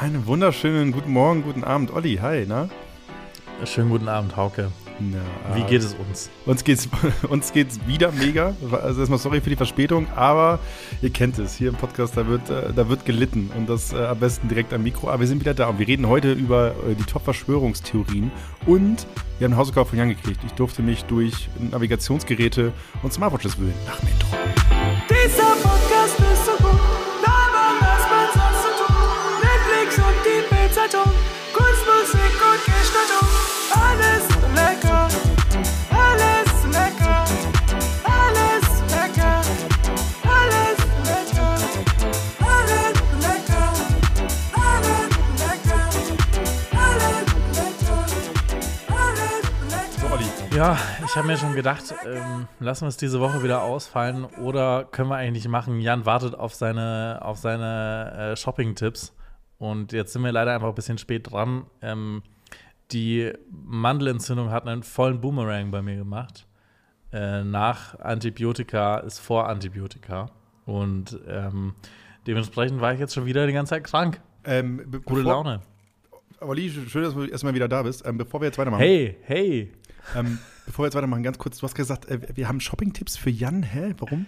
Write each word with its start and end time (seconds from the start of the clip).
Einen 0.00 0.26
wunderschönen 0.26 0.92
guten 0.92 1.12
Morgen, 1.12 1.42
guten 1.42 1.62
Abend, 1.62 1.92
Olli. 1.92 2.16
Hi, 2.22 2.46
na? 2.48 2.70
Schönen 3.66 3.90
guten 3.90 4.08
Abend, 4.08 4.34
Hauke. 4.34 4.70
Na, 4.98 5.18
Wie 5.54 5.62
geht 5.64 5.82
es 5.82 5.92
uns? 5.92 6.30
Uns 6.46 6.64
geht's, 6.64 6.88
uns 7.28 7.52
geht's 7.52 7.78
wieder 7.86 8.10
mega. 8.10 8.54
Also 8.82 9.00
erstmal 9.00 9.18
sorry 9.18 9.42
für 9.42 9.50
die 9.50 9.56
Verspätung, 9.56 10.06
aber 10.16 10.58
ihr 11.02 11.10
kennt 11.10 11.38
es. 11.38 11.54
Hier 11.54 11.68
im 11.68 11.74
Podcast, 11.74 12.16
da 12.16 12.26
wird, 12.26 12.48
äh, 12.48 12.72
da 12.74 12.88
wird 12.88 13.04
gelitten 13.04 13.50
und 13.54 13.68
das 13.68 13.92
äh, 13.92 13.98
am 13.98 14.18
besten 14.18 14.48
direkt 14.48 14.72
am 14.72 14.84
Mikro. 14.84 15.10
Aber 15.10 15.20
wir 15.20 15.26
sind 15.26 15.38
wieder 15.38 15.52
da 15.52 15.66
und 15.66 15.78
wir 15.78 15.86
reden 15.86 16.08
heute 16.08 16.32
über 16.32 16.68
äh, 16.68 16.94
die 16.94 17.04
Top-Verschwörungstheorien 17.04 18.30
und 18.64 19.06
wir 19.38 19.44
haben 19.44 19.52
eine 19.52 19.56
Hausaufgabe 19.58 19.90
von 19.90 19.98
Jan 19.98 20.08
gekriegt. 20.08 20.40
Ich 20.46 20.52
durfte 20.52 20.80
mich 20.80 21.04
durch 21.04 21.50
Navigationsgeräte 21.58 22.72
und 23.02 23.12
Smartwatches 23.12 23.58
wühlen. 23.58 23.74
Nach 23.86 24.02
Metro. 24.02 24.28
Dieser 25.10 25.39
Ja, 50.60 50.76
ich 51.06 51.16
habe 51.16 51.26
mir 51.26 51.38
schon 51.38 51.54
gedacht, 51.54 51.94
ähm, 52.04 52.46
lassen 52.58 52.82
wir 52.82 52.88
es 52.88 52.98
diese 52.98 53.18
Woche 53.18 53.42
wieder 53.42 53.62
ausfallen 53.62 54.26
oder 54.26 54.84
können 54.84 55.08
wir 55.08 55.16
eigentlich 55.16 55.48
machen. 55.48 55.80
Jan 55.80 56.04
wartet 56.04 56.34
auf 56.34 56.54
seine, 56.54 57.20
auf 57.22 57.38
seine 57.38 58.32
äh, 58.34 58.36
Shopping-Tipps 58.36 59.14
und 59.56 59.92
jetzt 59.92 60.12
sind 60.12 60.22
wir 60.22 60.32
leider 60.32 60.52
einfach 60.52 60.68
ein 60.68 60.74
bisschen 60.74 60.98
spät 60.98 61.32
dran. 61.32 61.64
Ähm, 61.80 62.22
die 62.92 63.32
Mandelentzündung 63.50 64.50
hat 64.50 64.68
einen 64.68 64.82
vollen 64.82 65.22
Boomerang 65.22 65.70
bei 65.70 65.80
mir 65.80 65.96
gemacht. 65.96 66.46
Äh, 67.10 67.42
nach 67.42 67.98
Antibiotika 67.98 68.98
ist 68.98 69.18
vor 69.18 69.48
Antibiotika 69.48 70.26
und 70.66 71.18
ähm, 71.26 71.72
dementsprechend 72.26 72.82
war 72.82 72.92
ich 72.92 73.00
jetzt 73.00 73.14
schon 73.14 73.24
wieder 73.24 73.46
die 73.46 73.54
ganze 73.54 73.70
Zeit 73.70 73.84
krank. 73.84 74.20
Ähm, 74.44 74.84
Gute 75.06 75.22
Laune. 75.22 75.62
Olli, 76.40 76.68
schön, 76.68 77.02
dass 77.02 77.14
du 77.14 77.24
erstmal 77.24 77.54
wieder 77.54 77.66
da 77.68 77.82
bist. 77.82 78.04
Ähm, 78.04 78.18
bevor 78.18 78.42
wir 78.42 78.48
jetzt 78.48 78.58
weitermachen. 78.58 78.82
Hey, 78.82 79.16
hey. 79.22 79.72
Ähm, 80.16 80.38
bevor 80.66 80.82
wir 80.82 80.88
jetzt 80.88 80.96
weitermachen, 80.96 81.22
ganz 81.22 81.38
kurz, 81.38 81.58
du 81.58 81.62
hast 81.64 81.74
gesagt, 81.74 82.08
äh, 82.08 82.20
wir 82.34 82.48
haben 82.48 82.60
Shopping-Tipps 82.60 83.16
für 83.16 83.30
Jan. 83.30 83.62
Hä? 83.62 83.94
Warum? 83.98 84.26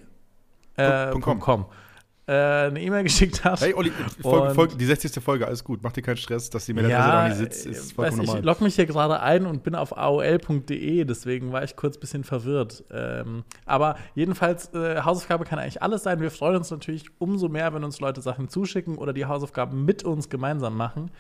äh, 0.78 1.12
com. 1.20 1.40
.com, 1.40 1.66
äh, 2.32 2.68
eine 2.68 2.82
E-Mail 2.82 3.04
geschickt 3.04 3.44
hat. 3.44 3.60
Hey, 3.60 3.74
Olli, 3.74 3.92
Folge, 4.22 4.56
Folge, 4.56 4.78
die 4.78 4.86
60. 4.86 5.22
Folge, 5.22 5.46
alles 5.46 5.64
gut. 5.64 5.82
Mach 5.84 5.92
dir 5.92 6.02
keinen 6.02 6.16
Stress, 6.16 6.50
dass 6.50 6.66
die 6.66 6.74
Mailadresse 6.74 7.10
da 7.10 7.28
nicht 7.28 7.38
sitzt, 7.38 7.66
ist 7.66 7.92
äh, 7.92 7.94
vollkommen 7.94 8.20
weiß, 8.20 8.26
normal. 8.26 8.40
Ich 8.40 8.46
logge 8.46 8.64
mich 8.64 8.76
hier 8.76 8.86
gerade 8.86 9.20
ein 9.20 9.46
und 9.46 9.64
bin 9.64 9.76
auf 9.76 9.98
aol.de, 9.98 11.04
deswegen 11.04 11.52
war 11.52 11.64
ich 11.64 11.76
kurz 11.76 11.98
ein 11.98 12.00
bisschen 12.00 12.24
verwirrt. 12.24 12.86
Ähm, 12.90 13.44
aber 13.66 13.98
jedenfalls, 14.16 14.74
äh, 14.74 15.02
Hausaufgabe 15.02 15.44
kann 15.44 15.60
eigentlich 15.60 15.82
alles 15.82 16.04
sein. 16.04 16.22
Wir 16.22 16.32
freuen 16.32 16.56
uns 16.56 16.72
natürlich 16.72 17.06
umso 17.20 17.50
mehr, 17.50 17.74
wenn 17.74 17.84
uns 17.84 18.00
Leute 18.00 18.22
Sachen 18.22 18.48
zuschicken 18.48 18.98
oder 18.98 19.12
die 19.12 19.26
Hausaufgaben 19.26 19.84
mit 19.84 20.04
uns 20.04 20.30
gemeinsam 20.30 20.78
machen. 20.78 21.12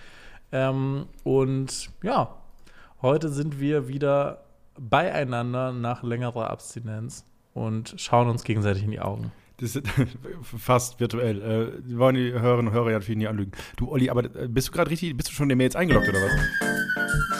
Ähm, 0.53 1.07
und 1.23 1.89
ja, 2.03 2.37
heute 3.01 3.27
sind 3.27 3.59
wir 3.59 3.89
wieder 3.89 4.45
beieinander 4.79 5.73
nach 5.73 6.03
längerer 6.03 6.49
Abstinenz 6.49 7.25
und 7.53 7.95
schauen 7.97 8.29
uns 8.29 8.45
gegenseitig 8.45 8.83
in 8.83 8.91
die 8.91 9.01
Augen. 9.01 9.33
Das 9.61 9.75
ist 9.75 9.87
fast 10.57 10.99
virtuell. 10.99 11.41
Äh, 11.41 11.87
wir 11.87 11.99
wollen 11.99 12.15
die 12.15 12.33
Hörerinnen 12.33 12.69
und 12.69 12.73
Hörer 12.73 12.91
ja 12.91 12.97
natürlich 12.97 13.17
nie 13.17 13.27
anlügen. 13.27 13.51
Du, 13.77 13.91
Olli, 13.91 14.09
aber 14.09 14.23
äh, 14.35 14.47
bist 14.47 14.69
du 14.69 14.71
gerade 14.71 14.89
richtig, 14.89 15.15
bist 15.15 15.29
du 15.29 15.33
schon 15.33 15.45
in 15.45 15.49
den 15.49 15.59
Mails 15.59 15.75
eingeloggt 15.75 16.09
oder 16.09 16.19
was? 16.19 16.31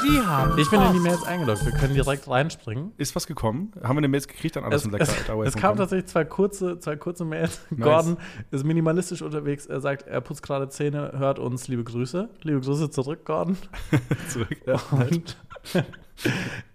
Sie 0.03 0.21
haben 0.21 0.57
Ich 0.59 0.69
bin 0.69 0.81
in 0.81 0.93
die 0.93 0.99
Mails 0.99 1.23
eingeloggt. 1.23 1.65
Wir 1.65 1.71
können 1.71 1.95
direkt 1.95 2.27
reinspringen. 2.27 2.91
Ist 2.97 3.15
was 3.15 3.25
gekommen? 3.25 3.71
Haben 3.81 3.95
wir 3.95 3.99
eine 3.99 4.07
Mails 4.07 4.27
gekriegt 4.27 4.55
an 4.55 4.63
alles 4.63 4.85
Es, 4.85 5.09
es, 5.09 5.29
es 5.45 5.55
kamen 5.55 5.77
tatsächlich 5.77 6.07
zwei 6.07 6.23
kurze, 6.23 6.79
zwei 6.79 6.95
kurze 6.95 7.25
Mails. 7.25 7.61
Nice. 7.71 7.83
Gordon 7.83 8.17
ist 8.51 8.65
minimalistisch 8.65 9.21
unterwegs. 9.21 9.65
Er 9.65 9.81
sagt, 9.81 10.07
er 10.07 10.21
putzt 10.21 10.43
gerade 10.43 10.69
Zähne, 10.69 11.13
hört 11.17 11.39
uns. 11.39 11.67
Liebe 11.67 11.83
Grüße. 11.83 12.29
Liebe 12.43 12.61
Grüße 12.61 12.91
zurück, 12.91 13.25
Gordon. 13.25 13.57
zurück. 14.29 14.61
Ja. 14.65 14.79
Und 14.91 15.37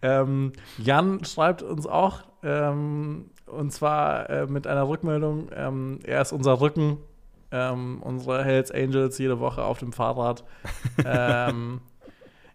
ähm, 0.02 0.52
Jan 0.78 1.24
schreibt 1.24 1.62
uns 1.62 1.86
auch, 1.86 2.22
ähm, 2.42 3.26
und 3.46 3.72
zwar 3.72 4.28
äh, 4.30 4.46
mit 4.46 4.66
einer 4.66 4.88
Rückmeldung. 4.88 5.48
Ähm, 5.54 6.00
er 6.04 6.22
ist 6.22 6.32
unser 6.32 6.60
Rücken, 6.60 6.98
ähm, 7.50 8.02
unsere 8.02 8.44
Hells 8.44 8.70
Angels 8.70 9.18
jede 9.18 9.40
Woche 9.40 9.64
auf 9.64 9.78
dem 9.78 9.92
Fahrrad. 9.92 10.44
ähm, 11.04 11.80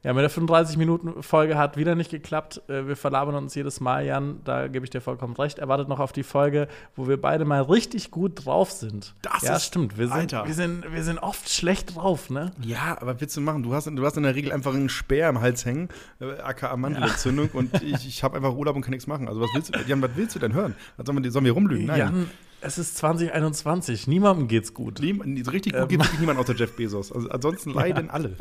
ja, 0.03 0.13
mit 0.13 0.23
der 0.23 0.31
35-Minuten-Folge 0.31 1.57
hat 1.57 1.77
wieder 1.77 1.93
nicht 1.95 2.09
geklappt. 2.09 2.61
Äh, 2.67 2.87
Wir 2.87 2.95
verlabern 2.95 3.35
uns 3.35 3.53
jedes 3.55 3.79
Mal, 3.79 4.05
Jan. 4.05 4.41
Da 4.43 4.67
gebe 4.67 4.83
ich 4.85 4.89
dir 4.89 4.99
vollkommen 5.01 5.35
recht. 5.35 5.59
Er 5.59 5.67
wartet 5.67 5.87
noch 5.89 5.99
auf 5.99 6.11
die 6.11 6.23
Folge, 6.23 6.67
wo 6.95 7.07
wir 7.07 7.21
beide 7.21 7.45
mal 7.45 7.61
richtig 7.61 8.09
gut 8.09 8.45
drauf 8.45 8.71
sind. 8.71 9.13
Das 9.21 9.43
ja, 9.43 9.55
ist- 9.55 9.65
stimmt. 9.65 9.97
Wir 9.97 10.07
sind, 10.07 10.15
Alter. 10.17 10.47
wir, 10.47 10.53
sind, 10.53 10.91
wir 10.91 11.03
sind 11.03 11.19
oft 11.19 11.49
schlecht 11.49 11.95
drauf, 11.95 12.29
ne? 12.29 12.51
ja, 12.61 12.97
aber 12.99 13.13
was 13.13 13.21
willst 13.21 13.37
du 13.37 13.41
machen? 13.41 13.61
Du 13.63 13.73
hast, 13.73 13.85
du 13.85 14.05
hast 14.05 14.17
in 14.17 14.23
der 14.23 14.33
Regel 14.35 14.51
einfach 14.51 14.73
einen 14.73 14.89
Speer 14.89 15.29
im 15.29 15.39
Hals 15.41 15.65
hängen, 15.65 15.89
äh, 16.19 16.39
aka 16.41 16.75
Mandelentzündung, 16.75 17.49
und 17.53 17.81
ich, 17.83 18.07
ich 18.07 18.23
habe 18.23 18.37
einfach 18.37 18.53
Urlaub 18.55 18.75
und 18.75 18.81
kann 18.81 18.91
nichts 18.91 19.07
machen. 19.07 19.27
Also, 19.27 19.39
was 19.41 19.49
willst 19.53 19.75
du, 19.75 19.79
Jan, 19.87 20.01
was 20.01 20.11
willst 20.15 20.35
du 20.35 20.39
denn 20.39 20.53
hören? 20.53 20.73
Sollen 21.03 21.23
wir, 21.23 21.31
sollen 21.31 21.45
wir 21.45 21.51
rumlügen? 21.51 21.85
Nein. 21.85 21.99
Jan, 21.99 22.29
es 22.61 22.77
ist 22.77 22.97
2021. 22.97 24.07
Niemandem 24.07 24.47
geht's 24.47 24.73
gut. 24.73 24.97
So 24.99 25.03
richtig 25.51 25.73
gut 25.73 25.81
Ähm. 25.83 25.87
geht 25.89 25.99
wirklich 25.99 26.19
niemand 26.19 26.39
außer 26.39 26.55
Jeff 26.55 26.75
Bezos. 26.75 27.11
Also, 27.11 27.29
ansonsten 27.29 27.69
leiden 27.73 28.09
alle. 28.09 28.35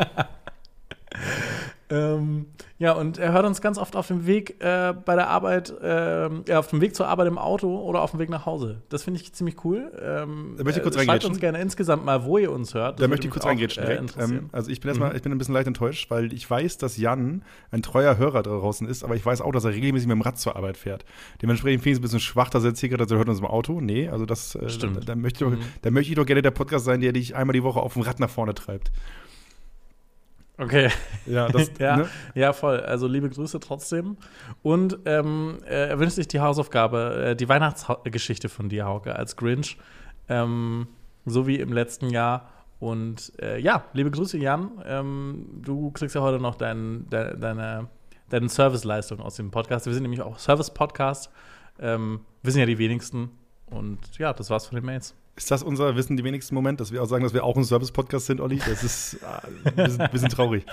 Ähm, 1.92 2.46
ja, 2.78 2.92
und 2.92 3.18
er 3.18 3.32
hört 3.32 3.44
uns 3.44 3.60
ganz 3.60 3.76
oft 3.76 3.96
auf 3.96 4.06
dem 4.06 4.24
Weg 4.24 4.62
äh, 4.62 4.94
bei 5.04 5.16
der 5.16 5.28
Arbeit, 5.28 5.74
ähm, 5.82 6.44
ja, 6.46 6.60
auf 6.60 6.68
dem 6.68 6.80
Weg 6.80 6.94
zur 6.94 7.08
Arbeit 7.08 7.26
im 7.26 7.36
Auto 7.36 7.80
oder 7.80 8.00
auf 8.02 8.12
dem 8.12 8.20
Weg 8.20 8.30
nach 8.30 8.46
Hause. 8.46 8.80
Das 8.90 9.02
finde 9.02 9.18
ich 9.20 9.32
ziemlich 9.32 9.64
cool. 9.64 9.90
Ähm, 10.00 10.54
Da 10.56 10.62
möchte 10.62 10.78
ich 10.78 10.84
kurz 10.84 10.94
äh, 10.94 11.02
Schreibt 11.04 11.24
uns 11.24 11.40
gerne 11.40 11.60
insgesamt 11.60 12.04
mal, 12.04 12.24
wo 12.24 12.38
ihr 12.38 12.52
uns 12.52 12.74
hört. 12.74 13.00
Da 13.00 13.02
Das 13.02 13.10
möchte 13.10 13.26
ich 13.26 13.32
kurz 13.32 13.44
reingrätschen 13.44 13.82
direkt. 13.82 14.02
interessieren. 14.02 14.38
ähm, 14.44 14.48
also 14.52 14.70
ich 14.70 14.78
bin 14.78 14.86
erstmal, 14.90 15.16
ich 15.16 15.22
bin 15.22 15.32
ein 15.32 15.38
bisschen 15.38 15.54
leicht 15.54 15.66
enttäuscht, 15.66 16.08
weil 16.12 16.32
ich 16.32 16.48
weiß, 16.48 16.78
dass 16.78 16.96
Jan 16.96 17.42
ein 17.72 17.82
treuer 17.82 18.16
Hörer 18.18 18.44
da 18.44 18.50
draußen 18.50 18.86
ist, 18.86 19.02
aber 19.02 19.16
ich 19.16 19.26
weiß 19.26 19.40
auch, 19.40 19.50
dass 19.50 19.64
er 19.64 19.72
regelmäßig 19.72 20.06
mit 20.06 20.14
dem 20.14 20.22
Rad 20.22 20.38
zur 20.38 20.54
Arbeit 20.54 20.76
fährt. 20.76 21.04
Dementsprechend 21.42 21.82
finde 21.82 21.90
ich 21.90 21.94
es 21.96 21.98
ein 21.98 22.02
bisschen 22.02 22.20
schwach, 22.20 22.50
dass 22.50 22.62
er 22.62 22.68
jetzt 22.68 22.78
hier 22.78 22.88
gerade 22.88 23.02
sagt, 23.02 23.10
er 23.10 23.18
hört 23.18 23.28
uns 23.28 23.40
im 23.40 23.46
Auto. 23.46 23.80
Nee, 23.80 24.08
also 24.08 24.26
das 24.26 24.54
äh, 24.54 24.68
Stimmt. 24.68 24.96
Da, 24.98 25.00
da, 25.00 25.16
möchte 25.16 25.44
ich 25.44 25.50
doch, 25.50 25.58
Mhm. 25.58 25.64
da 25.82 25.90
möchte 25.90 26.10
ich 26.12 26.16
doch 26.16 26.24
gerne 26.26 26.42
der 26.42 26.52
Podcast 26.52 26.84
sein, 26.84 27.00
der 27.00 27.10
dich 27.12 27.34
einmal 27.34 27.54
die 27.54 27.64
Woche 27.64 27.80
auf 27.80 27.94
dem 27.94 28.02
Rad 28.02 28.20
nach 28.20 28.30
vorne 28.30 28.54
treibt. 28.54 28.92
Okay. 30.60 30.90
Ja, 31.26 31.48
das, 31.48 31.70
Ja. 31.78 31.96
ne? 31.96 32.08
Ja, 32.34 32.52
voll. 32.52 32.80
Also 32.80 33.06
liebe 33.06 33.28
Grüße 33.30 33.60
trotzdem. 33.60 34.16
Und 34.62 34.98
ähm, 35.06 35.58
äh, 35.64 35.88
er 35.88 35.98
wünscht 35.98 36.16
sich 36.16 36.28
die 36.28 36.40
Hausaufgabe, 36.40 37.30
äh, 37.30 37.36
die 37.36 37.48
Weihnachtsgeschichte 37.48 38.48
von 38.48 38.68
dir, 38.68 38.84
Hauke, 38.84 39.16
als 39.16 39.36
Grinch. 39.36 39.78
Ähm, 40.28 40.86
so 41.24 41.46
wie 41.46 41.56
im 41.56 41.72
letzten 41.72 42.10
Jahr. 42.10 42.48
Und 42.78 43.32
äh, 43.40 43.58
ja, 43.58 43.84
liebe 43.94 44.10
Grüße, 44.10 44.38
Jan. 44.38 44.70
Ähm, 44.84 45.46
du 45.64 45.90
kriegst 45.92 46.14
ja 46.14 46.20
heute 46.20 46.40
noch 46.40 46.54
dein, 46.56 47.08
de, 47.10 47.36
deine, 47.38 47.88
deine 48.28 48.48
Serviceleistung 48.48 49.20
aus 49.20 49.36
dem 49.36 49.50
Podcast. 49.50 49.86
Wir 49.86 49.92
sind 49.94 50.02
nämlich 50.02 50.22
auch 50.22 50.38
Service-Podcast. 50.38 51.30
Ähm, 51.78 52.20
wissen 52.42 52.58
ja 52.58 52.66
die 52.66 52.78
wenigsten. 52.78 53.30
Und 53.66 53.98
ja, 54.18 54.32
das 54.32 54.50
war's 54.50 54.66
von 54.66 54.76
den 54.76 54.84
Mails. 54.84 55.14
Ist 55.36 55.50
das 55.50 55.62
unser 55.62 55.96
Wissen 55.96 56.16
die 56.16 56.24
wenigsten 56.24 56.54
Moment, 56.54 56.80
dass 56.80 56.92
wir 56.92 57.02
auch 57.02 57.06
sagen, 57.06 57.22
dass 57.24 57.32
wir 57.32 57.44
auch 57.44 57.56
ein 57.56 57.64
Service-Podcast 57.64 58.26
sind, 58.26 58.40
Olli? 58.40 58.58
Das 58.58 58.84
ist 58.84 59.14
äh, 59.14 59.68
ein 59.68 59.74
bisschen, 59.74 60.08
bisschen 60.12 60.28
traurig. 60.28 60.66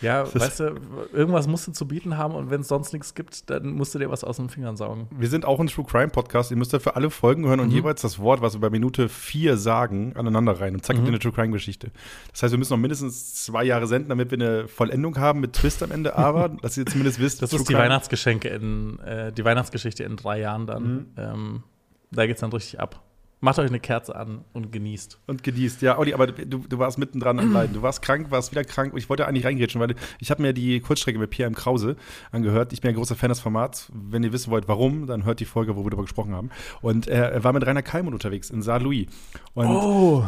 Ja, 0.00 0.24
Das- 0.24 0.34
weißt 0.34 0.60
du, 0.60 0.74
irgendwas 1.12 1.46
musst 1.46 1.66
du 1.66 1.72
zu 1.72 1.86
bieten 1.86 2.18
haben 2.18 2.34
und 2.34 2.50
wenn 2.50 2.60
es 2.60 2.68
sonst 2.68 2.92
nichts 2.92 3.14
gibt, 3.14 3.48
dann 3.48 3.70
musst 3.70 3.94
du 3.94 3.98
dir 3.98 4.10
was 4.10 4.22
aus 4.24 4.36
den 4.36 4.50
Fingern 4.50 4.76
saugen. 4.76 5.06
Wir 5.16 5.28
sind 5.28 5.46
auch 5.46 5.60
ein 5.60 5.68
True 5.68 5.84
Crime 5.88 6.08
Podcast. 6.08 6.50
Ihr 6.50 6.56
müsst 6.58 6.74
dafür 6.74 6.96
alle 6.96 7.08
Folgen 7.10 7.46
hören 7.46 7.60
und 7.60 7.68
Mhm. 7.68 7.74
jeweils 7.74 8.02
das 8.02 8.18
Wort, 8.18 8.42
was 8.42 8.54
wir 8.54 8.60
bei 8.60 8.70
Minute 8.70 9.08
vier 9.08 9.56
sagen, 9.56 10.12
aneinander 10.16 10.60
rein. 10.60 10.74
Und 10.74 10.84
zack, 10.84 10.96
habt 10.96 11.06
ihr 11.06 11.10
Mhm. 11.10 11.14
eine 11.14 11.18
True 11.20 11.32
Crime 11.32 11.52
Geschichte. 11.52 11.90
Das 12.32 12.42
heißt, 12.42 12.52
wir 12.52 12.58
müssen 12.58 12.72
noch 12.74 12.78
mindestens 12.80 13.34
zwei 13.44 13.64
Jahre 13.64 13.86
senden, 13.86 14.10
damit 14.10 14.30
wir 14.30 14.38
eine 14.38 14.68
Vollendung 14.68 15.16
haben 15.18 15.40
mit 15.40 15.54
Twist 15.54 15.82
am 15.82 15.90
Ende. 15.92 16.16
Aber, 16.16 16.48
dass 16.62 16.76
ihr 16.76 16.84
zumindest 16.84 17.18
wisst, 17.20 17.40
Das 17.40 17.50
True 17.50 17.60
ist 17.60 17.68
die 17.68 17.72
Crime- 17.72 17.84
Weihnachtsgeschenke 17.84 18.48
in, 18.48 18.98
äh, 18.98 19.32
die 19.32 19.44
Weihnachtsgeschichte 19.44 20.02
in 20.04 20.16
drei 20.16 20.40
Jahren 20.40 20.66
dann. 20.66 20.82
Mhm. 20.82 21.06
Ähm, 21.16 21.62
da 22.14 22.26
geht's 22.26 22.40
dann 22.40 22.52
richtig 22.52 22.80
ab. 22.80 23.02
Macht 23.40 23.58
euch 23.58 23.68
eine 23.68 23.80
Kerze 23.80 24.16
an 24.16 24.42
und 24.54 24.72
genießt. 24.72 25.18
Und 25.26 25.42
genießt, 25.42 25.82
ja, 25.82 25.98
Olli, 25.98 26.14
aber 26.14 26.28
du, 26.28 26.58
du 26.66 26.78
warst 26.78 26.96
mittendran 26.96 27.38
am 27.38 27.52
Leiden. 27.52 27.74
Du 27.74 27.82
warst 27.82 28.00
krank, 28.00 28.30
warst 28.30 28.52
wieder 28.52 28.64
krank. 28.64 28.94
Ich 28.96 29.10
wollte 29.10 29.26
eigentlich 29.26 29.44
reingrätschen, 29.44 29.82
weil 29.82 29.94
ich 30.18 30.30
habe 30.30 30.40
mir 30.40 30.54
die 30.54 30.80
Kurzstrecke 30.80 31.18
mit 31.18 31.28
Pierre 31.28 31.48
M. 31.48 31.54
Krause 31.54 31.96
angehört. 32.32 32.72
Ich 32.72 32.80
bin 32.80 32.88
ein 32.88 32.94
großer 32.94 33.16
Fan 33.16 33.28
des 33.28 33.40
Formats. 33.40 33.92
Wenn 33.92 34.24
ihr 34.24 34.32
wissen 34.32 34.50
wollt, 34.50 34.66
warum, 34.66 35.06
dann 35.06 35.26
hört 35.26 35.40
die 35.40 35.44
Folge, 35.44 35.76
wo 35.76 35.84
wir 35.84 35.90
darüber 35.90 36.04
gesprochen 36.04 36.34
haben. 36.34 36.48
Und 36.80 37.06
er, 37.06 37.32
er 37.32 37.44
war 37.44 37.52
mit 37.52 37.66
Rainer 37.66 37.82
Kalmund 37.82 38.14
unterwegs 38.14 38.48
in 38.48 38.62
Saarlouis. 38.62 39.08
Oh. 39.54 40.24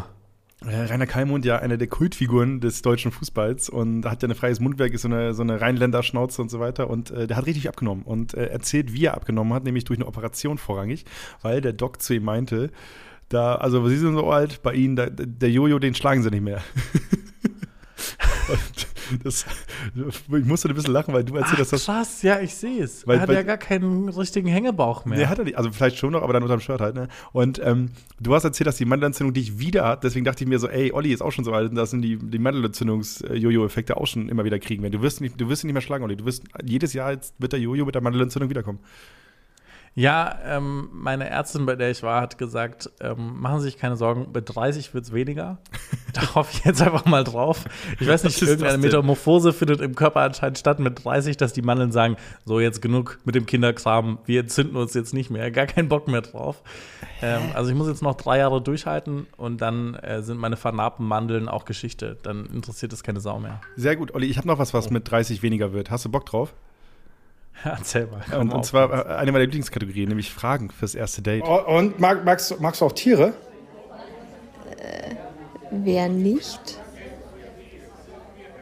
Äh, 0.64 0.74
Rainer 0.74 1.06
Kalmund 1.06 1.44
ja 1.44 1.58
eine 1.58 1.76
der 1.76 1.88
Kultfiguren 1.88 2.60
des 2.60 2.80
deutschen 2.82 3.12
Fußballs 3.12 3.68
und 3.68 4.06
hat 4.06 4.22
ja 4.22 4.28
ein 4.28 4.34
freies 4.34 4.58
Mundwerk, 4.60 4.94
ist 4.94 5.02
so 5.02 5.08
eine, 5.08 5.34
so 5.34 5.42
eine 5.42 5.60
Rheinländer-Schnauze 5.60 6.40
und 6.40 6.50
so 6.50 6.60
weiter. 6.60 6.88
Und 6.88 7.10
äh, 7.10 7.26
der 7.26 7.36
hat 7.36 7.46
richtig 7.46 7.68
abgenommen 7.68 8.02
und 8.02 8.34
äh, 8.34 8.46
erzählt, 8.46 8.92
wie 8.92 9.04
er 9.04 9.14
abgenommen 9.14 9.52
hat, 9.52 9.64
nämlich 9.64 9.84
durch 9.84 9.98
eine 9.98 10.06
Operation 10.06 10.56
vorrangig, 10.58 11.04
weil 11.42 11.60
der 11.60 11.74
Doc 11.74 12.00
zu 12.00 12.14
ihm 12.14 12.24
meinte, 12.24 12.70
da, 13.28 13.56
also 13.56 13.86
sie 13.88 13.96
sind 13.96 14.14
so 14.14 14.30
alt, 14.30 14.62
bei 14.62 14.72
ihnen, 14.74 14.96
da, 14.96 15.06
der 15.10 15.50
Jojo, 15.50 15.78
den 15.78 15.94
schlagen 15.94 16.22
sie 16.22 16.30
nicht 16.30 16.44
mehr. 16.44 16.62
und 18.48 18.86
das, 19.24 19.44
ich 19.94 20.44
musste 20.44 20.68
ein 20.68 20.74
bisschen 20.74 20.92
lachen, 20.92 21.12
weil 21.14 21.24
du 21.24 21.36
Ach, 21.38 21.54
dass 21.56 21.84
krass, 21.84 22.22
ja, 22.22 22.40
ich 22.40 22.54
sehe 22.54 22.82
es. 22.82 23.06
Weil- 23.06 23.16
Er 23.16 23.22
hat 23.22 23.28
weil- 23.28 23.36
ja 23.36 23.42
gar 23.42 23.58
keinen 23.58 24.08
richtigen 24.08 24.48
Hängebauch 24.48 25.04
mehr. 25.04 25.18
Nee, 25.18 25.26
hat 25.26 25.38
er 25.38 25.44
nicht. 25.44 25.56
Also 25.56 25.70
vielleicht 25.72 25.96
schon 25.98 26.12
noch, 26.12 26.22
aber 26.22 26.32
dann 26.32 26.42
unterm 26.42 26.60
Shirt 26.60 26.80
halt, 26.80 26.94
ne? 26.94 27.08
Und 27.32 27.60
ähm, 27.64 27.90
du 28.20 28.34
hast 28.34 28.44
erzählt, 28.44 28.66
dass 28.66 28.76
die 28.76 28.84
Mandelentzündung 28.84 29.32
dich 29.34 29.58
wieder 29.58 29.84
hat. 29.86 30.04
Deswegen 30.04 30.24
dachte 30.24 30.44
ich 30.44 30.48
mir 30.48 30.58
so, 30.58 30.68
ey, 30.68 30.92
Olli 30.92 31.12
ist 31.12 31.22
auch 31.22 31.32
schon 31.32 31.44
so 31.44 31.52
alt, 31.52 31.76
dass 31.76 31.90
sind 31.90 32.02
die, 32.02 32.16
die 32.16 32.38
Mandelentzündungs-Jojo-Effekte 32.38 33.96
auch 33.96 34.06
schon 34.06 34.28
immer 34.28 34.44
wieder 34.44 34.58
kriegen. 34.58 34.82
werden. 34.82 34.92
Du 34.92 35.02
wirst 35.02 35.20
nicht, 35.20 35.40
du 35.40 35.48
wirst 35.48 35.64
ihn 35.64 35.68
nicht 35.68 35.74
mehr 35.74 35.80
schlagen, 35.82 36.04
Olli. 36.04 36.16
Du 36.16 36.24
wirst 36.24 36.44
jedes 36.64 36.92
Jahr 36.92 37.12
jetzt 37.12 37.34
wird 37.38 37.52
der 37.52 37.60
Jojo 37.60 37.84
mit 37.84 37.94
der 37.94 38.02
Mandelentzündung 38.02 38.50
wiederkommen. 38.50 38.78
Ja, 39.98 40.38
ähm, 40.44 40.90
meine 40.92 41.26
Ärztin, 41.30 41.64
bei 41.64 41.74
der 41.74 41.90
ich 41.90 42.02
war, 42.02 42.20
hat 42.20 42.36
gesagt, 42.36 42.90
ähm, 43.00 43.40
machen 43.40 43.60
Sie 43.60 43.64
sich 43.64 43.78
keine 43.78 43.96
Sorgen, 43.96 44.28
mit 44.34 44.54
30 44.54 44.92
wird 44.92 45.04
es 45.04 45.12
weniger. 45.12 45.58
Da 46.12 46.34
hoffe 46.34 46.50
ich 46.54 46.64
jetzt 46.64 46.80
einfach 46.80 47.04
mal 47.04 47.24
drauf. 47.24 47.66
Ich 48.00 48.08
weiß 48.08 48.24
nicht, 48.24 48.40
irgendeine? 48.40 48.78
Metamorphose 48.78 49.52
findet 49.52 49.82
im 49.82 49.94
Körper 49.94 50.22
anscheinend 50.22 50.56
statt 50.56 50.78
mit 50.78 51.04
30, 51.04 51.36
dass 51.36 51.52
die 51.52 51.60
Mandeln 51.60 51.92
sagen, 51.92 52.16
so 52.46 52.58
jetzt 52.58 52.80
genug 52.80 53.18
mit 53.26 53.34
dem 53.34 53.44
Kinderkram, 53.44 54.18
wir 54.24 54.40
entzünden 54.40 54.76
uns 54.76 54.94
jetzt 54.94 55.12
nicht 55.12 55.28
mehr, 55.28 55.50
gar 55.50 55.66
keinen 55.66 55.90
Bock 55.90 56.08
mehr 56.08 56.22
drauf. 56.22 56.62
Ähm, 57.20 57.42
also 57.52 57.70
ich 57.70 57.76
muss 57.76 57.86
jetzt 57.86 58.02
noch 58.02 58.14
drei 58.14 58.38
Jahre 58.38 58.62
durchhalten 58.62 59.26
und 59.36 59.60
dann 59.60 59.94
äh, 59.96 60.22
sind 60.22 60.38
meine 60.38 60.56
vernarbten 60.56 61.04
Mandeln 61.04 61.50
auch 61.50 61.66
Geschichte. 61.66 62.16
Dann 62.22 62.46
interessiert 62.46 62.94
es 62.94 63.02
keine 63.02 63.20
Sau 63.20 63.38
mehr. 63.38 63.60
Sehr 63.76 63.96
gut, 63.96 64.14
Olli. 64.14 64.26
Ich 64.28 64.38
habe 64.38 64.48
noch 64.48 64.58
was, 64.58 64.72
was 64.72 64.88
mit 64.88 65.10
30 65.10 65.42
weniger 65.42 65.74
wird. 65.74 65.90
Hast 65.90 66.06
du 66.06 66.08
Bock 66.08 66.24
drauf? 66.24 66.54
Erzähl 67.64 68.06
mal. 68.06 68.38
Und, 68.38 68.52
und 68.52 68.64
zwar 68.64 68.90
äh, 69.10 69.14
eine 69.16 69.32
meiner 69.32 69.44
Lieblingskategorien, 69.44 70.08
nämlich 70.08 70.32
Fragen 70.32 70.70
fürs 70.70 70.94
erste 70.94 71.22
Date. 71.22 71.44
Oh, 71.46 71.60
Und 71.78 71.98
mag, 71.98 72.24
magst, 72.24 72.50
du- 72.50 72.56
magst 72.60 72.80
du 72.80 72.84
auch 72.86 72.92
Tiere? 72.92 73.34
Wer 75.70 76.08
nicht? 76.08 76.78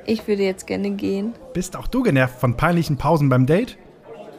Ich 0.06 0.26
würde 0.26 0.42
jetzt 0.42 0.66
gerne 0.66 0.90
gehen. 0.92 1.34
Bist 1.52 1.76
auch 1.76 1.86
du 1.86 2.02
genervt 2.02 2.38
von 2.38 2.56
peinlichen 2.56 2.96
Pausen 2.96 3.28
beim 3.28 3.46
Date? 3.46 3.76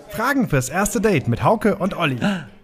Fragen 0.10 0.48
fürs 0.50 0.70
erste 0.70 1.02
Date 1.02 1.28
mit 1.28 1.44
Hauke 1.44 1.76
und 1.76 1.96
Olli. 1.98 2.20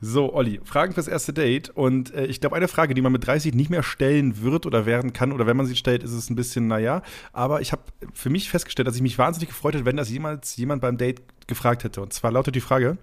So, 0.00 0.34
Olli, 0.34 0.60
Fragen 0.62 0.92
fürs 0.92 1.08
erste 1.08 1.32
Date. 1.32 1.70
Und 1.70 2.12
äh, 2.14 2.26
ich 2.26 2.40
glaube, 2.40 2.56
eine 2.56 2.68
Frage, 2.68 2.94
die 2.94 3.00
man 3.00 3.12
mit 3.12 3.26
30 3.26 3.54
nicht 3.54 3.70
mehr 3.70 3.82
stellen 3.82 4.42
wird 4.42 4.66
oder 4.66 4.84
werden 4.84 5.12
kann, 5.12 5.32
oder 5.32 5.46
wenn 5.46 5.56
man 5.56 5.66
sie 5.66 5.76
stellt, 5.76 6.02
ist 6.02 6.12
es 6.12 6.28
ein 6.28 6.36
bisschen, 6.36 6.66
naja. 6.66 7.02
Aber 7.32 7.60
ich 7.60 7.72
habe 7.72 7.82
für 8.12 8.28
mich 8.28 8.50
festgestellt, 8.50 8.86
dass 8.86 8.96
ich 8.96 9.02
mich 9.02 9.18
wahnsinnig 9.18 9.48
gefreut 9.48 9.74
hätte, 9.74 9.86
wenn 9.86 9.96
das 9.96 10.10
jemals 10.10 10.56
jemand 10.56 10.82
beim 10.82 10.98
Date 10.98 11.22
gefragt 11.46 11.84
hätte. 11.84 12.02
Und 12.02 12.12
zwar 12.12 12.30
lautet 12.30 12.54
die 12.54 12.60
Frage: 12.60 12.98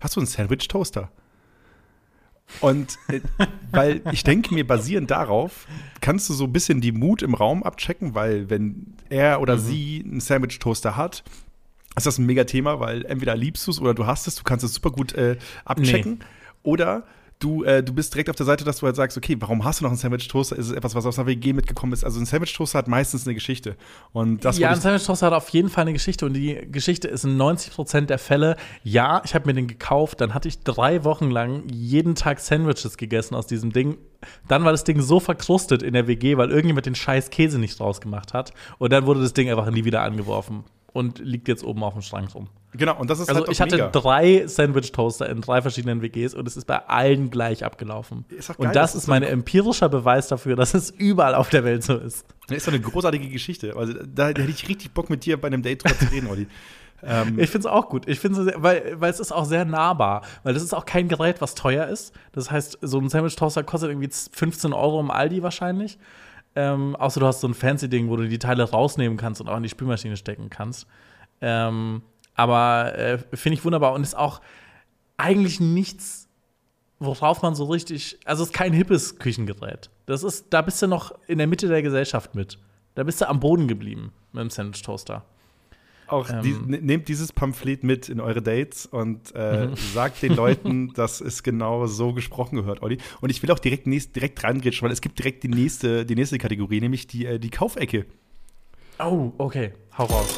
Hast 0.00 0.16
du 0.16 0.20
einen 0.20 0.26
Sandwich-Toaster? 0.26 1.10
Und 2.60 2.98
äh, 3.08 3.20
weil 3.72 4.02
ich 4.12 4.22
denke 4.22 4.54
mir, 4.54 4.66
basierend 4.66 5.10
darauf, 5.10 5.66
kannst 6.00 6.28
du 6.28 6.34
so 6.34 6.44
ein 6.44 6.52
bisschen 6.52 6.80
die 6.82 6.92
Mut 6.92 7.22
im 7.22 7.34
Raum 7.34 7.62
abchecken, 7.62 8.14
weil 8.14 8.50
wenn 8.50 8.94
er 9.08 9.40
oder 9.40 9.58
sie 9.58 10.02
einen 10.04 10.20
Sandwich-Toaster 10.20 10.96
hat, 10.96 11.24
ist 11.96 12.06
das 12.06 12.18
ein 12.18 12.26
mega 12.26 12.44
Thema, 12.44 12.78
weil 12.80 13.04
entweder 13.06 13.36
liebst 13.36 13.66
du 13.66 13.70
es 13.70 13.80
oder 13.80 13.94
du 13.94 14.06
hast 14.06 14.26
es, 14.26 14.36
du 14.36 14.44
kannst 14.44 14.64
es 14.64 14.74
super 14.74 14.90
gut 14.90 15.14
äh, 15.14 15.36
abchecken. 15.64 16.20
Oder 16.62 17.04
du, 17.38 17.64
äh, 17.64 17.82
du 17.82 17.92
bist 17.92 18.12
direkt 18.14 18.28
auf 18.30 18.36
der 18.36 18.46
Seite, 18.46 18.64
dass 18.64 18.78
du 18.78 18.86
halt 18.86 18.96
sagst, 18.96 19.16
okay, 19.16 19.36
warum 19.38 19.64
hast 19.64 19.80
du 19.80 19.84
noch 19.84 19.90
einen 19.90 19.98
Sandwich-Toaster? 19.98 20.56
Ist 20.56 20.66
es 20.68 20.72
etwas, 20.72 20.94
was 20.94 21.06
aus 21.06 21.18
einer 21.18 21.26
WG 21.28 21.52
mitgekommen 21.52 21.92
ist? 21.92 22.04
Also 22.04 22.18
ein 22.18 22.26
Sandwich-Toaster 22.26 22.78
hat 22.78 22.88
meistens 22.88 23.26
eine 23.26 23.34
Geschichte. 23.34 23.76
Und 24.12 24.44
das 24.44 24.58
ja, 24.58 24.68
ein 24.70 24.76
ich- 24.76 24.80
Sandwich-Toaster 24.82 25.26
hat 25.26 25.32
auf 25.34 25.48
jeden 25.50 25.68
Fall 25.68 25.82
eine 25.82 25.92
Geschichte 25.92 26.26
und 26.26 26.34
die 26.34 26.58
Geschichte 26.70 27.08
ist 27.08 27.24
in 27.24 27.36
90% 27.36 28.06
der 28.06 28.18
Fälle, 28.18 28.56
ja, 28.82 29.22
ich 29.24 29.34
habe 29.34 29.46
mir 29.46 29.54
den 29.54 29.66
gekauft, 29.68 30.20
dann 30.20 30.34
hatte 30.34 30.48
ich 30.48 30.60
drei 30.60 31.04
Wochen 31.04 31.30
lang 31.30 31.62
jeden 31.70 32.14
Tag 32.14 32.40
Sandwiches 32.40 32.96
gegessen 32.96 33.34
aus 33.34 33.46
diesem 33.46 33.72
Ding. 33.72 33.96
Dann 34.48 34.64
war 34.64 34.72
das 34.72 34.84
Ding 34.84 35.00
so 35.00 35.20
verkrustet 35.20 35.82
in 35.82 35.92
der 35.92 36.06
WG, 36.08 36.36
weil 36.36 36.50
irgendjemand 36.50 36.86
den 36.86 36.94
scheiß 36.94 37.30
Käse 37.30 37.58
nicht 37.58 37.78
rausgemacht 37.80 38.32
hat 38.34 38.52
und 38.78 38.92
dann 38.92 39.06
wurde 39.06 39.20
das 39.20 39.34
Ding 39.34 39.48
einfach 39.50 39.70
nie 39.70 39.84
wieder 39.84 40.02
angeworfen 40.02 40.64
und 40.96 41.18
liegt 41.20 41.46
jetzt 41.48 41.62
oben 41.64 41.82
auf 41.84 41.92
dem 41.92 42.02
Schrank 42.02 42.34
rum. 42.34 42.48
Genau, 42.72 42.98
und 42.98 43.08
das 43.08 43.20
ist 43.20 43.28
Also 43.28 43.40
halt 43.42 43.50
ich 43.52 43.60
hatte 43.60 43.76
mega. 43.76 43.88
drei 43.88 44.46
Sandwich-Toaster 44.46 45.28
in 45.30 45.40
drei 45.40 45.62
verschiedenen 45.62 46.02
WGs 46.02 46.34
und 46.34 46.46
es 46.46 46.56
ist 46.56 46.66
bei 46.66 46.78
allen 46.88 47.30
gleich 47.30 47.64
abgelaufen. 47.64 48.24
Geil, 48.28 48.40
und 48.58 48.66
das 48.68 48.74
das 48.92 48.94
ist 48.96 49.04
so 49.06 49.12
mein 49.12 49.22
ein- 49.24 49.30
empirischer 49.30 49.88
Beweis 49.88 50.28
dafür, 50.28 50.56
dass 50.56 50.74
es 50.74 50.90
überall 50.90 51.34
auf 51.34 51.48
der 51.48 51.64
Welt 51.64 51.84
so 51.84 51.96
ist. 51.96 52.26
Das 52.48 52.58
ist 52.58 52.66
doch 52.66 52.72
eine 52.72 52.82
großartige 52.82 53.28
Geschichte. 53.28 53.74
Also 53.76 53.94
da, 53.94 54.32
da 54.32 54.42
hätte 54.42 54.50
ich 54.50 54.68
richtig 54.68 54.92
Bock 54.92 55.08
mit 55.08 55.24
dir 55.24 55.40
bei 55.40 55.46
einem 55.46 55.62
Date 55.62 55.84
drüber 55.84 55.98
zu 55.98 56.06
reden, 56.12 56.26
Olli. 56.28 56.46
Ähm, 57.02 57.38
Ich 57.38 57.50
finde 57.50 57.68
es 57.68 57.72
auch 57.72 57.90
gut. 57.90 58.08
Ich 58.08 58.18
finde 58.20 58.54
weil, 58.56 58.98
weil 58.98 59.10
es 59.10 59.20
ist 59.20 59.30
auch 59.30 59.44
sehr 59.44 59.66
nahbar. 59.66 60.22
Weil 60.44 60.54
das 60.54 60.62
ist 60.62 60.72
auch 60.72 60.86
kein 60.86 61.08
Gerät, 61.08 61.42
was 61.42 61.54
teuer 61.54 61.86
ist. 61.88 62.14
Das 62.32 62.50
heißt, 62.50 62.78
so 62.80 62.98
ein 62.98 63.10
Sandwich-Toaster 63.10 63.62
kostet 63.64 63.90
irgendwie 63.90 64.08
15 64.10 64.72
Euro 64.72 64.98
im 65.00 65.10
Aldi 65.10 65.42
wahrscheinlich. 65.42 65.98
Ähm, 66.56 66.96
außer 66.96 67.20
du 67.20 67.26
hast 67.26 67.42
so 67.42 67.48
ein 67.48 67.54
fancy 67.54 67.88
Ding, 67.88 68.08
wo 68.08 68.16
du 68.16 68.28
die 68.28 68.38
Teile 68.38 68.64
rausnehmen 68.64 69.18
kannst 69.18 69.40
und 69.40 69.48
auch 69.48 69.56
in 69.58 69.62
die 69.62 69.68
Spülmaschine 69.68 70.16
stecken 70.16 70.48
kannst. 70.50 70.86
Ähm, 71.42 72.02
aber 72.34 72.98
äh, 72.98 73.18
finde 73.34 73.58
ich 73.58 73.64
wunderbar 73.64 73.92
und 73.92 74.02
ist 74.02 74.16
auch 74.16 74.40
eigentlich 75.18 75.60
nichts, 75.60 76.28
worauf 76.98 77.42
man 77.42 77.54
so 77.54 77.64
richtig. 77.64 78.18
Also 78.24 78.42
es 78.42 78.48
ist 78.48 78.54
kein 78.54 78.72
hippes 78.72 79.18
Küchengerät. 79.18 79.90
Das 80.06 80.22
ist, 80.22 80.46
da 80.50 80.62
bist 80.62 80.80
du 80.80 80.86
noch 80.86 81.12
in 81.26 81.38
der 81.38 81.46
Mitte 81.46 81.68
der 81.68 81.82
Gesellschaft 81.82 82.34
mit. 82.34 82.58
Da 82.94 83.04
bist 83.04 83.20
du 83.20 83.28
am 83.28 83.38
Boden 83.38 83.68
geblieben 83.68 84.12
mit 84.32 84.42
dem 84.42 84.50
Sandwich-Toaster. 84.50 85.24
Auch 86.08 86.30
Ähm. 86.30 86.42
die, 86.42 86.52
ne- 86.52 86.80
nehmt 86.80 87.08
dieses 87.08 87.32
Pamphlet 87.32 87.82
mit 87.82 88.08
in 88.08 88.20
eure 88.20 88.40
Dates 88.42 88.86
und 88.86 89.34
äh, 89.34 89.68
sagt 89.94 90.22
den 90.22 90.34
Leuten, 90.36 90.92
dass 90.94 91.20
es 91.20 91.42
genau 91.42 91.86
so 91.86 92.12
gesprochen 92.12 92.56
gehört, 92.56 92.82
Olli. 92.82 92.98
Und 93.20 93.30
ich 93.30 93.42
will 93.42 93.50
auch 93.50 93.58
direkt, 93.58 93.86
nächst, 93.86 94.14
direkt 94.14 94.42
reingrätschen, 94.44 94.86
weil 94.86 94.92
es 94.92 95.00
gibt 95.00 95.18
direkt 95.18 95.42
die 95.42 95.48
nächste, 95.48 96.06
die 96.06 96.14
nächste 96.14 96.38
Kategorie, 96.38 96.80
nämlich 96.80 97.06
die, 97.06 97.26
äh, 97.26 97.38
die 97.38 97.50
Kaufecke. 97.50 98.06
Oh, 98.98 99.32
okay. 99.38 99.72
Hau 99.98 100.04
raus. 100.04 100.34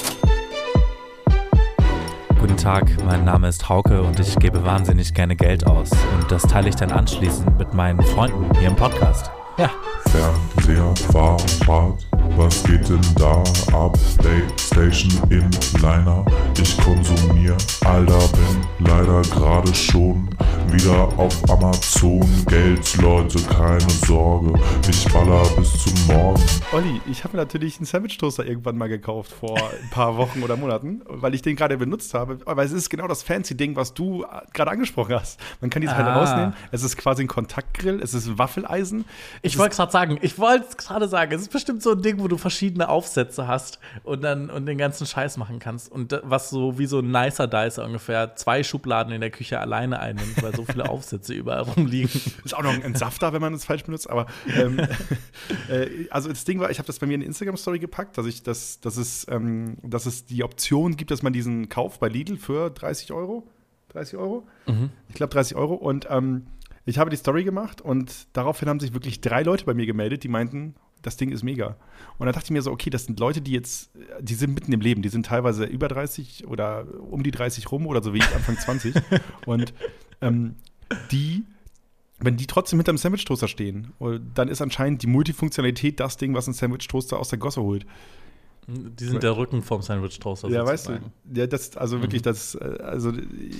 Guten 2.40 2.56
Tag, 2.56 2.96
mein 3.04 3.24
Name 3.24 3.48
ist 3.48 3.68
Hauke 3.68 4.00
und 4.02 4.18
ich 4.20 4.36
gebe 4.38 4.64
wahnsinnig 4.64 5.12
gerne 5.12 5.34
Geld 5.36 5.66
aus. 5.66 5.90
Und 5.90 6.30
das 6.30 6.42
teile 6.42 6.68
ich 6.68 6.76
dann 6.76 6.90
anschließend 6.92 7.58
mit 7.58 7.74
meinen 7.74 8.00
Freunden 8.02 8.56
hier 8.58 8.68
im 8.68 8.76
Podcast. 8.76 9.30
Ja. 9.58 9.70
Fernseher, 10.10 10.94
Fahrrad, 11.12 12.06
was 12.38 12.62
geht 12.64 12.88
denn 12.88 13.00
da 13.16 13.42
ab? 13.76 13.98
Playstation 14.18 15.10
in 15.30 15.50
Liner, 15.80 16.24
ich 16.60 16.76
konsumier, 16.78 17.56
Alter, 17.84 18.18
bin 18.28 18.86
leider 18.86 19.22
gerade 19.22 19.74
schon 19.74 20.28
wieder 20.70 21.08
auf 21.16 21.36
Amazon. 21.50 22.20
Geld, 22.46 22.96
Leute, 22.98 23.40
keine 23.42 23.80
Sorge, 24.06 24.52
ich 24.88 25.04
baller 25.12 25.42
bis 25.56 25.72
zum 25.84 25.94
Morgen. 26.14 26.42
Olli, 26.72 27.00
ich 27.10 27.24
habe 27.24 27.36
mir 27.36 27.42
natürlich 27.42 27.78
einen 27.78 27.86
Sandwich-Toaster 27.86 28.44
irgendwann 28.46 28.76
mal 28.76 28.88
gekauft 28.88 29.32
vor 29.32 29.56
ein 29.56 29.90
paar 29.90 30.16
Wochen 30.16 30.42
oder 30.42 30.56
Monaten, 30.56 31.02
weil 31.08 31.34
ich 31.34 31.42
den 31.42 31.56
gerade 31.56 31.76
benutzt 31.78 32.14
habe. 32.14 32.38
Aber 32.44 32.62
es 32.62 32.72
ist 32.72 32.90
genau 32.90 33.08
das 33.08 33.22
fancy 33.22 33.56
Ding, 33.56 33.74
was 33.76 33.94
du 33.94 34.22
äh, 34.24 34.26
gerade 34.52 34.70
angesprochen 34.70 35.14
hast. 35.14 35.40
Man 35.60 35.70
kann 35.70 35.82
die 35.82 35.88
Teile 35.88 36.10
Ah. 36.10 36.18
rausnehmen. 36.20 36.54
Es 36.70 36.82
ist 36.82 36.96
quasi 36.96 37.22
ein 37.24 37.28
Kontaktgrill, 37.28 38.00
es 38.02 38.14
ist 38.14 38.26
ein 38.26 38.38
Waffeleisen. 38.38 39.04
Ich 39.42 39.54
Es 39.54 39.58
wollte 39.58 39.76
gerade 39.76 39.92
sagen, 39.92 40.18
ich 40.20 40.38
wollte 40.38 40.66
es 40.68 40.76
gerade 40.76 41.08
sagen, 41.08 41.32
es 41.34 41.42
ist 41.42 41.52
bestimmt 41.52 41.82
so 41.82 41.92
ein 41.92 42.02
Ding, 42.02 42.18
wo 42.20 42.27
du 42.28 42.36
verschiedene 42.36 42.88
Aufsätze 42.88 43.48
hast 43.48 43.78
und 44.04 44.22
dann 44.22 44.50
und 44.50 44.66
den 44.66 44.78
ganzen 44.78 45.06
Scheiß 45.06 45.36
machen 45.36 45.58
kannst. 45.58 45.90
Und 45.90 46.20
was 46.22 46.50
so 46.50 46.78
wie 46.78 46.86
so 46.86 47.00
ein 47.00 47.10
nicer 47.10 47.46
Dicer 47.46 47.84
ungefähr 47.84 48.36
zwei 48.36 48.62
Schubladen 48.62 49.12
in 49.12 49.20
der 49.20 49.30
Küche 49.30 49.60
alleine 49.60 50.00
einnimmt, 50.00 50.42
weil 50.42 50.54
so 50.54 50.64
viele 50.64 50.88
Aufsätze 50.88 51.34
überall 51.34 51.62
rumliegen. 51.62 52.20
Ist 52.44 52.54
auch 52.54 52.62
noch 52.62 52.72
ein 52.72 52.82
Entsafter, 52.82 53.32
wenn 53.32 53.40
man 53.40 53.54
es 53.54 53.64
falsch 53.64 53.84
benutzt, 53.84 54.08
aber 54.08 54.26
ähm, 54.56 54.78
äh, 55.68 56.08
also 56.10 56.28
das 56.28 56.44
Ding 56.44 56.60
war, 56.60 56.70
ich 56.70 56.78
habe 56.78 56.86
das 56.86 56.98
bei 56.98 57.06
mir 57.06 57.14
in 57.14 57.20
die 57.20 57.26
Instagram-Story 57.26 57.78
gepackt, 57.78 58.18
dass 58.18 58.26
ich 58.26 58.42
das, 58.42 58.80
dass 58.80 58.96
es, 58.96 59.26
ähm, 59.30 59.78
dass 59.82 60.06
es 60.06 60.26
die 60.26 60.44
Option 60.44 60.96
gibt, 60.96 61.10
dass 61.10 61.22
man 61.22 61.32
diesen 61.32 61.68
kauft 61.68 62.00
bei 62.00 62.08
Lidl 62.08 62.36
für 62.36 62.70
30 62.70 63.12
Euro. 63.12 63.46
30 63.90 64.18
Euro? 64.18 64.46
Ich 65.08 65.14
glaube 65.14 65.32
30 65.32 65.56
Euro. 65.56 65.74
Und 65.74 66.06
ähm, 66.10 66.46
ich 66.88 66.98
habe 66.98 67.10
die 67.10 67.16
Story 67.16 67.44
gemacht 67.44 67.82
und 67.82 68.28
daraufhin 68.32 68.68
haben 68.68 68.80
sich 68.80 68.94
wirklich 68.94 69.20
drei 69.20 69.42
Leute 69.42 69.64
bei 69.64 69.74
mir 69.74 69.84
gemeldet, 69.84 70.24
die 70.24 70.28
meinten, 70.28 70.74
das 71.02 71.16
Ding 71.16 71.30
ist 71.30 71.42
mega. 71.42 71.76
Und 72.16 72.26
dann 72.26 72.32
dachte 72.32 72.46
ich 72.46 72.50
mir 72.50 72.62
so, 72.62 72.72
okay, 72.72 72.88
das 72.88 73.04
sind 73.04 73.20
Leute, 73.20 73.42
die 73.42 73.52
jetzt, 73.52 73.90
die 74.20 74.34
sind 74.34 74.54
mitten 74.54 74.72
im 74.72 74.80
Leben, 74.80 75.02
die 75.02 75.10
sind 75.10 75.26
teilweise 75.26 75.64
über 75.64 75.88
30 75.88 76.46
oder 76.46 76.86
um 76.98 77.22
die 77.22 77.30
30 77.30 77.70
rum 77.70 77.86
oder 77.86 78.02
so 78.02 78.14
wie 78.14 78.18
ich 78.18 78.34
Anfang 78.34 78.56
20. 78.56 78.94
und 79.46 79.74
ähm, 80.22 80.56
die 81.12 81.44
wenn 82.20 82.36
die 82.36 82.46
trotzdem 82.46 82.80
hinterm 82.80 82.98
Sandwich-Toaster 82.98 83.46
stehen, 83.46 83.92
und 84.00 84.32
dann 84.34 84.48
ist 84.48 84.60
anscheinend 84.60 85.02
die 85.02 85.06
Multifunktionalität 85.06 86.00
das 86.00 86.16
Ding, 86.16 86.34
was 86.34 86.48
ein 86.48 86.52
Sandwich-Toaster 86.52 87.16
aus 87.16 87.28
der 87.28 87.38
Gosse 87.38 87.62
holt. 87.62 87.86
Die 88.70 89.04
sind 89.06 89.22
der 89.22 89.34
Rücken 89.34 89.62
vom 89.62 89.80
Sandwich-Toaster. 89.80 90.48
Ja, 90.50 90.66
weißt 90.66 90.88
du, 90.88 90.98
ja, 91.32 91.46
das, 91.46 91.74
also 91.78 92.02
wirklich, 92.02 92.20
das, 92.20 92.54
äh, 92.54 92.78
also 92.82 93.14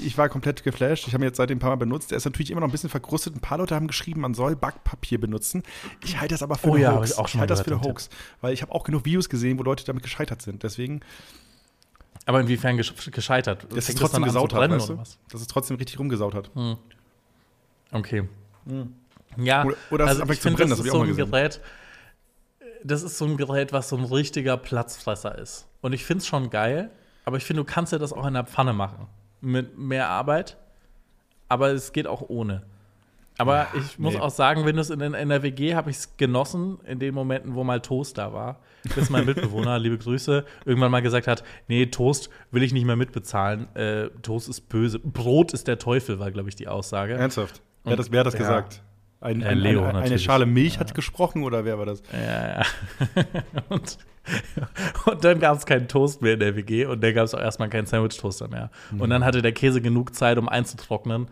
ich 0.05 0.19
war 0.19 0.29
komplett 0.29 0.63
geflasht. 0.65 1.09
Ich 1.09 1.15
habe 1.15 1.25
ihn 1.25 1.29
jetzt 1.29 1.39
seitdem 1.39 1.57
ein 1.57 1.61
paar 1.61 1.71
Mal 1.71 1.77
benutzt. 1.77 2.11
Der 2.11 2.19
ist 2.19 2.27
natürlich 2.27 2.51
immer 2.51 2.61
noch 2.61 2.69
ein 2.69 2.73
bisschen 2.73 2.91
verkrustet. 2.91 3.35
Ein 3.35 3.41
paar 3.41 3.57
Leute 3.57 3.75
haben 3.75 3.87
geschrieben, 3.87 4.21
man 4.21 4.35
soll 4.35 4.55
Backpapier 4.55 5.19
benutzen. 5.19 5.63
Ich 6.05 6.21
halte 6.21 6.35
das 6.35 6.43
aber 6.43 6.57
für 6.57 6.69
Oh 6.69 6.73
eine 6.75 6.83
ja, 6.83 6.95
Hoax. 6.95 7.13
ich 7.13 7.19
auch 7.19 7.27
schon 7.27 7.39
mal 7.39 7.43
halte 7.43 7.53
das 7.55 7.63
für 7.63 7.71
eine 7.73 7.81
den 7.81 7.89
Hoax. 7.89 8.11
Weil 8.43 8.53
ich 8.53 8.61
habe 8.61 8.71
auch 8.73 8.85
genug 8.85 9.07
Videos 9.07 9.31
gesehen, 9.31 9.59
wo 9.59 9.63
Leute 9.63 9.83
damit 9.87 10.03
gescheitert 10.03 10.43
sind. 10.43 10.63
Deswegen, 10.63 11.01
Aber 12.27 12.41
inwiefern 12.43 12.79
gesch- 12.79 13.11
gescheitert? 13.11 13.67
es 13.75 13.87
Fängt 13.87 13.99
trotzdem 14.01 14.25
gesaut 14.25 14.53
hat, 14.53 14.71
weißt 14.71 14.91
du? 14.91 14.97
Dass 14.97 15.41
es 15.41 15.47
trotzdem 15.47 15.79
richtig 15.79 15.99
rumgesaut 15.99 16.35
hat. 16.35 16.51
Okay. 17.93 18.25
Ja, 19.39 19.65
Oder- 19.65 19.77
oder 19.91 20.05
es 20.05 20.11
also 20.11 20.23
anfängt 20.23 20.37
ich 20.37 20.43
zu 20.43 20.51
brennen, 20.53 20.71
das 20.71 20.79
das 20.79 20.87
ist 20.87 20.93
hab 20.93 20.99
so 20.99 21.05
ich 21.05 21.13
auch 21.13 21.21
ein 21.21 21.27
mal 21.31 21.31
Gerät, 21.31 21.61
das 22.85 23.03
ist 23.03 23.19
so 23.19 23.25
ein 23.25 23.37
Gerät, 23.37 23.73
was 23.73 23.89
so 23.89 23.97
ein 23.97 24.05
richtiger 24.05 24.57
Platzfresser 24.57 25.37
ist. 25.39 25.69
Und 25.81 25.93
ich 25.93 26.05
finde 26.05 26.23
es 26.23 26.27
schon 26.27 26.51
geil, 26.51 26.91
aber 27.25 27.37
ich 27.37 27.45
finde, 27.45 27.63
du 27.63 27.67
kannst 27.71 27.93
ja 27.93 27.99
das 27.99 28.13
auch 28.13 28.27
in 28.27 28.35
der 28.35 28.45
Pfanne 28.45 28.73
machen. 28.73 29.07
Mit 29.41 29.79
mehr 29.79 30.09
Arbeit, 30.09 30.57
aber 31.49 31.69
es 31.69 31.93
geht 31.93 32.07
auch 32.07 32.23
ohne. 32.29 32.63
Aber 33.41 33.69
ich 33.79 34.01
muss 34.01 34.15
nee. 34.15 34.21
auch 34.21 34.31
sagen, 34.31 34.67
wenn 34.67 34.75
du 34.75 34.83
es 34.83 34.91
in, 34.91 35.01
in 35.01 35.29
der 35.29 35.45
WG 35.45 35.77
habe 35.77 35.91
ich 35.91 35.97
es 35.97 36.17
genossen, 36.17 36.81
in 36.85 36.99
den 36.99 37.15
Momenten, 37.15 37.55
wo 37.55 37.63
mal 37.63 37.81
Toast 37.81 38.19
da 38.19 38.33
war. 38.33 38.59
Bis 38.97 39.11
mein 39.11 39.27
Mitbewohner, 39.27 39.79
liebe 39.79 39.97
Grüße, 39.97 40.45
irgendwann 40.65 40.91
mal 40.91 41.03
gesagt 41.03 41.29
hat: 41.29 41.45
Nee, 41.69 41.87
Toast 41.87 42.31
will 42.51 42.65
ich 42.65 42.73
nicht 42.73 42.85
mehr 42.85 42.97
mitbezahlen. 42.97 43.75
Äh, 43.77 44.09
Toast 44.23 44.49
ist 44.49 44.69
böse. 44.69 44.99
Brot 44.99 45.55
ist 45.55 45.69
der 45.69 45.79
Teufel, 45.79 46.19
war, 46.19 46.33
glaube 46.33 46.49
ich, 46.49 46.57
die 46.57 46.67
Aussage. 46.67 47.15
Ernsthaft? 47.15 47.63
Wer 47.85 47.93
hat 47.93 47.99
das, 48.01 48.11
wer 48.11 48.21
hat 48.21 48.27
das 48.27 48.35
Ja. 48.35 48.41
gesagt? 48.41 48.83
Ein, 49.21 49.41
Ja, 49.41 49.49
ein, 49.49 49.59
Leo 49.59 49.85
ein, 49.85 49.97
eine. 49.97 50.19
Schale 50.19 50.47
Milch 50.47 50.79
hat 50.79 50.95
gesprochen 50.95 51.43
oder 51.43 51.65
wer 51.65 51.79
war 51.79 51.87
das? 51.87 52.03
Ja, 52.13 52.61
ja. 52.61 52.63
und, 53.69 53.99
und 55.07 55.25
dann 55.25 55.41
gab 55.41 55.57
es 55.57 55.67
keinen 55.67 55.89
Toast 55.89 56.23
mehr 56.23 56.35
in 56.35 56.41
der 56.41 56.55
WG 56.55 56.87
und 56.87 57.03
dann 57.03 57.15
gab 57.15 57.25
es 57.25 57.35
auch 57.35 57.41
erstmal 57.41 57.69
keinen 57.69 57.87
Sandwich-Toaster 57.87 58.49
mehr. 58.49 58.71
Und 58.99 59.11
dann 59.11 59.25
hatte 59.25 59.43
der 59.43 59.53
Käse 59.53 59.81
genug 59.81 60.15
Zeit, 60.15 60.39
um 60.39 60.49
einzutrocknen. 60.49 61.29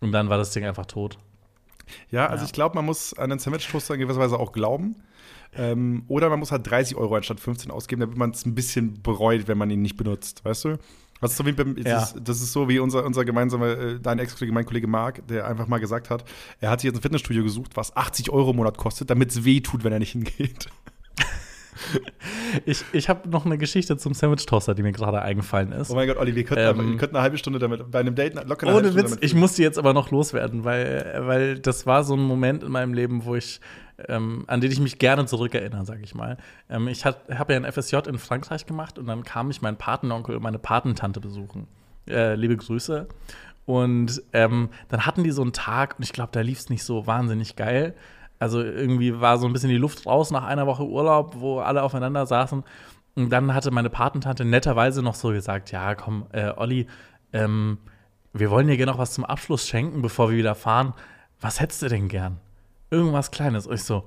Und 0.00 0.12
dann 0.12 0.28
war 0.28 0.38
das 0.38 0.52
Ding 0.52 0.64
einfach 0.64 0.86
tot. 0.86 1.18
Ja, 2.10 2.26
also 2.26 2.44
ich 2.44 2.52
glaube, 2.52 2.76
man 2.76 2.84
muss 2.84 3.14
an 3.14 3.30
den 3.30 3.38
Sandwich-Toaster 3.38 3.94
in 3.94 4.00
gewisser 4.00 4.20
Weise 4.20 4.38
auch 4.38 4.52
glauben. 4.52 4.96
Ähm, 5.56 6.04
oder 6.08 6.28
man 6.30 6.38
muss 6.38 6.52
halt 6.52 6.68
30 6.68 6.96
Euro 6.96 7.14
anstatt 7.14 7.40
15 7.40 7.70
ausgeben, 7.70 8.00
damit 8.00 8.16
man 8.16 8.30
es 8.30 8.44
ein 8.44 8.54
bisschen 8.54 9.02
bereut, 9.02 9.46
wenn 9.48 9.58
man 9.58 9.70
ihn 9.70 9.82
nicht 9.82 9.96
benutzt, 9.96 10.44
weißt 10.44 10.64
du? 10.64 10.78
Das 11.20 11.30
ist 11.32 11.36
so 11.38 11.46
wie, 11.46 11.52
beim, 11.52 11.76
Ja. 11.78 11.82
das, 11.84 12.12
ist, 12.14 12.28
das 12.28 12.40
ist 12.42 12.52
so 12.52 12.68
wie 12.68 12.78
unser, 12.78 13.04
unser 13.04 13.24
gemeinsamer, 13.24 13.66
äh, 13.78 14.00
dein 14.00 14.18
Ex-Kollege, 14.18 14.52
mein 14.52 14.66
Kollege 14.66 14.86
Marc, 14.86 15.26
der 15.26 15.46
einfach 15.46 15.66
mal 15.66 15.78
gesagt 15.78 16.10
hat, 16.10 16.24
er 16.60 16.70
hat 16.70 16.80
sich 16.80 16.88
jetzt 16.88 16.98
ein 16.98 17.02
Fitnessstudio 17.02 17.42
gesucht, 17.42 17.76
was 17.76 17.96
80 17.96 18.30
Euro 18.30 18.50
im 18.50 18.56
Monat 18.56 18.76
kostet, 18.76 19.10
damit 19.10 19.30
es 19.30 19.44
weh 19.44 19.60
tut, 19.60 19.84
wenn 19.84 19.92
er 19.92 19.98
nicht 20.00 20.12
hingeht. 20.12 20.68
Ich, 22.66 22.84
ich 22.92 23.08
habe 23.08 23.28
noch 23.28 23.46
eine 23.46 23.58
Geschichte 23.58 23.96
zum 23.96 24.14
Sandwich-Toaster, 24.14 24.74
die 24.74 24.82
mir 24.82 24.92
gerade 24.92 25.20
eingefallen 25.20 25.72
ist. 25.72 25.90
Oh 25.90 25.94
mein 25.94 26.06
Gott, 26.06 26.16
Olli, 26.18 26.34
wir 26.34 26.44
könnten, 26.44 26.64
Ähm, 26.64 26.68
aber, 26.68 26.88
wir 26.88 26.96
könnten 26.96 27.16
eine 27.16 27.22
halbe 27.22 27.38
Stunde 27.38 27.58
damit, 27.58 27.90
bei 27.90 28.00
einem 28.00 28.14
Date 28.14 28.34
locker 28.46 28.68
eine 28.68 28.76
Ohne 28.76 28.94
Witz, 28.94 29.10
damit 29.10 29.24
ich 29.24 29.34
muss 29.34 29.54
die 29.54 29.62
jetzt 29.62 29.78
aber 29.78 29.92
noch 29.92 30.10
loswerden, 30.10 30.64
weil, 30.64 31.22
weil 31.26 31.58
das 31.58 31.86
war 31.86 32.04
so 32.04 32.14
ein 32.14 32.22
Moment 32.22 32.62
in 32.62 32.70
meinem 32.70 32.94
Leben, 32.94 33.24
wo 33.24 33.34
ich, 33.34 33.60
ähm, 34.08 34.44
an 34.46 34.60
den 34.60 34.70
ich 34.70 34.80
mich 34.80 34.98
gerne 34.98 35.26
zurückerinnere, 35.26 35.84
sage 35.84 36.02
ich 36.02 36.14
mal. 36.14 36.36
Ähm, 36.70 36.88
ich 36.88 37.04
habe 37.04 37.52
ja 37.52 37.60
ein 37.60 37.70
FSJ 37.70 37.96
in 38.08 38.18
Frankreich 38.18 38.66
gemacht 38.66 38.98
und 38.98 39.06
dann 39.06 39.24
kam 39.24 39.50
ich 39.50 39.62
meinen 39.62 39.76
Patenonkel 39.76 40.36
und 40.36 40.42
meine 40.42 40.58
Patentante 40.58 41.20
besuchen. 41.20 41.66
Äh, 42.08 42.34
liebe 42.34 42.56
Grüße. 42.56 43.08
Und 43.66 44.22
ähm, 44.32 44.68
dann 44.88 45.06
hatten 45.06 45.24
die 45.24 45.30
so 45.30 45.42
einen 45.42 45.52
Tag 45.52 45.96
und 45.98 46.04
ich 46.04 46.12
glaube, 46.12 46.30
da 46.32 46.40
lief 46.40 46.58
es 46.58 46.68
nicht 46.68 46.84
so 46.84 47.06
wahnsinnig 47.06 47.56
geil. 47.56 47.94
Also 48.44 48.62
irgendwie 48.62 49.18
war 49.22 49.38
so 49.38 49.46
ein 49.46 49.54
bisschen 49.54 49.70
die 49.70 49.78
Luft 49.78 50.04
raus 50.04 50.30
nach 50.30 50.44
einer 50.44 50.66
Woche 50.66 50.84
Urlaub, 50.84 51.36
wo 51.38 51.60
alle 51.60 51.82
aufeinander 51.82 52.26
saßen. 52.26 52.62
Und 53.14 53.30
dann 53.30 53.54
hatte 53.54 53.70
meine 53.70 53.88
Patentante 53.88 54.44
netterweise 54.44 55.02
noch 55.02 55.14
so 55.14 55.30
gesagt: 55.30 55.70
Ja, 55.70 55.94
komm, 55.94 56.26
äh, 56.32 56.52
Olli, 56.54 56.86
ähm, 57.32 57.78
wir 58.34 58.50
wollen 58.50 58.66
dir 58.66 58.76
gerne 58.76 58.92
noch 58.92 58.98
was 58.98 59.14
zum 59.14 59.24
Abschluss 59.24 59.66
schenken, 59.66 60.02
bevor 60.02 60.28
wir 60.28 60.36
wieder 60.36 60.54
fahren. 60.54 60.92
Was 61.40 61.58
hättest 61.58 61.80
du 61.80 61.88
denn 61.88 62.08
gern? 62.08 62.38
Irgendwas 62.90 63.30
Kleines. 63.30 63.66
Und 63.66 63.76
ich 63.76 63.84
so, 63.84 64.04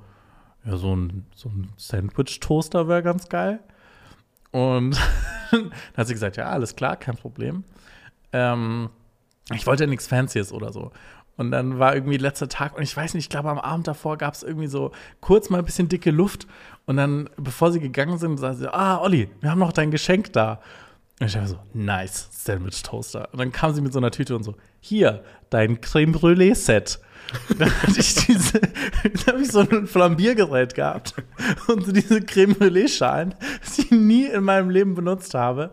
ja, 0.66 0.78
so 0.78 0.96
ein, 0.96 1.26
so 1.34 1.50
ein 1.50 1.70
Sandwich-Toaster 1.76 2.88
wäre 2.88 3.02
ganz 3.02 3.30
geil. 3.30 3.60
Und 4.52 5.02
dann 5.52 5.72
hat 5.98 6.06
sie 6.06 6.14
gesagt, 6.14 6.38
ja, 6.38 6.46
alles 6.46 6.76
klar, 6.76 6.96
kein 6.96 7.16
Problem. 7.16 7.64
Ähm, 8.34 8.92
ich 9.52 9.66
wollte 9.66 9.86
ja 9.86 9.90
nichts 9.90 10.06
Fancyes 10.06 10.52
oder 10.52 10.72
so. 10.72 10.92
Und 11.38 11.52
dann 11.52 11.78
war 11.78 11.94
irgendwie 11.94 12.18
letzter 12.18 12.50
Tag 12.50 12.76
und 12.76 12.84
ich 12.84 12.98
weiß 12.98 13.14
nicht, 13.14 13.26
ich 13.26 13.30
glaube, 13.30 13.50
am 13.50 13.60
Abend 13.60 13.88
davor 13.88 14.18
gab 14.18 14.34
es 14.34 14.42
irgendwie 14.42 14.68
so 14.68 14.92
kurz 15.22 15.50
mal 15.50 15.60
ein 15.60 15.66
bisschen 15.66 15.88
dicke 15.88 16.12
Luft. 16.12 16.48
Und 16.86 16.98
dann, 16.98 17.30
bevor 17.38 17.72
sie 17.72 17.80
gegangen 17.80 18.18
sind, 18.18 18.38
sagte 18.38 18.58
sie, 18.58 18.74
ah, 18.74 19.00
Olli, 19.00 19.30
wir 19.40 19.52
haben 19.52 19.60
noch 19.60 19.72
dein 19.72 19.92
Geschenk 19.92 20.34
da. 20.34 20.60
Und 21.20 21.28
ich 21.28 21.34
dachte 21.34 21.48
so, 21.50 21.60
nice, 21.74 22.30
Sandwich 22.32 22.82
Toaster. 22.82 23.30
Und 23.32 23.40
dann 23.40 23.52
kam 23.52 23.74
sie 23.74 23.82
mit 23.82 23.94
so 23.94 24.00
einer 24.00 24.12
Tüte 24.12 24.36
und 24.36 24.44
so, 24.44 24.56
hier, 24.80 25.24
dein 25.50 25.80
Creme 25.80 26.14
Brûlée 26.14 26.56
Set. 26.56 27.00
Dann 27.58 27.72
hatte 27.82 28.00
ich 28.00 28.16
diese, 28.16 28.60
dann 28.60 29.26
habe 29.28 29.42
ich 29.42 29.52
so 29.52 29.60
ein 29.60 29.88
Flambiergerät 29.88 30.76
gehabt 30.76 31.16
und 31.68 31.86
so 31.86 31.92
diese 31.92 32.22
Creme 32.22 32.54
Brûlée 32.54 32.88
Schalen, 32.88 33.36
die 33.78 33.82
ich 33.82 33.92
nie 33.92 34.26
in 34.26 34.44
meinem 34.44 34.70
Leben 34.70 34.96
benutzt 34.96 35.34
habe. 35.34 35.72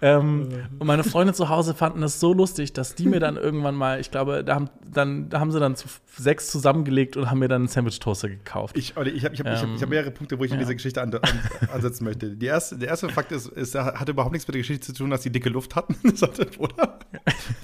Ähm, 0.00 0.48
und 0.80 0.86
meine 0.86 1.04
Freunde 1.04 1.32
zu 1.32 1.48
Hause 1.48 1.74
fanden 1.74 2.00
das 2.00 2.18
so 2.18 2.32
lustig, 2.32 2.72
dass 2.72 2.96
die 2.96 3.06
mir 3.06 3.20
dann 3.20 3.36
irgendwann 3.36 3.76
mal, 3.76 4.00
ich 4.00 4.10
glaube, 4.10 4.42
da 4.42 4.56
haben, 4.56 4.68
dann, 4.84 5.28
da 5.28 5.38
haben 5.38 5.52
sie 5.52 5.60
dann 5.60 5.76
zu 5.76 5.86
sechs 6.16 6.50
zusammengelegt 6.50 7.16
und 7.16 7.30
haben 7.30 7.38
mir 7.38 7.48
dann 7.48 7.62
einen 7.62 7.68
Sandwich 7.68 8.00
Toaster 8.00 8.28
gekauft. 8.28 8.76
Ich, 8.76 8.90
ich 8.90 8.96
habe 8.96 9.08
ich 9.08 9.24
hab, 9.24 9.32
ich 9.32 9.40
hab, 9.40 9.46
Ähm, 9.46 9.74
ich 9.76 9.82
hab 9.82 9.88
mehrere 9.88 10.10
Punkte, 10.10 10.38
wo 10.38 10.44
ich 10.44 10.50
in 10.50 10.56
ja. 10.56 10.64
diese 10.64 10.74
Geschichte 10.74 11.00
an, 11.00 11.14
an, 11.14 11.22
ansetzen 11.72 12.04
möchte. 12.04 12.36
Die 12.36 12.46
erste, 12.46 12.78
der 12.78 12.88
erste 12.88 13.08
Fakt 13.08 13.32
ist, 13.32 13.74
er 13.74 13.94
hatte 13.98 14.10
überhaupt 14.10 14.32
nichts 14.32 14.46
mit 14.48 14.54
der 14.54 14.60
Geschichte 14.60 14.86
zu 14.86 14.92
tun, 14.92 15.10
dass 15.10 15.22
die 15.22 15.30
dicke 15.30 15.48
Luft 15.48 15.76
hatten, 15.76 15.94
oder? 16.58 16.98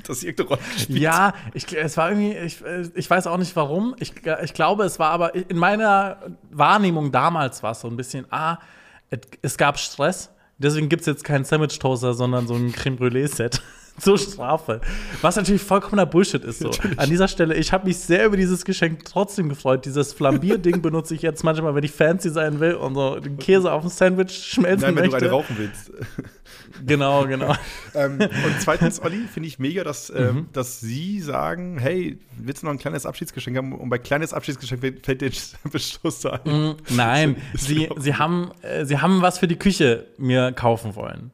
Dass 0.06 0.20
sie 0.20 0.28
irgendeine 0.28 0.48
Rolle 0.48 0.60
gespielt 0.74 1.00
Ja, 1.00 1.34
ich, 1.54 1.76
es 1.76 1.96
war 1.96 2.10
irgendwie, 2.10 2.36
ich, 2.36 2.62
ich 2.94 3.10
weiß 3.10 3.26
auch 3.30 3.38
nicht 3.38 3.54
warum. 3.56 3.94
Ich, 3.98 4.12
ich 4.42 4.54
glaube, 4.54 4.84
es 4.84 4.98
war 4.98 5.10
aber 5.10 5.34
in 5.34 5.56
meiner 5.56 6.18
Wahrnehmung 6.50 7.12
damals 7.12 7.62
war 7.62 7.72
es 7.72 7.80
so 7.80 7.88
ein 7.88 7.96
bisschen, 7.96 8.26
ah, 8.30 8.58
es, 9.42 9.56
gab 9.56 9.78
Stress, 9.78 10.30
deswegen 10.58 10.88
gibt 10.88 11.00
es 11.00 11.06
jetzt 11.06 11.24
keinen 11.24 11.44
Sandwich-Toaster, 11.44 12.14
sondern 12.14 12.46
so 12.46 12.54
ein 12.54 12.72
Creme 12.72 12.96
Brûlée-Set. 12.96 13.62
Zur 14.00 14.18
Strafe. 14.18 14.80
Was 15.22 15.36
natürlich 15.36 15.62
vollkommener 15.62 16.06
Bullshit 16.06 16.44
ist 16.44 16.60
so. 16.60 16.70
An 16.96 17.08
dieser 17.08 17.28
Stelle, 17.28 17.54
ich 17.54 17.72
habe 17.72 17.86
mich 17.86 17.98
sehr 17.98 18.26
über 18.26 18.36
dieses 18.36 18.64
Geschenk 18.64 19.04
trotzdem 19.04 19.48
gefreut. 19.48 19.84
Dieses 19.84 20.12
Flambier-Ding 20.12 20.82
benutze 20.82 21.14
ich 21.14 21.22
jetzt 21.22 21.42
manchmal, 21.44 21.74
wenn 21.74 21.84
ich 21.84 21.92
fancy 21.92 22.30
sein 22.30 22.60
will 22.60 22.74
und 22.74 22.94
so 22.94 23.18
den 23.20 23.38
Käse 23.38 23.72
auf 23.72 23.82
dem 23.82 23.90
Sandwich 23.90 24.30
schmelzen 24.52 24.82
Nein, 24.86 24.96
wenn 24.96 25.04
du 25.04 25.10
möchte. 25.10 25.26
eine 25.26 25.30
rauchen 25.34 25.56
willst. 25.58 25.90
Genau, 26.86 27.26
genau. 27.26 27.54
ähm, 27.94 28.18
und 28.20 28.60
zweitens, 28.60 29.00
Olli, 29.02 29.22
finde 29.32 29.48
ich 29.48 29.58
mega, 29.58 29.84
dass, 29.84 30.10
ähm, 30.10 30.28
Mhm. 30.36 30.46
dass 30.52 30.80
sie 30.80 31.20
sagen, 31.20 31.78
hey, 31.78 32.18
willst 32.36 32.62
du 32.62 32.66
noch 32.66 32.72
ein 32.72 32.78
kleines 32.78 33.06
Abschiedsgeschenk 33.06 33.56
haben? 33.56 33.72
Und 33.72 33.88
bei 33.88 33.98
kleines 33.98 34.32
Abschiedsgeschenk 34.32 34.80
fällt- 35.02 35.20
dir 35.22 35.30
Bestoßer 35.72 36.40
ein. 36.44 36.74
Nein, 36.90 37.36
Ist 37.54 37.66
sie, 37.66 37.88
sie, 37.98 38.14
haben, 38.14 38.50
äh, 38.62 38.84
sie 38.84 38.98
haben 38.98 39.22
was 39.22 39.38
für 39.38 39.48
die 39.48 39.56
Küche 39.56 40.06
mir 40.18 40.52
kaufen 40.52 40.94
wollen. 40.94 41.30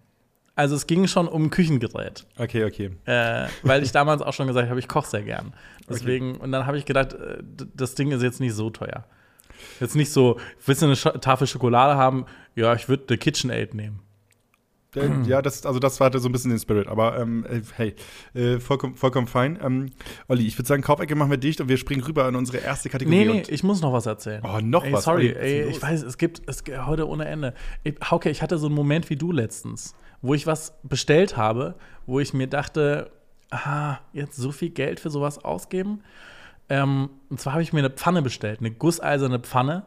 Also 0.56 0.76
es 0.76 0.86
ging 0.86 1.06
schon 1.08 1.26
um 1.26 1.50
Küchengerät. 1.50 2.26
Okay, 2.38 2.64
okay. 2.64 2.90
Äh, 3.06 3.48
weil 3.62 3.82
ich 3.82 3.90
damals 3.90 4.22
auch 4.22 4.32
schon 4.32 4.46
gesagt 4.46 4.68
habe, 4.68 4.78
ich 4.78 4.86
koche 4.86 5.10
sehr 5.10 5.22
gern. 5.22 5.52
Deswegen, 5.88 6.36
und 6.36 6.52
dann 6.52 6.66
habe 6.66 6.78
ich 6.78 6.84
gedacht, 6.84 7.14
äh, 7.14 7.42
das 7.74 7.94
Ding 7.94 8.12
ist 8.12 8.22
jetzt 8.22 8.40
nicht 8.40 8.54
so 8.54 8.70
teuer. 8.70 9.04
Jetzt 9.80 9.96
nicht 9.96 10.12
so, 10.12 10.38
willst 10.64 10.82
du 10.82 10.86
eine 10.86 10.96
Sch 10.96 11.08
Tafel 11.20 11.46
Schokolade 11.46 11.96
haben? 11.96 12.26
Ja, 12.54 12.74
ich 12.74 12.88
würde 12.88 13.04
eine 13.08 13.18
KitchenAid 13.18 13.74
nehmen. 13.74 14.00
Äh, 14.96 15.10
Ja, 15.26 15.42
das, 15.42 15.64
also 15.66 15.78
das 15.78 16.00
hatte 16.00 16.18
so 16.18 16.28
ein 16.28 16.32
bisschen 16.32 16.50
den 16.50 16.58
Spirit, 16.58 16.88
aber 16.88 17.18
ähm, 17.18 17.44
äh, 17.48 17.62
hey, 17.76 17.94
äh, 18.34 18.60
vollkommen, 18.60 18.94
vollkommen 18.94 19.26
fein. 19.26 19.58
Ähm, 19.62 19.90
Olli, 20.28 20.46
ich 20.46 20.58
würde 20.58 20.68
sagen, 20.68 20.82
Kaufecke 20.82 21.14
machen 21.14 21.30
wir 21.30 21.38
dicht 21.38 21.60
und 21.60 21.68
wir 21.68 21.76
springen 21.76 22.02
rüber 22.02 22.28
in 22.28 22.36
unsere 22.36 22.58
erste 22.58 22.88
Kategorie. 22.88 23.24
Nee, 23.24 23.32
nee, 23.32 23.42
ich 23.48 23.62
muss 23.62 23.80
noch 23.80 23.92
was 23.92 24.06
erzählen. 24.06 24.42
Oh, 24.44 24.60
noch 24.62 24.84
ey, 24.84 24.92
was? 24.92 25.04
Sorry, 25.04 25.28
Olli, 25.28 25.34
was 25.34 25.42
ey, 25.42 25.68
ich 25.70 25.82
weiß, 25.82 26.02
es 26.02 26.18
gibt, 26.18 26.42
es 26.46 26.62
heute 26.86 27.08
ohne 27.08 27.26
Ende. 27.26 27.54
Ich, 27.82 27.94
Hauke, 28.10 28.30
ich 28.30 28.42
hatte 28.42 28.58
so 28.58 28.66
einen 28.66 28.74
Moment 28.74 29.10
wie 29.10 29.16
du 29.16 29.32
letztens, 29.32 29.94
wo 30.22 30.34
ich 30.34 30.46
was 30.46 30.74
bestellt 30.82 31.36
habe, 31.36 31.74
wo 32.06 32.20
ich 32.20 32.34
mir 32.34 32.46
dachte, 32.46 33.10
ah, 33.50 33.98
jetzt 34.12 34.36
so 34.36 34.52
viel 34.52 34.70
Geld 34.70 35.00
für 35.00 35.10
sowas 35.10 35.44
ausgeben. 35.44 36.00
Ähm, 36.68 37.10
und 37.28 37.40
zwar 37.40 37.54
habe 37.54 37.62
ich 37.62 37.72
mir 37.72 37.80
eine 37.80 37.90
Pfanne 37.90 38.22
bestellt, 38.22 38.60
eine 38.60 38.70
gusseiserne 38.70 39.38
Pfanne 39.38 39.84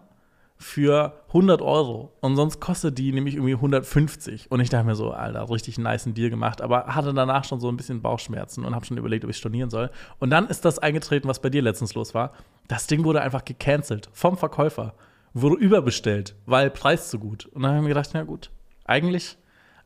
für 0.58 1.14
100 1.28 1.62
Euro. 1.62 2.14
Und 2.20 2.36
sonst 2.36 2.60
kostet 2.60 2.98
die 2.98 3.12
nämlich 3.12 3.36
irgendwie 3.36 3.54
150. 3.54 4.52
Und 4.52 4.60
ich 4.60 4.70
dachte 4.70 4.86
mir 4.86 4.96
so, 4.96 5.12
Alter, 5.12 5.50
richtig 5.50 5.78
nice 5.78 6.06
Deal 6.08 6.30
gemacht. 6.30 6.62
Aber 6.62 6.88
hatte 6.88 7.14
danach 7.14 7.44
schon 7.44 7.60
so 7.60 7.70
ein 7.70 7.78
bisschen 7.78 8.02
Bauchschmerzen 8.02 8.66
und 8.66 8.74
habe 8.74 8.86
schon 8.86 8.98
überlegt, 8.98 9.24
ob 9.24 9.30
ich 9.30 9.38
stornieren 9.38 9.70
soll. 9.70 9.92
Und 10.20 10.32
dann 10.32 10.48
ist 10.48 10.66
das 10.66 10.80
eingetreten, 10.80 11.28
was 11.28 11.42
bei 11.42 11.50
dir 11.50 11.62
letztens 11.62 11.94
los 11.94 12.14
war. 12.14 12.34
Das 12.68 12.88
Ding 12.88 13.04
wurde 13.04 13.22
einfach 13.22 13.46
gecancelt 13.46 14.10
vom 14.14 14.38
Verkäufer. 14.38 14.96
Wurde 15.34 15.58
überbestellt, 15.58 16.36
weil 16.46 16.72
Preis 16.72 17.10
zu 17.10 17.20
gut. 17.20 17.46
Und 17.46 17.62
dann 17.62 17.72
habe 17.72 17.80
ich 17.80 17.84
mir 17.84 17.90
gedacht, 17.90 18.10
na 18.14 18.24
gut, 18.24 18.50
eigentlich, 18.86 19.38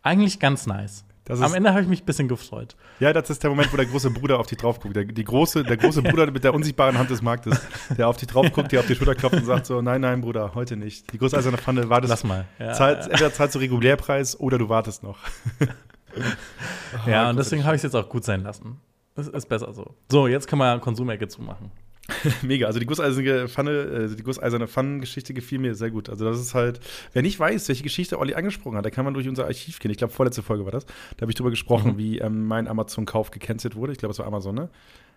eigentlich 0.02 0.40
ganz 0.40 0.66
nice. 0.68 1.04
Am 1.40 1.54
Ende 1.54 1.70
habe 1.70 1.82
ich 1.82 1.88
mich 1.88 2.02
ein 2.02 2.06
bisschen 2.06 2.28
gefreut. 2.28 2.76
ja, 3.00 3.14
das 3.14 3.30
ist 3.30 3.42
der 3.44 3.50
Moment, 3.50 3.72
wo 3.72 3.78
der 3.78 3.86
große 3.86 4.10
Bruder 4.12 4.40
auf 4.40 4.48
dich 4.48 4.58
drauf 4.58 4.80
guckt. 4.80 4.96
Der, 4.96 5.06
die 5.06 5.24
große, 5.24 5.64
der 5.64 5.78
große 5.78 6.02
Bruder 6.02 6.30
mit 6.30 6.44
der 6.44 6.54
unsichtbaren 6.54 6.98
Hand 6.98 7.10
des 7.10 7.22
Marktes, 7.22 7.60
der 7.98 8.08
auf 8.08 8.18
dich 8.18 8.28
drauf 8.28 8.52
guckt, 8.52 8.72
dir 8.72 8.80
auf 8.80 8.88
die 8.88 8.96
Schulter 8.96 9.16
klopft 9.16 9.38
und 9.38 9.46
sagt 9.46 9.66
so, 9.66 9.82
nein, 9.82 10.02
nein, 10.02 10.22
Bruder, 10.22 10.54
heute 10.56 10.76
nicht. 10.76 11.12
Die 11.14 11.18
große 11.18 11.38
eiserne 11.38 11.58
Pfanne, 11.58 11.90
wartest 11.90 12.10
Lass 12.10 12.24
mal. 12.24 12.46
Ja, 12.60 12.74
Zahlt, 12.74 13.08
entweder 13.08 13.34
zahlst 13.34 13.56
du 13.56 13.60
Regulärpreis 13.60 14.40
oder 14.40 14.58
du 14.58 14.70
wartest 14.70 15.04
noch. 15.04 15.20
ja 17.08 17.30
und 17.30 17.38
deswegen 17.38 17.64
habe 17.64 17.76
ich 17.76 17.80
es 17.80 17.84
jetzt 17.84 17.96
auch 17.96 18.10
gut 18.10 18.24
sein 18.24 18.44
lassen. 18.44 18.80
Es 19.16 19.28
ist 19.28 19.48
besser 19.48 19.74
so. 19.74 19.96
So, 20.10 20.28
jetzt 20.28 20.48
können 20.48 20.62
wir 20.62 20.80
Konsumecke 20.80 21.28
zumachen. 21.28 21.72
Mega. 22.42 22.68
Also 22.68 22.80
die 22.80 22.86
gusseiserne 22.86 23.48
Pfanne, 23.48 23.90
also 23.94 24.16
die 24.16 24.24
gusseiserne 24.24 24.68
Pfannengeschichte 24.68 25.34
gefiel 25.34 25.60
mir 25.60 25.76
sehr 25.76 25.92
gut. 25.92 26.10
Also 26.10 26.26
das 26.26 26.40
ist 26.40 26.54
halt, 26.54 26.80
wer 27.14 27.22
nicht 27.22 27.40
weiß, 27.40 27.68
welche 27.68 27.84
Geschichte 27.84 28.20
Olli 28.20 28.34
angesprochen 28.36 28.78
hat, 28.78 28.86
da 28.86 28.90
kann 28.90 29.06
man 29.06 29.14
durch 29.14 29.28
unser 29.28 29.46
Archiv 29.46 29.80
gehen. 29.80 29.92
Ich 29.92 29.98
glaube, 29.98 30.14
vorletzte 30.14 30.44
Folge 30.44 30.66
war 30.66 30.72
das. 30.72 30.86
Da 31.18 31.22
habe 31.22 31.32
ich 31.32 31.36
drüber 31.36 31.50
gesprochen, 31.50 31.94
Mhm. 31.94 31.98
wie 31.98 32.20
ähm, 32.20 32.46
mein 32.48 32.68
Amazon-Kauf 32.68 33.32
gecancelt 33.32 33.76
wurde. 33.76 33.94
Ich 33.94 34.00
glaube, 34.00 34.12
es 34.14 34.20
war 34.20 34.28
Amazon, 34.28 34.56
ne? 34.56 34.70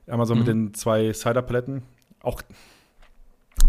Amazon 0.06 0.38
mit 0.38 0.46
Mhm. 0.46 0.50
den 0.66 0.74
zwei 0.74 1.12
Cider-Paletten. 1.12 1.82
Auch 2.20 2.42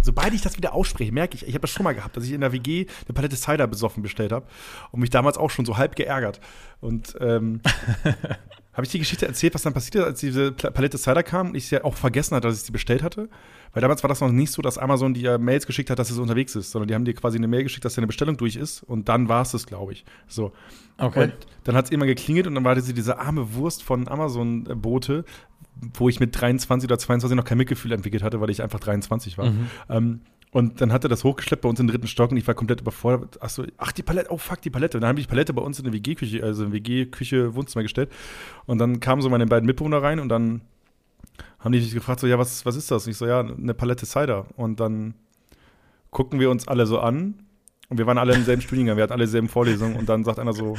Sobald 0.01 0.33
ich 0.33 0.41
das 0.41 0.57
wieder 0.57 0.73
ausspreche, 0.73 1.11
merke 1.11 1.35
ich, 1.35 1.43
ich 1.47 1.53
habe 1.53 1.61
das 1.61 1.69
schon 1.71 1.83
mal 1.83 1.93
gehabt, 1.93 2.15
dass 2.17 2.25
ich 2.25 2.31
in 2.31 2.41
der 2.41 2.51
WG 2.51 2.85
eine 3.07 3.13
Palette 3.13 3.35
Cider 3.35 3.65
besoffen 3.67 4.03
bestellt 4.03 4.31
habe 4.31 4.45
und 4.91 4.99
mich 4.99 5.09
damals 5.09 5.37
auch 5.37 5.49
schon 5.49 5.65
so 5.65 5.77
halb 5.77 5.95
geärgert. 5.95 6.39
Und 6.81 7.15
ähm, 7.21 7.61
habe 8.75 8.85
ich 8.85 8.91
die 8.91 8.99
Geschichte 8.99 9.25
erzählt, 9.25 9.55
was 9.55 9.61
dann 9.61 9.73
passiert 9.73 9.95
ist, 9.95 10.03
als 10.03 10.19
diese 10.19 10.51
Palette 10.51 10.97
Cider 10.97 11.23
kam 11.23 11.49
und 11.49 11.55
ich 11.55 11.69
sie 11.69 11.81
auch 11.81 11.95
vergessen 11.95 12.35
hatte, 12.35 12.49
dass 12.49 12.57
ich 12.57 12.63
sie 12.63 12.73
bestellt 12.73 13.03
hatte? 13.03 13.29
Weil 13.73 13.81
damals 13.81 14.03
war 14.03 14.09
das 14.09 14.19
noch 14.19 14.31
nicht 14.31 14.51
so, 14.51 14.61
dass 14.61 14.77
Amazon 14.77 15.13
dir 15.13 15.37
Mails 15.37 15.65
geschickt 15.65 15.89
hat, 15.89 15.97
dass 15.97 16.11
es 16.11 16.17
unterwegs 16.17 16.55
ist, 16.55 16.71
sondern 16.71 16.89
die 16.89 16.93
haben 16.93 17.05
dir 17.05 17.13
quasi 17.13 17.37
eine 17.37 17.47
Mail 17.47 17.63
geschickt, 17.63 17.85
dass 17.85 17.95
deine 17.95 18.07
Bestellung 18.07 18.35
durch 18.35 18.57
ist 18.57 18.83
und 18.83 19.07
dann 19.07 19.29
war 19.29 19.43
es 19.43 19.51
das, 19.51 19.65
glaube 19.65 19.93
ich. 19.93 20.03
So. 20.27 20.51
Okay. 20.97 21.23
Und 21.23 21.33
dann 21.63 21.75
hat 21.75 21.85
es 21.85 21.91
immer 21.91 22.05
geklingelt 22.05 22.47
und 22.47 22.55
dann 22.55 22.65
war 22.65 22.75
diese, 22.75 22.93
diese 22.93 23.17
arme 23.17 23.53
Wurst 23.53 23.81
von 23.81 24.09
Amazon-Bote, 24.09 25.23
wo 25.93 26.09
ich 26.09 26.19
mit 26.19 26.39
23 26.39 26.89
oder 26.89 26.97
22 26.97 27.35
noch 27.35 27.45
kein 27.45 27.57
Mitgefühl 27.57 27.93
entwickelt 27.93 28.23
hatte, 28.23 28.41
weil 28.41 28.49
ich 28.49 28.61
einfach 28.61 28.79
23 28.81 29.37
war. 29.37 29.51
Mhm. 29.51 29.69
Ähm, 29.89 30.21
und 30.55 30.79
dann 30.79 30.93
hat 30.93 31.03
er 31.03 31.09
das 31.09 31.25
hochgeschleppt 31.25 31.63
bei 31.63 31.67
uns 31.67 31.81
im 31.81 31.87
dritten 31.87 32.07
Stock 32.07 32.31
und 32.31 32.37
ich 32.37 32.47
war 32.47 32.53
komplett 32.53 32.79
überfordert. 32.79 33.39
Ach 33.41 33.49
so, 33.49 33.65
ach, 33.75 33.91
die 33.91 34.03
Palette, 34.03 34.31
oh 34.31 34.37
fuck, 34.37 34.61
die 34.61 34.69
Palette. 34.69 34.95
Und 34.95 35.01
dann 35.01 35.09
habe 35.09 35.19
ich 35.19 35.27
die 35.27 35.29
Palette 35.29 35.53
bei 35.53 35.61
uns 35.61 35.79
in 35.79 35.83
der 35.83 35.91
WG-Küche, 35.91 36.41
also 36.41 36.63
in 36.63 36.71
WG-Küche, 36.71 37.55
Wohnzimmer 37.55 37.83
gestellt. 37.83 38.09
Und 38.65 38.77
dann 38.77 39.01
kamen 39.01 39.21
so 39.21 39.29
meine 39.29 39.47
beiden 39.47 39.65
Mitbewohner 39.65 40.01
rein 40.01 40.21
und 40.21 40.29
dann 40.29 40.61
haben 41.59 41.73
die 41.73 41.79
mich 41.81 41.93
gefragt, 41.93 42.21
so, 42.21 42.27
ja, 42.27 42.39
was, 42.39 42.65
was 42.65 42.77
ist 42.77 42.89
das? 42.89 43.05
Und 43.05 43.11
ich 43.11 43.17
so, 43.17 43.27
ja, 43.27 43.41
eine 43.41 43.73
Palette 43.73 44.05
Cider. 44.05 44.45
Und 44.55 44.79
dann 44.79 45.15
gucken 46.09 46.39
wir 46.39 46.49
uns 46.49 46.69
alle 46.69 46.85
so 46.85 47.01
an 47.01 47.33
und 47.89 47.97
wir 47.97 48.07
waren 48.07 48.17
alle 48.17 48.33
im 48.33 48.45
selben 48.45 48.61
Studiengang, 48.61 48.95
wir 48.95 49.03
hatten 49.03 49.11
alle 49.11 49.25
dieselben 49.25 49.49
Vorlesungen 49.49 49.97
und 49.97 50.07
dann 50.07 50.23
sagt 50.23 50.39
einer 50.39 50.53
so, 50.53 50.77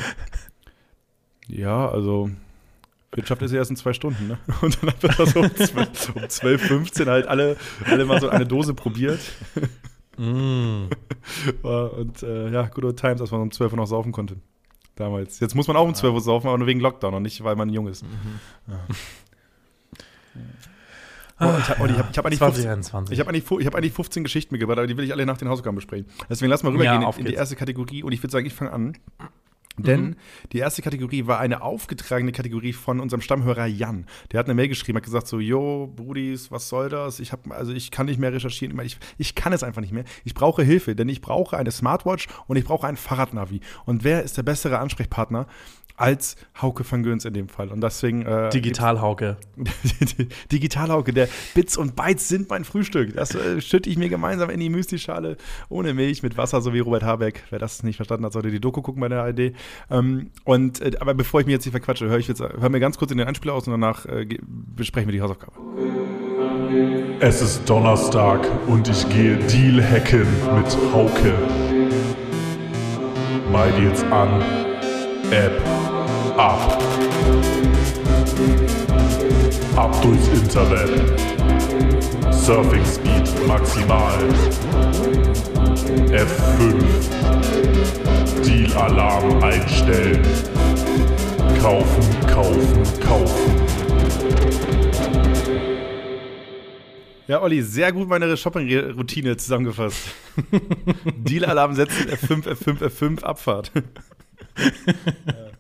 ja, 1.49 1.87
also 1.87 2.31
Wirtschaft 3.13 3.43
ist 3.43 3.53
ja 3.53 3.59
erst 3.59 3.71
in 3.71 3.77
zwei 3.77 3.93
Stunden, 3.93 4.29
ne? 4.29 4.39
Und 4.61 4.83
dann 4.83 4.91
haben 4.91 5.03
wir 5.03 5.09
das 5.11 5.31
so 5.31 5.41
um 5.41 5.55
12, 5.55 6.17
um 6.17 6.29
12 6.29 6.63
15 6.63 7.09
halt 7.09 7.27
alle, 7.27 7.57
alle 7.85 8.05
mal 8.05 8.21
so 8.21 8.29
eine 8.29 8.47
Dose 8.47 8.75
probiert. 8.75 9.21
Mm. 10.19 10.87
Und 11.63 12.23
äh, 12.23 12.51
ja, 12.51 12.67
good 12.67 12.85
old 12.85 12.99
times, 12.99 13.21
als 13.21 13.31
man 13.31 13.41
um 13.41 13.51
12 13.51 13.73
Uhr 13.73 13.77
noch 13.79 13.87
saufen 13.87 14.13
konnte. 14.13 14.37
Damals. 14.97 15.41
Jetzt 15.41 15.55
muss 15.55 15.69
man 15.69 15.77
auch 15.77 15.87
um 15.87 15.95
12 15.95 16.15
Uhr 16.15 16.21
saufen, 16.21 16.49
aber 16.49 16.59
nur 16.59 16.67
wegen 16.67 16.81
Lockdown 16.81 17.15
und 17.15 17.23
nicht, 17.23 17.45
weil 17.45 17.55
man 17.55 17.69
jung 17.69 17.87
ist. 17.87 18.05
Ja. 18.67 18.81
Oh, 21.39 21.55
ich 21.59 21.69
habe 21.69 21.91
ich 21.91 21.99
hab, 21.99 22.11
ich 22.11 22.19
hab 22.19 22.25
eigentlich 22.25 22.39
15, 22.39 22.83
2021. 22.83 23.13
ich 23.13 23.21
hab 23.21 23.29
eigentlich, 23.29 23.61
ich 23.61 23.67
hab 23.67 23.75
eigentlich 23.75 23.93
15 23.93 24.25
Geschichten 24.25 24.55
mitgebracht, 24.55 24.79
aber 24.79 24.87
die 24.87 24.97
will 24.97 25.05
ich 25.05 25.13
alle 25.13 25.27
nach 25.27 25.37
den 25.37 25.49
Hausaufgaben 25.51 25.75
besprechen. 25.75 26.07
Deswegen 26.31 26.51
lass 26.51 26.63
mal 26.63 26.71
rübergehen 26.71 27.03
Ja, 27.03 27.11
in, 27.11 27.19
in 27.19 27.27
die 27.27 27.35
erste 27.35 27.57
Kategorie 27.57 28.03
und 28.03 28.13
ich 28.13 28.23
würde 28.23 28.33
sagen, 28.33 28.47
ich 28.47 28.55
fange 28.55 28.73
an. 28.73 28.97
Denn 29.79 30.01
Mhm. 30.01 30.17
die 30.53 30.59
erste 30.59 30.83
Kategorie 30.83 31.27
war 31.27 31.39
eine 31.39 31.63
aufgetragene 31.63 32.33
Kategorie 32.33 32.73
von 32.73 32.99
unserem 33.01 33.21
Stammhörer 33.21 33.67
Jan. 33.67 34.07
Der 34.33 34.39
hat 34.41 34.47
eine 34.47 34.55
Mail 34.55 34.69
geschrieben, 34.69 34.97
hat 34.97 35.05
gesagt 35.05 35.27
so, 35.27 35.39
yo, 35.39 35.93
Brudis, 35.95 36.51
was 36.51 36.69
soll 36.69 36.89
das? 36.89 37.21
Ich 37.21 37.33
hab, 37.33 37.51
also 37.51 37.73
ich 37.73 37.91
kann 37.91 38.07
nicht 38.07 38.19
mehr 38.19 38.33
recherchieren. 38.33 38.79
Ich, 38.81 38.99
ich 39.19 39.35
kann 39.35 39.53
es 39.53 39.63
einfach 39.63 39.83
nicht 39.83 39.93
mehr. 39.93 40.05
Ich 40.25 40.35
brauche 40.35 40.63
Hilfe, 40.63 40.95
denn 40.95 41.09
ich 41.09 41.21
brauche 41.21 41.57
eine 41.57 41.71
Smartwatch 41.71 42.27
und 42.47 42.57
ich 42.57 42.65
brauche 42.65 42.87
ein 42.87 42.97
Fahrradnavi. 42.97 43.61
Und 43.85 44.03
wer 44.05 44.23
ist 44.23 44.37
der 44.37 44.43
bessere 44.43 44.79
Ansprechpartner 44.79 45.47
als 45.99 46.37
Hauke 46.61 46.85
van 46.91 47.03
Göns 47.03 47.25
in 47.25 47.33
dem 47.33 47.49
Fall? 47.49 47.69
Und 47.71 47.81
deswegen 47.81 48.27
äh, 48.27 48.51
Digitalhauke. 48.51 49.39
Digitalhauke, 50.53 51.13
der 51.15 51.29
Bits 51.55 51.77
und 51.77 51.97
Bytes 51.97 52.29
sind 52.29 52.49
mein 52.51 52.65
Frühstück. 52.65 53.15
Das 53.15 53.35
äh, 53.35 53.61
schütte 53.61 53.89
ich 53.91 53.97
mir 53.97 54.09
gemeinsam 54.09 54.51
in 54.51 54.61
die 54.61 54.69
Müslischale 54.69 55.37
ohne 55.69 55.95
Milch 55.95 56.23
mit 56.23 56.37
Wasser, 56.37 56.61
so 56.61 56.73
wie 56.75 56.81
Robert 56.81 57.03
Habeck. 57.03 57.45
Wer 57.51 57.59
das 57.59 57.83
nicht 57.83 57.97
verstanden 57.97 58.25
hat, 58.27 58.33
sollte 58.33 58.51
die 58.51 58.61
Doku 58.61 58.83
gucken 58.83 59.01
bei 59.01 59.09
der 59.09 59.23
ARD. 59.23 59.53
Ähm, 59.91 60.31
und, 60.45 60.81
äh, 60.81 60.93
aber 61.01 61.15
bevor 61.15 61.41
ich 61.41 61.47
mich 61.47 61.55
jetzt 61.55 61.67
nicht 61.67 61.73
verquatsche, 61.73 62.09
hör, 62.09 62.19
ich 62.19 62.29
jetzt, 62.29 62.41
hör 62.41 62.69
mir 62.69 62.81
ganz 62.81 62.99
kurz 62.99 63.11
in 63.11 63.19
den 63.19 63.27
Einspieler 63.27 63.55
aus 63.55 63.67
und 63.67 63.73
danach 63.73 64.07
äh, 64.07 64.27
besprechen 64.75 65.09
wir 65.09 65.13
die 65.13 65.23
Hausaufgabe. 65.23 65.53
Es 67.21 67.41
ist 67.41 67.69
Donnerstag 67.69 68.47
und 68.67 68.89
ich 68.89 69.09
gehe 69.09 69.37
Deal 69.37 69.83
hacken 69.83 70.27
mit 70.55 70.77
Hauke. 70.93 71.35
Mal 73.51 73.73
geht's 73.73 74.03
an. 74.11 74.43
App 75.31 75.61
ab. 76.37 76.83
Ab 79.77 80.03
durchs 80.03 80.29
Internet. 80.29 80.91
Surfing 82.33 82.85
Speed 82.85 83.47
maximal. 83.47 84.19
F5. 86.11 88.06
Deal 88.45 88.73
Alarm 88.77 89.43
einstellen. 89.43 90.23
Kaufen, 91.61 92.27
kaufen, 92.27 93.01
kaufen. 93.01 93.67
Ja, 97.29 97.43
Olli, 97.43 97.61
sehr 97.63 97.93
gut 97.93 98.09
meine 98.09 98.37
Shopping-Routine 98.37 99.37
zusammengefasst. 99.37 100.11
Deal-Alarm 101.17 101.75
setzen, 101.75 102.09
F5, 102.09 102.47
F5, 102.47 102.79
F5, 102.83 103.23
Abfahrt. 103.23 103.73
Ah, 105.27 105.51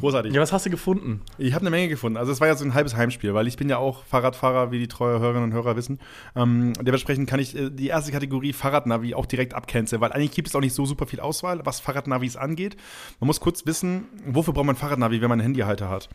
Großartig. 0.00 0.32
Ja, 0.32 0.40
was 0.40 0.52
hast 0.52 0.66
du 0.66 0.70
gefunden? 0.70 1.20
Ich 1.38 1.54
habe 1.54 1.62
eine 1.62 1.70
Menge 1.70 1.88
gefunden. 1.88 2.16
Also 2.16 2.32
es 2.32 2.40
war 2.40 2.48
ja 2.48 2.56
so 2.56 2.64
ein 2.64 2.74
halbes 2.74 2.96
Heimspiel, 2.96 3.34
weil 3.34 3.46
ich 3.46 3.56
bin 3.56 3.68
ja 3.68 3.78
auch 3.78 4.04
Fahrradfahrer, 4.04 4.70
wie 4.70 4.78
die 4.78 4.88
treue 4.88 5.18
Hörerinnen 5.20 5.44
und 5.44 5.52
Hörer 5.52 5.76
wissen. 5.76 5.98
Ähm, 6.36 6.72
dementsprechend 6.80 7.28
kann 7.28 7.40
ich 7.40 7.56
äh, 7.56 7.70
die 7.70 7.88
erste 7.88 8.12
Kategorie 8.12 8.52
Fahrradnavi 8.52 9.14
auch 9.14 9.26
direkt 9.26 9.54
abcanceln, 9.54 10.00
weil 10.00 10.12
eigentlich 10.12 10.32
gibt 10.32 10.48
es 10.48 10.54
auch 10.54 10.60
nicht 10.60 10.74
so 10.74 10.86
super 10.86 11.06
viel 11.06 11.20
Auswahl, 11.20 11.60
was 11.64 11.80
Fahrradnavis 11.80 12.36
angeht. 12.36 12.76
Man 13.20 13.26
muss 13.26 13.40
kurz 13.40 13.66
wissen, 13.66 14.04
wofür 14.26 14.54
braucht 14.54 14.66
man 14.66 14.76
Fahrradnavi, 14.76 15.20
wenn 15.20 15.28
man 15.28 15.40
einen 15.40 15.48
Handyhalter 15.48 15.88
hat? 15.88 16.08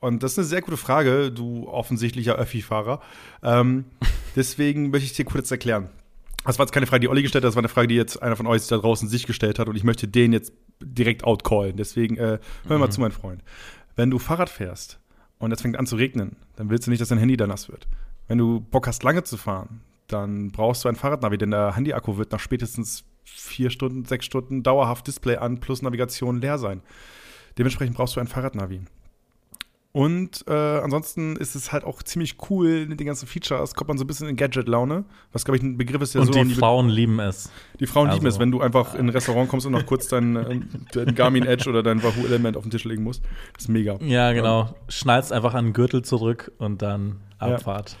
Und 0.00 0.22
das 0.22 0.32
ist 0.32 0.38
eine 0.38 0.46
sehr 0.46 0.60
gute 0.60 0.76
Frage, 0.76 1.32
du 1.32 1.66
offensichtlicher 1.68 2.36
Öffi-Fahrer. 2.36 3.00
Ähm, 3.42 3.86
deswegen 4.36 4.90
möchte 4.90 5.06
ich 5.06 5.14
dir 5.14 5.24
kurz 5.24 5.50
erklären. 5.50 5.88
Das 6.44 6.58
war 6.58 6.66
jetzt 6.66 6.72
keine 6.72 6.86
Frage, 6.86 7.00
die 7.00 7.08
Olli 7.08 7.22
gestellt 7.22 7.44
hat, 7.44 7.48
das 7.48 7.56
war 7.56 7.62
eine 7.62 7.68
Frage, 7.68 7.88
die 7.88 7.94
jetzt 7.94 8.22
einer 8.22 8.36
von 8.36 8.46
euch 8.46 8.66
da 8.66 8.76
draußen 8.76 9.08
sich 9.08 9.26
gestellt 9.26 9.58
hat 9.58 9.68
und 9.68 9.76
ich 9.76 9.84
möchte 9.84 10.06
den 10.06 10.32
jetzt 10.32 10.52
direkt 10.80 11.24
outcallen. 11.24 11.76
Deswegen 11.76 12.16
äh, 12.16 12.38
hör 12.68 12.78
mal 12.78 12.90
zu, 12.90 13.00
mein 13.00 13.12
Freund. 13.12 13.42
Wenn 13.96 14.10
du 14.10 14.18
Fahrrad 14.18 14.50
fährst 14.50 15.00
und 15.38 15.52
es 15.52 15.62
fängt 15.62 15.78
an 15.78 15.86
zu 15.86 15.96
regnen, 15.96 16.36
dann 16.56 16.70
willst 16.70 16.86
du 16.86 16.90
nicht, 16.90 17.00
dass 17.00 17.08
dein 17.08 17.18
Handy 17.18 17.36
da 17.36 17.46
nass 17.46 17.68
wird. 17.68 17.86
Wenn 18.28 18.38
du 18.38 18.60
Bock 18.60 18.86
hast, 18.86 19.02
lange 19.02 19.24
zu 19.24 19.36
fahren, 19.36 19.80
dann 20.06 20.50
brauchst 20.50 20.84
du 20.84 20.88
ein 20.88 20.96
Fahrradnavi, 20.96 21.38
denn 21.38 21.50
der 21.50 21.74
Handyakku 21.76 22.18
wird 22.18 22.32
nach 22.32 22.40
spätestens 22.40 23.04
vier 23.24 23.70
Stunden, 23.70 24.04
sechs 24.04 24.26
Stunden 24.26 24.62
dauerhaft 24.62 25.06
Display 25.06 25.36
an 25.36 25.60
plus 25.60 25.82
Navigation 25.82 26.40
leer 26.40 26.58
sein. 26.58 26.82
Dementsprechend 27.56 27.96
brauchst 27.96 28.16
du 28.16 28.20
ein 28.20 28.26
Fahrradnavi. 28.26 28.82
Und 29.96 30.44
äh, 30.48 30.52
ansonsten 30.52 31.36
ist 31.36 31.54
es 31.54 31.70
halt 31.70 31.84
auch 31.84 32.02
ziemlich 32.02 32.34
cool 32.50 32.84
mit 32.86 32.98
den 32.98 33.06
ganzen 33.06 33.28
Features. 33.28 33.74
Kommt 33.76 33.86
man 33.86 33.96
so 33.96 34.02
ein 34.02 34.08
bisschen 34.08 34.28
in 34.28 34.34
Gadget-Laune, 34.34 35.04
was, 35.32 35.44
glaube 35.44 35.56
ich, 35.56 35.62
ein 35.62 35.76
Begriff 35.76 36.02
ist, 36.02 36.14
der 36.14 36.22
Und 36.22 36.26
so 36.26 36.32
die 36.32 36.42
nie 36.46 36.54
be- 36.54 36.58
Frauen 36.58 36.88
lieben 36.88 37.20
es. 37.20 37.48
die 37.78 37.86
Frauen 37.86 38.08
lieben 38.10 38.26
Also- 38.26 38.36
es, 38.36 38.40
wenn 38.40 38.50
du 38.50 38.60
einfach 38.60 38.94
in 38.96 39.06
ein 39.06 39.10
Restaurant 39.10 39.48
kommst 39.48 39.66
und 39.66 39.72
noch 39.72 39.86
kurz 39.86 40.08
dein, 40.08 40.34
äh, 40.34 40.58
dein 40.92 41.14
Garmin 41.14 41.44
Edge 41.46 41.70
oder 41.70 41.84
dein 41.84 42.02
Wahoo 42.02 42.26
Element 42.26 42.56
auf 42.56 42.64
den 42.64 42.72
Tisch 42.72 42.82
legen 42.82 43.04
musst. 43.04 43.22
Das 43.52 43.62
ist 43.66 43.68
mega. 43.68 43.96
Ja, 44.00 44.32
genau. 44.32 44.74
Schnallst 44.88 45.32
einfach 45.32 45.54
an 45.54 45.66
den 45.66 45.72
Gürtel 45.74 46.02
zurück 46.02 46.50
und 46.58 46.82
dann 46.82 47.20
Ja. 47.40 47.54
Abfahrt. 47.54 47.92
Ja, 47.92 47.96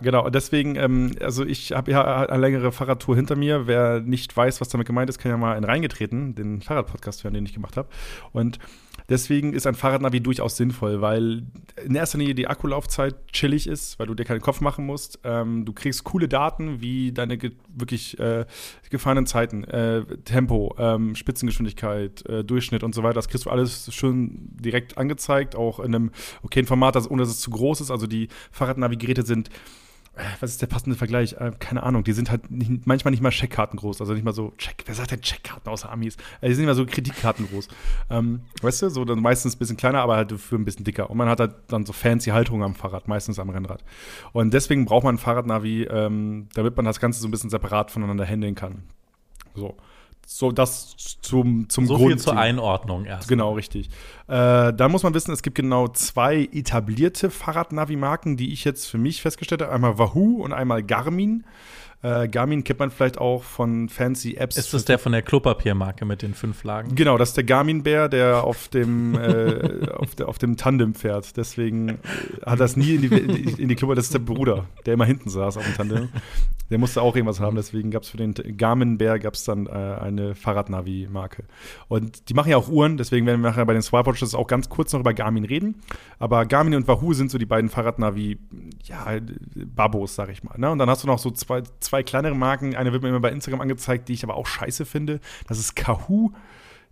genau. 0.00 0.24
Und 0.24 0.34
deswegen, 0.34 0.76
ähm, 0.76 1.12
also 1.20 1.44
ich 1.44 1.72
habe 1.72 1.90
ja 1.90 2.26
eine 2.26 2.40
längere 2.40 2.70
Fahrradtour 2.70 3.16
hinter 3.16 3.34
mir. 3.34 3.66
Wer 3.66 4.00
nicht 4.00 4.36
weiß, 4.36 4.60
was 4.60 4.68
damit 4.68 4.86
gemeint 4.86 5.10
ist, 5.10 5.18
kann 5.18 5.30
ja 5.30 5.36
mal 5.36 5.56
in 5.56 5.64
reingetreten, 5.64 6.34
den 6.34 6.62
Fahrradpodcast 6.62 7.24
hören, 7.24 7.34
den 7.34 7.44
ich 7.44 7.54
gemacht 7.54 7.76
habe. 7.76 7.88
Und 8.32 8.60
deswegen 9.08 9.52
ist 9.52 9.66
ein 9.66 9.74
Fahrradnavi 9.74 10.20
durchaus 10.20 10.56
sinnvoll, 10.56 11.00
weil 11.00 11.42
in 11.84 11.94
erster 11.94 12.18
Linie 12.18 12.34
die 12.34 12.46
Akkulaufzeit 12.46 13.26
chillig 13.32 13.66
ist, 13.66 13.98
weil 13.98 14.06
du 14.06 14.14
dir 14.14 14.24
keinen 14.24 14.40
Kopf 14.40 14.60
machen 14.60 14.86
musst. 14.86 15.18
Ähm, 15.24 15.64
du 15.64 15.72
kriegst 15.72 16.04
coole 16.04 16.28
Daten 16.28 16.80
wie 16.80 17.12
deine 17.12 17.36
ge 17.36 17.52
wirklich 17.76 18.18
äh, 18.20 18.46
gefahrenen 18.90 19.26
Zeiten, 19.26 19.64
äh, 19.64 20.04
Tempo, 20.24 20.74
ähm, 20.78 21.16
Spitzengeschwindigkeit, 21.16 22.24
äh, 22.26 22.44
Durchschnitt 22.44 22.84
und 22.84 22.94
so 22.94 23.02
weiter. 23.02 23.14
Das 23.14 23.28
kriegst 23.28 23.46
du 23.46 23.50
alles 23.50 23.92
schon 23.92 24.50
direkt 24.52 24.96
angezeigt, 24.96 25.56
auch 25.56 25.80
in 25.80 25.94
einem 25.94 26.10
okayen 26.44 26.66
Format, 26.66 26.94
das, 26.94 27.10
ohne 27.10 27.22
dass 27.22 27.30
es 27.30 27.40
zu 27.40 27.50
groß 27.50 27.80
ist. 27.80 27.90
Also 27.90 28.06
die 28.06 28.28
Fahrradnavigeräte 28.52 29.24
sind 29.24 29.50
was 30.40 30.50
ist 30.50 30.62
der 30.62 30.66
passende 30.66 30.96
Vergleich? 30.96 31.34
Äh, 31.34 31.52
keine 31.58 31.82
Ahnung, 31.82 32.04
die 32.04 32.12
sind 32.12 32.30
halt 32.30 32.50
nicht, 32.50 32.86
manchmal 32.86 33.10
nicht 33.10 33.22
mal 33.22 33.30
Checkkarten 33.30 33.78
groß, 33.78 34.00
also 34.00 34.14
nicht 34.14 34.24
mal 34.24 34.32
so 34.32 34.52
Check, 34.58 34.82
wer 34.86 34.94
sagt 34.94 35.10
denn 35.10 35.20
Checkkarten 35.20 35.70
außer 35.70 35.90
Amis? 35.90 36.16
Äh, 36.40 36.48
die 36.48 36.54
sind 36.54 36.64
nicht 36.64 36.70
mal 36.70 36.74
so 36.74 36.86
Kreditkarten 36.86 37.48
groß. 37.48 37.68
Ähm, 38.10 38.42
weißt 38.62 38.82
du, 38.82 38.90
so 38.90 39.04
dann 39.04 39.20
meistens 39.20 39.56
ein 39.56 39.58
bisschen 39.58 39.76
kleiner, 39.76 40.00
aber 40.00 40.16
halt 40.16 40.32
für 40.32 40.56
ein 40.56 40.64
bisschen 40.64 40.84
dicker. 40.84 41.10
Und 41.10 41.16
man 41.16 41.28
hat 41.28 41.40
halt 41.40 41.54
dann 41.68 41.84
so 41.84 41.92
fancy 41.92 42.30
Halterungen 42.30 42.64
am 42.64 42.74
Fahrrad, 42.74 43.08
meistens 43.08 43.38
am 43.38 43.50
Rennrad. 43.50 43.84
Und 44.32 44.54
deswegen 44.54 44.84
braucht 44.84 45.04
man 45.04 45.16
ein 45.16 45.18
Fahrradnavi, 45.18 45.84
ähm, 45.84 46.48
damit 46.54 46.76
man 46.76 46.84
das 46.84 47.00
Ganze 47.00 47.20
so 47.20 47.28
ein 47.28 47.30
bisschen 47.30 47.50
separat 47.50 47.90
voneinander 47.90 48.24
handeln 48.24 48.54
kann. 48.54 48.84
So. 49.54 49.76
So, 50.26 50.52
das 50.52 50.96
zum, 51.22 51.68
zum 51.68 51.86
So 51.86 51.96
Grund. 51.96 52.08
viel 52.08 52.18
zur 52.18 52.36
Einordnung 52.36 53.04
erst. 53.04 53.28
Genau, 53.28 53.52
richtig. 53.52 53.88
Äh, 54.26 54.72
da 54.72 54.88
muss 54.88 55.02
man 55.02 55.14
wissen, 55.14 55.32
es 55.32 55.42
gibt 55.42 55.54
genau 55.56 55.88
zwei 55.88 56.48
etablierte 56.52 57.30
Fahrradnavi-Marken, 57.30 58.36
die 58.36 58.52
ich 58.52 58.64
jetzt 58.64 58.86
für 58.86 58.98
mich 58.98 59.22
festgestellt 59.22 59.62
habe. 59.62 59.72
Einmal 59.72 59.98
Wahoo 59.98 60.42
und 60.42 60.52
einmal 60.52 60.82
Garmin. 60.82 61.44
Äh, 62.04 62.28
Garmin 62.28 62.64
kennt 62.64 62.80
man 62.80 62.90
vielleicht 62.90 63.16
auch 63.16 63.42
von 63.42 63.88
fancy 63.88 64.34
Apps. 64.34 64.58
Ist 64.58 64.74
das 64.74 64.84
der 64.84 64.98
von 64.98 65.12
der 65.12 65.22
Klopapiermarke 65.22 66.04
mit 66.04 66.20
den 66.20 66.34
fünf 66.34 66.62
Lagen? 66.62 66.94
Genau, 66.94 67.16
das 67.16 67.30
ist 67.30 67.38
der 67.38 67.44
Garmin-Bär, 67.44 68.10
der 68.10 68.44
auf 68.44 68.68
dem, 68.68 69.14
äh, 69.14 69.88
auf, 69.94 70.14
der, 70.14 70.28
auf 70.28 70.36
dem 70.36 70.58
Tandem 70.58 70.94
fährt. 70.94 71.38
Deswegen 71.38 71.88
äh, 71.88 71.96
hat 72.44 72.60
das 72.60 72.76
nie 72.76 72.96
in 72.96 73.02
die, 73.02 73.62
in 73.62 73.68
die 73.68 73.74
Kluppe. 73.74 73.94
Das 73.94 74.04
ist 74.04 74.12
der 74.12 74.18
Bruder, 74.18 74.66
der 74.84 74.94
immer 74.94 75.06
hinten 75.06 75.30
saß 75.30 75.56
auf 75.56 75.64
dem 75.64 75.74
Tandem. 75.74 76.08
Der 76.70 76.78
musste 76.78 77.02
auch 77.02 77.14
irgendwas 77.14 77.40
haben, 77.40 77.56
deswegen 77.56 77.90
gab 77.90 78.04
es 78.04 78.08
für 78.08 78.16
den 78.16 78.34
Garmin-Bär 78.34 79.18
gab 79.18 79.34
es 79.34 79.44
dann 79.44 79.66
äh, 79.66 79.70
eine 79.70 80.34
Fahrradnavi-Marke. 80.34 81.44
Und 81.88 82.28
die 82.28 82.34
machen 82.34 82.50
ja 82.50 82.56
auch 82.56 82.68
Uhren, 82.68 82.96
deswegen 82.96 83.26
werden 83.26 83.42
wir 83.42 83.50
nachher 83.50 83.66
bei 83.66 83.74
den 83.74 83.82
Smartwatches 83.82 84.34
auch 84.34 84.46
ganz 84.46 84.70
kurz 84.70 84.92
noch 84.92 85.00
über 85.00 85.12
Garmin 85.12 85.44
reden. 85.44 85.82
Aber 86.18 86.46
Garmin 86.46 86.74
und 86.74 86.88
Wahoo 86.88 87.12
sind 87.12 87.30
so 87.30 87.36
die 87.36 87.46
beiden 87.46 87.68
Fahrradnavi, 87.68 88.38
ja, 88.84 89.06
Babos, 89.54 90.14
sag 90.14 90.30
ich 90.30 90.42
mal. 90.42 90.58
Ne? 90.58 90.70
Und 90.70 90.78
dann 90.78 90.88
hast 90.88 91.02
du 91.02 91.06
noch 91.06 91.18
so 91.18 91.30
zwei, 91.30 91.62
zwei 91.80 91.93
kleinere 92.02 92.34
Marken. 92.34 92.74
Eine 92.74 92.92
wird 92.92 93.02
mir 93.02 93.10
immer 93.10 93.20
bei 93.20 93.30
Instagram 93.30 93.60
angezeigt, 93.60 94.08
die 94.08 94.14
ich 94.14 94.24
aber 94.24 94.34
auch 94.34 94.46
scheiße 94.46 94.84
finde. 94.84 95.20
Das 95.46 95.58
ist 95.58 95.76
Kahoo. 95.76 96.32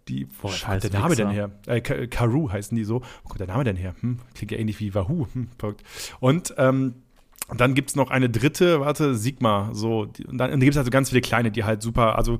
Die, 0.08 0.26
wo 0.40 0.48
kommt 0.48 0.82
der 0.82 0.90
Name 0.90 1.14
denn 1.14 1.28
Wichser. 1.30 1.50
her? 1.66 1.74
Äh, 1.76 1.80
Ka- 1.80 2.06
Karoo 2.08 2.50
heißen 2.50 2.76
die 2.76 2.84
so. 2.84 3.02
Wo 3.22 3.28
kommt 3.28 3.40
der 3.40 3.46
Name 3.46 3.64
denn 3.64 3.76
her? 3.76 3.94
Hm, 4.00 4.18
klingt 4.34 4.50
ja 4.50 4.58
ähnlich 4.58 4.80
wie 4.80 4.94
Wahoo. 4.94 5.26
Hm. 5.32 5.48
Und 6.20 6.54
ähm, 6.58 6.94
und 7.48 7.60
dann 7.60 7.74
gibt 7.74 7.90
es 7.90 7.96
noch 7.96 8.10
eine 8.10 8.30
dritte, 8.30 8.80
warte, 8.80 9.14
Sigma. 9.14 9.70
So, 9.72 10.02
und 10.26 10.38
dann, 10.38 10.50
dann 10.50 10.60
gibt 10.60 10.72
es 10.72 10.78
also 10.78 10.90
ganz 10.90 11.10
viele 11.10 11.20
kleine, 11.20 11.50
die 11.50 11.64
halt 11.64 11.82
super, 11.82 12.16
also 12.16 12.38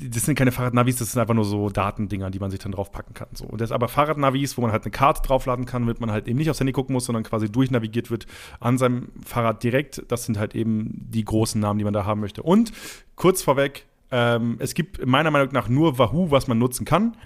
das 0.00 0.24
sind 0.24 0.34
keine 0.36 0.52
Fahrradnavis, 0.52 0.96
das 0.96 1.12
sind 1.12 1.20
einfach 1.20 1.34
nur 1.34 1.44
so 1.44 1.68
Datendinger, 1.68 2.30
die 2.30 2.38
man 2.38 2.50
sich 2.50 2.60
dann 2.60 2.72
draufpacken 2.72 3.14
kann. 3.14 3.28
So. 3.32 3.44
Und 3.44 3.60
das 3.60 3.72
aber 3.72 3.88
Fahrradnavis, 3.88 4.56
wo 4.56 4.62
man 4.62 4.72
halt 4.72 4.84
eine 4.84 4.90
Karte 4.90 5.22
draufladen 5.22 5.64
kann, 5.64 5.82
damit 5.82 6.00
man 6.00 6.10
halt 6.10 6.28
eben 6.28 6.38
nicht 6.38 6.50
aufs 6.50 6.60
Handy 6.60 6.72
gucken 6.72 6.92
muss, 6.92 7.04
sondern 7.04 7.24
quasi 7.24 7.50
durchnavigiert 7.50 8.10
wird 8.10 8.26
an 8.60 8.78
seinem 8.78 9.08
Fahrrad 9.24 9.62
direkt. 9.62 10.02
Das 10.08 10.24
sind 10.24 10.38
halt 10.38 10.54
eben 10.54 10.90
die 11.10 11.24
großen 11.24 11.60
Namen, 11.60 11.78
die 11.78 11.84
man 11.84 11.92
da 11.94 12.04
haben 12.04 12.20
möchte. 12.20 12.42
Und 12.42 12.72
kurz 13.16 13.42
vorweg, 13.42 13.86
ähm, 14.10 14.56
es 14.58 14.74
gibt 14.74 15.04
meiner 15.04 15.30
Meinung 15.30 15.52
nach 15.52 15.68
nur 15.68 15.98
Wahoo, 15.98 16.30
was 16.30 16.46
man 16.46 16.58
nutzen 16.58 16.84
kann. 16.84 17.16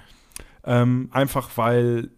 Ähm, 0.65 1.09
einfach 1.13 1.51
weil 1.57 2.11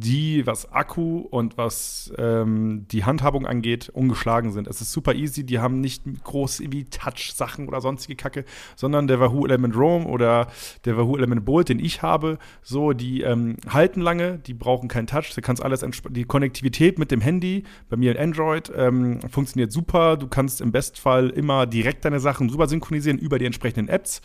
die, 0.00 0.46
was 0.46 0.72
Akku 0.72 1.18
und 1.18 1.56
was 1.58 2.12
ähm, 2.18 2.86
die 2.90 3.04
Handhabung 3.04 3.46
angeht, 3.46 3.90
ungeschlagen 3.90 4.52
sind. 4.52 4.66
Es 4.66 4.80
ist 4.80 4.92
super 4.92 5.14
easy, 5.14 5.44
die 5.44 5.58
haben 5.58 5.80
nicht 5.80 6.02
groß 6.24 6.60
irgendwie 6.60 6.84
Touch-Sachen 6.84 7.68
oder 7.68 7.80
sonstige 7.80 8.16
Kacke, 8.16 8.44
sondern 8.76 9.06
der 9.06 9.20
Wahoo 9.20 9.46
Element 9.46 9.76
Roam 9.76 10.06
oder 10.06 10.48
der 10.84 10.96
Wahoo 10.96 11.16
Element 11.16 11.44
Bolt, 11.44 11.68
den 11.68 11.78
ich 11.78 12.02
habe, 12.02 12.38
so, 12.62 12.92
die 12.92 13.22
ähm, 13.22 13.56
halten 13.68 14.00
lange, 14.00 14.38
die 14.38 14.54
brauchen 14.54 14.88
keinen 14.88 15.06
Touch, 15.06 15.34
du 15.34 15.40
kannst 15.40 15.62
alles, 15.62 15.84
die 16.08 16.24
Konnektivität 16.24 16.98
mit 16.98 17.10
dem 17.10 17.20
Handy, 17.20 17.64
bei 17.88 17.96
mir 17.96 18.18
Android, 18.18 18.72
ähm, 18.74 19.20
funktioniert 19.30 19.72
super, 19.72 20.16
du 20.16 20.28
kannst 20.28 20.60
im 20.60 20.72
Bestfall 20.72 21.30
immer 21.30 21.66
direkt 21.66 22.04
deine 22.04 22.20
Sachen 22.20 22.48
rüber 22.50 22.68
synchronisieren 22.68 23.18
über 23.18 23.38
die 23.38 23.44
entsprechenden 23.44 23.88
Apps, 23.88 24.20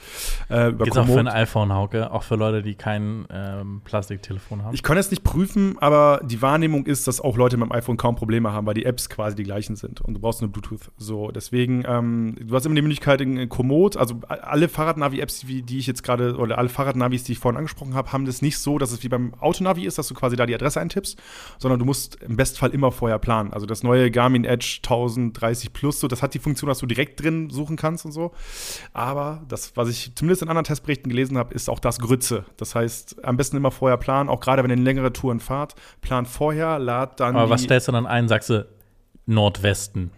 äh, 0.49 0.69
über 0.69 0.85
Geht's 0.85 0.97
auch 0.97 1.05
für 1.05 1.19
ein 1.19 1.25
Komoot. 1.25 1.33
iPhone, 1.33 1.73
Hauke, 1.73 2.11
auch 2.11 2.23
für 2.23 2.35
Leute, 2.35 2.61
die 2.61 2.75
kein 2.75 3.25
ähm, 3.29 3.81
Plastiktelefon 3.83 4.63
haben. 4.63 4.73
Ich 4.73 4.83
kann 4.83 4.97
es 4.97 5.11
nicht 5.11 5.23
prüfen, 5.23 5.64
aber 5.79 6.21
die 6.23 6.41
Wahrnehmung 6.41 6.85
ist, 6.85 7.07
dass 7.07 7.21
auch 7.21 7.37
Leute 7.37 7.57
mit 7.57 7.69
dem 7.69 7.71
iPhone 7.71 7.97
kaum 7.97 8.15
Probleme 8.15 8.51
haben, 8.51 8.65
weil 8.67 8.73
die 8.73 8.85
Apps 8.85 9.09
quasi 9.09 9.35
die 9.35 9.43
gleichen 9.43 9.75
sind 9.75 10.01
und 10.01 10.13
du 10.13 10.19
brauchst 10.19 10.41
nur 10.41 10.51
Bluetooth. 10.51 10.91
So, 10.97 11.31
deswegen, 11.31 11.83
ähm, 11.87 12.35
du 12.39 12.55
hast 12.55 12.65
immer 12.65 12.75
die 12.75 12.81
Möglichkeit 12.81 13.21
in 13.21 13.49
Komoot, 13.49 13.97
also 13.97 14.19
alle 14.27 14.69
Fahrradnavi-Apps, 14.69 15.45
die 15.47 15.77
ich 15.77 15.87
jetzt 15.87 16.03
gerade, 16.03 16.37
oder 16.37 16.57
alle 16.57 16.69
Fahrradnavis, 16.69 17.23
die 17.23 17.33
ich 17.33 17.39
vorhin 17.39 17.57
angesprochen 17.57 17.93
habe, 17.93 18.11
haben 18.11 18.25
das 18.25 18.41
nicht 18.41 18.57
so, 18.57 18.77
dass 18.77 18.91
es 18.91 19.03
wie 19.03 19.09
beim 19.09 19.33
Autonavi 19.35 19.85
ist, 19.85 19.97
dass 19.97 20.07
du 20.07 20.13
quasi 20.13 20.35
da 20.35 20.45
die 20.45 20.55
Adresse 20.55 20.79
eintippst, 20.79 21.19
sondern 21.57 21.79
du 21.79 21.85
musst 21.85 22.21
im 22.21 22.35
Bestfall 22.35 22.71
immer 22.71 22.91
vorher 22.91 23.19
planen. 23.19 23.53
Also 23.53 23.65
das 23.65 23.83
neue 23.83 24.11
Garmin 24.11 24.45
Edge 24.45 24.79
1030 24.83 25.73
Plus, 25.73 25.99
so, 25.99 26.07
das 26.07 26.21
hat 26.21 26.33
die 26.33 26.39
Funktion, 26.39 26.67
dass 26.67 26.79
du 26.79 26.85
direkt 26.85 27.21
drin 27.21 27.49
suchen 27.49 27.75
kannst 27.75 28.05
und 28.05 28.11
so. 28.11 28.31
Aber 28.93 29.43
das, 29.47 29.75
was 29.75 29.89
ich 29.89 30.15
zumindest 30.15 30.41
in 30.41 30.49
anderen 30.49 30.65
Testberichten 30.65 31.09
gelesen 31.09 31.37
habe, 31.37 31.53
ist 31.53 31.69
auch 31.69 31.79
das 31.79 31.99
Grütze. 31.99 32.45
Das 32.57 32.75
heißt, 32.75 33.23
am 33.25 33.37
besten 33.37 33.57
immer 33.57 33.71
vorher 33.71 33.97
planen, 33.97 34.29
auch 34.29 34.39
gerade 34.39 34.63
wenn 34.63 34.69
ihr 34.69 34.77
längere 34.77 35.13
Touren 35.13 35.39
fahrt. 35.45 35.75
Plan 36.01 36.25
vorher, 36.25 36.79
lad 36.79 37.19
dann. 37.19 37.35
Aber 37.35 37.49
was 37.49 37.63
stellst 37.63 37.87
du 37.87 37.91
dann 37.91 38.05
ein? 38.05 38.27
Sagst 38.27 38.49
du 38.49 38.67
Nordwesten. 39.25 40.11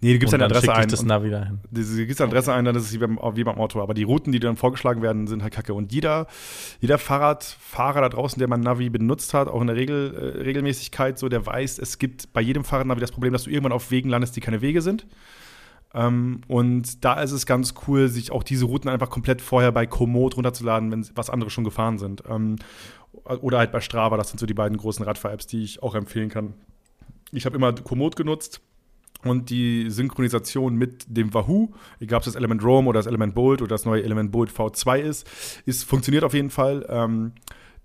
Nee, 0.00 0.12
du 0.12 0.18
gibst 0.20 0.32
deine 0.32 0.42
dann 0.42 0.52
Adresse 0.52 0.72
ein. 0.72 0.88
das 0.88 1.02
Navi 1.02 1.30
dahin. 1.30 1.60
Du 1.70 1.82
gibst 1.82 2.20
deine 2.20 2.30
Adresse 2.30 2.52
ein, 2.52 2.64
dann 2.64 2.76
ist 2.76 2.84
es 2.84 2.92
wie 2.92 2.98
beim, 2.98 3.18
wie 3.34 3.44
beim 3.44 3.58
Auto. 3.58 3.80
Aber 3.80 3.94
die 3.94 4.04
Routen, 4.04 4.32
die 4.32 4.38
dann 4.38 4.56
vorgeschlagen 4.56 5.02
werden, 5.02 5.26
sind 5.26 5.42
halt 5.42 5.52
kacke. 5.52 5.74
Und 5.74 5.92
jeder, 5.92 6.26
jeder 6.80 6.98
Fahrradfahrer 6.98 8.02
da 8.02 8.08
draußen, 8.08 8.38
der 8.38 8.48
mal 8.48 8.56
Navi 8.56 8.88
benutzt 8.88 9.34
hat, 9.34 9.48
auch 9.48 9.60
in 9.60 9.66
der 9.66 9.76
Regel, 9.76 10.14
äh, 10.14 10.42
Regelmäßigkeit, 10.42 11.18
so, 11.18 11.28
der 11.28 11.44
weiß, 11.44 11.78
es 11.78 11.98
gibt 11.98 12.32
bei 12.32 12.40
jedem 12.40 12.64
Fahrradnavi 12.64 13.00
das 13.00 13.10
Problem, 13.12 13.32
dass 13.32 13.44
du 13.44 13.50
irgendwann 13.50 13.72
auf 13.72 13.90
Wegen 13.90 14.08
landest, 14.08 14.36
die 14.36 14.40
keine 14.40 14.60
Wege 14.60 14.80
sind. 14.80 15.06
Ähm, 15.94 16.40
und 16.48 17.04
da 17.04 17.20
ist 17.20 17.30
es 17.30 17.46
ganz 17.46 17.74
cool, 17.86 18.08
sich 18.08 18.32
auch 18.32 18.42
diese 18.42 18.64
Routen 18.64 18.90
einfach 18.90 19.10
komplett 19.10 19.40
vorher 19.40 19.70
bei 19.70 19.86
Komoot 19.86 20.36
runterzuladen, 20.36 20.90
wenn 20.90 21.06
was 21.14 21.30
andere 21.30 21.50
schon 21.50 21.64
gefahren 21.64 21.98
sind. 21.98 22.24
Ähm, 22.28 22.56
oder 23.24 23.58
halt 23.58 23.72
bei 23.72 23.80
Strava, 23.80 24.16
das 24.16 24.28
sind 24.28 24.38
so 24.38 24.46
die 24.46 24.54
beiden 24.54 24.76
großen 24.76 25.04
Radfahr-Apps, 25.04 25.46
die 25.46 25.62
ich 25.62 25.82
auch 25.82 25.94
empfehlen 25.94 26.28
kann. 26.28 26.54
Ich 27.32 27.46
habe 27.46 27.56
immer 27.56 27.72
Komoot 27.72 28.16
genutzt 28.16 28.60
und 29.24 29.50
die 29.50 29.90
Synchronisation 29.90 30.76
mit 30.76 31.04
dem 31.08 31.32
Wahoo, 31.34 31.70
egal 32.00 32.18
ob 32.18 32.22
es 32.22 32.26
das 32.26 32.36
Element 32.36 32.62
Roam 32.62 32.86
oder 32.86 32.98
das 32.98 33.06
Element 33.06 33.34
Bolt 33.34 33.62
oder 33.62 33.70
das 33.70 33.84
neue 33.84 34.02
Element 34.02 34.30
Bolt 34.30 34.50
V2 34.50 34.98
ist, 34.98 35.26
ist 35.66 35.84
funktioniert 35.84 36.24
auf 36.24 36.34
jeden 36.34 36.50
Fall. 36.50 36.86
Ähm, 36.88 37.32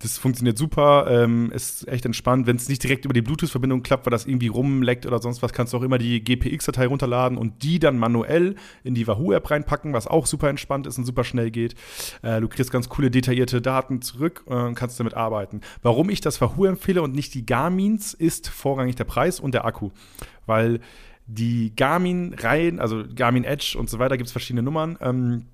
das 0.02 0.18
funktioniert 0.18 0.58
super, 0.58 1.08
ähm, 1.10 1.52
ist 1.52 1.86
echt 1.90 2.06
entspannt. 2.06 2.48
Wenn 2.48 2.56
es 2.56 2.70
nicht 2.70 2.82
direkt 2.82 3.04
über 3.04 3.14
die 3.14 3.22
Bluetooth-Verbindung 3.22 3.84
klappt, 3.84 4.06
weil 4.06 4.12
das 4.12 4.26
irgendwie 4.26 4.48
rumleckt 4.48 5.06
oder 5.06 5.20
sonst 5.20 5.42
was, 5.42 5.52
kannst 5.52 5.74
du 5.74 5.78
auch 5.78 5.82
immer 5.82 5.98
die 5.98 6.24
GPX-Datei 6.24 6.88
runterladen 6.88 7.38
und 7.38 7.64
die 7.64 7.80
dann 7.80 8.00
manuell 8.00 8.56
in 8.86 8.96
die 8.96 9.08
Wahoo-App 9.08 9.52
reinpacken, 9.52 9.92
was 9.92 10.08
auch 10.08 10.26
super 10.26 10.50
entspannt 10.50 10.88
ist 10.88 10.98
und 10.98 11.04
super 11.04 11.26
schnell 11.26 11.52
geht. 11.52 11.76
Äh, 12.22 12.40
du 12.40 12.48
kriegst 12.48 12.72
ganz 12.72 12.88
coole, 12.88 13.12
detaillierte 13.12 13.62
Daten 13.62 14.02
zurück 14.02 14.46
äh, 14.48 14.54
und 14.54 14.76
kannst 14.76 14.98
damit 15.02 15.16
arbeiten. 15.16 15.60
Warum 15.82 16.10
ich 16.10 16.22
das 16.22 16.40
Wahoo 16.40 16.64
empfehle 16.64 17.02
und 17.02 17.14
nicht 17.14 17.34
die 17.34 17.46
Garmins, 17.46 18.14
ist 18.14 18.48
vorrangig 18.48 18.96
der 18.96 19.04
Preis 19.04 19.42
und 19.42 19.54
der 19.54 19.66
Akku. 19.66 19.90
Weil 20.46 20.80
die 21.28 21.76
Garmin-Reihen, 21.76 22.80
also 22.80 23.04
Garmin 23.14 23.44
Edge 23.44 23.76
und 23.78 23.90
so 23.90 24.00
weiter, 24.00 24.16
gibt 24.16 24.28
es 24.28 24.32
verschiedene 24.32 24.64
Nummern. 24.64 24.98
Ähm, 25.02 25.46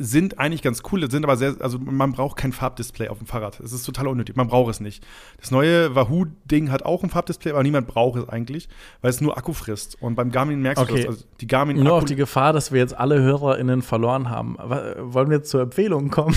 sind 0.00 0.38
eigentlich 0.38 0.62
ganz 0.62 0.82
cool, 0.90 1.08
sind 1.10 1.24
aber 1.24 1.36
sehr, 1.36 1.56
also 1.60 1.78
man 1.78 2.12
braucht 2.12 2.38
kein 2.38 2.52
Farbdisplay 2.52 3.08
auf 3.08 3.18
dem 3.18 3.26
Fahrrad. 3.26 3.60
Es 3.60 3.72
ist 3.72 3.84
total 3.84 4.08
unnötig, 4.08 4.34
man 4.34 4.48
braucht 4.48 4.70
es 4.70 4.80
nicht. 4.80 5.04
Das 5.38 5.50
neue 5.50 5.94
Wahoo-Ding 5.94 6.70
hat 6.70 6.84
auch 6.84 7.02
ein 7.02 7.10
Farbdisplay, 7.10 7.50
aber 7.52 7.62
niemand 7.62 7.86
braucht 7.86 8.18
es 8.18 8.28
eigentlich, 8.28 8.68
weil 9.02 9.10
es 9.10 9.20
nur 9.20 9.36
Akku 9.36 9.52
frisst. 9.52 10.00
Und 10.00 10.14
beim 10.14 10.30
Garmin 10.30 10.62
merkst 10.62 10.82
Okay. 10.82 10.92
du 10.92 10.98
das. 10.98 11.06
Also 11.06 11.24
die 11.40 11.46
Garmin 11.46 11.82
Nur 11.82 11.92
auf 11.94 12.04
die 12.06 12.16
Gefahr, 12.16 12.52
dass 12.52 12.72
wir 12.72 12.80
jetzt 12.80 12.96
alle 12.96 13.20
HörerInnen 13.20 13.82
verloren 13.82 14.30
haben. 14.30 14.56
Wollen 14.58 15.28
wir 15.28 15.36
jetzt 15.38 15.50
zur 15.50 15.60
Empfehlung 15.60 16.10
kommen? 16.10 16.36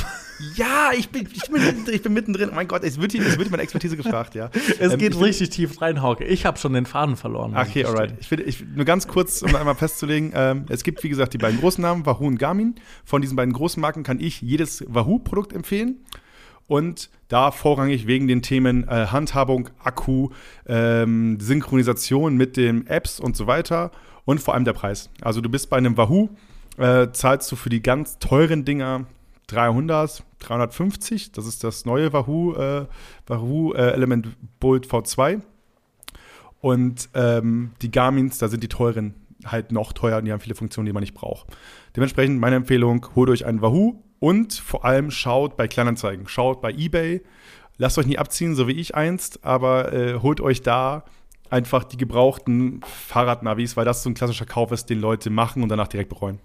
Ja, 0.55 0.91
ich 0.97 1.09
bin, 1.09 1.27
ich 1.31 1.43
bin, 1.49 1.61
mittendrin, 1.63 1.95
ich 1.95 2.01
bin 2.01 2.13
mittendrin. 2.13 2.49
Oh 2.51 2.55
mein 2.55 2.67
Gott, 2.67 2.83
es 2.83 2.99
wird, 2.99 3.11
hier- 3.11 3.25
es 3.25 3.37
wird 3.37 3.49
meine 3.51 3.63
Expertise 3.63 3.95
gefragt, 3.95 4.35
ja. 4.35 4.49
Es 4.79 4.93
Ähm, 4.93 4.99
geht 4.99 5.19
richtig 5.19 5.49
tief 5.51 5.81
rein, 5.81 6.01
Hauke. 6.01 6.23
Ich 6.25 6.45
habe 6.45 6.57
schon 6.57 6.73
den 6.73 6.85
Faden 6.85 7.15
verloren. 7.15 7.51
muss 7.51 7.67
Okay, 7.67 7.85
alright. 7.85 8.13
Ich 8.19 8.29
will, 8.31 8.41
ich, 8.41 8.63
nur 8.75 8.85
ganz 8.85 9.07
kurz, 9.07 9.41
um 9.41 9.55
einmal 9.55 9.75
festzulegen, 9.75 10.31
ähm, 10.35 10.65
es 10.69 10.83
gibt, 10.83 11.03
wie 11.03 11.09
gesagt, 11.09 11.33
die 11.33 11.37
beiden 11.37 11.59
großen 11.59 11.81
Namen, 11.81 12.05
Wahoo 12.05 12.27
und 12.27 12.37
Garmin. 12.37 12.75
Von 13.05 13.21
diesen 13.21 13.35
beiden 13.35 13.53
großen 13.53 13.79
Marken 13.79 14.03
kann 14.03 14.19
ich 14.19 14.41
jedes 14.41 14.83
Wahoo-Produkt 14.87 15.53
empfehlen. 15.53 15.97
Und 16.67 17.09
da 17.27 17.51
vorrangig 17.51 18.07
wegen 18.07 18.27
den 18.27 18.41
Themen 18.41 18.87
äh, 18.87 19.07
Handhabung, 19.07 19.69
Akku, 19.83 20.29
ähm, 20.65 21.37
Synchronisation 21.39 22.35
mit 22.37 22.57
den 22.57 22.87
Apps 22.87 23.19
und 23.19 23.35
so 23.35 23.47
weiter 23.47 23.91
und 24.25 24.39
vor 24.41 24.53
allem 24.53 24.63
der 24.65 24.73
Preis. 24.73 25.09
Also 25.21 25.41
du 25.41 25.49
bist 25.49 25.69
bei 25.69 25.77
einem 25.77 25.97
Wahoo, 25.97 26.29
äh, 26.77 27.07
zahlst 27.11 27.51
du 27.51 27.55
für 27.57 27.69
die 27.69 27.81
ganz 27.83 28.17
teuren 28.19 28.63
Dinger 28.65 29.05
300, 29.47 30.23
350, 30.39 31.31
das 31.31 31.45
ist 31.45 31.63
das 31.63 31.85
neue 31.85 32.13
Wahoo, 32.13 32.55
äh, 32.55 32.85
Wahoo 33.27 33.73
äh, 33.73 33.91
Element 33.91 34.29
Bolt 34.59 34.87
V2. 34.87 35.41
Und 36.61 37.09
ähm, 37.13 37.73
die 37.81 37.91
Garmins, 37.91 38.37
da 38.37 38.47
sind 38.47 38.63
die 38.63 38.69
teuren 38.69 39.15
halt 39.45 39.71
noch 39.71 39.93
teuer 39.93 40.17
und 40.17 40.25
die 40.25 40.31
haben 40.31 40.39
viele 40.39 40.55
Funktionen, 40.55 40.85
die 40.85 40.93
man 40.93 41.01
nicht 41.01 41.13
braucht. 41.13 41.47
Dementsprechend 41.95 42.39
meine 42.39 42.55
Empfehlung, 42.55 43.05
holt 43.15 43.29
euch 43.29 43.45
einen 43.45 43.61
Wahoo 43.61 44.01
und 44.19 44.53
vor 44.53 44.85
allem 44.85 45.11
schaut 45.11 45.57
bei 45.57 45.67
Kleinanzeigen, 45.67 46.27
schaut 46.27 46.61
bei 46.61 46.71
Ebay. 46.71 47.21
Lasst 47.77 47.97
euch 47.97 48.05
nie 48.05 48.17
abziehen, 48.17 48.55
so 48.55 48.67
wie 48.67 48.73
ich 48.73 48.95
einst, 48.95 49.43
aber 49.43 49.91
äh, 49.91 50.19
holt 50.21 50.39
euch 50.39 50.61
da 50.61 51.03
einfach 51.49 51.83
die 51.83 51.97
gebrauchten 51.97 52.81
Fahrradnavis, 52.83 53.75
weil 53.75 53.85
das 53.85 54.03
so 54.03 54.09
ein 54.09 54.13
klassischer 54.13 54.45
Kauf 54.45 54.71
ist, 54.71 54.89
den 54.89 54.99
Leute 54.99 55.29
machen 55.29 55.63
und 55.63 55.69
danach 55.69 55.87
direkt 55.87 56.09
bereuen. 56.09 56.39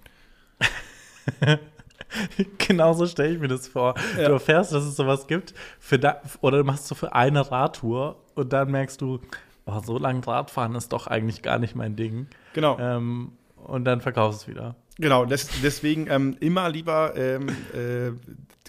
Genauso 2.58 3.06
stelle 3.06 3.34
ich 3.34 3.40
mir 3.40 3.48
das 3.48 3.68
vor. 3.68 3.94
Du 4.16 4.32
erfährst, 4.32 4.72
dass 4.72 4.84
es 4.84 4.96
sowas 4.96 5.26
gibt, 5.26 5.54
für 5.78 5.98
da, 5.98 6.20
oder 6.40 6.58
du 6.58 6.64
machst 6.64 6.86
so 6.86 6.94
für 6.94 7.14
eine 7.14 7.50
Radtour 7.50 8.16
und 8.34 8.52
dann 8.52 8.70
merkst 8.70 9.00
du, 9.00 9.20
oh, 9.66 9.80
so 9.84 9.98
lang 9.98 10.22
Radfahren 10.24 10.74
ist 10.74 10.92
doch 10.92 11.06
eigentlich 11.06 11.42
gar 11.42 11.58
nicht 11.58 11.74
mein 11.74 11.96
Ding. 11.96 12.28
Genau. 12.54 12.78
Ähm, 12.78 13.32
und 13.56 13.84
dann 13.84 14.00
verkaufst 14.00 14.40
du 14.40 14.50
es 14.50 14.56
wieder. 14.56 14.76
Genau, 14.98 15.24
des, 15.24 15.48
deswegen 15.62 16.08
ähm, 16.10 16.36
immer 16.40 16.68
lieber 16.68 17.14
ähm, 17.16 17.48
äh, 17.72 18.10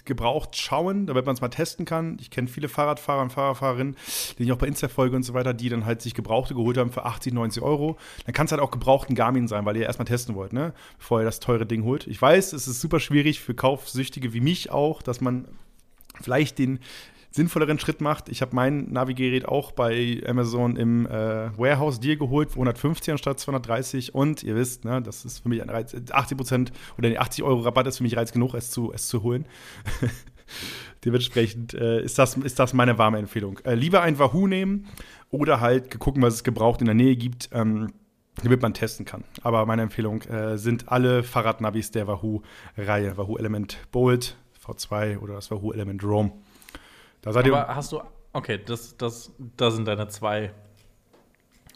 gebraucht 0.04 0.56
schauen, 0.56 1.06
damit 1.06 1.26
man 1.26 1.34
es 1.34 1.40
mal 1.40 1.48
testen 1.48 1.84
kann. 1.84 2.16
Ich 2.20 2.30
kenne 2.30 2.48
viele 2.48 2.68
Fahrradfahrer 2.68 3.22
und 3.22 3.32
Fahrradfahrerinnen, 3.32 3.96
die 4.38 4.44
ich 4.44 4.52
auch 4.52 4.58
bei 4.58 4.66
Insta 4.66 4.88
folge 4.88 5.16
und 5.16 5.22
so 5.22 5.34
weiter, 5.34 5.54
die 5.54 5.68
dann 5.68 5.84
halt 5.84 6.02
sich 6.02 6.14
Gebrauchte 6.14 6.54
geholt 6.54 6.78
haben 6.78 6.90
für 6.90 7.04
80, 7.04 7.32
90 7.32 7.62
Euro. 7.62 7.96
Dann 8.24 8.34
kann 8.34 8.46
es 8.46 8.52
halt 8.52 8.60
auch 8.60 8.70
gebrauchten 8.70 9.14
Garmin 9.14 9.48
sein, 9.48 9.64
weil 9.64 9.76
ihr 9.76 9.84
erstmal 9.84 10.06
testen 10.06 10.34
wollt, 10.34 10.52
ne? 10.52 10.72
bevor 10.98 11.20
ihr 11.20 11.24
das 11.24 11.40
teure 11.40 11.66
Ding 11.66 11.84
holt. 11.84 12.06
Ich 12.06 12.20
weiß, 12.20 12.52
es 12.52 12.68
ist 12.68 12.80
super 12.80 13.00
schwierig 13.00 13.40
für 13.40 13.54
Kaufsüchtige 13.54 14.32
wie 14.32 14.40
mich 14.40 14.70
auch, 14.70 15.02
dass 15.02 15.20
man 15.20 15.48
vielleicht 16.20 16.58
den 16.58 16.80
sinnvolleren 17.30 17.78
Schritt 17.78 18.00
macht. 18.00 18.28
Ich 18.28 18.42
habe 18.42 18.54
mein 18.54 18.90
Navigerät 18.90 19.46
auch 19.46 19.72
bei 19.72 20.20
Amazon 20.26 20.76
im 20.76 21.06
äh, 21.06 21.56
Warehouse 21.56 22.00
Deal 22.00 22.16
geholt 22.16 22.50
für 22.50 22.56
150 22.56 23.12
anstatt 23.12 23.38
230 23.38 24.14
und 24.14 24.42
ihr 24.42 24.56
wisst, 24.56 24.84
ne, 24.84 25.00
das 25.00 25.24
ist 25.24 25.40
für 25.40 25.48
mich 25.48 25.62
ein 25.62 25.70
Reiz, 25.70 25.94
80 26.10 26.36
Prozent 26.36 26.72
oder 26.98 27.08
die 27.08 27.18
80 27.18 27.44
Euro 27.44 27.60
Rabatt 27.60 27.86
ist 27.86 27.98
für 27.98 28.02
mich 28.02 28.16
Reiz 28.16 28.32
genug, 28.32 28.54
es 28.54 28.70
zu, 28.70 28.92
es 28.92 29.06
zu 29.08 29.22
holen. 29.22 29.46
Dementsprechend 31.04 31.72
äh, 31.74 32.02
ist, 32.02 32.18
das, 32.18 32.36
ist 32.36 32.58
das 32.58 32.74
meine 32.74 32.98
warme 32.98 33.18
Empfehlung. 33.18 33.58
Äh, 33.60 33.74
lieber 33.74 34.02
ein 34.02 34.18
Wahoo 34.18 34.46
nehmen 34.46 34.86
oder 35.30 35.60
halt 35.60 35.98
gucken, 36.00 36.22
was 36.22 36.34
es 36.34 36.44
gebraucht 36.44 36.80
in 36.80 36.86
der 36.86 36.94
Nähe 36.94 37.16
gibt, 37.16 37.48
ähm, 37.52 37.92
damit 38.42 38.60
man 38.60 38.74
testen 38.74 39.06
kann. 39.06 39.24
Aber 39.42 39.64
meine 39.66 39.82
Empfehlung 39.82 40.22
äh, 40.22 40.58
sind 40.58 40.88
alle 40.88 41.22
Fahrradnavis 41.22 41.92
der 41.92 42.06
Wahoo-Reihe. 42.06 43.16
Wahoo 43.16 43.36
Element 43.38 43.78
Bolt, 43.92 44.36
V2 44.66 45.18
oder 45.18 45.34
das 45.34 45.50
Wahoo 45.50 45.72
Element 45.72 46.02
Rome. 46.02 46.32
Da 47.22 47.32
seid 47.32 47.46
ihr. 47.46 47.56
Aber 47.56 47.74
hast 47.74 47.92
du, 47.92 48.00
okay, 48.32 48.58
das, 48.64 48.96
das, 48.96 49.32
das 49.56 49.74
sind 49.74 49.86
deine 49.86 50.08
zwei 50.08 50.52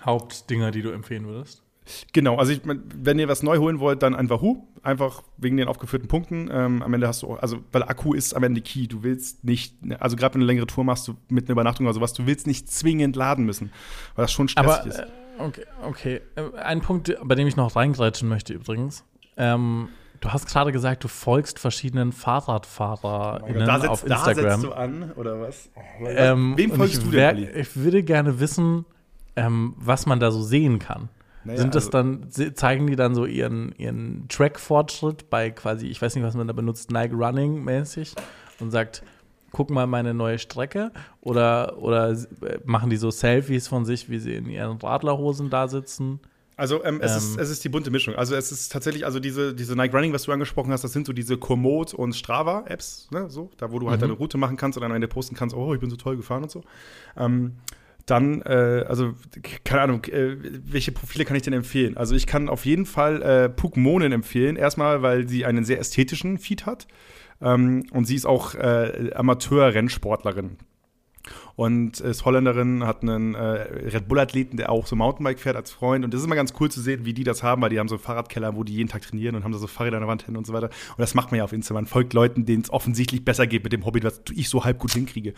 Hauptdinger, 0.04 0.70
die 0.70 0.82
du 0.82 0.90
empfehlen 0.90 1.26
würdest. 1.26 1.62
Genau, 2.14 2.36
also 2.36 2.52
ich, 2.52 2.62
wenn 2.64 3.18
ihr 3.18 3.28
was 3.28 3.42
neu 3.42 3.58
holen 3.58 3.78
wollt, 3.78 4.02
dann 4.02 4.14
ein 4.14 4.30
Wahoo, 4.30 4.66
einfach 4.82 5.22
wegen 5.36 5.58
den 5.58 5.68
aufgeführten 5.68 6.08
Punkten. 6.08 6.48
Ähm, 6.50 6.82
am 6.82 6.94
Ende 6.94 7.06
hast 7.06 7.22
du, 7.22 7.34
also 7.34 7.58
weil 7.72 7.82
Akku 7.82 8.14
ist 8.14 8.32
am 8.34 8.42
Ende 8.42 8.62
Key. 8.62 8.86
Du 8.86 9.02
willst 9.02 9.44
nicht, 9.44 9.76
also 10.00 10.16
gerade 10.16 10.34
wenn 10.34 10.40
du 10.40 10.44
eine 10.44 10.52
längere 10.52 10.66
Tour 10.66 10.84
machst, 10.84 11.06
du, 11.08 11.14
mit 11.28 11.44
einer 11.44 11.52
Übernachtung 11.52 11.84
oder 11.84 11.92
sowas, 11.92 12.14
du 12.14 12.26
willst 12.26 12.46
nicht 12.46 12.70
zwingend 12.70 13.16
laden 13.16 13.44
müssen, 13.44 13.70
weil 14.14 14.24
das 14.24 14.32
schon 14.32 14.48
stressig 14.48 14.80
Aber, 14.80 14.86
ist. 14.86 14.98
äh, 14.98 15.06
okay, 15.38 15.64
okay. 15.82 16.20
Äh, 16.36 16.58
Ein 16.58 16.80
Punkt, 16.80 17.14
bei 17.22 17.34
dem 17.34 17.46
ich 17.46 17.56
noch 17.56 17.76
reingrätschen 17.76 18.30
möchte 18.30 18.54
übrigens. 18.54 19.04
Ähm, 19.36 19.88
du 20.24 20.32
hast 20.32 20.46
gerade 20.48 20.72
gesagt, 20.72 21.04
du 21.04 21.08
folgst 21.08 21.58
verschiedenen 21.58 22.10
FahrradfahrerInnen 22.12 23.66
da, 23.66 23.78
setzt, 23.78 23.90
auf 23.90 24.04
da 24.04 24.16
Instagram. 24.26 24.60
setzt 24.60 24.64
du 24.64 24.72
an, 24.76 25.12
oder 25.16 25.40
was? 25.40 25.70
Ähm, 26.04 26.54
Wem 26.56 26.72
folgst 26.72 26.98
ich 26.98 27.04
du 27.04 27.12
wär- 27.12 27.34
denn, 27.34 27.44
Olli? 27.48 27.60
Ich 27.60 27.76
würde 27.76 28.02
gerne 28.02 28.40
wissen, 28.40 28.84
ähm, 29.36 29.74
was 29.78 30.06
man 30.06 30.20
da 30.20 30.30
so 30.30 30.42
sehen 30.42 30.78
kann. 30.78 31.08
Naja, 31.44 31.58
Sind 31.60 31.74
das 31.74 31.86
also- 31.86 31.90
dann, 31.90 32.54
zeigen 32.54 32.86
die 32.86 32.96
dann 32.96 33.14
so 33.14 33.26
ihren, 33.26 33.72
ihren 33.76 34.26
Track-Fortschritt 34.28 35.28
bei 35.28 35.50
quasi, 35.50 35.86
ich 35.88 36.00
weiß 36.00 36.14
nicht, 36.14 36.24
was 36.24 36.34
man 36.34 36.46
da 36.46 36.54
benutzt, 36.54 36.90
Nike 36.90 37.14
Running 37.14 37.62
mäßig 37.62 38.14
und 38.60 38.70
sagt, 38.70 39.02
guck 39.52 39.70
mal 39.70 39.86
meine 39.86 40.14
neue 40.14 40.38
Strecke 40.38 40.90
oder, 41.20 41.76
oder 41.78 42.10
äh, 42.12 42.16
machen 42.64 42.88
die 42.90 42.96
so 42.96 43.10
Selfies 43.10 43.68
von 43.68 43.84
sich, 43.84 44.08
wie 44.08 44.18
sie 44.18 44.34
in 44.34 44.46
ihren 44.48 44.78
Radlerhosen 44.78 45.50
da 45.50 45.68
sitzen? 45.68 46.18
Also 46.56 46.84
ähm, 46.84 47.00
es, 47.00 47.12
Ähm. 47.12 47.18
ist, 47.18 47.38
es 47.38 47.50
ist 47.50 47.64
die 47.64 47.68
bunte 47.68 47.90
Mischung. 47.90 48.14
Also 48.14 48.34
es 48.36 48.52
ist 48.52 48.70
tatsächlich, 48.70 49.04
also 49.04 49.18
diese, 49.18 49.54
diese 49.54 49.74
Nike 49.74 49.94
Running, 49.94 50.12
was 50.12 50.22
du 50.24 50.32
angesprochen 50.32 50.72
hast, 50.72 50.84
das 50.84 50.92
sind 50.92 51.06
so 51.06 51.12
diese 51.12 51.36
Komoot 51.36 51.94
und 51.94 52.14
Strava-Apps, 52.14 53.08
ne, 53.10 53.28
so, 53.28 53.50
da 53.56 53.72
wo 53.72 53.78
du 53.78 53.90
halt 53.90 54.02
deine 54.02 54.12
Route 54.12 54.38
machen 54.38 54.56
kannst 54.56 54.78
und 54.78 54.82
dann 54.82 54.92
am 54.92 54.96
Ende 54.96 55.08
posten 55.08 55.34
kannst, 55.34 55.56
oh, 55.56 55.74
ich 55.74 55.80
bin 55.80 55.90
so 55.90 55.96
toll 55.96 56.16
gefahren 56.16 56.44
und 56.44 56.50
so. 56.50 56.62
Ähm, 57.16 57.56
dann, 58.06 58.42
äh, 58.42 58.84
also, 58.86 59.14
keine 59.64 59.82
Ahnung, 59.82 60.04
äh, 60.04 60.36
welche 60.66 60.92
Profile 60.92 61.24
kann 61.24 61.36
ich 61.36 61.42
denn 61.42 61.54
empfehlen? 61.54 61.96
Also 61.96 62.14
ich 62.14 62.26
kann 62.26 62.48
auf 62.48 62.66
jeden 62.66 62.84
Fall 62.84 63.22
äh, 63.22 63.48
Puk 63.48 63.76
Monen 63.76 64.12
empfehlen. 64.12 64.56
Erstmal, 64.56 65.00
weil 65.02 65.26
sie 65.26 65.46
einen 65.46 65.64
sehr 65.64 65.80
ästhetischen 65.80 66.38
Feed 66.38 66.66
hat. 66.66 66.86
Ähm, 67.40 67.84
und 67.92 68.04
sie 68.04 68.14
ist 68.14 68.26
auch 68.26 68.54
äh, 68.54 69.10
Amateur-Rennsportlerin. 69.14 70.58
Und 71.56 72.00
ist 72.00 72.24
Holländerin, 72.24 72.84
hat 72.84 73.02
einen 73.02 73.34
äh, 73.34 73.40
Red 73.40 74.08
Bull-Athleten, 74.08 74.56
der 74.56 74.70
auch 74.70 74.86
so 74.86 74.96
Mountainbike 74.96 75.38
fährt 75.38 75.54
als 75.54 75.70
Freund. 75.70 76.04
Und 76.04 76.12
das 76.12 76.20
ist 76.20 76.26
immer 76.26 76.34
ganz 76.34 76.52
cool 76.58 76.68
zu 76.70 76.80
sehen, 76.80 77.04
wie 77.04 77.14
die 77.14 77.22
das 77.22 77.44
haben, 77.44 77.62
weil 77.62 77.70
die 77.70 77.78
haben 77.78 77.86
so 77.86 77.94
einen 77.94 78.02
Fahrradkeller, 78.02 78.56
wo 78.56 78.64
die 78.64 78.74
jeden 78.74 78.88
Tag 78.88 79.02
trainieren 79.02 79.36
und 79.36 79.44
haben 79.44 79.52
da 79.52 79.58
so 79.58 79.68
Fahrräder 79.68 79.98
an 79.98 80.02
der 80.02 80.08
Wand 80.08 80.24
hin 80.24 80.36
und 80.36 80.44
so 80.46 80.52
weiter. 80.52 80.70
Und 80.90 80.98
das 80.98 81.14
macht 81.14 81.30
man 81.30 81.38
ja 81.38 81.44
auf 81.44 81.52
Instagram. 81.52 81.84
Man 81.84 81.86
folgt 81.86 82.12
Leuten, 82.12 82.44
denen 82.44 82.62
es 82.62 82.70
offensichtlich 82.70 83.24
besser 83.24 83.46
geht 83.46 83.62
mit 83.62 83.72
dem 83.72 83.86
Hobby, 83.86 84.02
was 84.02 84.20
ich 84.32 84.48
so 84.48 84.64
halb 84.64 84.80
gut 84.80 84.90
hinkriege. 84.92 85.34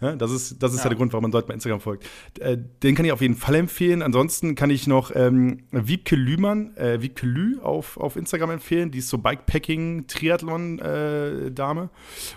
Ja, 0.00 0.14
das 0.14 0.30
ist, 0.30 0.62
das 0.62 0.72
ist 0.72 0.84
ja. 0.84 0.88
der 0.88 0.96
Grund, 0.96 1.12
warum 1.12 1.22
man 1.22 1.32
dort 1.32 1.48
bei 1.48 1.54
Instagram 1.54 1.80
folgt. 1.80 2.08
Äh, 2.38 2.58
den 2.82 2.94
kann 2.94 3.04
ich 3.04 3.10
auf 3.10 3.20
jeden 3.20 3.34
Fall 3.34 3.56
empfehlen. 3.56 4.02
Ansonsten 4.02 4.54
kann 4.54 4.70
ich 4.70 4.86
noch 4.86 5.10
ähm, 5.14 5.64
Wiebke 5.72 6.14
Lühmann, 6.14 6.76
äh, 6.76 7.02
Wiebke 7.02 7.26
Lü 7.26 7.58
auf, 7.60 7.96
auf 7.96 8.14
Instagram 8.14 8.50
empfehlen. 8.50 8.92
Die 8.92 8.98
ist 8.98 9.08
so 9.08 9.18
Bikepacking-Triathlon-Dame 9.18 11.90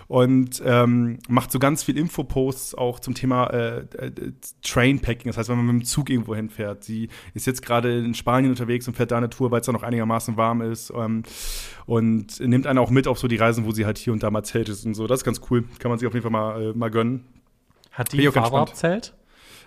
und 0.08 0.60
ähm, 0.64 1.20
macht 1.28 1.52
so 1.52 1.60
ganz 1.60 1.84
viel 1.84 1.96
Infoposts 1.96 2.74
auch 2.74 2.98
zum 2.98 3.14
Thema 3.14 3.19
äh, 3.22 3.78
äh, 3.80 4.32
Trainpacking. 4.62 5.28
Das 5.28 5.36
heißt, 5.36 5.48
wenn 5.48 5.56
man 5.56 5.66
mit 5.66 5.82
dem 5.82 5.84
Zug 5.84 6.10
irgendwo 6.10 6.34
hinfährt. 6.34 6.84
Sie 6.84 7.08
ist 7.34 7.46
jetzt 7.46 7.62
gerade 7.62 7.98
in 7.98 8.14
Spanien 8.14 8.50
unterwegs 8.50 8.86
und 8.88 8.94
fährt 8.96 9.10
da 9.10 9.16
eine 9.16 9.30
Tour, 9.30 9.50
weil 9.50 9.60
es 9.60 9.66
da 9.66 9.72
noch 9.72 9.82
einigermaßen 9.82 10.36
warm 10.36 10.62
ist. 10.62 10.92
Ähm, 10.96 11.22
und 11.86 12.40
nimmt 12.40 12.66
einen 12.66 12.78
auch 12.78 12.90
mit 12.90 13.06
auf 13.06 13.18
so 13.18 13.28
die 13.28 13.36
Reisen, 13.36 13.64
wo 13.64 13.72
sie 13.72 13.86
halt 13.86 13.98
hier 13.98 14.12
und 14.12 14.22
da 14.22 14.30
mal 14.30 14.42
zeltet 14.42 14.84
und 14.84 14.94
so. 14.94 15.06
Das 15.06 15.20
ist 15.20 15.24
ganz 15.24 15.40
cool. 15.50 15.64
Kann 15.78 15.90
man 15.90 15.98
sich 15.98 16.06
auf 16.06 16.14
jeden 16.14 16.22
Fall 16.22 16.32
mal, 16.32 16.62
äh, 16.62 16.72
mal 16.72 16.90
gönnen. 16.90 17.24
Hat 17.90 18.12
die 18.12 18.22
ganz 18.22 18.34
Fahrradzelt? 18.34 19.14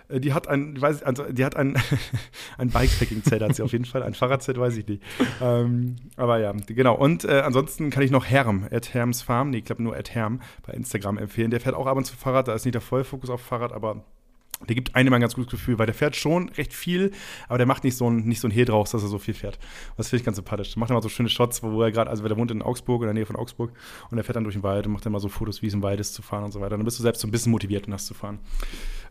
Äh, 0.08 0.20
Die 0.20 0.32
hat 0.32 0.48
ein, 0.48 0.76
ich 0.76 0.82
weiß, 0.82 1.02
also 1.02 1.24
die 1.24 1.44
hat 1.44 1.56
ein, 1.56 1.76
ein 2.58 2.68
Bikepacking-Zelt, 2.70 3.42
hat 3.42 3.54
sie 3.56 3.62
auf 3.62 3.72
jeden 3.72 3.84
Fall. 3.84 4.02
Ein 4.02 4.14
Fahrradzelt 4.14 4.58
weiß 4.58 4.76
ich 4.76 4.86
nicht. 4.86 5.02
Ähm, 5.40 5.96
aber 6.16 6.38
ja, 6.38 6.52
genau. 6.66 6.94
Und 6.94 7.24
äh, 7.24 7.40
ansonsten 7.40 7.90
kann 7.90 8.02
ich 8.02 8.10
noch 8.10 8.26
Herm, 8.26 8.66
at 8.70 8.94
Herms 8.94 9.22
Farm, 9.22 9.50
nee, 9.50 9.58
ich 9.58 9.64
glaube 9.64 9.82
nur 9.82 9.96
at 9.96 10.14
Herm 10.14 10.40
bei 10.66 10.72
Instagram 10.72 11.18
empfehlen. 11.18 11.50
Der 11.50 11.60
fährt 11.60 11.74
auch 11.74 11.86
ab 11.86 11.96
und 11.96 12.04
zu 12.04 12.16
Fahrrad, 12.16 12.48
da 12.48 12.54
ist 12.54 12.64
nicht 12.64 12.74
der 12.74 12.82
Vollfokus 12.82 13.30
auf 13.30 13.40
Fahrrad, 13.40 13.72
aber 13.72 14.04
der 14.68 14.74
gibt 14.74 14.94
einem 14.94 15.12
ein 15.12 15.20
ganz 15.20 15.34
gutes 15.34 15.50
Gefühl, 15.50 15.78
weil 15.78 15.86
der 15.86 15.94
fährt 15.94 16.16
schon 16.16 16.48
recht 16.50 16.72
viel, 16.72 17.12
aber 17.48 17.58
der 17.58 17.66
macht 17.66 17.84
nicht 17.84 17.96
so 17.96 18.08
ein, 18.08 18.24
nicht 18.24 18.40
so 18.40 18.48
ein 18.48 18.50
Hehl 18.50 18.64
draus, 18.64 18.90
dass 18.90 19.02
er 19.02 19.08
so 19.08 19.18
viel 19.18 19.34
fährt. 19.34 19.58
Das 19.96 20.08
finde 20.08 20.20
ich 20.20 20.24
ganz 20.24 20.36
sympathisch. 20.36 20.72
Der 20.72 20.80
macht 20.80 20.90
immer 20.90 21.02
so 21.02 21.08
schöne 21.08 21.28
Shots, 21.28 21.62
wo 21.62 21.82
er 21.82 21.92
gerade, 21.92 22.10
also 22.10 22.26
der 22.26 22.36
wohnt 22.36 22.50
in 22.50 22.62
Augsburg, 22.62 23.02
in 23.02 23.06
der 23.06 23.14
Nähe 23.14 23.26
von 23.26 23.36
Augsburg, 23.36 23.72
und 24.10 24.18
er 24.18 24.24
fährt 24.24 24.36
dann 24.36 24.44
durch 24.44 24.54
den 24.54 24.62
Wald 24.62 24.86
und 24.86 24.92
macht 24.92 25.04
dann 25.04 25.12
mal 25.12 25.20
so 25.20 25.28
Fotos, 25.28 25.62
wie 25.62 25.66
es 25.66 25.74
im 25.74 25.82
Wald 25.82 26.00
ist 26.00 26.14
zu 26.14 26.22
fahren 26.22 26.44
und 26.44 26.52
so 26.52 26.60
weiter. 26.60 26.76
Dann 26.76 26.84
bist 26.84 26.98
du 26.98 27.02
selbst 27.02 27.20
so 27.20 27.28
ein 27.28 27.30
bisschen 27.30 27.52
motiviert 27.52 27.86
und 27.86 27.92
hast 27.92 28.06
zu 28.06 28.14
fahren. 28.14 28.38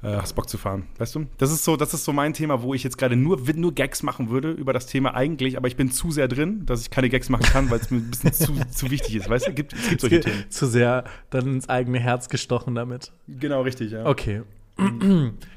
Äh, 0.04 0.18
hast 0.18 0.34
Bock 0.34 0.50
zu 0.50 0.58
fahren, 0.58 0.84
weißt 0.98 1.16
du? 1.16 1.28
Das 1.38 1.50
ist 1.50 1.64
so, 1.64 1.78
das 1.78 1.94
ist 1.94 2.04
so 2.04 2.12
mein 2.12 2.34
Thema, 2.34 2.62
wo 2.62 2.74
ich 2.74 2.84
jetzt 2.84 2.98
gerade 2.98 3.16
nur, 3.16 3.40
nur 3.56 3.74
Gags 3.74 4.04
machen 4.04 4.30
würde 4.30 4.52
über 4.52 4.74
das 4.74 4.86
Thema 4.86 5.16
eigentlich, 5.16 5.56
aber 5.56 5.70
ich 5.70 5.78
bin 5.78 5.92
zu 5.92 6.12
sehr 6.12 6.28
drin, 6.28 6.66
dass 6.66 6.82
ich 6.82 6.90
keine 6.90 7.10
Gags 7.10 7.30
machen 7.30 7.46
kann, 7.46 7.70
weil 7.70 7.80
es 7.80 7.90
mir 7.90 8.00
ein 8.00 8.10
bisschen 8.10 8.34
zu, 8.34 8.54
zu 8.70 8.92
wichtig 8.92 9.16
ist, 9.16 9.30
weißt 9.30 9.48
du? 9.48 9.54
Gibt, 9.54 9.72
es 9.72 9.90
gibt 9.90 10.02
solche 10.02 10.20
Themen. 10.20 10.44
Zu 10.50 10.68
sehr 10.68 11.06
dann 11.30 11.48
ins 11.48 11.70
eigene 11.70 12.00
Herz 12.00 12.28
gestochen 12.28 12.76
damit. 12.76 13.14
Genau, 13.30 13.62
richtig, 13.62 13.92
ja. 13.92 14.06
Okay. 14.06 14.42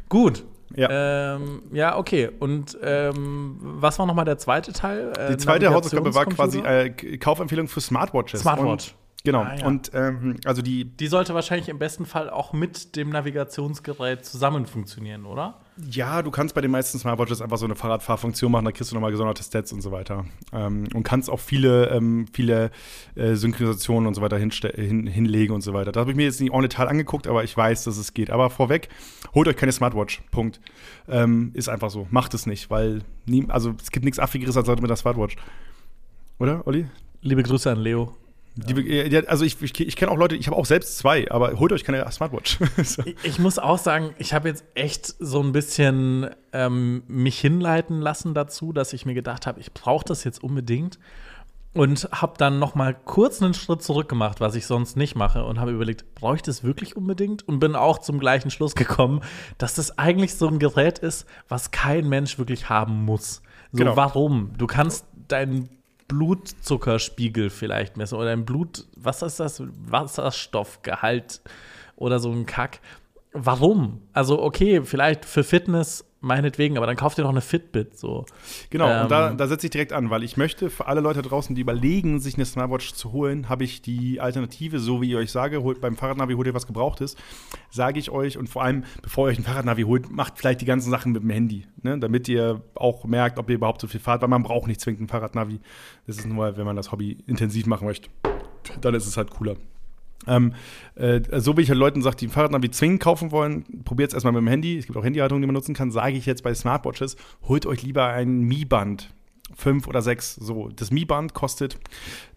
Gut. 0.08 0.44
Ja. 0.74 1.36
Ähm, 1.36 1.62
ja, 1.72 1.96
okay. 1.96 2.30
Und 2.38 2.76
ähm, 2.82 3.56
was 3.60 3.98
war 3.98 4.06
nochmal 4.06 4.24
der 4.24 4.36
zweite 4.38 4.72
Teil? 4.72 5.12
Äh, 5.16 5.30
Die 5.30 5.36
zweite 5.38 5.72
Hausaufgabe 5.72 6.14
war 6.14 6.26
quasi 6.26 6.58
äh, 6.58 6.90
Kaufempfehlung 7.16 7.68
für 7.68 7.80
Smartwatches. 7.80 8.40
Smartwatch. 8.40 8.88
Und, 8.88 8.94
genau. 9.26 9.42
Ah, 9.42 9.56
ja. 9.58 9.66
Und 9.66 9.90
ähm, 9.92 10.36
also 10.44 10.62
die, 10.62 10.84
Die 10.84 11.06
sollte 11.08 11.34
wahrscheinlich 11.34 11.68
im 11.68 11.78
besten 11.78 12.06
Fall 12.06 12.30
auch 12.30 12.54
mit 12.54 12.96
dem 12.96 13.10
Navigationsgerät 13.10 14.24
zusammen 14.24 14.64
funktionieren, 14.64 15.26
oder? 15.26 15.60
ja, 15.90 16.22
du 16.22 16.30
kannst 16.30 16.54
bei 16.54 16.60
den 16.60 16.70
meisten 16.70 16.98
Smartwatches 16.98 17.42
einfach 17.42 17.58
so 17.58 17.66
eine 17.66 17.74
Fahrradfahrfunktion 17.74 18.50
machen, 18.50 18.64
da 18.64 18.72
kriegst 18.72 18.90
du 18.90 18.94
nochmal 18.94 19.10
gesonderte 19.10 19.42
Stats 19.42 19.72
und 19.72 19.82
so 19.82 19.92
weiter. 19.92 20.24
Ähm, 20.52 20.88
und 20.94 21.02
kannst 21.02 21.28
auch 21.28 21.40
viele, 21.40 21.90
ähm, 21.90 22.26
viele 22.32 22.70
äh, 23.14 23.34
Synchronisationen 23.34 24.06
und 24.06 24.14
so 24.14 24.22
weiter 24.22 24.38
hin, 24.38 24.50
hinlegen 25.06 25.54
und 25.54 25.60
so 25.60 25.74
weiter. 25.74 25.92
Da 25.92 26.00
habe 26.00 26.10
ich 26.10 26.16
mir 26.16 26.24
jetzt 26.24 26.40
nicht 26.40 26.52
en 26.52 26.62
Detail 26.62 26.88
angeguckt, 26.88 27.26
aber 27.26 27.44
ich 27.44 27.54
weiß, 27.54 27.84
dass 27.84 27.98
es 27.98 28.14
geht. 28.14 28.30
Aber 28.30 28.48
vorweg, 28.48 28.88
holt 29.34 29.48
euch 29.48 29.56
keine 29.56 29.72
Smartwatch. 29.72 30.22
Punkt. 30.30 30.60
Ähm, 31.08 31.50
ist 31.52 31.68
einfach 31.68 31.90
so. 31.90 32.06
Macht 32.10 32.32
es 32.32 32.46
nicht, 32.46 32.70
weil 32.70 33.02
nie, 33.26 33.44
also 33.48 33.74
es 33.82 33.90
gibt 33.90 34.04
nichts 34.04 34.18
Affigeres 34.18 34.56
als 34.56 34.68
Leute 34.68 34.80
mit 34.80 34.90
der 34.90 34.96
Smartwatch. 34.96 35.36
Oder, 36.38 36.66
Olli? 36.66 36.86
Liebe 37.20 37.42
Grüße 37.42 37.70
an 37.70 37.78
Leo. 37.78 38.14
Die, 38.56 39.16
also 39.28 39.44
ich, 39.44 39.60
ich, 39.60 39.78
ich 39.78 39.96
kenne 39.96 40.10
auch 40.10 40.16
Leute, 40.16 40.34
ich 40.34 40.46
habe 40.46 40.56
auch 40.56 40.64
selbst 40.64 40.96
zwei, 40.98 41.30
aber 41.30 41.52
holt 41.58 41.72
euch 41.72 41.84
keine 41.84 42.10
Smartwatch. 42.10 42.58
so. 42.84 43.02
Ich, 43.04 43.16
ich 43.22 43.38
muss 43.38 43.58
auch 43.58 43.78
sagen, 43.78 44.14
ich 44.18 44.32
habe 44.32 44.48
jetzt 44.48 44.64
echt 44.74 45.14
so 45.18 45.42
ein 45.42 45.52
bisschen 45.52 46.30
ähm, 46.54 47.02
mich 47.06 47.38
hinleiten 47.38 48.00
lassen 48.00 48.32
dazu, 48.32 48.72
dass 48.72 48.92
ich 48.94 49.04
mir 49.04 49.14
gedacht 49.14 49.46
habe, 49.46 49.60
ich 49.60 49.72
brauche 49.74 50.04
das 50.06 50.24
jetzt 50.24 50.42
unbedingt. 50.42 50.98
und 51.74 52.08
habe 52.10 52.32
dann 52.38 52.58
noch 52.58 52.74
mal 52.74 52.94
kurz 52.94 53.42
einen 53.42 53.52
Schritt 53.52 53.82
zurück 53.82 54.08
gemacht, 54.08 54.40
was 54.40 54.54
ich 54.54 54.64
sonst 54.64 54.96
nicht 54.96 55.14
mache 55.14 55.44
und 55.44 55.60
habe 55.60 55.72
überlegt, 55.72 56.14
brauche 56.14 56.36
ich 56.36 56.42
das 56.42 56.64
wirklich 56.64 56.96
unbedingt? 56.96 57.46
Und 57.46 57.58
bin 57.60 57.76
auch 57.76 57.98
zum 57.98 58.18
gleichen 58.18 58.50
Schluss 58.50 58.74
gekommen, 58.74 59.20
dass 59.58 59.74
das 59.74 59.98
eigentlich 59.98 60.34
so 60.36 60.48
ein 60.48 60.58
Gerät 60.58 60.98
ist, 60.98 61.26
was 61.48 61.72
kein 61.72 62.08
Mensch 62.08 62.38
wirklich 62.38 62.70
haben 62.70 63.04
muss. 63.04 63.42
So, 63.72 63.78
Genau. 63.80 63.96
warum? 63.96 64.52
Du 64.56 64.66
kannst 64.66 65.04
deinen 65.28 65.68
Blutzuckerspiegel 66.08 67.50
vielleicht 67.50 67.96
messen 67.96 68.16
oder 68.16 68.26
dein 68.26 68.44
Blut, 68.44 68.86
was 68.96 69.22
ist 69.22 69.40
das? 69.40 69.62
Wasserstoffgehalt 69.64 71.40
oder 71.96 72.18
so 72.18 72.30
ein 72.30 72.46
Kack. 72.46 72.80
Warum? 73.32 74.02
Also, 74.12 74.42
okay, 74.42 74.82
vielleicht 74.82 75.24
für 75.24 75.44
Fitness 75.44 76.04
meinetwegen, 76.26 76.76
aber 76.76 76.86
dann 76.86 76.96
kauft 76.96 77.18
ihr 77.18 77.22
doch 77.22 77.30
eine 77.30 77.40
Fitbit 77.40 77.96
so. 77.98 78.26
Genau, 78.70 78.90
Ähm, 78.90 79.02
und 79.04 79.10
da, 79.10 79.32
da 79.32 79.46
setze 79.46 79.66
ich 79.66 79.70
direkt 79.70 79.92
an, 79.92 80.10
weil 80.10 80.22
ich 80.22 80.36
möchte 80.36 80.68
für 80.70 80.86
alle 80.86 81.00
Leute 81.00 81.22
draußen, 81.22 81.54
die 81.54 81.62
überlegen, 81.62 82.20
sich 82.20 82.34
eine 82.34 82.44
Smartwatch 82.44 82.92
zu 82.92 83.12
holen, 83.12 83.48
habe 83.48 83.64
ich 83.64 83.82
die 83.82 84.20
Alternative, 84.20 84.78
so 84.78 85.00
wie 85.00 85.10
ich 85.10 85.16
euch 85.16 85.32
sage, 85.32 85.62
holt 85.62 85.80
beim 85.80 85.96
Fahrradnavi 85.96 86.34
holt 86.34 86.46
ihr 86.46 86.54
was 86.54 86.66
Gebrauchtes, 86.66 87.16
sage 87.70 87.98
ich 87.98 88.10
euch 88.10 88.36
und 88.36 88.48
vor 88.48 88.62
allem, 88.62 88.84
bevor 89.02 89.28
ihr 89.28 89.32
euch 89.32 89.38
ein 89.38 89.44
Fahrradnavi 89.44 89.82
holt, 89.82 90.10
macht 90.10 90.38
vielleicht 90.38 90.60
die 90.60 90.66
ganzen 90.66 90.90
Sachen 90.90 91.12
mit 91.12 91.22
dem 91.22 91.30
Handy, 91.30 91.66
ne? 91.82 91.98
damit 91.98 92.28
ihr 92.28 92.62
auch 92.74 93.04
merkt, 93.04 93.38
ob 93.38 93.48
ihr 93.48 93.56
überhaupt 93.56 93.80
so 93.80 93.86
viel 93.86 94.00
fahrt, 94.00 94.22
weil 94.22 94.28
man 94.28 94.42
braucht 94.42 94.66
nicht 94.66 94.80
zwingend 94.80 95.02
ein 95.02 95.08
Fahrradnavi. 95.08 95.60
Das 96.06 96.18
ist 96.18 96.26
nur, 96.26 96.56
wenn 96.56 96.66
man 96.66 96.76
das 96.76 96.92
Hobby 96.92 97.18
intensiv 97.26 97.66
machen 97.66 97.86
möchte. 97.86 98.08
Dann 98.80 98.94
ist 98.94 99.06
es 99.06 99.16
halt 99.16 99.30
cooler. 99.30 99.56
Ähm, 100.26 100.54
äh, 100.94 101.20
so 101.40 101.56
wie 101.56 101.62
ich 101.62 101.68
halt 101.68 101.78
Leuten 101.78 102.02
sage, 102.02 102.16
die 102.16 102.26
ein 102.26 102.30
Fahrradnavi 102.30 102.70
zwingend 102.70 103.00
kaufen 103.00 103.30
wollen, 103.30 103.64
probiert 103.84 104.10
es 104.10 104.14
erstmal 104.14 104.32
mit 104.32 104.42
dem 104.42 104.48
Handy. 104.48 104.78
Es 104.78 104.86
gibt 104.86 104.98
auch 104.98 105.04
Handyhalterungen, 105.04 105.42
die 105.42 105.46
man 105.46 105.54
nutzen 105.54 105.74
kann. 105.74 105.90
Sage 105.90 106.16
ich 106.16 106.26
jetzt 106.26 106.42
bei 106.42 106.54
Smartwatches, 106.54 107.16
holt 107.42 107.66
euch 107.66 107.82
lieber 107.82 108.06
ein 108.08 108.40
Mi-Band. 108.40 109.12
Fünf 109.54 109.86
oder 109.86 110.02
sechs. 110.02 110.34
So, 110.34 110.70
das 110.74 110.90
Mi-Band 110.90 111.34
kostet, 111.34 111.78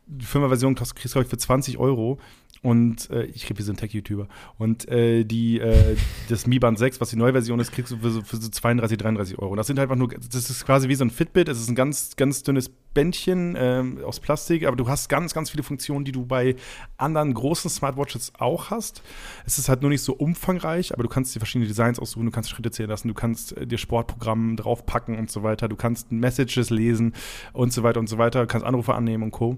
die 0.06 0.26
Firma-Version 0.26 0.76
kriegst 0.76 1.06
du, 1.06 1.10
glaub 1.10 1.24
ich, 1.24 1.30
für 1.30 1.38
20 1.38 1.78
Euro. 1.78 2.20
Und 2.62 3.10
äh, 3.10 3.24
ich 3.26 3.46
rede 3.46 3.60
wie 3.60 3.64
so 3.64 3.72
ein 3.72 3.78
Tech-YouTuber. 3.78 4.28
Und 4.58 4.88
äh, 4.90 5.24
die, 5.24 5.60
äh, 5.60 5.96
das 6.28 6.46
Mi 6.46 6.60
Band 6.60 6.78
6, 6.78 7.00
was 7.00 7.10
die 7.10 7.16
neue 7.16 7.32
Version 7.32 7.60
ist, 7.60 7.72
kriegst 7.72 7.92
du 7.92 7.98
für 7.98 8.10
so, 8.10 8.22
für 8.22 8.38
so 8.38 8.50
32, 8.50 8.98
33 8.98 9.40
Euro. 9.40 9.56
Das 9.56 9.68
sind 9.68 9.80
halt 9.80 9.90
einfach 9.90 9.98
nur, 9.98 10.10
das 10.10 10.50
ist 10.50 10.66
quasi 10.66 10.90
wie 10.90 10.96
so 10.96 11.06
ein 11.06 11.10
Fitbit. 11.10 11.48
Es 11.48 11.60
ist 11.60 11.70
ein 11.70 11.76
ganz, 11.76 12.16
ganz 12.18 12.44
dünnes 12.44 12.70
Bändchen 12.94 13.56
ähm, 13.58 14.00
aus 14.04 14.20
Plastik, 14.20 14.66
aber 14.66 14.76
du 14.76 14.88
hast 14.88 15.10
ganz, 15.10 15.34
ganz 15.34 15.52
viele 15.52 15.64
Funktionen, 15.64 16.06
die 16.06 16.12
du 16.12 16.26
bei 16.26 16.56
anderen 16.98 17.34
großen 17.34 17.70
Smartwatches 17.70 18.34
auch 18.40 18.72
hast. 18.72 19.04
Es 19.46 19.58
ist 19.58 19.70
halt 19.70 19.82
nur 19.82 19.92
nicht 19.92 20.02
so 20.02 20.14
umfangreich, 20.14 20.94
aber 20.94 21.04
du 21.04 21.10
kannst 21.10 21.36
dir 21.36 21.40
verschiedene 21.40 21.68
Designs 21.68 22.00
aussuchen, 22.00 22.26
du 22.26 22.32
kannst 22.32 22.50
Schritte 22.50 22.72
zählen 22.72 22.90
lassen, 22.90 23.08
du 23.08 23.14
kannst 23.14 23.56
äh, 23.56 23.68
dir 23.68 23.78
Sportprogramm 23.78 24.58
draufpacken 24.58 25.18
und 25.18 25.30
so 25.30 25.44
weiter, 25.44 25.68
du 25.68 25.76
kannst 25.76 26.12
Messages 26.12 26.72
lesen 26.72 27.14
und 27.54 27.72
so 27.72 27.84
weiter 27.84 28.00
und 28.00 28.10
so 28.10 28.18
weiter, 28.18 28.42
du 28.42 28.48
kannst 28.48 28.66
Anrufe 28.66 28.96
annehmen 28.96 29.24
und 29.24 29.32
Co. 29.32 29.58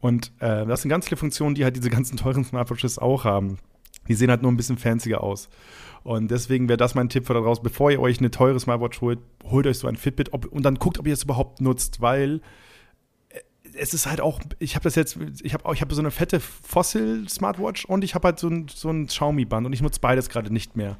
Und 0.00 0.32
äh, 0.40 0.66
das 0.66 0.82
sind 0.82 0.88
ganz 0.88 1.06
viele 1.06 1.16
Funktionen, 1.16 1.54
die 1.54 1.64
halt 1.64 1.76
diese 1.76 1.90
ganzen 1.90 2.16
teuren 2.16 2.44
Smartwatches 2.44 2.98
auch 2.98 3.24
haben. 3.24 3.58
Die 4.08 4.14
sehen 4.14 4.30
halt 4.30 4.42
nur 4.42 4.52
ein 4.52 4.56
bisschen 4.56 4.78
fancier 4.78 5.22
aus. 5.22 5.48
Und 6.04 6.30
deswegen 6.30 6.68
wäre 6.68 6.76
das 6.76 6.94
mein 6.94 7.08
Tipp 7.08 7.26
für 7.26 7.34
da 7.34 7.40
draußen, 7.40 7.64
bevor 7.64 7.90
ihr 7.90 8.00
euch 8.00 8.18
eine 8.18 8.30
teure 8.30 8.60
Smartwatch 8.60 9.00
holt, 9.00 9.18
holt 9.44 9.66
euch 9.66 9.78
so 9.78 9.88
ein 9.88 9.96
Fitbit 9.96 10.32
ob, 10.32 10.46
und 10.46 10.62
dann 10.62 10.76
guckt, 10.76 11.00
ob 11.00 11.06
ihr 11.06 11.12
es 11.12 11.24
überhaupt 11.24 11.60
nutzt, 11.60 12.00
weil 12.00 12.40
äh, 13.30 13.40
es 13.76 13.92
ist 13.92 14.06
halt 14.06 14.20
auch, 14.20 14.40
ich 14.60 14.76
habe 14.76 14.84
das 14.84 14.94
jetzt, 14.94 15.18
ich 15.42 15.52
habe 15.52 15.74
ich 15.74 15.80
hab 15.80 15.92
so 15.92 16.00
eine 16.00 16.12
fette 16.12 16.38
Fossil-Smartwatch 16.38 17.86
und 17.86 18.04
ich 18.04 18.14
habe 18.14 18.28
halt 18.28 18.38
so 18.38 18.48
ein, 18.48 18.68
so 18.72 18.88
ein 18.88 19.08
Xiaomi-Band 19.08 19.66
und 19.66 19.72
ich 19.72 19.82
nutze 19.82 19.98
beides 20.00 20.28
gerade 20.28 20.52
nicht 20.52 20.76
mehr. 20.76 20.96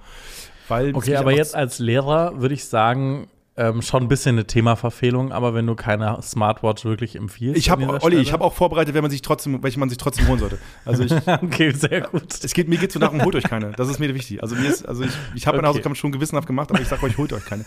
Weil 0.67 0.93
Okay, 0.97 1.15
aber 1.15 1.33
jetzt 1.33 1.55
als 1.55 1.79
Lehrer 1.79 2.41
würde 2.41 2.55
ich 2.55 2.65
sagen, 2.65 3.29
ähm, 3.59 3.81
schon 3.81 4.03
ein 4.05 4.09
bisschen 4.09 4.37
eine 4.37 4.47
Themaverfehlung, 4.47 5.33
aber 5.33 5.55
wenn 5.55 5.67
du 5.67 5.75
keine 5.75 6.19
Smartwatch 6.23 6.85
wirklich 6.85 7.17
empfiehlst. 7.17 7.57
Ich 7.59 7.71
habe, 7.71 8.03
Olli, 8.03 8.17
ich 8.19 8.33
habe 8.33 8.45
auch 8.45 8.53
vorbereitet, 8.53 8.95
wenn 8.95 9.03
man 9.03 9.11
sich 9.11 9.23
trotzdem, 9.23 9.63
welche 9.63 9.79
man 9.81 9.89
sich 9.89 9.97
trotzdem 9.99 10.29
holen 10.29 10.39
sollte. 10.39 10.59
Also 10.85 11.05
ich, 11.05 11.13
Okay, 11.43 11.71
sehr 11.73 12.03
gut. 12.03 12.35
Es 12.45 12.53
geht, 12.53 12.69
mir 12.69 12.77
geht 12.79 12.93
so 12.93 12.99
darum, 12.99 13.23
holt 13.25 13.35
euch 13.35 13.45
keine. 13.45 13.73
Das 13.73 13.89
ist 13.89 13.99
mir 13.99 14.15
wichtig. 14.15 14.43
Also, 14.43 14.57
mir 14.57 14.69
ist, 14.69 14.87
also 14.87 15.05
ich, 15.05 15.11
ich 15.35 15.47
habe 15.47 15.57
meine 15.57 15.69
Okay. 15.69 15.79
Hausaufgaben 15.79 15.95
schon 15.97 16.13
gewissenhaft 16.13 16.47
gemacht, 16.47 16.71
aber 16.71 16.81
ich 16.81 16.89
sage 16.89 17.05
euch, 17.07 17.17
holt 17.17 17.33
euch 17.33 17.45
keine. 17.45 17.65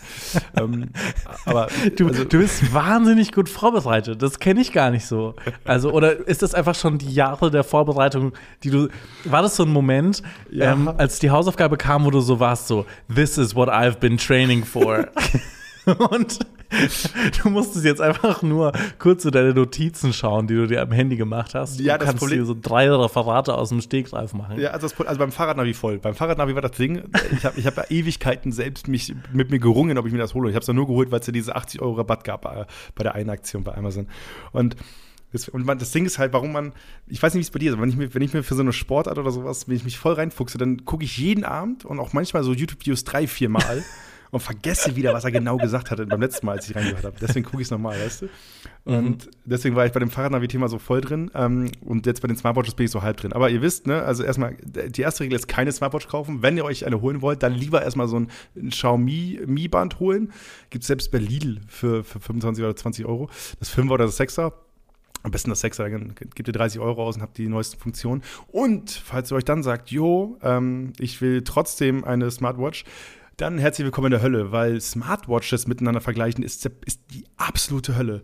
ähm, 0.56 0.90
aber 1.44 1.66
Du, 1.96 2.06
also, 2.08 2.24
du 2.24 2.38
bist 2.38 2.72
wahnsinnig 2.72 3.32
gut 3.32 3.48
vorbereitet. 3.48 4.22
Das 4.22 4.38
kenne 4.38 4.60
ich 4.60 4.72
gar 4.72 4.90
nicht 4.90 5.06
so. 5.06 5.34
Also, 5.64 5.92
oder 5.92 6.26
ist 6.28 6.42
das 6.42 6.54
einfach 6.54 6.74
schon 6.76 6.98
die 6.98 7.12
Jahre 7.12 7.50
der 7.50 7.64
Vorbereitung, 7.64 8.32
die 8.62 8.70
du. 8.70 8.88
War 9.24 9.42
das 9.42 9.56
so 9.56 9.64
ein 9.64 9.72
Moment, 9.72 10.22
Ja. 10.50 10.72
ähm, 10.72 10.88
als 10.88 11.18
die 11.18 11.30
Hausaufgabe 11.30 11.76
kam, 11.76 12.04
wo 12.04 12.10
du 12.10 12.20
so 12.20 12.38
warst, 12.40 12.68
so, 12.68 12.86
this 13.12 13.38
is 13.38 13.54
what 13.56 13.68
I've 13.68 13.98
been 13.98 14.16
training 14.16 14.64
for. 14.64 15.08
Und 15.98 16.38
du 17.42 17.50
musstest 17.50 17.84
jetzt 17.84 18.00
einfach 18.00 18.42
nur 18.42 18.72
kurz 18.98 19.22
so 19.24 19.30
deine 19.30 19.52
Notizen 19.54 20.12
schauen, 20.12 20.46
die 20.46 20.54
du 20.54 20.66
dir 20.66 20.82
am 20.82 20.92
Handy 20.92 21.16
gemacht 21.16 21.54
hast. 21.54 21.80
Ja, 21.80 21.94
du 21.94 22.00
das 22.00 22.08
kannst 22.08 22.20
Problem- 22.22 22.40
dir 22.40 22.46
so 22.46 22.56
drei 22.60 22.90
Referate 22.90 23.54
aus 23.54 23.70
dem 23.70 23.80
Stegreif 23.80 24.32
machen. 24.34 24.58
ja, 24.60 24.70
also, 24.70 24.88
das, 24.88 25.06
also 25.06 25.18
beim 25.18 25.32
Fahrradnavi 25.32 25.74
voll. 25.74 25.98
Beim 25.98 26.14
Fahrradnavi 26.14 26.54
war 26.54 26.62
das 26.62 26.72
Ding, 26.72 27.02
ich 27.32 27.44
habe 27.44 27.58
ich 27.58 27.66
hab 27.66 27.76
ja 27.76 27.84
Ewigkeiten 27.90 28.52
selbst 28.52 28.88
mich, 28.88 29.14
mit 29.32 29.50
mir 29.50 29.58
gerungen, 29.58 29.98
ob 29.98 30.06
ich 30.06 30.12
mir 30.12 30.18
das 30.18 30.34
hole. 30.34 30.48
Ich 30.50 30.54
habe 30.54 30.62
es 30.62 30.66
ja 30.66 30.74
nur 30.74 30.86
geholt, 30.86 31.10
weil 31.10 31.20
es 31.20 31.26
ja 31.26 31.32
diese 31.32 31.56
80 31.56 31.82
Euro 31.82 31.94
Rabatt 31.94 32.24
gab 32.24 32.44
äh, 32.44 32.66
bei 32.94 33.02
der 33.02 33.14
einen 33.14 33.30
Aktion 33.30 33.64
bei 33.64 33.74
Amazon. 33.74 34.06
Und 34.52 34.76
das, 35.32 35.48
und 35.48 35.64
man, 35.64 35.78
das 35.78 35.92
Ding 35.92 36.06
ist 36.06 36.18
halt, 36.18 36.32
warum 36.32 36.50
man, 36.52 36.72
ich 37.06 37.22
weiß 37.22 37.34
nicht, 37.34 37.40
wie 37.42 37.44
es 37.46 37.50
bei 37.52 37.60
dir 37.60 37.70
ist, 37.70 37.74
aber 37.74 37.82
wenn 37.82 37.90
ich, 37.90 37.96
mir, 37.96 38.12
wenn 38.14 38.22
ich 38.22 38.32
mir 38.34 38.42
für 38.42 38.54
so 38.56 38.62
eine 38.62 38.72
Sportart 38.72 39.16
oder 39.16 39.30
sowas, 39.30 39.68
wenn 39.68 39.76
ich 39.76 39.84
mich 39.84 39.96
voll 39.96 40.14
reinfuchse, 40.14 40.58
dann 40.58 40.84
gucke 40.84 41.04
ich 41.04 41.16
jeden 41.18 41.44
Abend 41.44 41.84
und 41.84 42.00
auch 42.00 42.12
manchmal 42.12 42.42
so 42.42 42.52
YouTube-Videos 42.52 43.04
drei, 43.04 43.26
vier 43.28 43.48
Mal 43.48 43.84
und 44.30 44.40
vergesse 44.40 44.96
wieder, 44.96 45.12
was 45.12 45.24
er 45.24 45.30
genau 45.30 45.56
gesagt 45.56 45.90
hatte 45.90 46.06
beim 46.06 46.20
letzten 46.20 46.46
Mal, 46.46 46.56
als 46.56 46.68
ich 46.68 46.76
reingehört 46.76 47.04
habe. 47.04 47.16
Deswegen 47.20 47.44
gucke 47.44 47.62
ich 47.62 47.66
es 47.66 47.70
nochmal, 47.70 47.98
weißt 48.00 48.22
du? 48.22 48.28
Und 48.84 49.28
deswegen 49.44 49.76
war 49.76 49.84
ich 49.86 49.92
bei 49.92 50.00
dem 50.00 50.10
Fahrradnavi-Thema 50.10 50.68
so 50.68 50.78
voll 50.78 51.00
drin 51.00 51.30
ähm, 51.34 51.70
und 51.84 52.06
jetzt 52.06 52.22
bei 52.22 52.28
den 52.28 52.36
Smartwatches 52.36 52.74
bin 52.74 52.86
ich 52.86 52.90
so 52.90 53.02
halb 53.02 53.18
drin. 53.18 53.32
Aber 53.32 53.50
ihr 53.50 53.60
wisst, 53.60 53.86
ne, 53.86 54.02
also 54.02 54.22
erstmal, 54.22 54.56
die 54.64 55.02
erste 55.02 55.24
Regel 55.24 55.36
ist 55.36 55.48
keine 55.48 55.70
Smartwatch 55.70 56.08
kaufen. 56.08 56.42
Wenn 56.42 56.56
ihr 56.56 56.64
euch 56.64 56.86
eine 56.86 57.00
holen 57.00 57.20
wollt, 57.20 57.42
dann 57.42 57.52
lieber 57.52 57.82
erstmal 57.82 58.08
so 58.08 58.18
ein, 58.18 58.30
ein 58.56 58.70
Xiaomi 58.70 59.40
Mi-Band 59.46 60.00
holen. 60.00 60.32
Gibt 60.70 60.84
es 60.84 60.88
selbst 60.88 61.10
bei 61.10 61.18
Lidl 61.18 61.60
für, 61.66 62.04
für 62.04 62.20
25 62.20 62.64
oder 62.64 62.74
20 62.74 63.06
Euro. 63.06 63.28
Das 63.58 63.74
5er 63.74 63.90
oder 63.90 64.06
das 64.06 64.18
6er. 64.18 64.52
Am 65.22 65.30
besten 65.32 65.50
das 65.50 65.62
6er, 65.62 65.90
dann 65.90 66.14
gebt 66.14 66.48
ihr 66.48 66.54
30 66.54 66.80
Euro 66.80 67.04
aus 67.04 67.16
und 67.16 67.22
habt 67.22 67.36
die 67.36 67.48
neuesten 67.48 67.78
Funktionen. 67.78 68.22
Und 68.48 68.90
falls 68.90 69.30
ihr 69.30 69.36
euch 69.36 69.44
dann 69.44 69.62
sagt, 69.62 69.90
jo, 69.90 70.38
ähm, 70.42 70.94
ich 70.98 71.20
will 71.20 71.42
trotzdem 71.42 72.04
eine 72.04 72.30
Smartwatch, 72.30 72.84
dann 73.40 73.56
herzlich 73.58 73.86
willkommen 73.86 74.08
in 74.08 74.12
der 74.12 74.22
Hölle, 74.22 74.52
weil 74.52 74.80
Smartwatches 74.80 75.66
miteinander 75.66 76.02
vergleichen 76.02 76.44
ist, 76.44 76.66
ist 76.84 77.00
die 77.10 77.24
absolute 77.38 77.96
Hölle. 77.96 78.22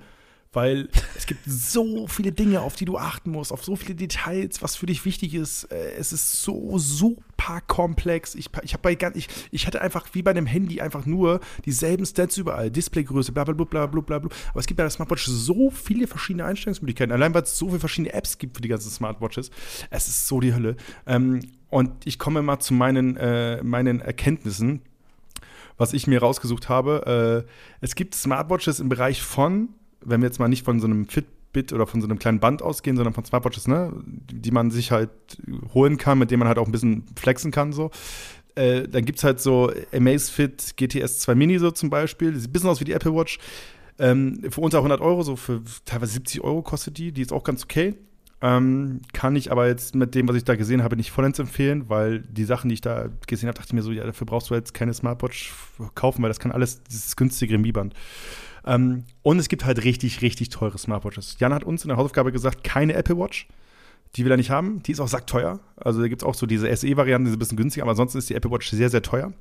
Weil 0.52 0.88
es 1.16 1.26
gibt 1.26 1.40
so 1.44 2.07
viele 2.07 2.33
Dinge, 2.33 2.61
auf 2.61 2.76
die 2.76 2.85
du 2.85 2.96
achten 2.96 3.31
musst, 3.31 3.52
auf 3.52 3.64
so 3.64 3.76
viele 3.76 3.94
Details, 3.94 4.62
was 4.62 4.76
für 4.76 4.87
dich 4.87 5.05
wichtig 5.05 5.35
ist. 5.35 5.64
Äh, 5.64 5.96
Es 5.98 6.12
ist 6.12 6.42
so 6.42 6.79
super 6.79 7.61
komplex. 7.66 8.35
Ich, 8.35 8.48
ich 8.62 8.76
bei 8.79 8.96
ich, 9.14 9.29
ich 9.50 9.66
hätte 9.66 9.83
einfach 9.83 10.07
wie 10.12 10.22
bei 10.22 10.31
einem 10.31 10.46
Handy 10.46 10.81
einfach 10.81 11.05
nur 11.05 11.40
dieselben 11.64 12.07
Stats 12.07 12.38
überall, 12.38 12.70
Displaygröße, 12.70 13.33
bla 13.33 13.44
bla 13.44 13.55
bla 13.55 13.64
bla 13.64 13.87
bla 13.87 14.00
bla. 14.00 14.18
bla. 14.18 14.31
Aber 14.50 14.61
es 14.61 14.66
gibt 14.66 14.76
bei 14.79 14.85
der 14.85 14.90
Smartwatch 14.90 15.26
so 15.26 15.70
viele 15.70 16.07
verschiedene 16.07 16.44
Einstellungsmöglichkeiten. 16.44 17.12
Allein 17.12 17.35
weil 17.35 17.42
es 17.42 17.59
so 17.59 17.68
viele 17.68 17.81
verschiedene 17.81 18.14
Apps 18.14 18.38
gibt 18.38 18.57
für 18.57 18.62
die 18.62 18.68
ganzen 18.68 18.90
Smartwatches. 18.90 19.50
Es 19.90 20.09
ist 20.09 20.26
so 20.26 20.40
die 20.40 20.55
Hölle. 20.55 20.76
Ähm, 21.07 21.40
und 21.68 22.07
ich 22.07 22.18
komme 22.18 22.40
mal 22.40 22.61
zu 22.61 22.72
meinen, 22.72 23.16
äh, 23.16 23.62
meinen 23.62 24.00
Erkenntnissen 24.00 24.83
was 25.76 25.92
ich 25.92 26.06
mir 26.06 26.20
rausgesucht 26.20 26.68
habe. 26.68 27.44
Äh, 27.46 27.50
es 27.80 27.94
gibt 27.94 28.14
Smartwatches 28.14 28.80
im 28.80 28.88
Bereich 28.88 29.22
von, 29.22 29.70
wenn 30.00 30.20
wir 30.20 30.28
jetzt 30.28 30.38
mal 30.38 30.48
nicht 30.48 30.64
von 30.64 30.80
so 30.80 30.86
einem 30.86 31.08
Fitbit 31.08 31.72
oder 31.72 31.86
von 31.86 32.00
so 32.00 32.08
einem 32.08 32.18
kleinen 32.18 32.40
Band 32.40 32.62
ausgehen, 32.62 32.96
sondern 32.96 33.14
von 33.14 33.24
Smartwatches, 33.24 33.68
ne, 33.68 33.92
die 34.04 34.50
man 34.50 34.70
sich 34.70 34.90
halt 34.90 35.10
holen 35.74 35.96
kann, 35.98 36.18
mit 36.18 36.30
denen 36.30 36.40
man 36.40 36.48
halt 36.48 36.58
auch 36.58 36.66
ein 36.66 36.72
bisschen 36.72 37.04
flexen 37.16 37.50
kann, 37.50 37.72
so. 37.72 37.90
Äh, 38.54 38.88
dann 38.88 39.04
gibt 39.04 39.18
es 39.18 39.24
halt 39.24 39.40
so 39.40 39.70
Amazfit 39.92 40.76
GTS 40.76 41.20
2 41.20 41.34
Mini 41.34 41.58
so 41.58 41.70
zum 41.70 41.90
Beispiel. 41.90 42.34
Sieht 42.36 42.48
ein 42.48 42.52
bisschen 42.52 42.70
aus 42.70 42.80
wie 42.80 42.84
die 42.84 42.92
Apple 42.92 43.14
Watch. 43.14 43.38
Ähm, 43.98 44.40
für 44.50 44.60
unter 44.60 44.78
100 44.78 45.00
Euro, 45.00 45.22
so 45.22 45.36
für 45.36 45.62
teilweise 45.84 46.12
70 46.12 46.42
Euro 46.42 46.62
kostet 46.62 46.98
die. 46.98 47.12
Die 47.12 47.22
ist 47.22 47.32
auch 47.32 47.44
ganz 47.44 47.64
okay. 47.64 47.94
Ähm, 48.42 49.01
kann 49.14 49.35
ich 49.35 49.51
aber 49.51 49.66
jetzt 49.66 49.94
mit 49.94 50.14
dem, 50.14 50.29
was 50.29 50.37
ich 50.37 50.44
da 50.44 50.57
gesehen 50.57 50.83
habe, 50.83 50.96
nicht 50.96 51.11
vollends 51.11 51.38
empfehlen, 51.38 51.88
weil 51.88 52.20
die 52.20 52.44
Sachen, 52.44 52.68
die 52.68 52.75
ich 52.75 52.83
da 52.83 53.09
gesehen 53.27 53.49
habe, 53.49 53.57
dachte 53.57 53.68
ich 53.70 53.72
mir 53.72 53.83
so, 53.83 53.92
ja, 53.92 54.05
dafür 54.05 54.27
brauchst 54.27 54.51
du 54.51 54.55
jetzt 54.55 54.75
keine 54.75 54.92
Smartwatch 54.92 55.55
kaufen, 55.94 56.22
weil 56.22 56.29
das 56.29 56.38
kann 56.38 56.53
alles 56.53 56.83
dieses 56.85 57.16
günstigere 57.16 57.59
Mi-Band. 57.59 57.94
Ähm, 58.66 59.05
und 59.22 59.38
es 59.38 59.49
gibt 59.49 59.64
halt 59.64 59.85
richtig, 59.85 60.20
richtig 60.20 60.51
teure 60.51 60.77
Smartwatches. 60.77 61.37
Jan 61.38 61.55
hat 61.55 61.64
uns 61.64 61.85
in 61.85 61.88
der 61.88 61.96
Hausaufgabe 61.96 62.31
gesagt, 62.31 62.62
keine 62.62 62.92
Apple 62.92 63.16
Watch. 63.16 63.49
Die 64.16 64.25
will 64.25 64.31
er 64.31 64.37
nicht 64.37 64.51
haben. 64.51 64.83
Die 64.83 64.92
ist 64.92 65.01
auch 65.01 65.09
sackteuer. 65.09 65.61
Also 65.77 66.01
da 66.03 66.09
gibt 66.09 66.22
es 66.22 66.27
auch 66.27 66.35
so 66.35 66.46
diese 66.46 66.75
SE-Varianten, 66.75 67.25
die 67.25 67.31
sind 67.31 67.37
ein 67.37 67.40
bisschen 67.40 67.57
günstiger, 67.57 67.85
aber 67.85 67.92
ansonsten 67.92 68.18
ist 68.18 68.29
die 68.29 68.35
Apple 68.35 68.51
Watch 68.51 68.68
sehr, 68.70 68.90
sehr 68.90 69.03
teuer. 69.03 69.33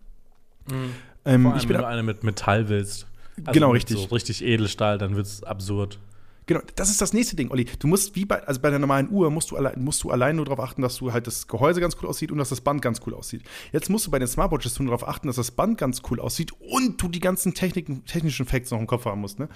Ähm, 1.25 1.43
Vor 1.43 1.51
allem, 1.51 1.59
ich 1.59 1.67
bin 1.67 1.75
wenn 1.75 1.81
du 1.81 1.87
eine 1.87 2.03
mit 2.03 2.23
Metall 2.23 2.69
willst. 2.69 3.07
Also 3.39 3.51
Genau, 3.51 3.71
richtig. 3.71 3.97
So 3.97 4.05
richtig 4.05 4.43
Edelstahl, 4.43 4.97
dann 4.97 5.15
wird 5.15 5.25
es 5.25 5.43
absurd. 5.43 5.99
Genau, 6.47 6.61
das 6.75 6.89
ist 6.89 7.01
das 7.01 7.13
nächste 7.13 7.35
Ding, 7.35 7.49
Olli. 7.49 7.65
Du 7.79 7.87
musst 7.87 8.15
wie 8.15 8.25
bei, 8.25 8.43
also 8.43 8.61
bei 8.61 8.69
der 8.69 8.77
normalen 8.77 9.09
Uhr 9.09 9.31
musst 9.31 9.49
du 9.51 9.57
allein, 9.57 9.83
musst 9.83 10.03
du 10.03 10.11
allein 10.11 10.35
nur 10.35 10.45
darauf 10.45 10.59
achten, 10.59 10.81
dass 10.81 10.97
du 10.97 11.11
halt 11.11 11.25
das 11.25 11.47
Gehäuse 11.47 11.81
ganz 11.81 11.97
cool 12.01 12.07
aussieht 12.07 12.31
und 12.31 12.37
dass 12.37 12.49
das 12.49 12.61
Band 12.61 12.81
ganz 12.81 13.01
cool 13.05 13.15
aussieht. 13.15 13.43
Jetzt 13.71 13.89
musst 13.89 14.05
du 14.05 14.11
bei 14.11 14.19
den 14.19 14.27
Smartwatches 14.27 14.79
nur 14.79 14.87
darauf 14.89 15.07
achten, 15.07 15.27
dass 15.27 15.37
das 15.37 15.51
Band 15.51 15.77
ganz 15.77 16.01
cool 16.09 16.19
aussieht 16.19 16.51
und 16.59 17.01
du 17.01 17.07
die 17.07 17.19
ganzen 17.19 17.53
Techniken, 17.53 18.05
technischen 18.05 18.45
Facts 18.45 18.69
noch 18.69 18.79
im 18.79 18.87
Kopf 18.87 19.05
haben 19.05 19.21
musst, 19.21 19.39
ne? 19.39 19.49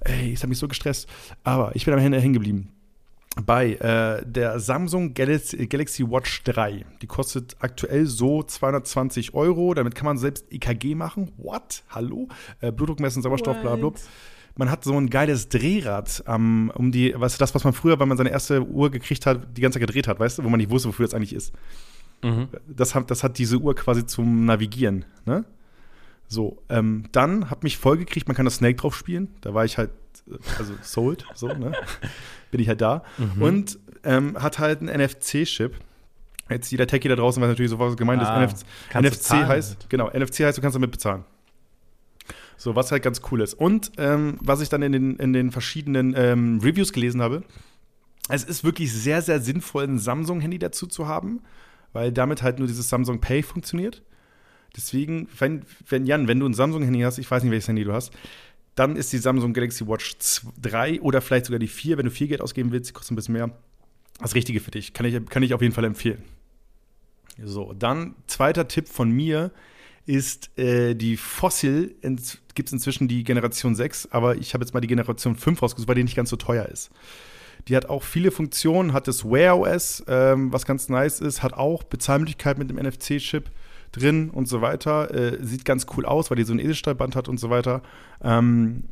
Ey, 0.00 0.32
das 0.32 0.42
hat 0.42 0.48
mich 0.48 0.58
so 0.58 0.68
gestresst. 0.68 1.08
Aber 1.44 1.74
ich 1.76 1.84
bin 1.84 1.94
am 1.94 2.00
Ende 2.00 2.20
hängen 2.20 2.34
geblieben. 2.34 2.70
Bei 3.42 3.74
äh, 3.74 4.24
der 4.24 4.60
Samsung 4.60 5.14
Galaxy, 5.14 5.66
Galaxy 5.66 6.08
Watch 6.08 6.44
3. 6.44 6.84
Die 7.02 7.06
kostet 7.06 7.56
aktuell 7.60 8.06
so 8.06 8.42
220 8.42 9.34
Euro. 9.34 9.74
Damit 9.74 9.94
kann 9.94 10.06
man 10.06 10.18
selbst 10.18 10.52
EKG 10.52 10.94
machen. 10.94 11.32
What? 11.36 11.82
Hallo? 11.88 12.28
Äh, 12.60 12.70
Blutdruck 12.70 13.00
messen, 13.00 13.22
Sauerstoff, 13.22 13.60
bla 13.60 13.76
bla. 13.76 13.92
Man 14.56 14.70
hat 14.70 14.84
so 14.84 14.96
ein 14.96 15.10
geiles 15.10 15.48
Drehrad, 15.48 16.22
ähm, 16.28 16.70
um 16.74 16.92
die, 16.92 17.12
was 17.16 17.36
das, 17.38 17.54
was 17.54 17.64
man 17.64 17.72
früher, 17.72 17.98
wenn 17.98 18.06
man 18.08 18.16
seine 18.16 18.30
erste 18.30 18.62
Uhr 18.64 18.90
gekriegt 18.90 19.26
hat, 19.26 19.56
die 19.56 19.60
ganze 19.60 19.78
Zeit 19.80 19.86
gedreht 19.88 20.06
hat, 20.06 20.20
weißt 20.20 20.38
du, 20.38 20.44
wo 20.44 20.48
man 20.48 20.58
nicht 20.58 20.70
wusste, 20.70 20.88
wofür 20.88 21.06
das 21.06 21.14
eigentlich 21.14 21.34
ist. 21.34 21.52
Das, 22.68 22.94
hat, 22.94 23.10
das 23.10 23.22
hat 23.22 23.36
diese 23.36 23.58
Uhr 23.58 23.74
quasi 23.74 24.06
zum 24.06 24.46
Navigieren, 24.46 25.04
ne? 25.26 25.44
So, 26.26 26.62
ähm, 26.70 27.04
dann 27.12 27.50
hat 27.50 27.62
mich 27.64 27.76
vollgekriegt, 27.76 28.28
man 28.28 28.34
kann 28.36 28.46
das 28.46 28.54
Snake 28.56 28.76
drauf 28.76 28.96
spielen. 28.96 29.28
Da 29.42 29.52
war 29.52 29.66
ich 29.66 29.76
halt, 29.76 29.90
äh, 30.26 30.36
also 30.58 30.72
sold, 30.80 31.26
so, 31.34 31.48
ne? 31.48 31.72
Bin 32.50 32.60
ich 32.62 32.68
halt 32.68 32.80
da. 32.80 33.02
Und 33.40 33.78
ähm, 34.04 34.40
hat 34.42 34.58
halt 34.58 34.80
einen 34.80 35.02
NFC-Chip. 35.02 35.74
Jetzt 36.48 36.70
jeder 36.70 36.86
Techie 36.86 37.08
da 37.08 37.16
draußen 37.16 37.42
weiß 37.42 37.48
natürlich 37.50 37.70
sofort, 37.70 37.90
was 37.90 37.96
gemeint 37.98 38.22
Ah, 38.22 38.42
ist. 38.44 38.64
NFC, 38.94 39.04
NFC 39.04 39.32
heißt, 39.32 39.70
damit. 39.72 39.90
genau, 39.90 40.08
NFC 40.08 40.40
heißt, 40.44 40.56
du 40.56 40.62
kannst 40.62 40.76
damit 40.76 40.92
bezahlen. 40.92 41.24
So, 42.56 42.76
was 42.76 42.92
halt 42.92 43.02
ganz 43.02 43.20
cool 43.30 43.40
ist. 43.40 43.54
Und 43.54 43.92
ähm, 43.98 44.38
was 44.40 44.60
ich 44.60 44.68
dann 44.68 44.82
in 44.82 44.92
den, 44.92 45.16
in 45.16 45.32
den 45.32 45.50
verschiedenen 45.50 46.14
ähm, 46.16 46.60
Reviews 46.62 46.92
gelesen 46.92 47.20
habe, 47.20 47.42
es 48.28 48.44
ist 48.44 48.64
wirklich 48.64 48.92
sehr, 48.92 49.22
sehr 49.22 49.40
sinnvoll, 49.40 49.84
ein 49.84 49.98
Samsung-Handy 49.98 50.58
dazu 50.58 50.86
zu 50.86 51.06
haben, 51.08 51.40
weil 51.92 52.12
damit 52.12 52.42
halt 52.42 52.58
nur 52.58 52.68
dieses 52.68 52.88
Samsung 52.88 53.20
Pay 53.20 53.42
funktioniert. 53.42 54.02
Deswegen, 54.76 55.28
wenn, 55.38 55.62
wenn 55.88 56.06
Jan, 56.06 56.26
wenn 56.26 56.40
du 56.40 56.46
ein 56.46 56.54
Samsung-Handy 56.54 57.00
hast, 57.00 57.18
ich 57.18 57.30
weiß 57.30 57.42
nicht, 57.42 57.52
welches 57.52 57.68
Handy 57.68 57.84
du 57.84 57.92
hast, 57.92 58.12
dann 58.74 58.96
ist 58.96 59.12
die 59.12 59.18
Samsung 59.18 59.52
Galaxy 59.52 59.86
Watch 59.86 60.16
3 60.62 61.00
oder 61.00 61.20
vielleicht 61.20 61.46
sogar 61.46 61.60
die 61.60 61.68
4, 61.68 61.96
wenn 61.96 62.06
du 62.06 62.10
viel 62.10 62.26
Geld 62.26 62.40
ausgeben 62.40 62.72
willst, 62.72 62.90
die 62.90 62.92
kostet 62.92 63.12
ein 63.12 63.16
bisschen 63.16 63.34
mehr, 63.34 63.50
das 64.20 64.34
Richtige 64.34 64.60
für 64.60 64.70
dich. 64.70 64.92
Kann 64.92 65.06
ich, 65.06 65.24
kann 65.26 65.42
ich 65.42 65.54
auf 65.54 65.62
jeden 65.62 65.74
Fall 65.74 65.84
empfehlen. 65.84 66.22
So, 67.42 67.72
dann 67.72 68.14
zweiter 68.26 68.68
Tipp 68.68 68.88
von 68.88 69.10
mir 69.10 69.50
ist 70.06 70.56
äh, 70.58 70.94
die 70.94 71.16
Fossil. 71.16 71.94
Gibt 72.54 72.68
es 72.68 72.72
inzwischen 72.72 73.08
die 73.08 73.24
Generation 73.24 73.74
6, 73.74 74.08
aber 74.12 74.36
ich 74.36 74.54
habe 74.54 74.64
jetzt 74.64 74.74
mal 74.74 74.80
die 74.80 74.86
Generation 74.86 75.36
5 75.36 75.62
rausgesucht, 75.62 75.88
weil 75.88 75.96
die 75.96 76.04
nicht 76.04 76.16
ganz 76.16 76.30
so 76.30 76.36
teuer 76.36 76.66
ist. 76.66 76.90
Die 77.68 77.76
hat 77.76 77.86
auch 77.86 78.02
viele 78.02 78.30
Funktionen, 78.30 78.92
hat 78.92 79.08
das 79.08 79.24
Wear 79.24 79.58
OS, 79.58 80.04
ähm, 80.06 80.52
was 80.52 80.66
ganz 80.66 80.88
nice 80.88 81.20
ist, 81.20 81.42
hat 81.42 81.54
auch 81.54 81.82
Bezahlmöglichkeit 81.82 82.58
mit 82.58 82.68
dem 82.68 82.76
NFC-Chip 82.76 83.50
drin 83.92 84.30
und 84.30 84.48
so 84.48 84.60
weiter. 84.60 85.12
Äh, 85.14 85.38
sieht 85.42 85.64
ganz 85.64 85.86
cool 85.96 86.04
aus, 86.04 86.30
weil 86.30 86.36
die 86.36 86.44
so 86.44 86.52
ein 86.52 86.58
Edelstahlband 86.58 87.16
hat 87.16 87.28
und 87.28 87.40
so 87.40 87.48
weiter. 87.48 87.82
Ähm, 88.22 88.84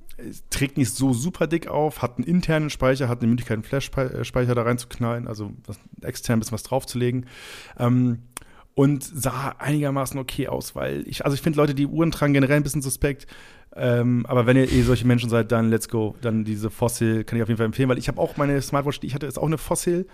trägt 0.51 0.77
nicht 0.77 0.95
so 0.95 1.13
super 1.13 1.47
dick 1.47 1.67
auf, 1.67 2.03
hat 2.03 2.17
einen 2.17 2.27
internen 2.27 2.71
Speicher, 2.71 3.09
hat 3.09 3.21
eine 3.21 3.29
Möglichkeit, 3.29 3.57
einen 3.57 3.65
Flash-Speicher 3.65 4.55
da 4.55 4.63
reinzuknallen, 4.63 5.27
also 5.27 5.53
extern 6.01 6.37
ein 6.37 6.41
bisschen 6.41 6.55
was 6.55 6.63
draufzulegen. 6.63 7.27
Ähm, 7.79 8.19
und 8.75 9.05
sah 9.05 9.55
einigermaßen 9.59 10.19
okay 10.19 10.49
aus, 10.49 10.75
weil 10.75 11.07
ich, 11.07 11.25
also 11.25 11.35
ich 11.35 11.43
finde 11.43 11.59
Leute, 11.59 11.75
die 11.75 11.87
Uhren 11.87 12.11
tragen, 12.11 12.33
generell 12.33 12.57
ein 12.57 12.63
bisschen 12.63 12.83
suspekt. 12.83 13.27
Ähm, 13.75 14.27
aber 14.27 14.47
wenn 14.47 14.57
ihr 14.57 14.71
eh 14.71 14.83
solche 14.83 15.07
Menschen 15.07 15.31
seid, 15.31 15.51
dann 15.53 15.71
let's 15.71 15.89
go. 15.89 16.15
Dann 16.21 16.45
diese 16.45 16.71
Fossil 16.71 17.25
kann 17.25 17.37
ich 17.39 17.43
auf 17.43 17.49
jeden 17.49 17.59
Fall 17.59 17.67
empfehlen, 17.67 17.89
weil 17.89 17.99
ich 17.99 18.09
habe 18.09 18.21
auch 18.21 18.37
meine 18.37 18.61
Smartwatch, 18.61 19.01
die 19.01 19.07
ich 19.07 19.15
hatte, 19.15 19.27
ist 19.27 19.39
auch 19.39 19.47
eine 19.47 19.59
Fossil. 19.59 20.07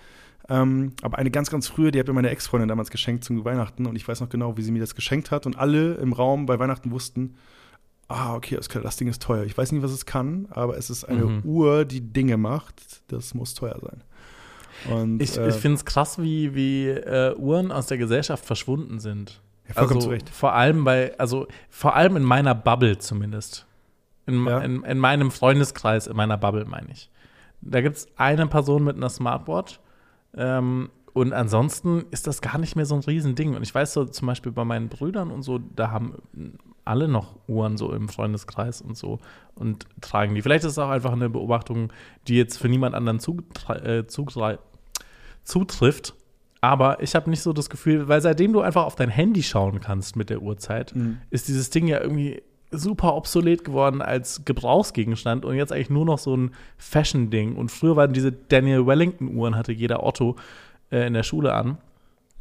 Ähm, 0.47 0.93
aber 1.01 1.17
eine 1.17 1.29
ganz, 1.29 1.49
ganz 1.51 1.67
frühe, 1.67 1.91
die 1.91 1.99
hat 1.99 2.07
mir 2.07 2.13
meine 2.13 2.29
Ex-Freundin 2.29 2.69
damals 2.69 2.89
geschenkt 2.89 3.23
zum 3.23 3.43
Weihnachten 3.45 3.85
und 3.85 3.95
ich 3.95 4.07
weiß 4.07 4.21
noch 4.21 4.29
genau, 4.29 4.57
wie 4.57 4.61
sie 4.61 4.71
mir 4.71 4.79
das 4.79 4.95
geschenkt 4.95 5.29
hat. 5.31 5.45
Und 5.45 5.57
alle 5.57 5.95
im 5.95 6.13
Raum 6.13 6.45
bei 6.45 6.57
Weihnachten 6.57 6.91
wussten, 6.91 7.35
ah, 8.07 8.33
okay, 8.35 8.55
das, 8.55 8.67
das 8.67 8.97
Ding 8.97 9.07
ist 9.09 9.21
teuer. 9.21 9.43
Ich 9.43 9.57
weiß 9.57 9.71
nicht, 9.71 9.83
was 9.83 9.91
es 9.91 10.05
kann, 10.05 10.47
aber 10.49 10.77
es 10.77 10.89
ist 10.89 11.03
eine 11.03 11.25
Mhm. 11.25 11.41
Uhr, 11.43 11.85
die 11.85 12.01
Dinge 12.01 12.37
macht. 12.37 13.03
Das 13.09 13.33
muss 13.33 13.53
teuer 13.53 13.77
sein. 13.81 14.03
Und, 14.91 15.21
Ich, 15.21 15.37
äh, 15.37 15.49
ich 15.49 15.55
finde 15.55 15.77
es 15.77 15.85
krass, 15.85 16.21
wie, 16.21 16.53
wie 16.55 16.87
äh, 16.87 17.35
Uhren 17.35 17.71
aus 17.71 17.87
der 17.87 17.97
Gesellschaft 17.97 18.45
verschwunden 18.45 18.99
sind. 18.99 19.41
Ja, 19.67 19.73
vollkommen 19.75 19.97
also, 19.97 20.07
zu 20.07 20.13
Recht. 20.13 20.29
Vor 20.29 20.53
allem 20.53 20.83
bei, 20.83 21.17
also 21.17 21.47
vor 21.69 21.95
allem 21.95 22.15
in 22.17 22.23
meiner 22.23 22.55
Bubble 22.55 22.97
zumindest. 22.97 23.65
In, 24.25 24.45
Ja. 24.45 24.59
in, 24.59 24.83
in 24.83 24.99
meinem 24.99 25.31
Freundeskreis, 25.31 26.07
in 26.07 26.15
meiner 26.15 26.37
Bubble, 26.37 26.65
meine 26.65 26.91
ich. 26.91 27.09
Da 27.61 27.81
gibt 27.81 27.97
es 27.97 28.07
eine 28.15 28.47
Person 28.47 28.83
mit 28.83 28.95
einer 28.95 29.09
Smartwatch. 29.09 29.79
Ähm, 30.35 30.89
und 31.13 31.33
ansonsten 31.33 32.05
ist 32.11 32.27
das 32.27 32.41
gar 32.41 32.57
nicht 32.59 32.75
mehr 32.75 32.85
so 32.85 32.95
ein 32.95 33.01
Riesending. 33.01 33.55
Und 33.55 33.63
ich 33.63 33.73
weiß 33.73 33.93
so 33.93 34.05
zum 34.05 34.27
Beispiel 34.27 34.51
bei 34.51 34.63
meinen 34.63 34.89
Brüdern 34.89 35.31
und 35.31 35.41
so, 35.41 35.57
da 35.57 35.91
haben 35.91 36.15
alle 36.89 37.07
noch 37.07 37.35
Uhren 37.47 37.77
so 37.77 37.93
im 37.93 38.09
Freundeskreis 38.09 38.81
und 38.81 38.97
so 38.97 39.19
und 39.55 39.85
tragen 40.01 40.35
die. 40.35 40.41
Vielleicht 40.41 40.63
ist 40.65 40.71
es 40.71 40.79
auch 40.79 40.89
einfach 40.89 41.11
eine 41.13 41.29
Beobachtung, 41.29 41.93
die 42.27 42.35
jetzt 42.35 42.57
für 42.57 42.67
niemand 42.67 42.95
anderen 42.95 43.19
zutre- 43.19 43.81
äh, 43.83 43.99
zutre- 44.07 44.59
zutrifft. 45.43 46.15
Aber 46.61 47.01
ich 47.01 47.15
habe 47.15 47.29
nicht 47.29 47.41
so 47.41 47.53
das 47.53 47.69
Gefühl, 47.69 48.07
weil 48.09 48.21
seitdem 48.21 48.51
du 48.51 48.59
einfach 48.61 48.83
auf 48.85 48.95
dein 48.95 49.09
Handy 49.09 49.43
schauen 49.43 49.79
kannst 49.79 50.15
mit 50.17 50.29
der 50.29 50.41
Uhrzeit, 50.41 50.93
ist 51.29 51.47
dieses 51.47 51.69
Ding 51.69 51.87
ja 51.87 52.01
irgendwie 52.01 52.41
super 52.71 53.15
obsolet 53.15 53.63
geworden 53.63 54.01
als 54.01 54.43
Gebrauchsgegenstand 54.45 55.45
und 55.45 55.55
jetzt 55.55 55.71
eigentlich 55.71 55.89
nur 55.89 56.05
noch 56.05 56.19
so 56.19 56.35
ein 56.35 56.51
Fashion-Ding. 56.77 57.55
Und 57.55 57.69
früher 57.71 57.95
waren 57.95 58.11
diese 58.13 58.31
Daniel 58.33 58.85
Wellington-Uhren, 58.85 59.55
hatte 59.55 59.71
jeder 59.71 60.03
Otto 60.03 60.35
äh, 60.91 61.07
in 61.07 61.13
der 61.13 61.23
Schule 61.23 61.53
an. 61.53 61.77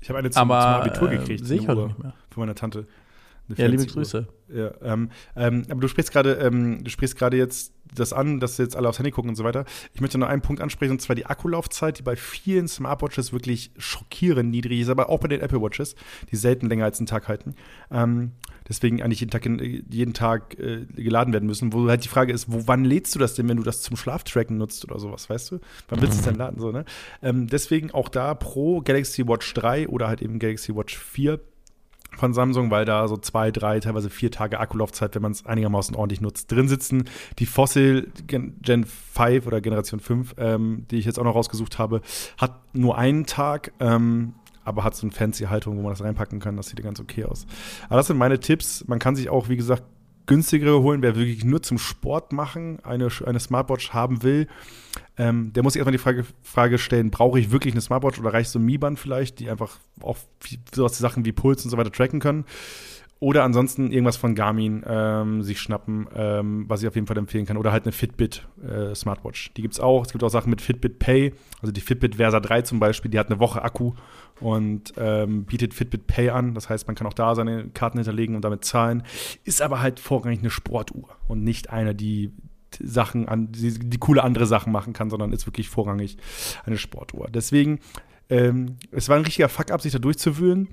Ich 0.01 0.09
habe 0.11 0.19
eine 0.19 0.31
zum, 0.31 0.51
Aber 0.51 0.61
zum 0.61 0.71
Abitur 0.91 1.13
äh, 1.13 1.17
gekriegt. 1.19 1.47
sehe 1.47 1.61
ich 1.61 1.69
heute 1.69 1.87
nicht 1.87 1.99
mehr. 1.99 2.13
Von 2.31 2.41
meiner 2.43 2.55
Tante. 2.57 2.87
Ja, 3.57 3.67
liebe 3.67 3.83
Uhr. 3.83 3.89
Grüße. 3.89 4.27
Ja, 4.53 4.73
ähm, 4.83 5.11
ähm, 5.37 5.65
aber 5.71 5.81
du 5.81 5.89
sprichst 5.89 6.13
gerade, 6.13 6.35
ähm, 6.35 6.83
du 6.85 6.91
sprichst 6.91 7.17
gerade 7.17 7.37
jetzt 7.37 7.73
das 7.95 8.13
an, 8.13 8.41
dass 8.41 8.59
jetzt 8.59 8.77
alle 8.77 8.89
aufs 8.89 8.99
Handy 8.99 9.11
gucken 9.11 9.31
und 9.31 9.37
so 9.37 9.45
weiter. 9.45 9.65
Ich 9.95 10.01
möchte 10.01 10.19
noch 10.19 10.29
einen 10.29 10.43
Punkt 10.43 10.63
ansprechen, 10.63 10.93
und 10.93 11.03
zwar 11.03 11.17
die 11.17 11.27
Akkulaufzeit, 11.27 11.99
die 11.99 12.03
bei 12.03 12.17
vielen 12.17 12.69
Smartwatches 12.69 13.33
wirklich 13.33 13.71
schockierend 13.79 14.51
niedrig 14.51 14.81
ist, 14.81 14.89
aber 14.89 15.09
auch 15.09 15.21
bei 15.21 15.29
den 15.29 15.41
Apple 15.41 15.61
Watches, 15.61 15.95
die 16.31 16.37
selten 16.37 16.69
länger 16.69 16.85
als 16.85 16.99
einen 16.99 17.07
Tag 17.07 17.29
halten. 17.29 17.55
Ähm, 17.91 18.33
deswegen 18.69 19.03
eigentlich 19.03 19.21
jeden 19.21 19.31
Tag, 19.31 19.47
jeden 19.47 20.13
Tag 20.13 20.59
äh, 20.59 20.85
geladen 20.97 21.33
werden 21.33 21.47
müssen. 21.47 21.73
Wo 21.73 21.89
halt 21.89 22.05
die 22.05 22.09
Frage 22.09 22.33
ist, 22.33 22.53
wo, 22.53 22.67
wann 22.67 22.85
lädst 22.85 23.15
du 23.15 23.19
das 23.19 23.35
denn, 23.35 23.49
wenn 23.49 23.57
du 23.57 23.63
das 23.63 23.83
zum 23.83 23.97
Schlaftracken 23.97 24.59
nutzt 24.59 24.85
oder 24.85 24.99
sowas, 24.99 25.29
weißt 25.31 25.53
du? 25.53 25.61
Wann 25.89 26.03
willst 26.03 26.17
du 26.17 26.21
es 26.21 26.27
denn 26.27 26.37
laden? 26.37 26.61
So, 26.61 26.73
ne? 26.73 26.85
ähm, 27.23 27.47
deswegen 27.47 27.91
auch 27.93 28.09
da 28.09 28.35
pro 28.35 28.81
Galaxy 28.81 29.27
Watch 29.27 29.53
3 29.55 29.89
oder 29.89 30.09
halt 30.09 30.23
eben 30.23 30.39
Galaxy 30.39 30.75
Watch 30.75 30.97
4 30.97 31.41
von 32.19 32.35
Samsung, 32.35 32.71
weil 32.71 32.85
da 32.85 33.09
so 33.09 33.17
zwei, 33.17 33.51
drei, 33.51 33.81
teilweise 33.81 34.11
vier 34.11 34.31
Tage 34.31 34.61
Akkulaufzeit, 34.61 35.15
wenn 35.15 35.23
man 35.23 35.33
es 35.33 35.47
einigermaßen 35.47 35.97
ordentlich 35.97 36.21
nutzt, 36.21 36.51
drin 36.53 36.69
sitzen. 36.69 37.05
Die 37.39 37.47
Fossil 37.47 38.11
Gen, 38.27 38.57
Gen 38.61 38.85
5 38.85 39.47
oder 39.47 39.61
Generation 39.61 40.01
5, 40.01 40.35
ähm, 40.39 40.87
die 40.91 40.97
ich 40.97 41.05
jetzt 41.05 41.19
auch 41.19 41.25
noch 41.25 41.35
rausgesucht 41.35 41.79
habe, 41.79 42.03
hat 42.37 42.61
nur 42.73 42.99
einen 42.99 43.27
Tag, 43.27 43.73
ähm, 43.81 44.35
aber 44.65 44.85
hat 44.85 44.95
so 44.95 45.07
eine 45.07 45.13
fancy 45.13 45.45
Haltung, 45.45 45.79
wo 45.79 45.83
man 45.83 45.93
das 45.93 46.03
reinpacken 46.03 46.41
kann. 46.41 46.57
Das 46.57 46.69
sieht 46.69 46.83
ganz 46.83 47.01
okay 47.01 47.25
aus. 47.25 47.47
Aber 47.89 47.97
das 47.97 48.09
sind 48.09 48.19
meine 48.19 48.39
Tipps. 48.39 48.85
Man 48.87 48.99
kann 48.99 49.17
sich 49.17 49.31
auch, 49.31 49.49
wie 49.49 49.57
gesagt, 49.57 49.83
günstigere 50.29 50.81
holen, 50.83 51.03
wer 51.03 51.17
wirklich 51.17 51.45
nur 51.45 51.63
zum 51.63 51.79
Sport 51.79 52.33
machen 52.33 52.79
eine, 52.85 53.09
eine 53.27 53.41
Smartwatch 53.41 53.91
haben 53.91 54.23
will. 54.23 54.47
Ähm, 55.17 55.53
der 55.53 55.65
muss 55.65 55.73
sich 55.73 55.81
erstmal 55.81 55.93
die 55.93 55.99
Frage, 55.99 56.25
Frage 56.43 56.79
stellen, 56.79 57.11
brauche 57.11 57.41
ich 57.41 57.51
wirklich 57.51 57.75
eine 57.75 57.81
Smartwatch 57.81 58.21
oder 58.21 58.33
reicht 58.33 58.51
so 58.51 58.61
ein 58.61 58.65
Mi-Band 58.65 59.01
vielleicht, 59.01 59.41
die 59.41 59.51
einfach 59.51 59.79
auch 60.01 60.19
sowas 60.73 60.97
Sachen 60.97 61.25
wie 61.25 61.33
Puls 61.33 61.65
und 61.65 61.71
so 61.71 61.77
weiter 61.77 61.91
tracken 61.91 62.21
können. 62.21 62.45
Oder 63.21 63.43
ansonsten 63.43 63.91
irgendwas 63.91 64.17
von 64.17 64.37
Garmin 64.37 64.85
ähm, 64.87 65.43
sich 65.43 65.61
schnappen, 65.61 66.07
ähm, 66.15 66.67
was 66.69 66.83
ich 66.83 66.89
auf 66.89 66.95
jeden 66.95 67.09
Fall 67.09 67.19
empfehlen 67.19 67.47
kann. 67.47 67.57
Oder 67.57 67.73
halt 67.73 67.85
eine 67.85 67.93
Fitbit 67.93 68.47
äh, 68.63 68.95
Smartwatch. 68.95 69.53
Die 69.55 69.63
gibt 69.63 69.75
es 69.75 69.81
auch. 69.81 70.05
Es 70.05 70.13
gibt 70.13 70.23
auch 70.23 70.29
Sachen 70.29 70.51
mit 70.51 70.61
Fitbit 70.61 71.01
Pay. 71.01 71.35
Also 71.61 71.73
die 71.73 71.81
Fitbit 71.81 72.15
Versa 72.15 72.39
3 72.39 72.63
zum 72.63 72.79
Beispiel, 72.79 73.11
die 73.11 73.19
hat 73.19 73.29
eine 73.29 73.41
Woche 73.41 73.63
Akku 73.63 73.95
und 74.39 74.93
ähm, 74.97 75.47
bietet 75.47 75.75
Fitbit 75.75 76.07
Pay 76.07 76.31
an. 76.31 76.55
Das 76.55 76.69
heißt, 76.69 76.87
man 76.87 76.95
kann 76.95 77.09
auch 77.09 77.13
da 77.13 77.35
seine 77.35 77.69
Karten 77.71 77.99
hinterlegen 77.99 78.37
und 78.37 78.43
damit 78.45 78.65
zahlen. 78.65 79.03
Ist 79.43 79.63
aber 79.63 79.81
halt 79.81 79.99
vorrangig 79.99 80.39
eine 80.39 80.51
Sportuhr 80.51 81.09
und 81.27 81.43
nicht 81.43 81.71
eine, 81.71 81.97
die 81.97 82.31
Sachen 82.81 83.29
an, 83.29 83.51
die, 83.51 83.79
die 83.79 83.99
coole 83.99 84.23
andere 84.23 84.47
Sachen 84.47 84.73
machen 84.73 84.93
kann, 84.93 85.11
sondern 85.11 85.33
ist 85.33 85.47
wirklich 85.47 85.69
vorrangig 85.69 86.19
eine 86.65 86.79
Sportuhr. 86.79 87.27
Deswegen, 87.33 87.81
ähm, 88.31 88.77
es 88.93 89.09
war 89.09 89.17
ein 89.17 89.25
richtiger 89.25 89.49
Fuck-up, 89.49 89.81
sich 89.81 89.93
da 89.93 89.99
durchzuwühlen. 89.99 90.69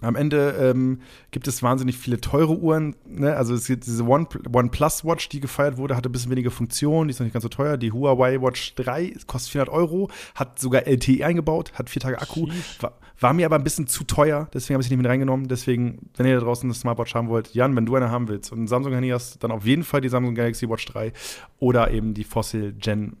Am 0.00 0.16
Ende 0.16 0.54
ähm, 0.58 1.00
gibt 1.30 1.46
es 1.48 1.62
wahnsinnig 1.62 1.98
viele 1.98 2.20
teure 2.20 2.56
Uhren. 2.56 2.96
Ne? 3.06 3.36
Also 3.36 3.54
es 3.54 3.66
gibt 3.66 3.86
diese 3.86 4.04
One, 4.04 4.26
OnePlus 4.52 5.04
Watch, 5.04 5.28
die 5.28 5.40
gefeiert 5.40 5.76
wurde, 5.76 5.96
hatte 5.96 6.08
ein 6.08 6.12
bisschen 6.12 6.30
weniger 6.30 6.50
Funktion, 6.50 7.08
die 7.08 7.12
ist 7.12 7.20
noch 7.20 7.24
nicht 7.24 7.32
ganz 7.34 7.42
so 7.42 7.48
teuer. 7.48 7.76
Die 7.76 7.92
Huawei 7.92 8.40
Watch 8.40 8.74
3 8.76 9.14
kostet 9.26 9.52
400 9.52 9.74
Euro, 9.74 10.10
hat 10.34 10.58
sogar 10.58 10.86
LTE 10.86 11.24
eingebaut, 11.24 11.72
hat 11.74 11.90
vier 11.90 12.00
Tage 12.00 12.20
Akku. 12.20 12.46
War, 12.80 12.94
war 13.20 13.34
mir 13.34 13.46
aber 13.46 13.56
ein 13.56 13.64
bisschen 13.64 13.86
zu 13.86 14.04
teuer, 14.04 14.48
deswegen 14.54 14.74
habe 14.74 14.82
ich 14.82 14.88
sie 14.88 14.94
nicht 14.94 15.02
mit 15.02 15.10
reingenommen. 15.10 15.48
Deswegen, 15.48 16.10
wenn 16.16 16.26
ihr 16.26 16.36
da 16.36 16.44
draußen 16.44 16.66
eine 16.66 16.74
Smartwatch 16.74 17.14
haben 17.14 17.28
wollt, 17.28 17.54
Jan, 17.54 17.76
wenn 17.76 17.86
du 17.86 17.94
eine 17.94 18.10
haben 18.10 18.28
willst 18.28 18.50
und 18.52 18.62
ein 18.62 18.68
Samsung-Handy 18.68 19.10
hast, 19.10 19.42
dann 19.44 19.50
auf 19.50 19.66
jeden 19.66 19.84
Fall 19.84 20.00
die 20.00 20.08
Samsung 20.08 20.34
Galaxy 20.34 20.68
Watch 20.68 20.86
3 20.86 21.12
oder 21.58 21.90
eben 21.90 22.14
die 22.14 22.24
Fossil 22.24 22.72
Gen 22.72 23.16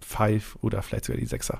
5 0.00 0.58
oder 0.60 0.82
vielleicht 0.82 1.06
sogar 1.06 1.20
die 1.20 1.26
6er. 1.26 1.58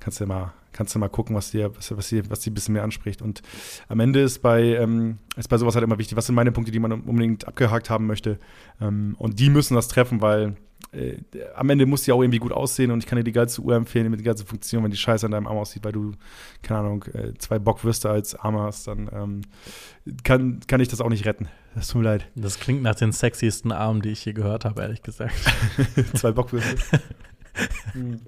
Kannst 0.00 0.20
du 0.20 0.26
mal, 0.26 0.52
kannst 0.72 0.94
du 0.94 0.98
mal 0.98 1.08
gucken, 1.08 1.34
was 1.34 1.50
dir, 1.50 1.74
was, 1.76 1.96
was 1.96 2.08
dir, 2.08 2.28
was 2.30 2.40
dir 2.40 2.50
ein 2.50 2.54
bisschen 2.54 2.74
mehr 2.74 2.84
anspricht. 2.84 3.20
Und 3.22 3.42
am 3.88 4.00
Ende 4.00 4.20
ist 4.20 4.40
bei, 4.40 4.62
ähm, 4.62 5.18
ist 5.36 5.48
bei 5.48 5.58
sowas 5.58 5.74
halt 5.74 5.84
immer 5.84 5.98
wichtig, 5.98 6.16
was 6.16 6.26
sind 6.26 6.34
meine 6.34 6.52
Punkte, 6.52 6.72
die 6.72 6.78
man 6.78 6.92
unbedingt 6.92 7.46
abgehakt 7.46 7.90
haben 7.90 8.06
möchte. 8.06 8.38
Ähm, 8.80 9.16
und 9.18 9.40
die 9.40 9.50
müssen 9.50 9.74
das 9.74 9.88
treffen, 9.88 10.20
weil 10.20 10.56
äh, 10.92 11.16
am 11.54 11.68
Ende 11.70 11.86
muss 11.86 12.04
die 12.04 12.12
auch 12.12 12.22
irgendwie 12.22 12.38
gut 12.38 12.52
aussehen 12.52 12.90
und 12.90 13.00
ich 13.00 13.06
kann 13.06 13.16
dir 13.16 13.24
die 13.24 13.32
geilste 13.32 13.60
Uhr 13.60 13.74
empfehlen 13.74 14.10
mit 14.10 14.20
der 14.20 14.24
ganzen 14.24 14.46
Funktion, 14.46 14.84
wenn 14.84 14.90
die 14.90 14.96
Scheiße 14.96 15.26
an 15.26 15.32
deinem 15.32 15.46
Arm 15.46 15.58
aussieht, 15.58 15.84
weil 15.84 15.92
du, 15.92 16.12
keine 16.62 16.80
Ahnung, 16.80 17.04
äh, 17.12 17.34
zwei 17.38 17.58
Bockwürste 17.58 18.08
als 18.08 18.34
Arm 18.34 18.58
hast, 18.58 18.86
dann 18.86 19.10
ähm, 19.12 19.40
kann, 20.22 20.60
kann 20.66 20.80
ich 20.80 20.88
das 20.88 21.00
auch 21.00 21.10
nicht 21.10 21.26
retten. 21.26 21.48
Das 21.74 21.88
tut 21.88 22.02
mir 22.02 22.08
leid. 22.08 22.30
Das 22.34 22.58
klingt 22.58 22.82
nach 22.82 22.94
den 22.94 23.12
sexiesten 23.12 23.72
Armen, 23.72 24.00
die 24.00 24.10
ich 24.10 24.24
je 24.24 24.32
gehört 24.32 24.64
habe, 24.64 24.80
ehrlich 24.80 25.02
gesagt. 25.02 25.34
zwei 26.14 26.32
Bockwürste. 26.32 26.76
Hm. 27.92 28.20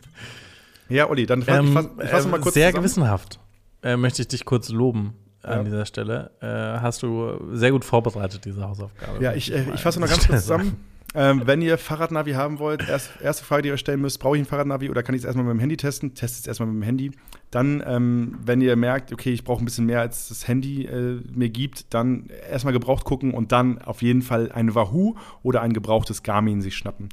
Ja, 0.91 1.09
Olli, 1.09 1.27
dann 1.27 1.43
fass, 1.43 1.59
Ähm, 1.59 1.67
ich 1.67 1.73
fass, 1.73 1.87
fass 2.11 2.27
mal 2.27 2.37
äh, 2.39 2.41
kurz 2.41 2.55
sehr 2.55 2.69
zusammen. 2.69 2.83
gewissenhaft 2.83 3.41
äh, 3.83 3.97
möchte 3.97 4.23
ich 4.23 4.29
dich 4.29 4.45
kurz 4.45 4.69
loben 4.69 5.15
an 5.43 5.59
Ja. 5.59 5.65
dieser 5.65 5.87
Stelle. 5.87 6.31
Äh, 6.41 6.47
hast 6.83 7.03
du 7.03 7.33
sehr 7.53 7.71
gut 7.71 7.85
vorbereitet, 7.85 8.45
diese 8.45 8.67
Hausaufgabe. 8.69 9.23
Ja, 9.25 9.33
ich, 9.33 9.53
äh, 9.53 9.65
ich 9.75 9.81
fasse 9.81 9.99
noch 10.01 10.09
ganz 10.09 10.27
kurz 10.27 10.43
zusammen. 10.43 10.77
Ähm, 11.13 11.43
wenn 11.45 11.61
ihr 11.61 11.77
Fahrradnavi 11.77 12.35
haben 12.35 12.61
wollt, 12.61 12.89
erst, 12.89 13.11
erste 13.21 13.45
Frage, 13.45 13.63
die 13.63 13.69
ihr 13.71 13.75
euch 13.75 13.81
stellen 13.81 14.01
müsst, 14.01 14.21
brauche 14.21 14.37
ich 14.37 14.43
ein 14.43 14.47
Fahrradnavi 14.47 14.91
oder 14.91 15.03
kann 15.03 15.13
ich 15.17 15.23
es 15.23 15.25
erstmal 15.25 15.45
mit 15.45 15.55
dem 15.55 15.59
Handy 15.59 15.77
testen? 15.77 16.15
Testet 16.15 16.43
es 16.43 16.47
erstmal 16.47 16.69
mit 16.69 16.77
dem 16.77 16.83
Handy. 16.85 17.11
Dann, 17.51 17.83
ähm, 17.85 18.39
wenn 18.45 18.61
ihr 18.61 18.77
merkt, 18.77 19.13
okay, 19.13 19.33
ich 19.33 19.43
brauche 19.43 19.61
ein 19.61 19.65
bisschen 19.65 19.87
mehr, 19.87 19.99
als 20.01 20.29
das 20.29 20.47
Handy 20.47 20.85
äh, 20.85 21.21
mir 21.35 21.49
gibt, 21.49 21.93
dann 21.95 22.29
erstmal 22.49 22.73
gebraucht 22.73 23.05
gucken 23.05 23.35
und 23.35 23.51
dann 23.51 23.83
auf 23.83 24.03
jeden 24.03 24.23
Fall 24.23 24.53
ein 24.53 24.73
Wahoo 24.77 25.17
oder 25.43 25.63
ein 25.63 25.73
gebrauchtes 25.73 26.23
Garmin 26.23 26.63
sich 26.63 26.77
schnappen. 26.77 27.09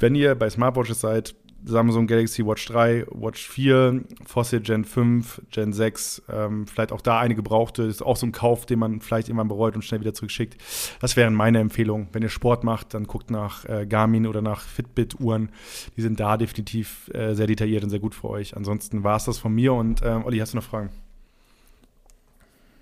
Wenn 0.00 0.16
ihr 0.16 0.34
bei 0.34 0.50
Smartwatches 0.50 1.00
seid, 1.00 1.36
Samsung 1.64 2.06
Galaxy 2.06 2.44
Watch 2.46 2.66
3, 2.66 3.06
Watch 3.10 3.48
4, 3.48 4.04
Fossil 4.24 4.60
Gen 4.60 4.84
5, 4.84 5.42
Gen 5.50 5.72
6, 5.72 6.22
ähm, 6.30 6.66
vielleicht 6.66 6.92
auch 6.92 7.00
da 7.00 7.18
eine 7.18 7.34
gebrauchte, 7.34 7.82
ist 7.82 8.02
auch 8.02 8.16
so 8.16 8.26
ein 8.26 8.32
Kauf, 8.32 8.66
den 8.66 8.78
man 8.78 9.00
vielleicht 9.00 9.28
irgendwann 9.28 9.48
bereut 9.48 9.74
und 9.74 9.82
schnell 9.82 10.00
wieder 10.00 10.14
zurückschickt. 10.14 10.56
Das 11.00 11.16
wären 11.16 11.34
meine 11.34 11.58
Empfehlungen. 11.58 12.08
Wenn 12.12 12.22
ihr 12.22 12.28
Sport 12.28 12.64
macht, 12.64 12.94
dann 12.94 13.04
guckt 13.04 13.30
nach 13.30 13.64
äh, 13.64 13.86
Garmin 13.86 14.26
oder 14.26 14.40
nach 14.40 14.60
Fitbit-Uhren. 14.60 15.50
Die 15.96 16.02
sind 16.02 16.20
da 16.20 16.36
definitiv 16.36 17.10
äh, 17.12 17.34
sehr 17.34 17.46
detailliert 17.46 17.84
und 17.84 17.90
sehr 17.90 18.00
gut 18.00 18.14
für 18.14 18.28
euch. 18.30 18.56
Ansonsten 18.56 19.04
war 19.04 19.16
es 19.16 19.24
das 19.24 19.38
von 19.38 19.52
mir 19.52 19.74
und 19.74 20.00
ähm, 20.02 20.24
Olli, 20.24 20.38
hast 20.38 20.52
du 20.52 20.58
noch 20.58 20.64
Fragen? 20.64 20.90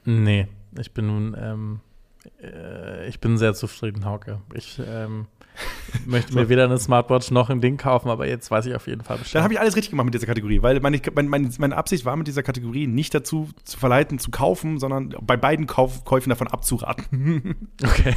Nee, 0.04 0.46
ich 0.78 0.92
bin 0.92 1.06
nun, 1.06 1.36
ähm, 1.38 1.80
äh, 2.42 3.08
ich 3.08 3.20
bin 3.20 3.38
sehr 3.38 3.54
zufrieden, 3.54 4.04
Hauke. 4.04 4.40
Ich 4.54 4.80
ähm, 4.84 5.26
möchte 6.06 6.34
mir 6.34 6.48
weder 6.48 6.64
eine 6.64 6.78
Smartwatch 6.78 7.30
noch 7.30 7.50
ein 7.50 7.60
Ding 7.60 7.76
kaufen, 7.76 8.08
aber 8.08 8.26
jetzt 8.26 8.50
weiß 8.50 8.66
ich 8.66 8.74
auf 8.74 8.86
jeden 8.86 9.02
Fall 9.02 9.18
Bescheid. 9.18 9.36
Dann 9.36 9.42
habe 9.42 9.54
ich 9.54 9.60
alles 9.60 9.76
richtig 9.76 9.90
gemacht 9.90 10.06
mit 10.06 10.14
dieser 10.14 10.26
Kategorie, 10.26 10.62
weil 10.62 10.80
meine, 10.80 11.00
meine, 11.14 11.50
meine, 11.58 11.76
Absicht 11.76 12.04
war 12.04 12.16
mit 12.16 12.26
dieser 12.26 12.42
Kategorie 12.42 12.86
nicht 12.86 13.14
dazu 13.14 13.48
zu 13.64 13.78
verleiten, 13.78 14.18
zu 14.18 14.30
kaufen, 14.30 14.78
sondern 14.78 15.14
bei 15.20 15.36
beiden 15.36 15.66
Kauf, 15.66 16.04
Käufen 16.04 16.30
davon 16.30 16.48
abzuraten. 16.48 17.68
okay. 17.82 18.14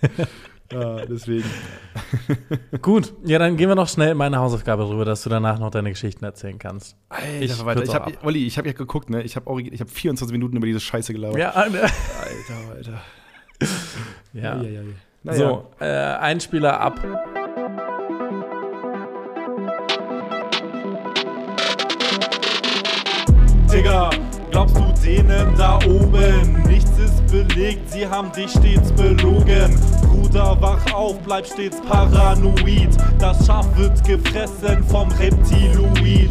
ja, 0.72 1.06
deswegen. 1.06 1.48
Gut, 2.82 3.14
ja, 3.24 3.38
dann 3.38 3.56
gehen 3.56 3.68
wir 3.68 3.74
noch 3.74 3.88
schnell 3.88 4.12
in 4.12 4.16
meine 4.16 4.38
Hausaufgabe 4.38 4.88
rüber, 4.88 5.04
dass 5.04 5.22
du 5.22 5.30
danach 5.30 5.58
noch 5.58 5.70
deine 5.70 5.90
Geschichten 5.90 6.24
erzählen 6.24 6.58
kannst. 6.58 6.96
Alter, 7.08 7.40
Ich 7.40 7.50
ich 7.50 7.94
hab, 7.94 8.06
ab. 8.06 8.12
Olli, 8.22 8.46
ich 8.46 8.58
habe 8.58 8.68
ja 8.68 8.74
geguckt, 8.74 9.10
ne? 9.10 9.22
Ich 9.22 9.36
habe 9.36 9.62
ich 9.62 9.80
hab 9.80 9.90
24 9.90 10.32
Minuten 10.32 10.56
über 10.56 10.66
diese 10.66 10.80
Scheiße 10.80 11.12
gelabert. 11.12 11.38
Ja, 11.38 11.50
äh, 11.50 11.56
Alter, 11.56 11.90
Alter. 12.74 13.02
ja. 14.32 14.60
Eieiei. 14.60 14.84
Naja. 15.22 15.38
So, 15.38 15.66
äh, 15.80 15.86
ein 15.86 16.40
Spieler 16.40 16.80
ab. 16.80 17.00
Digga, 23.72 24.10
glaubst 24.50 24.76
du 24.76 24.94
denen 25.04 25.56
da 25.56 25.78
oben? 25.86 26.62
Nichts 26.66 26.87
ist 26.87 26.87
belegt, 27.30 27.90
sie 27.90 28.06
haben 28.06 28.32
dich 28.32 28.50
stets 28.50 28.92
belogen. 28.92 29.78
Bruder, 30.02 30.56
wach 30.60 30.92
auf, 30.92 31.18
bleib 31.20 31.46
stets 31.46 31.80
paranoid. 31.82 32.90
Das 33.18 33.46
Schaf 33.46 33.66
wird 33.76 34.02
gefressen 34.04 34.82
vom 34.84 35.10
Reptiloid. 35.12 36.30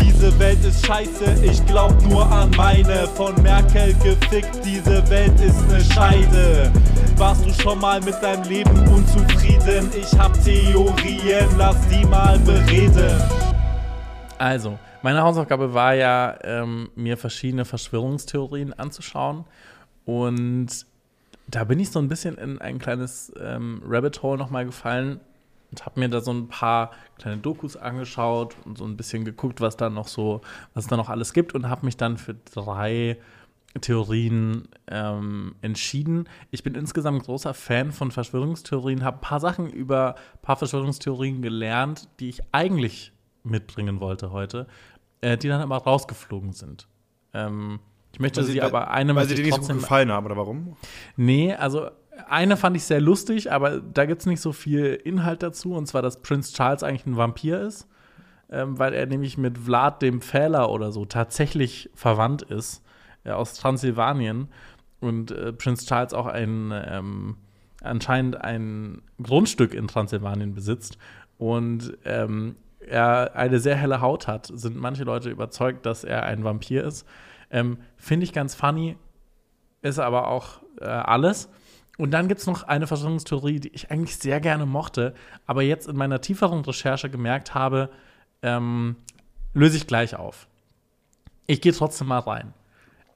Diese 0.00 0.38
Welt 0.38 0.64
ist 0.64 0.84
scheiße, 0.84 1.44
ich 1.44 1.64
glaub 1.66 1.94
nur 2.02 2.26
an 2.30 2.50
meine. 2.56 3.06
Von 3.14 3.40
Merkel 3.42 3.94
gefickt, 3.94 4.60
diese 4.64 5.08
Welt 5.08 5.38
ist 5.40 5.68
ne 5.68 5.80
Scheide. 5.80 6.72
Warst 7.16 7.46
du 7.46 7.52
schon 7.62 7.80
mal 7.80 8.00
mit 8.00 8.14
deinem 8.22 8.44
Leben 8.44 8.88
unzufrieden? 8.88 9.90
Ich 9.96 10.18
hab 10.18 10.32
Theorien, 10.44 11.48
lass 11.56 11.76
die 11.88 12.04
mal 12.06 12.38
bereden. 12.40 13.20
Also, 14.38 14.78
meine 15.02 15.22
Hausaufgabe 15.22 15.74
war 15.74 15.94
ja, 15.94 16.36
ähm, 16.42 16.90
mir 16.94 17.16
verschiedene 17.16 17.64
Verschwörungstheorien 17.64 18.72
anzuschauen. 18.72 19.44
Und 20.08 20.86
da 21.48 21.64
bin 21.64 21.78
ich 21.78 21.90
so 21.90 21.98
ein 21.98 22.08
bisschen 22.08 22.38
in 22.38 22.58
ein 22.62 22.78
kleines 22.78 23.30
ähm, 23.38 23.82
Rabbit 23.86 24.22
Hole 24.22 24.38
nochmal 24.38 24.64
gefallen 24.64 25.20
und 25.70 25.84
habe 25.84 26.00
mir 26.00 26.08
da 26.08 26.22
so 26.22 26.32
ein 26.32 26.48
paar 26.48 26.92
kleine 27.18 27.36
Dokus 27.36 27.76
angeschaut 27.76 28.56
und 28.64 28.78
so 28.78 28.86
ein 28.86 28.96
bisschen 28.96 29.26
geguckt, 29.26 29.60
was 29.60 29.76
da 29.76 29.90
noch 29.90 30.08
so, 30.08 30.40
was 30.72 30.86
da 30.86 30.96
noch 30.96 31.10
alles 31.10 31.34
gibt 31.34 31.54
und 31.54 31.68
habe 31.68 31.84
mich 31.84 31.98
dann 31.98 32.16
für 32.16 32.34
drei 32.54 33.18
Theorien 33.82 34.66
ähm, 34.86 35.56
entschieden. 35.60 36.26
Ich 36.52 36.62
bin 36.62 36.74
insgesamt 36.74 37.24
großer 37.24 37.52
Fan 37.52 37.92
von 37.92 38.10
Verschwörungstheorien, 38.10 39.04
habe 39.04 39.18
ein 39.18 39.20
paar 39.20 39.40
Sachen 39.40 39.68
über 39.68 40.14
ein 40.14 40.40
paar 40.40 40.56
Verschwörungstheorien 40.56 41.42
gelernt, 41.42 42.08
die 42.18 42.30
ich 42.30 42.40
eigentlich 42.52 43.12
mitbringen 43.42 44.00
wollte 44.00 44.32
heute, 44.32 44.68
äh, 45.20 45.36
die 45.36 45.48
dann 45.48 45.60
aber 45.60 45.76
rausgeflogen 45.76 46.54
sind. 46.54 46.88
Ähm, 47.34 47.80
ich 48.18 48.20
möchte 48.20 48.42
sie, 48.42 48.60
aber 48.60 48.90
eine 48.90 49.14
Weil 49.14 49.28
sie 49.28 49.36
dir 49.36 49.42
ich 49.42 49.46
nicht 49.54 49.62
so 49.64 49.72
gut 49.72 49.80
gefallen 49.80 50.10
haben, 50.10 50.26
oder 50.26 50.36
warum? 50.36 50.76
Nee, 51.16 51.54
also 51.54 51.88
eine 52.28 52.56
fand 52.56 52.76
ich 52.76 52.82
sehr 52.82 53.00
lustig, 53.00 53.52
aber 53.52 53.78
da 53.78 54.06
gibt 54.06 54.22
es 54.22 54.26
nicht 54.26 54.40
so 54.40 54.50
viel 54.50 54.86
Inhalt 55.04 55.44
dazu. 55.44 55.74
Und 55.74 55.86
zwar, 55.86 56.02
dass 56.02 56.20
Prince 56.20 56.52
Charles 56.52 56.82
eigentlich 56.82 57.06
ein 57.06 57.16
Vampir 57.16 57.60
ist, 57.60 57.86
ähm, 58.50 58.76
weil 58.76 58.92
er 58.92 59.06
nämlich 59.06 59.38
mit 59.38 59.56
Vlad 59.56 60.02
dem 60.02 60.20
Pfähler 60.20 60.68
oder 60.70 60.90
so 60.90 61.04
tatsächlich 61.04 61.90
verwandt 61.94 62.42
ist, 62.42 62.82
äh, 63.22 63.30
aus 63.30 63.54
Transsilvanien. 63.54 64.48
Und 64.98 65.30
äh, 65.30 65.52
Prince 65.52 65.86
Charles 65.86 66.12
auch 66.12 66.26
ein, 66.26 66.72
ähm, 66.74 67.36
anscheinend 67.82 68.40
ein 68.40 69.02
Grundstück 69.22 69.74
in 69.74 69.86
Transsilvanien 69.86 70.54
besitzt. 70.54 70.98
Und 71.36 71.96
ähm, 72.04 72.56
er 72.80 73.36
eine 73.36 73.60
sehr 73.60 73.76
helle 73.76 74.00
Haut 74.00 74.26
hat, 74.26 74.50
sind 74.52 74.76
manche 74.76 75.04
Leute 75.04 75.30
überzeugt, 75.30 75.86
dass 75.86 76.02
er 76.02 76.24
ein 76.24 76.42
Vampir 76.42 76.82
ist. 76.82 77.06
Ähm, 77.50 77.78
Finde 77.96 78.24
ich 78.24 78.32
ganz 78.32 78.54
funny, 78.54 78.96
ist 79.82 79.98
aber 79.98 80.28
auch 80.28 80.60
äh, 80.80 80.84
alles. 80.84 81.48
Und 81.96 82.12
dann 82.12 82.28
gibt 82.28 82.40
es 82.40 82.46
noch 82.46 82.62
eine 82.62 82.86
Verschwörungstheorie, 82.86 83.58
die 83.58 83.68
ich 83.70 83.90
eigentlich 83.90 84.16
sehr 84.16 84.40
gerne 84.40 84.66
mochte, 84.66 85.14
aber 85.46 85.62
jetzt 85.62 85.88
in 85.88 85.96
meiner 85.96 86.20
tieferen 86.20 86.64
Recherche 86.64 87.10
gemerkt 87.10 87.54
habe, 87.54 87.90
ähm, 88.42 88.96
löse 89.52 89.76
ich 89.76 89.86
gleich 89.86 90.14
auf. 90.14 90.46
Ich 91.46 91.60
gehe 91.60 91.72
trotzdem 91.72 92.06
mal 92.06 92.20
rein. 92.20 92.54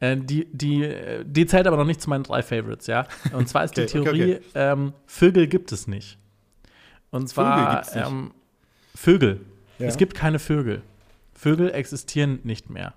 Äh, 0.01 0.17
die, 0.17 0.49
die, 0.53 0.83
äh, 0.83 1.25
die 1.25 1.47
zählt 1.47 1.69
aber 1.69 1.77
noch 1.77 1.85
nicht 1.85 2.03
zu 2.03 2.11
meinen 2.11 2.25
drei 2.25 2.43
Favorites, 2.43 2.89
ja. 2.89 3.07
Und 3.33 3.49
zwar 3.49 3.65
ist 3.65 3.77
die 3.77 3.83
Okay, 3.83 4.01
okay, 4.01 4.11
Theorie, 4.11 4.35
okay. 4.37 4.43
Ähm, 4.55 4.93
Vögel 5.07 5.47
gibt 5.47 5.71
es 5.71 5.87
nicht. 5.87 6.19
Und 7.11 7.29
zwar 7.29 7.85
Vögel? 7.85 8.03
Ähm, 8.05 8.31
Vögel. 8.97 9.41
Ja. 9.79 9.87
Es 9.87 9.97
gibt 9.97 10.15
keine 10.17 10.41
Vögel. 10.41 10.83
Vögel 11.33 11.71
existieren 11.71 12.41
nicht 12.43 12.69
mehr. 12.69 12.95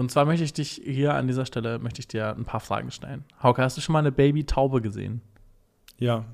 Und 0.00 0.10
zwar 0.10 0.24
möchte 0.24 0.42
ich 0.44 0.54
dich 0.54 0.80
hier 0.82 1.12
an 1.12 1.26
dieser 1.26 1.44
Stelle 1.44 1.78
möchte 1.78 2.00
ich 2.00 2.08
dir 2.08 2.34
ein 2.34 2.46
paar 2.46 2.60
Fragen 2.60 2.90
stellen. 2.90 3.22
Hauke, 3.42 3.62
hast 3.62 3.76
du 3.76 3.82
schon 3.82 3.92
mal 3.92 3.98
eine 3.98 4.10
Baby-Taube 4.10 4.80
gesehen? 4.80 5.20
Ja. 5.98 6.24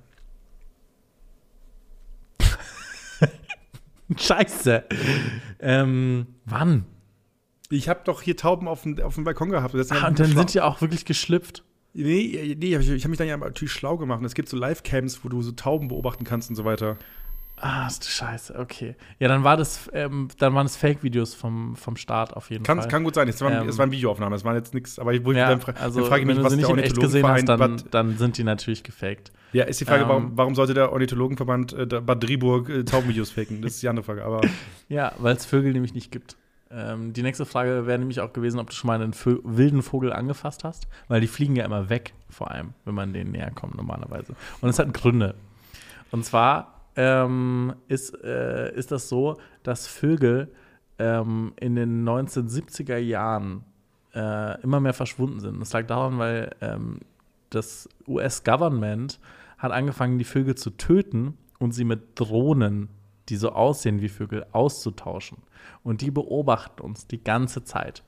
Scheiße. 4.16 4.84
ähm, 5.58 6.28
wann? 6.44 6.86
Ich 7.68 7.88
habe 7.88 8.02
doch 8.04 8.22
hier 8.22 8.36
Tauben 8.36 8.68
auf 8.68 8.84
dem, 8.84 9.02
auf 9.02 9.16
dem 9.16 9.24
Balkon 9.24 9.50
gehabt. 9.50 9.74
Das 9.74 9.90
Ah, 9.90 10.06
und 10.06 10.20
dann 10.20 10.28
sind 10.28 10.54
die 10.54 10.60
auch 10.60 10.80
wirklich 10.80 11.04
geschlüpft. 11.04 11.64
Nee, 11.92 12.54
nee 12.56 12.76
ich, 12.76 12.88
ich 12.88 13.02
habe 13.02 13.08
mich 13.08 13.18
dann 13.18 13.26
ja 13.26 13.36
natürlich 13.36 13.72
schlau 13.72 13.96
gemacht. 13.96 14.20
Und 14.20 14.26
es 14.26 14.34
gibt 14.34 14.48
so 14.48 14.56
Live-Cams, 14.56 15.24
wo 15.24 15.28
du 15.28 15.42
so 15.42 15.50
Tauben 15.50 15.88
beobachten 15.88 16.22
kannst 16.22 16.50
und 16.50 16.54
so 16.54 16.64
weiter. 16.64 16.98
Ah, 17.58 17.86
ist 17.86 18.08
scheiße, 18.08 18.58
okay. 18.58 18.96
Ja, 19.18 19.28
dann 19.28 19.42
war 19.42 19.56
das, 19.56 19.90
ähm, 19.94 20.28
dann 20.38 20.54
waren 20.54 20.66
es 20.66 20.76
Fake-Videos 20.76 21.32
vom, 21.34 21.74
vom 21.74 21.96
Start 21.96 22.36
auf 22.36 22.50
jeden 22.50 22.64
Kann, 22.64 22.80
Fall. 22.80 22.88
kann 22.88 23.02
gut 23.02 23.14
sein. 23.14 23.28
Es 23.28 23.40
waren, 23.40 23.62
Ähm, 23.62 23.68
es 23.68 23.78
waren 23.78 23.90
Videoaufnahmen, 23.90 24.36
es 24.36 24.44
waren 24.44 24.56
jetzt 24.56 24.74
nichts. 24.74 24.98
Aber 24.98 25.14
ich 25.14 25.24
wollte 25.24 25.40
ja, 25.40 25.48
dann, 25.48 25.60
fra 25.60 25.72
also, 25.72 26.00
dann 26.00 26.08
frage 26.08 26.20
ich 26.20 26.26
mich, 26.26 26.36
wenn 26.36 26.42
du 26.42 26.44
was 26.44 26.52
sie 26.52 26.58
der 26.58 26.68
nicht 26.68 26.78
in 26.78 26.84
echt 26.84 27.00
gesehen 27.00 27.26
hast, 27.26 27.48
dann, 27.48 27.82
dann 27.90 28.18
sind 28.18 28.36
die 28.36 28.44
natürlich 28.44 28.82
gefaked. 28.82 29.32
Ja, 29.52 29.64
ist 29.64 29.80
die 29.80 29.86
Frage, 29.86 30.02
ähm, 30.02 30.08
warum, 30.08 30.32
warum 30.36 30.54
sollte 30.54 30.74
der 30.74 30.92
Ornithologenverband 30.92 31.72
äh, 31.72 31.86
Bad 31.86 32.22
Driburg 32.22 32.68
äh, 32.68 32.84
Taubenvideos 32.84 33.30
faken? 33.30 33.62
Das 33.62 33.72
ist 33.72 33.82
die 33.82 33.88
andere 33.88 34.04
Frage. 34.04 34.22
Aber 34.24 34.42
Ja, 34.88 35.12
weil 35.18 35.34
es 35.34 35.46
Vögel 35.46 35.72
nämlich 35.72 35.94
nicht 35.94 36.12
gibt. 36.12 36.36
Ähm, 36.70 37.14
die 37.14 37.22
nächste 37.22 37.46
Frage 37.46 37.86
wäre 37.86 37.98
nämlich 37.98 38.20
auch 38.20 38.34
gewesen, 38.34 38.58
ob 38.58 38.68
du 38.68 38.76
schon 38.76 38.88
mal 38.88 39.00
einen 39.00 39.14
Vö 39.14 39.38
wilden 39.44 39.82
Vogel 39.82 40.12
angefasst 40.12 40.62
hast, 40.64 40.88
weil 41.08 41.22
die 41.22 41.26
fliegen 41.26 41.56
ja 41.56 41.64
immer 41.64 41.88
weg, 41.88 42.12
vor 42.28 42.50
allem, 42.50 42.74
wenn 42.84 42.94
man 42.94 43.14
denen 43.14 43.30
näher 43.30 43.50
kommt 43.52 43.76
normalerweise. 43.76 44.34
Und 44.60 44.68
es 44.68 44.78
hat 44.78 44.92
Gründe. 44.92 45.36
Und 46.10 46.24
zwar 46.24 46.75
ähm, 46.96 47.74
ist, 47.88 48.14
äh, 48.24 48.74
ist 48.74 48.90
das 48.90 49.08
so, 49.08 49.36
dass 49.62 49.86
Vögel 49.86 50.50
ähm, 50.98 51.52
in 51.60 51.76
den 51.76 52.08
1970er 52.08 52.96
Jahren 52.96 53.64
äh, 54.14 54.60
immer 54.62 54.80
mehr 54.80 54.94
verschwunden 54.94 55.40
sind. 55.40 55.60
Das 55.60 55.72
lag 55.72 55.86
daran, 55.86 56.18
weil 56.18 56.54
ähm, 56.60 57.00
das 57.50 57.88
US-Government 58.08 59.20
hat 59.58 59.72
angefangen, 59.72 60.18
die 60.18 60.24
Vögel 60.24 60.54
zu 60.54 60.70
töten 60.70 61.36
und 61.58 61.72
sie 61.72 61.84
mit 61.84 62.18
Drohnen, 62.18 62.88
die 63.28 63.36
so 63.36 63.50
aussehen 63.52 64.00
wie 64.00 64.08
Vögel, 64.08 64.46
auszutauschen. 64.52 65.38
Und 65.82 66.00
die 66.00 66.10
beobachten 66.10 66.80
uns 66.80 67.06
die 67.06 67.22
ganze 67.22 67.64
Zeit. 67.64 68.02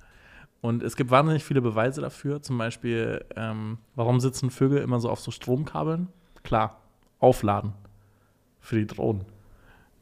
Und 0.60 0.82
es 0.82 0.96
gibt 0.96 1.10
wahnsinnig 1.10 1.44
viele 1.44 1.60
Beweise 1.60 2.00
dafür. 2.00 2.42
Zum 2.42 2.58
Beispiel, 2.58 3.24
ähm, 3.36 3.78
warum 3.94 4.18
sitzen 4.20 4.50
Vögel 4.50 4.78
immer 4.78 4.98
so 4.98 5.10
auf 5.10 5.20
so 5.20 5.30
Stromkabeln? 5.30 6.08
Klar, 6.42 6.80
aufladen 7.20 7.74
für 8.68 8.76
die 8.76 8.86
Drohnen. 8.86 9.24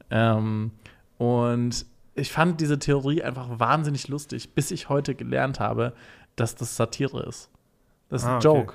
Ähm, 0.09 0.71
und 1.17 1.85
ich 2.15 2.31
fand 2.31 2.59
diese 2.59 2.79
Theorie 2.79 3.23
einfach 3.23 3.59
wahnsinnig 3.59 4.07
lustig, 4.09 4.53
bis 4.53 4.71
ich 4.71 4.89
heute 4.89 5.15
gelernt 5.15 5.59
habe, 5.59 5.93
dass 6.35 6.55
das 6.55 6.75
Satire 6.75 7.23
ist. 7.23 7.49
Das 8.09 8.23
ist 8.23 8.27
Ah, 8.27 8.31
ein 8.31 8.37
okay. 8.37 8.47
Joke. 8.47 8.73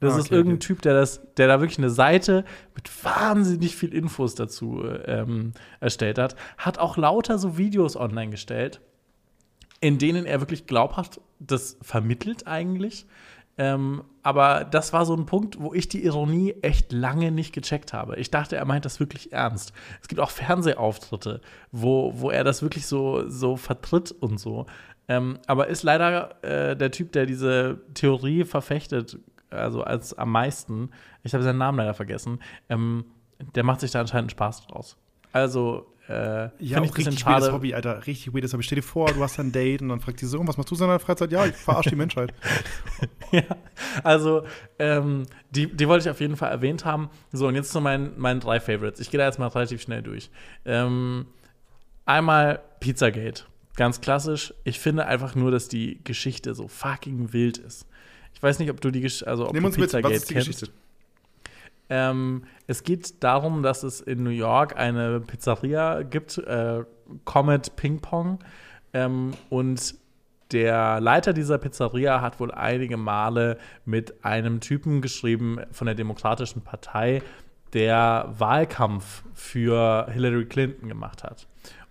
Das 0.00 0.14
Ah, 0.14 0.18
ist 0.18 0.26
okay, 0.26 0.34
irgendein 0.34 0.56
okay. 0.56 0.66
Typ, 0.66 0.82
der, 0.82 0.94
das, 0.94 1.20
der 1.36 1.48
da 1.48 1.60
wirklich 1.60 1.78
eine 1.78 1.90
Seite 1.90 2.44
mit 2.74 3.04
wahnsinnig 3.04 3.76
viel 3.76 3.92
Infos 3.94 4.34
dazu 4.34 4.84
ähm, 5.06 5.52
erstellt 5.80 6.18
hat. 6.18 6.34
Hat 6.58 6.78
auch 6.78 6.96
lauter 6.96 7.38
so 7.38 7.56
Videos 7.56 7.96
online 7.96 8.30
gestellt, 8.30 8.80
in 9.80 9.98
denen 9.98 10.24
er 10.24 10.40
wirklich 10.40 10.66
glaubhaft 10.66 11.20
das 11.38 11.76
vermittelt 11.82 12.46
eigentlich. 12.46 13.06
Ähm, 13.58 14.02
aber 14.22 14.64
das 14.64 14.92
war 14.92 15.04
so 15.04 15.14
ein 15.14 15.26
Punkt, 15.26 15.60
wo 15.60 15.74
ich 15.74 15.88
die 15.88 16.04
Ironie 16.04 16.54
echt 16.62 16.92
lange 16.92 17.30
nicht 17.30 17.52
gecheckt 17.52 17.92
habe. 17.92 18.16
Ich 18.16 18.30
dachte, 18.30 18.56
er 18.56 18.64
meint 18.64 18.84
das 18.84 18.98
wirklich 18.98 19.32
ernst. 19.32 19.72
Es 20.00 20.08
gibt 20.08 20.20
auch 20.20 20.30
Fernsehauftritte, 20.30 21.40
wo, 21.70 22.12
wo 22.16 22.30
er 22.30 22.44
das 22.44 22.62
wirklich 22.62 22.86
so, 22.86 23.28
so 23.28 23.56
vertritt 23.56 24.12
und 24.12 24.38
so. 24.38 24.66
Ähm, 25.08 25.38
aber 25.46 25.66
ist 25.66 25.82
leider 25.82 26.42
äh, 26.42 26.76
der 26.76 26.90
Typ, 26.90 27.12
der 27.12 27.26
diese 27.26 27.80
Theorie 27.94 28.44
verfechtet, 28.44 29.18
also 29.50 29.82
als 29.82 30.14
am 30.14 30.30
meisten, 30.30 30.90
ich 31.22 31.34
habe 31.34 31.44
seinen 31.44 31.58
Namen 31.58 31.78
leider 31.78 31.94
vergessen, 31.94 32.40
ähm, 32.68 33.04
der 33.54 33.64
macht 33.64 33.80
sich 33.80 33.90
da 33.90 34.00
anscheinend 34.00 34.30
Spaß 34.30 34.66
draus. 34.66 34.96
Also, 35.32 35.92
äh, 36.12 36.42
Ja, 36.44 36.50
ich 36.58 36.76
auch 36.76 36.82
ein 36.82 36.90
bisschen 36.90 37.06
richtig 37.08 37.26
weirdes 37.26 37.44
schade. 37.44 37.52
Hobby, 37.54 37.74
Alter. 37.74 38.06
Richtig 38.06 38.34
weirdes 38.34 38.52
Hobby. 38.52 38.62
Stell 38.62 38.76
dir 38.76 38.82
vor, 38.82 39.12
du 39.12 39.22
hast 39.22 39.38
ein 39.40 39.52
Date 39.52 39.82
und 39.82 39.88
dann 39.88 40.00
fragt 40.00 40.20
die 40.20 40.26
so, 40.26 40.38
was 40.46 40.56
machst 40.56 40.70
du 40.70 40.74
in 40.74 40.80
deiner 40.80 40.98
Freizeit? 40.98 41.32
Ja, 41.32 41.46
ich 41.46 41.54
verarsche 41.54 41.90
die 41.90 41.96
Menschheit. 41.96 42.32
Ja, 43.32 43.44
also 44.04 44.44
ähm, 44.78 45.24
die, 45.52 45.66
die 45.66 45.88
wollte 45.88 46.06
ich 46.06 46.10
auf 46.10 46.20
jeden 46.20 46.36
Fall 46.36 46.50
erwähnt 46.50 46.84
haben. 46.84 47.08
So, 47.32 47.46
und 47.48 47.54
jetzt 47.54 47.72
zu 47.72 47.80
meinen, 47.80 48.18
meinen 48.20 48.40
drei 48.40 48.60
Favorites. 48.60 49.00
Ich 49.00 49.10
gehe 49.10 49.16
da 49.16 49.24
jetzt 49.24 49.38
mal 49.38 49.46
relativ 49.46 49.80
schnell 49.80 50.02
durch. 50.02 50.28
Ähm, 50.66 51.24
einmal 52.04 52.60
Pizzagate. 52.80 53.44
Ganz 53.74 54.02
klassisch. 54.02 54.52
Ich 54.64 54.78
finde 54.78 55.06
einfach 55.06 55.34
nur, 55.34 55.50
dass 55.50 55.68
die 55.68 56.04
Geschichte 56.04 56.54
so 56.54 56.68
fucking 56.68 57.32
wild 57.32 57.56
ist. 57.56 57.86
Ich 58.34 58.42
weiß 58.42 58.58
nicht, 58.58 58.70
ob 58.70 58.82
du 58.82 58.90
die 58.90 59.00
Gesch 59.00 59.22
also 59.22 59.46
ob 59.46 59.54
Nimm 59.54 59.62
du 59.62 59.68
uns 59.68 59.76
mit, 59.78 59.84
was 59.84 59.92
Pizzagate 59.92 60.14
ist 60.14 60.28
die 60.28 60.34
kennst. 60.34 60.72
Ähm, 61.88 62.44
es 62.66 62.84
geht 62.84 63.22
darum, 63.22 63.62
dass 63.62 63.82
es 63.82 64.00
in 64.00 64.22
New 64.22 64.30
York 64.30 64.76
eine 64.76 65.20
Pizzeria 65.20 66.02
gibt, 66.02 66.38
äh, 66.38 66.84
Comet 67.24 67.76
Ping 67.76 68.00
Pong. 68.00 68.38
Ähm, 68.92 69.32
und 69.50 69.94
der 70.52 71.00
Leiter 71.00 71.32
dieser 71.32 71.58
Pizzeria 71.58 72.20
hat 72.20 72.38
wohl 72.38 72.52
einige 72.52 72.96
Male 72.96 73.58
mit 73.84 74.24
einem 74.24 74.60
Typen 74.60 75.00
geschrieben 75.00 75.60
von 75.70 75.86
der 75.86 75.94
Demokratischen 75.94 76.62
Partei, 76.62 77.22
der 77.72 78.34
Wahlkampf 78.36 79.24
für 79.32 80.06
Hillary 80.10 80.44
Clinton 80.46 80.88
gemacht 80.88 81.24
hat. 81.24 81.46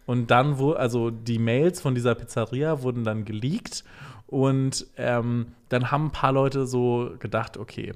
Und 0.05 0.29
dann, 0.29 0.59
wo, 0.59 0.73
also 0.73 1.09
die 1.09 1.39
Mails 1.39 1.81
von 1.81 1.95
dieser 1.95 2.15
Pizzeria 2.15 2.81
wurden 2.81 3.03
dann 3.03 3.25
geleakt 3.25 3.83
und 4.27 4.87
ähm, 4.97 5.53
dann 5.69 5.91
haben 5.91 6.07
ein 6.07 6.11
paar 6.11 6.31
Leute 6.31 6.65
so 6.65 7.11
gedacht, 7.19 7.57
okay, 7.57 7.93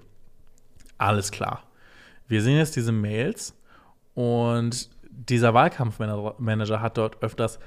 alles 0.98 1.32
klar. 1.32 1.64
Wir 2.28 2.42
sehen 2.42 2.58
jetzt 2.58 2.76
diese 2.76 2.92
Mails 2.92 3.56
und 4.14 4.90
dieser 5.10 5.54
Wahlkampfmanager 5.54 6.82
hat 6.82 6.98
dort 6.98 7.22
öfters 7.22 7.60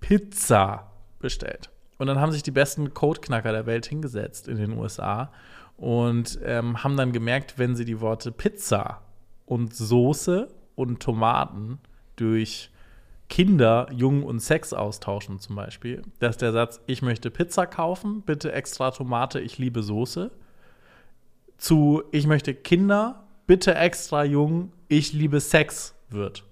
Pizza 0.00 0.92
bestellt. 1.18 1.70
Und 1.98 2.08
dann 2.08 2.20
haben 2.20 2.32
sich 2.32 2.42
die 2.42 2.50
besten 2.50 2.92
Codeknacker 2.94 3.52
der 3.52 3.66
Welt 3.66 3.86
hingesetzt 3.86 4.48
in 4.48 4.56
den 4.56 4.76
USA 4.76 5.30
und 5.76 6.38
ähm, 6.44 6.82
haben 6.82 6.96
dann 6.96 7.12
gemerkt, 7.12 7.58
wenn 7.58 7.76
sie 7.76 7.84
die 7.84 8.00
Worte 8.00 8.32
Pizza 8.32 9.02
und 9.46 9.74
Soße 9.74 10.48
und 10.74 11.00
Tomaten 11.00 11.78
durch 12.16 12.70
Kinder, 13.28 13.86
Jungen 13.92 14.24
und 14.24 14.40
Sex 14.40 14.72
austauschen 14.72 15.38
zum 15.38 15.56
Beispiel, 15.56 16.02
dass 16.18 16.36
der 16.36 16.52
Satz, 16.52 16.80
ich 16.86 17.02
möchte 17.02 17.30
Pizza 17.30 17.66
kaufen, 17.66 18.22
bitte 18.22 18.52
extra 18.52 18.90
Tomate, 18.90 19.40
ich 19.40 19.58
liebe 19.58 19.82
Soße, 19.82 20.30
zu 21.56 22.02
ich 22.10 22.26
möchte 22.26 22.54
Kinder, 22.54 23.24
bitte 23.52 23.74
extra 23.74 24.24
jung, 24.24 24.72
ich 24.88 25.12
liebe 25.12 25.38
Sex 25.38 25.94
wird. 26.08 26.42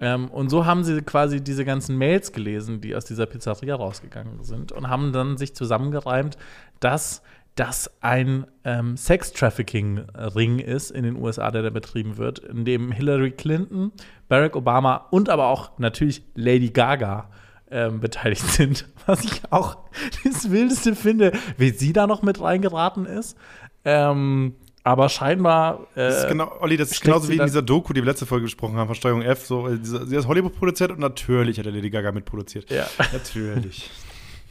Ähm, 0.00 0.28
und 0.28 0.50
so 0.50 0.66
haben 0.66 0.82
sie 0.82 1.02
quasi 1.02 1.40
diese 1.40 1.64
ganzen 1.64 1.96
Mails 1.96 2.32
gelesen, 2.32 2.80
die 2.80 2.96
aus 2.96 3.04
dieser 3.04 3.26
Pizzeria 3.26 3.76
rausgegangen 3.76 4.42
sind 4.42 4.72
und 4.72 4.88
haben 4.88 5.12
dann 5.12 5.36
sich 5.36 5.54
zusammengereimt, 5.54 6.36
dass 6.80 7.22
das 7.54 7.92
ein 8.00 8.48
ähm, 8.64 8.96
Sex-Trafficking-Ring 8.96 10.58
ist 10.58 10.90
in 10.90 11.04
den 11.04 11.14
USA, 11.14 11.52
der 11.52 11.62
da 11.62 11.70
betrieben 11.70 12.16
wird, 12.16 12.40
in 12.40 12.64
dem 12.64 12.90
Hillary 12.90 13.30
Clinton, 13.30 13.92
Barack 14.26 14.56
Obama 14.56 15.06
und 15.12 15.28
aber 15.28 15.46
auch 15.46 15.78
natürlich 15.78 16.24
Lady 16.34 16.70
Gaga 16.70 17.30
ähm, 17.70 18.00
beteiligt 18.00 18.42
sind. 18.50 18.88
Was 19.06 19.22
ich 19.22 19.42
auch 19.50 19.76
das 20.24 20.50
Wildeste 20.50 20.96
finde, 20.96 21.30
wie 21.56 21.70
sie 21.70 21.92
da 21.92 22.08
noch 22.08 22.22
mit 22.22 22.40
reingeraten 22.40 23.06
ist. 23.06 23.38
Ähm, 23.84 24.56
aber 24.88 25.10
scheinbar. 25.10 25.80
Äh, 25.94 26.08
Das 26.08 26.18
ist 26.20 26.28
genau, 26.28 26.50
Olli, 26.60 26.78
das 26.78 26.92
ist 26.92 27.02
genauso 27.02 27.28
wie 27.28 27.36
in 27.36 27.44
dieser 27.44 27.60
Doku, 27.60 27.92
die 27.92 28.00
wir 28.00 28.06
letzte 28.06 28.24
Folge 28.24 28.44
gesprochen 28.44 28.76
haben, 28.76 28.86
von 28.86 28.94
Steuerung 28.94 29.20
F. 29.20 29.44
So, 29.44 29.68
äh, 29.68 29.76
sie 29.82 30.16
hat 30.16 30.26
Hollywood 30.26 30.56
produziert 30.56 30.92
und 30.92 30.98
natürlich 30.98 31.58
hat 31.58 31.66
er 31.66 31.72
Lady 31.72 31.90
Gaga 31.90 32.10
mitproduziert. 32.10 32.70
Ja. 32.70 32.86
Natürlich. 33.12 33.90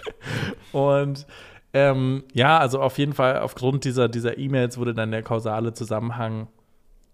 Und 0.71 1.25
ähm, 1.73 2.23
ja, 2.33 2.59
also 2.59 2.81
auf 2.81 2.97
jeden 2.99 3.13
Fall 3.13 3.39
aufgrund 3.39 3.83
dieser, 3.83 4.07
dieser 4.07 4.37
E-Mails 4.37 4.77
wurde 4.77 4.93
dann 4.93 5.11
der 5.11 5.23
kausale 5.23 5.73
Zusammenhang 5.73 6.47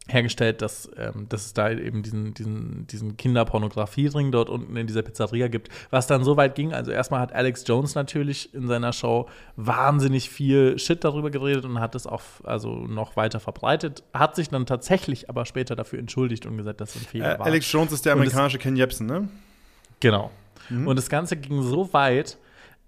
hergestellt, 0.07 0.61
dass, 0.61 0.89
ähm, 0.97 1.27
dass 1.29 1.45
es 1.45 1.53
da 1.53 1.71
eben 1.71 2.03
diesen, 2.03 2.33
diesen, 2.33 2.87
diesen 2.87 3.15
Kinderpornografiering 3.15 4.31
dort 4.31 4.49
unten 4.49 4.75
in 4.75 4.85
dieser 4.85 5.01
Pizzeria 5.01 5.47
gibt, 5.47 5.69
was 5.91 6.07
dann 6.07 6.23
so 6.25 6.35
weit 6.35 6.55
ging. 6.55 6.73
Also 6.73 6.91
erstmal 6.91 7.21
hat 7.21 7.31
Alex 7.33 7.63
Jones 7.65 7.95
natürlich 7.95 8.53
in 8.53 8.67
seiner 8.67 8.91
Show 8.91 9.29
wahnsinnig 9.55 10.29
viel 10.29 10.77
Shit 10.77 11.03
darüber 11.03 11.29
geredet 11.31 11.63
und 11.65 11.79
hat 11.79 11.95
es 11.95 12.05
auch 12.05 12.21
also 12.43 12.75
noch 12.85 13.15
weiter 13.15 13.39
verbreitet, 13.39 14.03
hat 14.13 14.35
sich 14.35 14.49
dann 14.49 14.65
tatsächlich 14.65 15.29
aber 15.29 15.45
später 15.45 15.75
dafür 15.75 15.99
entschuldigt 15.99 16.45
und 16.45 16.57
gesagt, 16.57 16.81
dass 16.81 16.95
es 16.95 17.01
ein 17.03 17.05
Äh, 17.05 17.09
Fehler 17.09 17.39
war. 17.39 17.45
Alex 17.45 17.71
Jones 17.71 17.91
ist 17.93 18.05
der 18.05 18.13
Und 18.13 18.19
das- 18.25 18.33
amerikanische 18.33 18.57
Ken 18.59 18.75
Jebsen, 18.75 19.07
ne? 19.07 19.29
Genau. 19.99 20.31
Und 20.69 20.95
das 20.97 21.09
Ganze 21.09 21.35
ging 21.37 21.61
so 21.61 21.91
weit, 21.93 22.37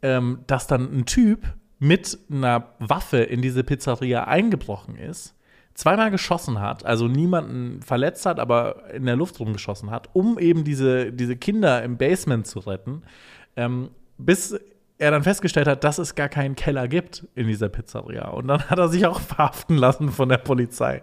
ähm, 0.01 0.39
dass 0.47 0.67
dann 0.67 0.93
ein 0.97 1.05
Typ 1.05 1.43
mit 1.79 2.17
einer 2.31 2.69
Waffe 2.79 3.17
in 3.19 3.41
diese 3.41 3.63
Pizzeria 3.63 4.25
eingebrochen 4.25 4.95
ist, 4.97 5.33
zweimal 5.75 6.09
geschossen 6.09 6.59
hat, 6.59 6.85
also 6.85 7.07
niemanden 7.07 7.81
verletzt 7.81 8.25
hat, 8.25 8.39
aber 8.39 8.89
in 8.93 9.05
der 9.05 9.15
Luft 9.15 9.39
rumgeschossen 9.39 9.91
hat, 9.91 10.09
um 10.13 10.39
eben 10.39 10.63
diese, 10.63 11.11
diese 11.11 11.35
Kinder 11.35 11.83
im 11.83 11.97
Basement 11.97 12.47
zu 12.47 12.59
retten, 12.59 13.03
ähm, 13.55 13.89
bis 14.17 14.57
er 14.97 15.11
dann 15.11 15.23
festgestellt 15.23 15.67
hat, 15.67 15.83
dass 15.83 15.97
es 15.97 16.15
gar 16.15 16.29
keinen 16.29 16.55
Keller 16.55 16.87
gibt 16.87 17.27
in 17.35 17.47
dieser 17.47 17.67
Pizzeria. 17.67 18.29
Und 18.29 18.47
dann 18.47 18.69
hat 18.69 18.79
er 18.79 18.87
sich 18.87 19.05
auch 19.05 19.19
verhaften 19.21 19.77
lassen 19.77 20.09
von 20.11 20.29
der 20.29 20.37
Polizei. 20.37 21.01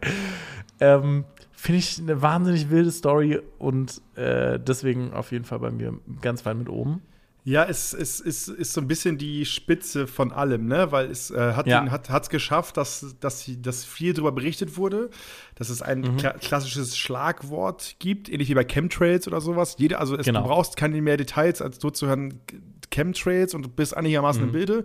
Ähm, 0.80 1.24
Finde 1.52 1.78
ich 1.78 2.00
eine 2.00 2.22
wahnsinnig 2.22 2.70
wilde 2.70 2.90
Story 2.90 3.40
und 3.58 4.00
äh, 4.16 4.58
deswegen 4.58 5.12
auf 5.12 5.30
jeden 5.30 5.44
Fall 5.44 5.60
bei 5.60 5.70
mir 5.70 5.94
ganz 6.20 6.44
weit 6.44 6.56
mit 6.56 6.68
oben. 6.68 7.02
Ja, 7.44 7.64
es, 7.64 7.92
es, 7.92 8.20
es 8.20 8.46
ist 8.46 8.72
so 8.72 8.80
ein 8.80 8.86
bisschen 8.86 9.18
die 9.18 9.44
Spitze 9.44 10.06
von 10.06 10.30
allem, 10.30 10.66
ne? 10.66 10.92
Weil 10.92 11.10
es 11.10 11.32
äh, 11.32 11.54
hat 11.54 11.66
Ja. 11.66 11.82
ihn- 11.82 11.90
hat 11.90 12.08
geschafft, 12.30 12.76
dass, 12.76 13.16
dass, 13.18 13.50
dass 13.60 13.84
viel 13.84 14.12
darüber 14.14 14.30
berichtet 14.30 14.76
wurde, 14.76 15.10
dass 15.56 15.68
es 15.68 15.82
ein 15.82 16.02
Mhm. 16.02 16.16
kla 16.18 16.32
klassisches 16.34 16.96
Schlagwort 16.96 17.96
gibt, 17.98 18.28
ähnlich 18.28 18.48
wie 18.48 18.54
bei 18.54 18.64
Chemtrails 18.64 19.26
oder 19.26 19.40
sowas. 19.40 19.74
Jeder, 19.78 19.98
also 19.98 20.16
es, 20.16 20.24
Genau. 20.26 20.42
du 20.42 20.46
brauchst 20.48 20.76
keine 20.76 21.02
mehr 21.02 21.16
Details, 21.16 21.60
als 21.60 21.82
nur 21.82 21.92
zu 21.92 22.06
hören 22.06 22.40
Chemtrails 22.92 23.54
und 23.54 23.74
bist 23.74 23.96
einigermaßen 23.96 24.42
Mhm. 24.42 24.48
im 24.48 24.52
Bilde. 24.52 24.84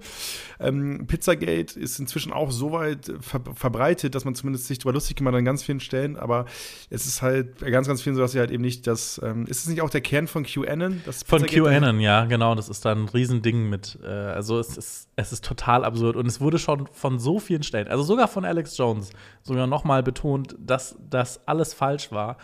Ähm, 0.60 1.05
Pizzagate 1.08 1.80
ist 1.80 1.99
inzwischen 1.99 2.34
auch 2.34 2.49
so 2.51 2.72
weit 2.72 3.12
ver 3.20 3.41
verbreitet, 3.53 4.16
dass 4.16 4.26
man 4.26 4.34
zumindest 4.34 4.66
sich 4.68 4.80
darüber 4.80 4.93
lustig 4.93 5.18
gemacht 5.18 5.36
an 5.36 5.45
ganz 5.45 5.62
vielen 5.64 5.80
Stellen, 5.80 6.18
aber 6.18 6.45
es 6.89 7.05
ist 7.05 7.22
halt 7.22 7.60
bei 7.60 7.70
ganz, 7.70 7.88
ganz 7.88 8.01
vielen 8.01 8.16
so, 8.16 8.22
dass 8.22 8.32
sie 8.32 8.39
halt 8.39 8.49
eben 8.51 8.64
nicht 8.64 8.88
das, 8.88 9.22
ähm, 9.24 9.45
ist 9.45 9.60
es 9.60 9.68
nicht 9.68 9.82
auch 9.82 9.89
der 9.89 10.01
Kern 10.01 10.28
von 10.28 10.43
QAnon? 10.43 11.01
Das 11.05 11.24
Von 11.24 11.45
QAnon, 11.45 11.99
ja, 11.99 12.26
genau. 12.26 12.55
Das 12.55 12.70
ist 12.70 12.84
dann 12.86 13.03
ein 13.03 13.10
Riesending 13.10 13.70
mit. 13.70 13.99
Äh, 14.03 14.08
also 14.08 14.60
es 14.60 14.78
ist, 14.78 15.10
es 15.16 15.32
ist 15.34 15.43
total 15.45 15.84
absurd. 15.86 16.16
Und 16.16 16.26
es 16.26 16.39
wurde 16.41 16.58
schon 16.60 16.88
von 16.88 17.20
so 17.20 17.39
vielen 17.39 17.64
Stellen, 17.64 17.88
also 17.88 18.03
sogar 18.03 18.28
von 18.28 18.45
Alex 18.45 18.78
Jones, 18.78 19.10
sogar 19.43 19.68
nochmal 19.68 20.01
betont, 20.03 20.55
dass 20.60 20.95
das 21.10 21.45
alles 21.47 21.74
falsch 21.74 22.12
war. 22.12 22.38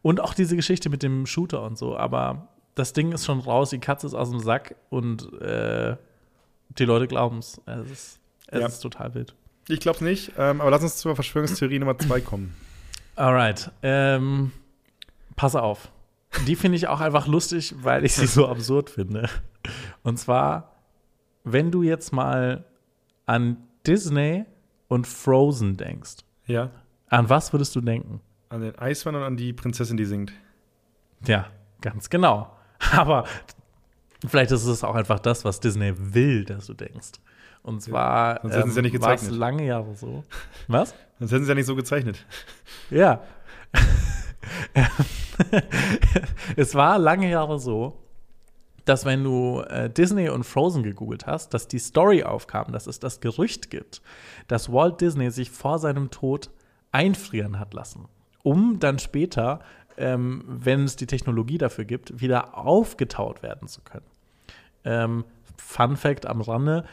Und 0.00 0.20
auch 0.20 0.32
diese 0.32 0.54
Geschichte 0.54 0.90
mit 0.90 1.02
dem 1.02 1.26
Shooter 1.26 1.62
und 1.64 1.76
so. 1.76 1.96
Aber 1.96 2.48
das 2.78 2.92
Ding 2.92 3.12
ist 3.12 3.24
schon 3.26 3.40
raus, 3.40 3.70
die 3.70 3.78
Katze 3.78 4.06
ist 4.06 4.14
aus 4.14 4.30
dem 4.30 4.40
Sack 4.40 4.74
und 4.90 5.32
äh, 5.40 5.96
die 6.70 6.84
Leute 6.84 7.06
glauben 7.08 7.38
es. 7.38 7.60
Es, 7.66 7.90
ist, 7.90 8.20
es 8.48 8.60
Ja. 8.60 8.66
ist 8.66 8.80
total 8.80 9.14
wild. 9.14 9.34
Ich 9.68 9.80
glaube 9.80 10.02
nicht, 10.04 10.32
ähm, 10.38 10.60
aber 10.60 10.70
lass 10.70 10.82
uns 10.82 10.96
zur 10.96 11.14
Verschwörungstheorie 11.14 11.78
Nummer 11.78 11.98
zwei 11.98 12.20
kommen. 12.20 12.54
Alright. 13.16 13.70
Ähm, 13.82 14.52
pass 15.36 15.54
auf. 15.56 15.90
Die 16.46 16.56
finde 16.56 16.76
ich 16.76 16.88
auch 16.88 17.00
einfach 17.00 17.26
lustig, 17.26 17.74
weil 17.82 18.04
ich 18.04 18.14
sie 18.14 18.26
so 18.26 18.46
absurd 18.48 18.90
finde. 18.90 19.28
Und 20.02 20.18
zwar, 20.18 20.72
wenn 21.44 21.70
du 21.70 21.82
jetzt 21.82 22.12
mal 22.12 22.64
an 23.26 23.56
Disney 23.86 24.44
und 24.88 25.06
Frozen 25.06 25.76
denkst, 25.76 26.18
Ja. 26.46 26.70
an 27.08 27.28
was 27.28 27.52
würdest 27.52 27.74
du 27.76 27.80
denken? 27.80 28.20
An 28.50 28.60
den 28.62 28.78
Eismann 28.78 29.14
und 29.16 29.22
an 29.22 29.36
die 29.36 29.52
Prinzessin, 29.52 29.96
die 29.96 30.04
singt. 30.06 30.32
Ja, 31.26 31.46
ganz 31.80 32.08
genau. 32.08 32.54
Aber 32.92 33.24
vielleicht 34.26 34.50
ist 34.50 34.64
es 34.64 34.84
auch 34.84 34.94
einfach 34.94 35.18
das, 35.20 35.44
was 35.44 35.60
Disney 35.60 35.92
will, 35.96 36.44
dass 36.44 36.66
du 36.66 36.74
denkst. 36.74 37.12
Und 37.62 37.82
zwar 37.82 38.34
hätten 38.34 38.70
sie 38.70 38.76
ja 38.76 38.82
nicht 38.82 39.00
war 39.00 39.14
es 39.14 39.30
lange 39.30 39.66
Jahre 39.66 39.94
so. 39.94 40.24
Was? 40.68 40.94
Sonst 41.18 41.32
hätten 41.32 41.44
sie 41.44 41.48
ja 41.50 41.54
nicht 41.54 41.66
so 41.66 41.76
gezeichnet. 41.76 42.24
Ja. 42.90 43.22
es 46.56 46.74
war 46.74 46.98
lange 46.98 47.28
Jahre 47.28 47.58
so, 47.58 47.98
dass 48.84 49.04
wenn 49.04 49.22
du 49.22 49.60
äh, 49.68 49.90
Disney 49.90 50.30
und 50.30 50.44
Frozen 50.44 50.82
gegoogelt 50.82 51.26
hast, 51.26 51.52
dass 51.52 51.68
die 51.68 51.78
Story 51.78 52.22
aufkam, 52.22 52.72
dass 52.72 52.86
es 52.86 53.00
das 53.00 53.20
Gerücht 53.20 53.70
gibt, 53.70 54.00
dass 54.46 54.72
Walt 54.72 55.00
Disney 55.02 55.30
sich 55.30 55.50
vor 55.50 55.78
seinem 55.78 56.10
Tod 56.10 56.50
einfrieren 56.90 57.58
hat 57.58 57.74
lassen, 57.74 58.08
um 58.42 58.78
dann 58.78 58.98
später, 58.98 59.60
ähm, 59.98 60.44
wenn 60.46 60.84
es 60.84 60.96
die 60.96 61.06
Technologie 61.06 61.58
dafür 61.58 61.84
gibt, 61.84 62.20
wieder 62.20 62.56
aufgetaut 62.56 63.42
werden 63.42 63.68
zu 63.68 63.82
können. 63.82 64.06
Ähm, 64.84 65.24
Fun 65.56 65.96
Fact 65.96 66.26
am 66.26 66.40
Rande: 66.40 66.84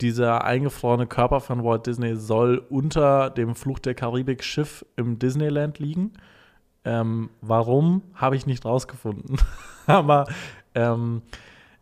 Dieser 0.00 0.44
eingefrorene 0.44 1.06
Körper 1.06 1.40
von 1.40 1.62
Walt 1.62 1.86
Disney 1.86 2.16
soll 2.16 2.58
unter 2.68 3.30
dem 3.30 3.54
Fluch 3.54 3.78
der 3.78 3.94
Karibik-Schiff 3.94 4.84
im 4.96 5.18
Disneyland 5.18 5.78
liegen. 5.78 6.12
Ähm, 6.84 7.30
warum, 7.40 8.02
habe 8.14 8.36
ich 8.36 8.46
nicht 8.46 8.64
rausgefunden. 8.64 9.38
Aber 9.86 10.26
ähm, 10.74 11.22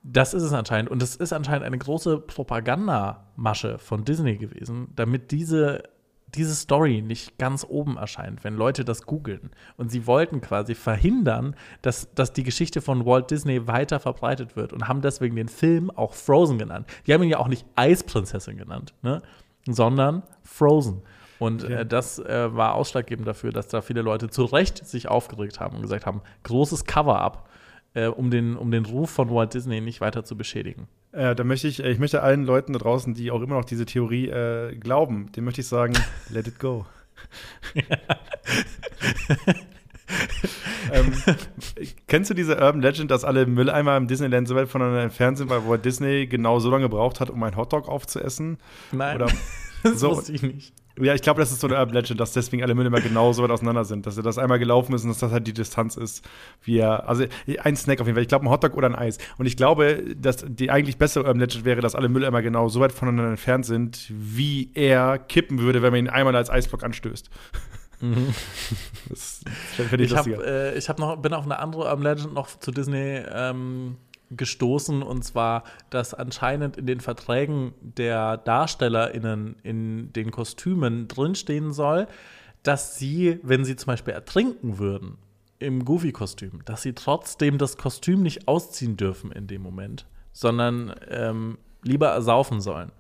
das 0.03 0.35
ist 0.35 0.43
es 0.43 0.53
anscheinend. 0.53 0.91
Und 0.91 1.03
es 1.03 1.17
ist 1.17 1.33
anscheinend 1.33 1.65
eine 1.65 1.79
große 1.79 2.19
Propagandamasche 2.19 3.79
von 3.79 4.05
Disney 4.05 4.37
gewesen, 4.37 4.89
damit 4.97 5.31
diese, 5.31 5.83
diese 6.35 6.55
Story 6.55 7.03
nicht 7.03 7.39
ganz 7.39 7.67
oben 7.69 7.97
erscheint, 7.97 8.45
wenn 8.45 8.55
Leute 8.55 8.85
das 8.85 9.05
googeln. 9.05 9.51
Und 9.77 9.91
sie 9.91 10.07
wollten 10.07 10.41
quasi 10.41 10.75
verhindern, 10.75 11.55
dass, 11.83 12.13
dass 12.15 12.33
die 12.33 12.43
Geschichte 12.43 12.81
von 12.81 13.05
Walt 13.05 13.31
Disney 13.31 13.67
weiter 13.67 14.01
verbreitet 14.01 14.57
wird 14.57 14.73
und 14.73 14.89
haben 14.89 15.03
deswegen 15.03 15.37
den 15.37 15.49
Film 15.49 15.91
auch 15.91 16.15
Frozen 16.15 16.59
genannt. 16.59 16.87
Die 17.07 17.13
haben 17.13 17.23
ihn 17.23 17.31
ja 17.31 17.39
auch 17.39 17.49
nicht 17.49 17.67
Eisprinzessin 17.77 18.57
genannt, 18.57 18.95
ne? 19.03 19.23
sondern 19.67 20.23
Frozen. 20.43 21.03
Und 21.39 21.65
äh, 21.65 21.85
das 21.85 22.21
äh, 22.21 22.55
war 22.55 22.75
ausschlaggebend 22.75 23.27
dafür, 23.27 23.51
dass 23.51 23.67
da 23.67 23.83
viele 23.83 24.01
Leute 24.01 24.31
zu 24.31 24.45
Recht 24.45 24.87
sich 24.87 25.09
aufgeregt 25.09 25.59
haben 25.59 25.77
und 25.77 25.83
gesagt 25.83 26.07
haben, 26.07 26.23
großes 26.45 26.85
Cover-up, 26.85 27.49
äh, 27.95 28.07
um, 28.07 28.31
den, 28.31 28.57
um 28.57 28.71
den 28.71 28.85
Ruf 28.87 29.11
von 29.11 29.31
Walt 29.31 29.55
Disney 29.55 29.81
nicht 29.81 30.01
weiter 30.01 30.25
zu 30.25 30.37
beschädigen. 30.37 30.89
Äh, 31.13 31.35
da 31.35 31.45
möchte 31.45 31.69
ich, 31.69 31.81
ich 31.81 31.99
möchte 31.99 32.23
allen 32.23 32.45
Leuten 32.45 32.73
da 32.73 32.79
draußen, 32.79 33.15
die 33.15 33.31
auch 33.31 33.43
immer 33.43 33.57
noch 33.57 33.65
diese 33.65 33.85
Theorie 33.87 34.29
äh, 34.29 34.75
glauben, 34.77 35.31
dem 35.33 35.45
möchte 35.45 35.61
ich 35.61 35.67
sagen, 35.69 35.93
let 36.31 36.47
it 36.49 36.59
go. 36.59 36.87
ähm, 40.93 41.13
kennst 42.07 42.31
du 42.31 42.35
diese 42.35 42.55
Urban 42.57 42.81
Legend, 42.83 43.11
dass 43.11 43.25
alle 43.25 43.47
Mülleimer 43.47 43.97
im 43.97 44.09
Disneyland 44.09 44.49
so 44.49 44.55
weit 44.55 44.69
voneinander 44.69 45.03
entfernt 45.03 45.39
sind, 45.39 45.51
weil 45.51 45.67
Walt 45.67 45.85
Disney 45.85 46.27
genau 46.27 46.59
so 46.59 46.71
lange 46.71 46.85
gebraucht 46.85 47.21
hat, 47.21 47.31
um 47.31 47.43
einen 47.43 47.57
Hotdog 47.57 47.89
aufzuessen? 47.89 48.59
Nein, 48.91 49.17
Oder 49.17 49.27
das 49.83 50.01
so- 50.01 50.11
wusste 50.17 50.33
ich 50.33 50.43
nicht. 50.43 50.75
Ja, 51.01 51.15
ich 51.15 51.23
glaube, 51.23 51.41
das 51.41 51.51
ist 51.51 51.61
so 51.61 51.67
eine 51.67 51.77
Urban 51.77 51.95
Legend, 51.95 52.21
dass 52.21 52.33
deswegen 52.33 52.63
alle 52.63 52.75
Mülleimer 52.75 53.01
genau 53.01 53.33
so 53.33 53.43
weit 53.43 53.51
auseinander 53.51 53.85
sind, 53.85 54.07
dass 54.07 54.17
er 54.17 54.23
das 54.23 54.37
einmal 54.39 54.59
gelaufen 54.59 54.95
ist 54.95 55.05
und 55.05 55.11
dass 55.11 55.19
das 55.19 55.33
halt 55.33 55.47
die 55.47 55.55
Distanz 55.55 55.97
ist, 55.97 56.25
wie 56.63 56.79
er, 56.79 57.09
also 57.09 57.25
ein 57.63 57.77
Snack 57.77 58.01
auf 58.01 58.07
jeden 58.07 58.17
Fall. 58.17 58.23
Ich 58.23 58.29
glaube, 58.29 58.45
ein 58.45 58.51
Hotdog 58.51 58.77
oder 58.77 58.89
ein 58.89 58.95
Eis. 58.95 59.19
Und 59.39 59.47
ich 59.47 59.57
glaube, 59.57 60.03
dass 60.17 60.45
die 60.47 60.71
eigentlich 60.71 60.99
bessere 60.99 61.25
Urban 61.25 61.41
Legend 61.41 61.65
wäre, 61.65 61.81
dass 61.81 61.95
alle 61.95 62.09
Mülleimer 62.09 62.43
genau 62.43 62.69
so 62.69 62.81
weit 62.81 62.93
voneinander 62.93 63.31
entfernt 63.31 63.65
sind, 63.65 64.11
wie 64.11 64.71
er 64.75 65.19
kippen 65.19 65.61
würde, 65.61 65.83
wenn 65.83 65.93
man 65.93 66.01
ihn 66.01 66.09
einmal 66.11 66.37
als 66.37 66.51
Eisblock 66.51 66.85
anstößt. 66.85 67.31
Das 69.09 69.43
finde 69.77 70.05
ich, 70.05 70.11
Ich, 70.11 70.17
hab, 70.17 70.27
äh, 70.27 70.75
ich 70.75 70.89
hab 70.89 70.99
noch, 70.99 71.17
bin 71.19 71.33
auf 71.33 71.45
eine 71.45 71.61
andere 71.61 71.85
Urban 71.85 72.03
Legend 72.03 72.35
noch 72.35 72.49
zu 72.49 72.73
Disney 72.73 73.23
ähm, 73.33 73.97
gestoßen 74.37 75.03
und 75.03 75.23
zwar, 75.23 75.65
dass 75.91 76.15
anscheinend 76.15 76.77
in 76.77 76.87
den 76.87 77.01
Verträgen 77.01 77.75
der 77.81 78.37
DarstellerInnen 78.37 79.57
in 79.63 80.13
den 80.13 80.31
Kostümen 80.31 81.09
drinstehen 81.09 81.73
soll, 81.73 82.07
dass 82.63 82.99
sie, 82.99 83.41
wenn 83.43 83.65
sie 83.65 83.77
zum 83.77 83.87
Beispiel 83.87 84.15
ertrinken 84.15 84.79
würden 84.79 85.19
im 85.59 85.85
Goofy-Kostüm, 85.85 86.65
dass 86.65 86.83
sie 86.83 86.93
trotzdem 86.93 87.59
das 87.59 87.77
Kostüm 87.77 88.23
nicht 88.23 88.49
ausziehen 88.49 88.97
dürfen 88.97 89.33
in 89.33 89.47
dem 89.47 89.63
Moment, 89.63 90.07
sondern 90.33 90.95
ähm, 91.09 91.59
lieber 91.83 92.09
ersaufen 92.09 92.61
sollen. 92.61 92.93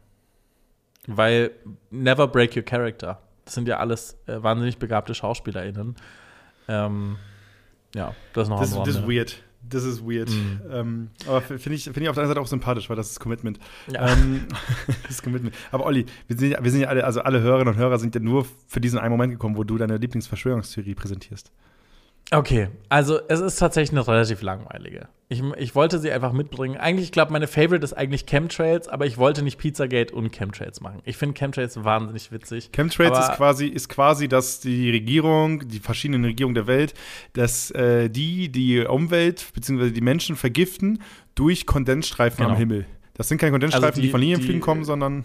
Weil 1.06 1.50
never 1.90 2.28
break 2.28 2.56
your 2.56 2.62
character. 2.62 3.20
Das 3.44 3.54
sind 3.54 3.66
ja 3.66 3.78
alles 3.78 4.16
äh, 4.26 4.40
wahnsinnig 4.42 4.78
begabte 4.78 5.14
SchauspielerInnen. 5.14 5.96
Ähm, 6.68 7.16
ja, 7.94 8.14
das 8.32 8.48
noch 8.48 8.60
Das, 8.60 8.76
am 8.76 8.84
das 8.84 8.96
ist 8.96 9.08
weird. 9.08 9.42
Das 9.68 9.84
ist 9.84 10.02
weird. 10.02 10.28
Mhm. 10.30 10.60
Ähm, 10.70 11.08
aber 11.26 11.40
finde 11.40 11.74
ich, 11.74 11.84
find 11.84 11.98
ich 11.98 12.08
auf 12.08 12.14
der 12.14 12.22
einen 12.24 12.28
Seite 12.30 12.40
auch 12.40 12.46
sympathisch, 12.46 12.88
weil 12.90 12.96
das 12.96 13.10
ist 13.12 13.20
Commitment. 13.20 13.58
Ja. 13.90 14.08
Ähm, 14.12 14.46
das 15.02 15.10
ist 15.12 15.22
Commitment. 15.22 15.54
Aber 15.70 15.86
Olli, 15.86 16.04
wir 16.26 16.36
sind, 16.36 16.50
ja- 16.50 16.62
wir 16.62 16.70
sind 16.70 16.80
ja 16.82 16.88
alle, 16.88 17.04
also 17.04 17.20
alle 17.22 17.40
Hörerinnen 17.40 17.74
und 17.74 17.80
Hörer 17.80 17.98
sind 17.98 18.14
ja 18.14 18.20
nur 18.20 18.46
für 18.66 18.80
diesen 18.80 18.98
einen 18.98 19.10
Moment 19.12 19.32
gekommen, 19.32 19.56
wo 19.56 19.64
du 19.64 19.78
deine 19.78 19.96
Lieblingsverschwörungstheorie 19.98 20.94
präsentierst. 20.94 21.52
Okay, 22.34 22.68
also 22.88 23.20
es 23.28 23.40
ist 23.40 23.56
tatsächlich 23.56 23.90
eine 23.92 24.06
relativ 24.08 24.40
langweilige. 24.40 25.08
Ich, 25.28 25.42
ich 25.58 25.74
wollte 25.74 25.98
sie 25.98 26.10
einfach 26.10 26.32
mitbringen. 26.32 26.76
Eigentlich, 26.78 27.04
ich 27.06 27.12
glaube, 27.12 27.30
meine 27.30 27.46
Favorite 27.46 27.84
ist 27.84 27.92
eigentlich 27.92 28.24
Chemtrails, 28.26 28.88
aber 28.88 29.04
ich 29.06 29.18
wollte 29.18 29.42
nicht 29.42 29.58
Pizzagate 29.58 30.14
und 30.14 30.32
Chemtrails 30.32 30.80
machen. 30.80 31.00
Ich 31.04 31.18
finde 31.18 31.34
Chemtrails 31.38 31.84
wahnsinnig 31.84 32.32
witzig. 32.32 32.70
Chemtrails 32.72 33.18
ist 33.18 33.32
quasi, 33.36 33.66
ist 33.66 33.88
quasi, 33.90 34.28
dass 34.28 34.60
die 34.60 34.90
Regierung, 34.90 35.68
die 35.68 35.78
verschiedenen 35.78 36.24
Regierungen 36.24 36.54
der 36.54 36.66
Welt, 36.66 36.94
dass 37.34 37.70
äh, 37.72 38.08
die 38.08 38.48
die 38.50 38.80
Umwelt 38.80 39.44
bzw. 39.54 39.90
die 39.90 40.00
Menschen 40.00 40.34
vergiften 40.36 41.02
durch 41.34 41.66
Kondensstreifen 41.66 42.38
Genau. 42.38 42.50
am 42.50 42.56
Himmel. 42.56 42.86
Das 43.14 43.28
sind 43.28 43.38
keine 43.38 43.52
Kondensstreifen, 43.52 43.88
Also 43.88 44.00
die, 44.00 44.06
die- 44.06 44.10
von 44.10 44.20
Linien 44.20 44.40
die- 44.40 44.58
kommen, 44.60 44.84
sondern 44.84 45.24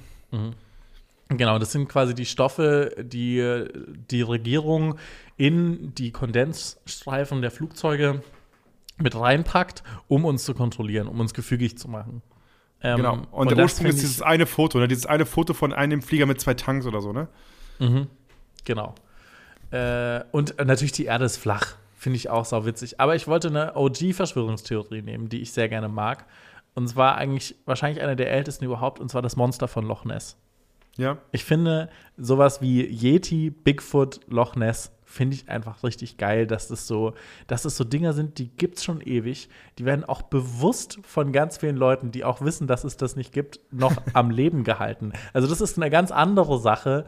Genau, 1.29 1.59
das 1.59 1.73
sind 1.73 1.89
quasi 1.89 2.13
die 2.15 2.25
Stoffe, 2.25 2.95
die 3.01 3.65
die 4.09 4.21
Regierung 4.21 4.95
in 5.37 5.93
die 5.95 6.11
Kondensstreifen 6.11 7.41
der 7.41 7.51
Flugzeuge 7.51 8.21
mit 8.97 9.15
reinpackt, 9.15 9.83
um 10.07 10.25
uns 10.25 10.43
zu 10.43 10.53
kontrollieren, 10.53 11.07
um 11.07 11.19
uns 11.19 11.33
gefügig 11.33 11.77
zu 11.77 11.87
machen. 11.87 12.21
Ähm, 12.81 12.97
genau. 12.97 13.21
Und, 13.31 13.49
der 13.49 13.57
das 13.57 13.73
Ursprung 13.73 13.87
ist 13.87 14.01
dieses 14.01 14.21
eine 14.21 14.45
Foto, 14.45 14.79
ne? 14.79 14.87
Dieses 14.87 15.05
eine 15.05 15.25
Foto 15.25 15.53
von 15.53 15.73
einem 15.73 16.01
Flieger 16.01 16.25
mit 16.25 16.41
zwei 16.41 16.53
Tanks 16.53 16.85
oder 16.85 17.01
so, 17.01 17.13
ne? 17.13 17.27
Mhm. 17.79 18.07
Genau. 18.65 18.95
Äh, 19.71 20.21
und 20.31 20.57
natürlich 20.63 20.91
die 20.91 21.05
Erde 21.05 21.25
ist 21.25 21.37
flach. 21.37 21.75
Finde 21.95 22.17
ich 22.17 22.29
auch 22.29 22.45
sau 22.45 22.65
witzig. 22.65 22.99
Aber 22.99 23.15
ich 23.15 23.27
wollte 23.27 23.47
eine 23.47 23.75
OG-Verschwörungstheorie 23.75 25.01
nehmen, 25.01 25.29
die 25.29 25.41
ich 25.41 25.51
sehr 25.51 25.69
gerne 25.69 25.89
mag. 25.89 26.25
Und 26.75 26.87
zwar 26.87 27.15
eigentlich 27.15 27.55
wahrscheinlich 27.65 28.03
eine 28.03 28.15
der 28.15 28.31
ältesten 28.31 28.65
überhaupt, 28.65 28.99
und 28.99 29.09
zwar 29.09 29.23
das 29.23 29.35
Monster 29.35 29.67
von 29.67 29.85
Loch 29.85 30.05
Ness. 30.05 30.37
Ja. 30.95 31.17
Ich 31.31 31.43
finde 31.43 31.89
sowas 32.17 32.61
wie 32.61 32.85
Yeti, 32.85 33.49
Bigfoot, 33.49 34.19
Loch 34.27 34.55
Ness 34.55 34.91
finde 35.07 35.35
ich 35.35 35.49
einfach 35.49 35.83
richtig 35.83 36.17
geil, 36.17 36.45
dass 36.45 36.67
das 36.67 36.85
so, 36.85 37.13
dass 37.47 37.63
das 37.63 37.77
so 37.77 37.85
Dinger 37.85 38.11
sind, 38.11 38.37
die 38.37 38.49
gibt's 38.49 38.83
schon 38.83 38.99
ewig. 39.01 39.47
Die 39.79 39.85
werden 39.85 40.03
auch 40.03 40.21
bewusst 40.21 40.99
von 41.01 41.31
ganz 41.31 41.57
vielen 41.57 41.77
Leuten, 41.77 42.11
die 42.11 42.25
auch 42.25 42.41
wissen, 42.41 42.67
dass 42.67 42.83
es 42.83 42.97
das 42.97 43.15
nicht 43.15 43.31
gibt, 43.31 43.61
noch 43.71 43.95
am 44.13 44.29
Leben 44.29 44.65
gehalten. 44.65 45.13
Also 45.31 45.47
das 45.47 45.61
ist 45.61 45.77
eine 45.77 45.89
ganz 45.89 46.11
andere 46.11 46.59
Sache 46.59 47.05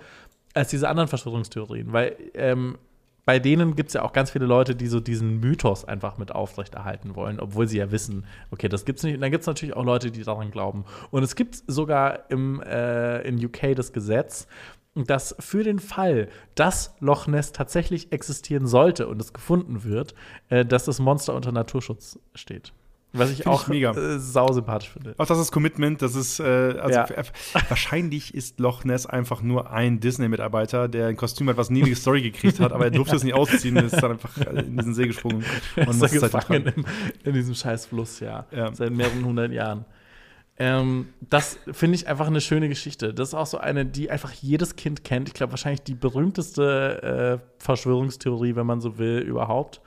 als 0.53 0.69
diese 0.69 0.87
anderen 0.87 1.09
Verschwörungstheorien, 1.09 1.91
weil 1.91 2.15
ähm, 2.33 2.77
bei 3.25 3.37
denen 3.37 3.75
gibt 3.75 3.89
es 3.89 3.93
ja 3.93 4.01
auch 4.01 4.13
ganz 4.13 4.31
viele 4.31 4.45
Leute, 4.45 4.75
die 4.75 4.87
so 4.87 4.99
diesen 4.99 5.39
Mythos 5.39 5.85
einfach 5.85 6.17
mit 6.17 6.31
aufrechterhalten 6.31 7.15
wollen, 7.15 7.39
obwohl 7.39 7.67
sie 7.67 7.77
ja 7.77 7.91
wissen, 7.91 8.25
okay, 8.49 8.69
das 8.69 8.85
gibt's 8.85 9.03
nicht. 9.03 9.13
Und 9.13 9.21
dann 9.21 9.29
gibt 9.29 9.41
es 9.41 9.47
natürlich 9.47 9.75
auch 9.75 9.85
Leute, 9.85 10.09
die 10.09 10.23
daran 10.23 10.49
glauben. 10.49 10.85
Und 11.11 11.21
es 11.21 11.35
gibt 11.35 11.61
sogar 11.67 12.31
im, 12.31 12.59
äh, 12.61 13.21
in 13.21 13.45
UK 13.45 13.75
das 13.75 13.93
Gesetz, 13.93 14.47
dass 14.95 15.35
für 15.39 15.63
den 15.63 15.79
Fall, 15.79 16.29
dass 16.55 16.95
Loch 16.99 17.27
Ness 17.27 17.51
tatsächlich 17.51 18.11
existieren 18.11 18.67
sollte 18.67 19.07
und 19.07 19.21
es 19.21 19.33
gefunden 19.33 19.83
wird, 19.83 20.13
äh, 20.49 20.65
dass 20.65 20.85
das 20.85 20.99
Monster 20.99 21.35
unter 21.35 21.51
Naturschutz 21.51 22.19
steht. 22.35 22.73
Was 23.11 23.31
ich 23.31 23.37
Find 23.37 23.47
ich 23.55 23.61
auch 23.61 23.67
mega. 23.67 23.91
äh, 23.91 24.19
sausympathisch 24.19 24.89
finde. 24.91 25.15
Auch 25.17 25.25
das 25.25 25.39
ist 25.39 25.51
Commitment, 25.51 25.99
das 26.03 26.13
ist, 26.13 26.39
äh, 26.39 26.43
also 26.43 26.99
Ja. 26.99 27.07
wahrscheinlich 27.67 28.35
ist 28.35 28.59
Loch 28.59 28.83
Ness 28.83 29.07
einfach 29.07 29.41
nur 29.41 29.71
ein 29.71 29.99
Disney-Mitarbeiter, 29.99 30.87
der 30.87 31.07
ein 31.07 31.17
Kostüm 31.17 31.49
hat, 31.49 31.57
was 31.57 31.71
nie 31.71 31.83
eine 31.83 31.95
Story 31.95 32.21
gekriegt 32.21 32.59
hat, 32.59 32.71
aber 32.71 32.85
er 32.85 32.91
durfte 32.91 33.15
es 33.15 33.23
nicht 33.23 33.33
ausziehen 33.33 33.77
und 33.77 33.85
ist 33.85 33.95
dann 34.03 34.11
einfach 34.11 34.37
äh, 34.37 34.59
in 34.59 34.77
diesen 34.77 34.93
See 34.93 35.07
gesprungen 35.07 35.43
und 35.75 35.87
ist 35.87 35.99
muss 35.99 36.11
es 36.13 36.21
halt 36.21 36.33
gefangen 36.33 36.63
tragen. 36.65 36.85
in, 37.23 37.29
in 37.29 37.33
diesem 37.33 37.55
scheiß 37.55 37.87
Fluss, 37.87 38.19
ja. 38.19 38.45
Ja. 38.51 38.73
Seit 38.75 38.91
mehreren 38.91 39.25
hundert 39.25 39.51
Jahren. 39.53 39.85
Ähm, 40.61 41.07
das 41.21 41.57
finde 41.71 41.95
ich 41.95 42.07
einfach 42.07 42.27
eine 42.27 42.41
schöne 42.41 42.67
Geschichte. 42.67 43.13
Das 43.13 43.29
ist 43.29 43.33
auch 43.33 43.45
so 43.45 43.57
eine, 43.59 43.85
die 43.85 44.11
einfach 44.11 44.33
jedes 44.33 44.75
Kind 44.75 45.05
kennt. 45.05 45.29
Ich 45.29 45.33
glaube, 45.33 45.53
wahrscheinlich 45.53 45.81
die 45.83 45.95
berühmteste 45.95 47.39
äh, 47.41 47.63
Verschwörungstheorie, 47.63 48.55
wenn 48.57 48.65
man 48.65 48.81
so 48.81 48.97
will, 48.97 49.19
überhaupt. 49.19 49.79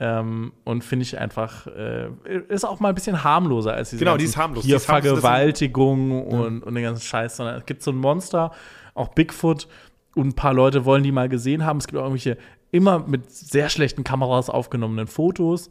Ähm, 0.00 0.52
und 0.64 0.84
finde 0.84 1.04
ich 1.04 1.18
einfach, 1.18 1.66
äh, 1.68 2.08
ist 2.48 2.64
auch 2.64 2.78
mal 2.80 2.90
ein 2.90 2.94
bisschen 2.94 3.24
harmloser 3.24 3.72
als 3.72 3.90
diese 3.90 4.00
Genau, 4.04 4.16
die 4.18 4.24
ist 4.24 4.36
harmlos. 4.36 4.64
Die 4.64 4.68
Hier 4.68 4.76
ist 4.76 4.88
harmlos, 4.88 5.04
das 5.04 5.12
sind- 5.12 5.20
Vergewaltigung 5.22 6.26
und, 6.26 6.62
und 6.62 6.74
den 6.74 6.82
ganzen 6.84 7.02
Scheiß, 7.02 7.36
sondern 7.36 7.56
es 7.56 7.66
gibt 7.66 7.82
so 7.82 7.90
ein 7.90 7.96
Monster, 7.96 8.52
auch 8.94 9.08
Bigfoot, 9.08 9.66
und 10.14 10.26
ein 10.28 10.32
paar 10.34 10.52
Leute 10.52 10.84
wollen 10.84 11.04
die 11.04 11.12
mal 11.12 11.30
gesehen 11.30 11.64
haben. 11.64 11.78
Es 11.78 11.86
gibt 11.86 11.98
auch 11.98 12.04
irgendwelche 12.04 12.36
immer 12.70 12.98
mit 12.98 13.30
sehr 13.30 13.70
schlechten 13.70 14.04
Kameras 14.04 14.50
aufgenommenen 14.50 15.06
Fotos. 15.06 15.70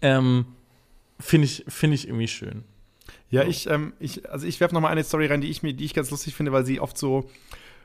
Ähm, 0.00 0.46
finde 1.18 1.46
ich, 1.46 1.64
finde 1.66 1.96
ich 1.96 2.06
irgendwie 2.06 2.28
schön. 2.28 2.62
Ja, 3.32 3.44
ich, 3.44 3.66
ähm, 3.68 3.94
ich, 3.98 4.30
also 4.30 4.46
ich 4.46 4.60
werfe 4.60 4.74
noch 4.74 4.82
mal 4.82 4.90
eine 4.90 5.02
Story 5.02 5.26
rein, 5.26 5.40
die 5.40 5.48
ich 5.48 5.62
mir, 5.62 5.72
die 5.72 5.86
ich 5.86 5.94
ganz 5.94 6.10
lustig 6.10 6.34
finde, 6.34 6.52
weil 6.52 6.66
sie 6.66 6.80
oft 6.80 6.98
so 6.98 7.30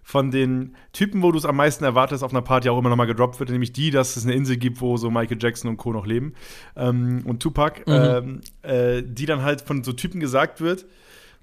von 0.04 0.30
den 0.30 0.76
Typen, 0.92 1.24
wo 1.24 1.32
du 1.32 1.38
es 1.38 1.46
am 1.46 1.56
meisten 1.56 1.86
erwartest, 1.86 2.22
auf 2.22 2.32
einer 2.32 2.42
Party 2.42 2.68
auch 2.70 2.78
immer 2.78 2.90
noch 2.90 2.98
mal 2.98 3.06
gedroppt 3.06 3.40
wird, 3.40 3.50
nämlich 3.50 3.72
die, 3.72 3.90
dass 3.90 4.18
es 4.18 4.26
eine 4.26 4.34
Insel 4.34 4.58
gibt, 4.58 4.82
wo 4.82 4.98
so 4.98 5.10
Michael 5.10 5.38
Jackson 5.40 5.70
und 5.70 5.78
Co. 5.78 5.94
noch 5.94 6.06
leben 6.06 6.34
ähm, 6.76 7.24
und 7.26 7.42
Tupac, 7.42 7.82
ähm, 7.88 8.42
äh, 8.62 9.02
die 9.04 9.26
dann 9.26 9.42
halt 9.42 9.62
von 9.62 9.86
so 9.86 9.94
Typen 9.94 10.20
gesagt 10.20 10.60
wird, 10.60 10.86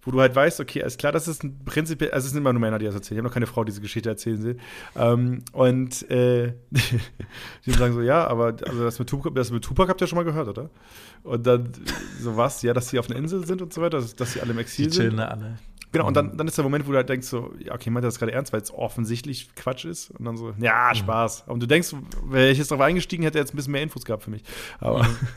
wo 0.04 0.10
du 0.10 0.20
halt 0.20 0.34
weißt, 0.34 0.60
okay, 0.60 0.84
ist 0.84 0.98
klar, 0.98 1.12
das 1.12 1.28
ist 1.28 1.42
ein 1.44 1.64
prinzipiell, 1.64 2.10
also 2.10 2.26
es 2.26 2.32
sind 2.32 2.40
immer 2.40 2.52
nur 2.52 2.60
Männer, 2.60 2.78
die 2.78 2.86
das 2.86 2.94
erzählen. 2.94 3.16
Ich 3.16 3.18
habe 3.20 3.28
noch 3.28 3.34
keine 3.34 3.46
Frau, 3.46 3.64
die 3.64 3.70
diese 3.70 3.80
Geschichte 3.80 4.08
erzählen 4.08 4.42
will. 4.42 4.56
Ähm, 4.96 5.42
und 5.52 6.10
äh, 6.10 6.54
die 7.66 7.70
sagen 7.72 7.94
so, 7.94 8.00
ja, 8.00 8.26
aber 8.26 8.54
also 8.66 8.84
das 8.84 8.98
mit, 8.98 9.08
Tupac, 9.08 9.34
das 9.34 9.50
mit 9.50 9.64
Tupac 9.64 9.88
habt 9.88 10.00
ihr 10.00 10.06
schon 10.06 10.16
mal 10.16 10.24
gehört, 10.24 10.48
oder? 10.48 10.70
Und 11.22 11.46
dann 11.46 11.72
so 12.20 12.36
was, 12.36 12.62
ja, 12.62 12.74
dass 12.74 12.88
sie 12.88 12.98
auf 12.98 13.08
einer 13.08 13.18
Insel 13.18 13.46
sind 13.46 13.62
und 13.62 13.72
so 13.72 13.80
weiter, 13.80 13.98
dass, 13.98 14.14
dass 14.14 14.32
sie 14.34 14.40
alle 14.40 14.52
im 14.52 14.58
Exil 14.58 14.86
Die 14.86 14.92
sind. 14.92 15.02
chillen 15.10 15.20
alle. 15.20 15.58
Genau, 15.94 16.08
und 16.08 16.16
dann, 16.16 16.36
dann 16.36 16.48
ist 16.48 16.58
der 16.58 16.64
Moment, 16.64 16.88
wo 16.88 16.90
du 16.90 16.96
halt 16.96 17.08
denkst, 17.08 17.28
so, 17.28 17.54
ja, 17.56 17.72
okay, 17.72 17.88
meint 17.88 18.02
er 18.02 18.08
das 18.08 18.18
gerade 18.18 18.32
ernst, 18.32 18.52
weil 18.52 18.60
es 18.60 18.74
offensichtlich 18.74 19.54
Quatsch 19.54 19.84
ist. 19.84 20.10
Und 20.10 20.24
dann 20.24 20.36
so, 20.36 20.52
ja, 20.58 20.92
Spaß. 20.92 21.44
Und 21.46 21.62
du 21.62 21.68
denkst, 21.68 21.94
wäre 22.24 22.50
ich 22.50 22.58
jetzt 22.58 22.72
drauf 22.72 22.80
eingestiegen, 22.80 23.22
hätte 23.22 23.38
er 23.38 23.42
jetzt 23.42 23.54
ein 23.54 23.56
bisschen 23.56 23.70
mehr 23.70 23.82
Infos 23.82 24.04
gehabt 24.04 24.24
für 24.24 24.30
mich. 24.30 24.42
Aber 24.80 24.98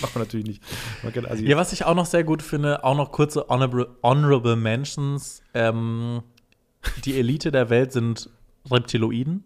macht 0.00 0.14
man 0.16 0.24
natürlich 0.24 0.46
nicht. 0.46 0.62
Man 1.04 1.26
also, 1.26 1.44
Ja, 1.44 1.56
was 1.56 1.72
ich 1.72 1.84
auch 1.84 1.94
noch 1.94 2.06
sehr 2.06 2.24
gut 2.24 2.42
finde, 2.42 2.82
auch 2.82 2.96
noch 2.96 3.12
kurze 3.12 3.46
Honorable, 3.48 3.86
honorable 4.02 4.56
Mentions. 4.56 5.44
Ähm, 5.54 6.24
die 7.04 7.16
Elite 7.16 7.52
der 7.52 7.70
Welt 7.70 7.92
sind 7.92 8.30
Reptiloiden. 8.68 9.44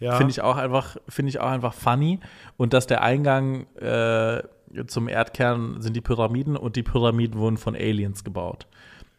ja. 0.00 0.16
Finde 0.16 0.32
ich 0.32 0.42
auch 0.42 0.58
einfach, 0.58 0.98
finde 1.08 1.30
ich 1.30 1.40
auch 1.40 1.48
einfach 1.48 1.72
funny. 1.72 2.20
Und 2.58 2.74
dass 2.74 2.86
der 2.86 3.02
Eingang 3.02 3.66
äh, 3.76 4.42
zum 4.86 5.08
Erdkern 5.08 5.80
sind 5.80 5.96
die 5.96 6.02
Pyramiden 6.02 6.58
und 6.58 6.76
die 6.76 6.82
Pyramiden 6.82 7.40
wurden 7.40 7.56
von 7.56 7.74
Aliens 7.74 8.22
gebaut. 8.22 8.66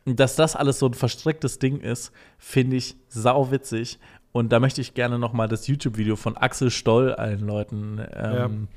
Und 0.05 0.19
dass 0.19 0.35
das 0.35 0.55
alles 0.55 0.79
so 0.79 0.87
ein 0.87 0.93
verstricktes 0.93 1.59
Ding 1.59 1.79
ist, 1.79 2.11
finde 2.37 2.77
ich 2.77 2.95
sau 3.09 3.51
witzig. 3.51 3.99
Und 4.31 4.51
da 4.51 4.59
möchte 4.59 4.81
ich 4.81 4.93
gerne 4.93 5.19
noch 5.19 5.33
mal 5.33 5.47
das 5.47 5.67
YouTube-Video 5.67 6.15
von 6.15 6.37
Axel 6.37 6.71
Stoll 6.71 7.13
allen 7.13 7.41
Leuten 7.41 7.99
ähm, 8.13 8.67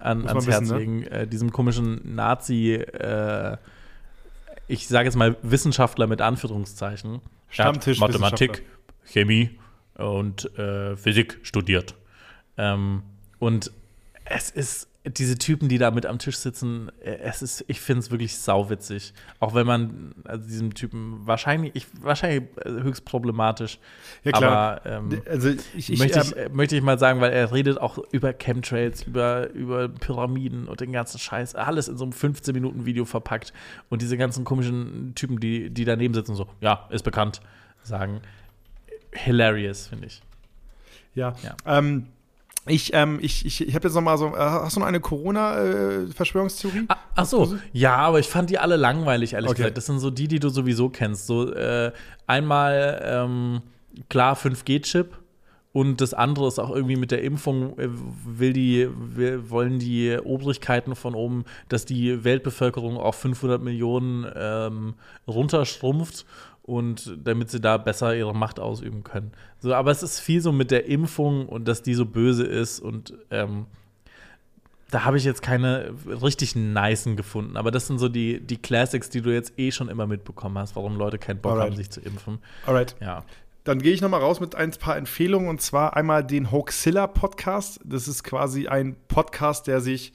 an, 0.00 0.22
Muss 0.22 0.26
man 0.26 0.28
ans 0.28 0.46
wissen, 0.46 0.50
Herz 0.50 0.70
ne? 0.70 0.78
legen. 0.78 1.02
Äh, 1.04 1.26
diesem 1.26 1.52
komischen 1.52 2.14
Nazi, 2.14 2.74
äh, 2.74 3.56
ich 4.68 4.88
sage 4.88 5.06
jetzt 5.06 5.16
mal 5.16 5.36
Wissenschaftler 5.42 6.06
mit 6.06 6.20
Anführungszeichen. 6.20 7.20
Stammtisch- 7.50 8.00
Mathematik, 8.00 8.64
Chemie 9.04 9.50
und 9.96 10.46
äh, 10.58 10.96
Physik 10.96 11.38
studiert. 11.42 11.94
Ähm, 12.56 13.02
und 13.38 13.70
es 14.24 14.50
ist 14.50 14.88
diese 15.04 15.36
Typen, 15.36 15.68
die 15.68 15.78
da 15.78 15.90
mit 15.90 16.06
am 16.06 16.18
Tisch 16.18 16.36
sitzen, 16.36 16.90
äh, 17.02 17.16
es 17.22 17.42
ist, 17.42 17.64
ich 17.66 17.80
finde 17.80 18.00
es 18.00 18.10
wirklich 18.12 18.38
sauwitzig. 18.38 19.12
Auch 19.40 19.52
wenn 19.52 19.66
man, 19.66 20.14
also 20.24 20.46
diesem 20.46 20.74
Typen 20.74 21.26
wahrscheinlich, 21.26 21.72
ich, 21.74 21.86
wahrscheinlich 22.00 22.44
äh, 22.64 22.70
höchst 22.70 23.04
problematisch. 23.04 23.80
Ja, 24.22 24.30
klar. 24.30 24.80
Aber 24.84 24.86
ähm, 24.86 25.22
also 25.28 25.48
ich, 25.74 25.90
ich, 25.90 25.98
möchte, 25.98 26.20
ähm, 26.20 26.26
ich, 26.26 26.36
äh, 26.36 26.48
möchte 26.50 26.76
ich 26.76 26.82
mal 26.82 26.98
sagen, 27.00 27.20
weil 27.20 27.32
er 27.32 27.52
redet 27.52 27.78
auch 27.78 27.98
über 28.12 28.32
Chemtrails, 28.32 29.02
über, 29.02 29.50
über 29.50 29.88
Pyramiden 29.88 30.68
und 30.68 30.80
den 30.80 30.92
ganzen 30.92 31.18
Scheiß. 31.18 31.56
Alles 31.56 31.88
in 31.88 31.96
so 31.96 32.04
einem 32.04 32.12
15-Minuten-Video 32.12 33.04
verpackt. 33.04 33.52
Und 33.90 34.02
diese 34.02 34.16
ganzen 34.16 34.44
komischen 34.44 35.16
Typen, 35.16 35.40
die, 35.40 35.70
die 35.70 35.84
daneben 35.84 36.14
sitzen, 36.14 36.36
so, 36.36 36.46
ja, 36.60 36.86
ist 36.90 37.02
bekannt, 37.02 37.40
sagen. 37.82 38.20
Hilarious, 39.10 39.88
finde 39.88 40.06
ich. 40.06 40.22
Ja. 41.14 41.34
Ja. 41.42 41.56
Ähm, 41.66 42.06
ich, 42.66 42.92
ähm, 42.94 43.18
ich, 43.20 43.44
ich, 43.44 43.66
ich 43.66 43.74
habe 43.74 43.88
jetzt 43.88 43.94
noch 43.94 44.02
mal 44.02 44.16
so, 44.16 44.28
äh, 44.28 44.38
hast 44.38 44.76
du 44.76 44.80
noch 44.80 44.86
eine 44.86 45.00
Corona-Verschwörungstheorie? 45.00 46.84
Ah, 46.88 46.96
ach 47.16 47.24
so, 47.26 47.56
ja, 47.72 47.96
aber 47.96 48.20
ich 48.20 48.28
fand 48.28 48.50
die 48.50 48.58
alle 48.58 48.76
langweilig, 48.76 49.32
ehrlich 49.34 49.50
Okay. 49.50 49.58
gesagt. 49.58 49.76
Das 49.76 49.86
sind 49.86 49.98
so 49.98 50.10
die, 50.10 50.28
die 50.28 50.38
du 50.38 50.48
sowieso 50.48 50.88
kennst. 50.88 51.26
So 51.26 51.52
äh, 51.52 51.92
einmal 52.26 53.02
ähm, 53.04 53.62
klar 54.08 54.36
5G-Chip 54.36 55.18
und 55.72 56.00
das 56.00 56.12
andere 56.14 56.48
ist 56.48 56.58
auch 56.58 56.70
irgendwie 56.70 56.96
mit 56.96 57.10
der 57.10 57.22
Impfung 57.22 57.78
äh, 57.78 57.88
will 57.90 58.52
die 58.52 58.88
will, 58.94 59.48
wollen 59.50 59.78
die 59.78 60.18
Obrigkeiten 60.22 60.94
von 60.94 61.14
oben, 61.14 61.44
dass 61.68 61.84
die 61.84 62.24
Weltbevölkerung 62.24 62.96
auf 62.96 63.16
500 63.16 63.62
Millionen 63.62 64.26
ähm, 64.36 64.94
runterschrumpft 65.26 66.26
und 66.72 67.18
damit 67.22 67.50
sie 67.50 67.60
da 67.60 67.76
besser 67.76 68.16
ihre 68.16 68.34
Macht 68.34 68.58
ausüben 68.58 69.04
können. 69.04 69.32
So, 69.60 69.74
aber 69.74 69.90
es 69.90 70.02
ist 70.02 70.20
viel 70.20 70.40
so 70.40 70.52
mit 70.52 70.70
der 70.70 70.86
Impfung 70.86 71.46
und 71.46 71.68
dass 71.68 71.82
die 71.82 71.94
so 71.94 72.06
böse 72.06 72.44
ist 72.44 72.80
und 72.80 73.12
ähm, 73.30 73.66
da 74.90 75.04
habe 75.04 75.18
ich 75.18 75.24
jetzt 75.24 75.42
keine 75.42 75.94
richtig 76.06 76.56
nicen 76.56 77.16
gefunden, 77.16 77.56
aber 77.56 77.70
das 77.70 77.86
sind 77.86 77.98
so 77.98 78.08
die, 78.08 78.40
die 78.40 78.56
Classics, 78.56 79.10
die 79.10 79.20
du 79.20 79.30
jetzt 79.30 79.58
eh 79.58 79.70
schon 79.70 79.88
immer 79.88 80.06
mitbekommen 80.06 80.58
hast, 80.58 80.74
warum 80.74 80.96
Leute 80.96 81.18
keinen 81.18 81.40
Bock 81.40 81.52
Alright. 81.52 81.70
haben, 81.70 81.76
sich 81.76 81.90
zu 81.90 82.00
impfen. 82.00 82.38
Alright. 82.66 82.96
Ja. 83.00 83.24
Dann 83.64 83.80
gehe 83.80 83.92
ich 83.92 84.00
noch 84.00 84.08
mal 84.08 84.18
raus 84.18 84.40
mit 84.40 84.54
ein 84.54 84.70
paar 84.72 84.96
Empfehlungen 84.96 85.48
und 85.48 85.60
zwar 85.60 85.96
einmal 85.96 86.24
den 86.24 86.50
Hoaxilla 86.50 87.06
Podcast. 87.06 87.80
Das 87.84 88.08
ist 88.08 88.24
quasi 88.24 88.66
ein 88.66 88.96
Podcast, 89.08 89.66
der 89.66 89.80
sich 89.80 90.12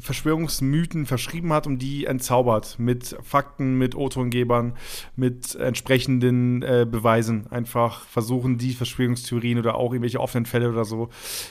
Verschwörungsmythen 0.00 1.06
verschrieben 1.06 1.52
hat 1.52 1.66
und 1.66 1.78
die 1.78 2.06
entzaubert 2.06 2.78
mit 2.78 3.16
Fakten, 3.22 3.76
mit 3.76 3.94
O-Tongebern, 3.94 4.74
mit 5.16 5.54
entsprechenden 5.54 6.62
äh, 6.62 6.86
Beweisen. 6.90 7.46
Einfach 7.48 8.04
versuchen, 8.04 8.58
die 8.58 8.72
Verschwörungstheorien 8.72 9.58
oder 9.58 9.74
auch 9.76 9.92
irgendwelche 9.92 10.20
offenen 10.20 10.46
Fälle 10.46 10.70
oder 10.70 10.84
so 10.84 11.08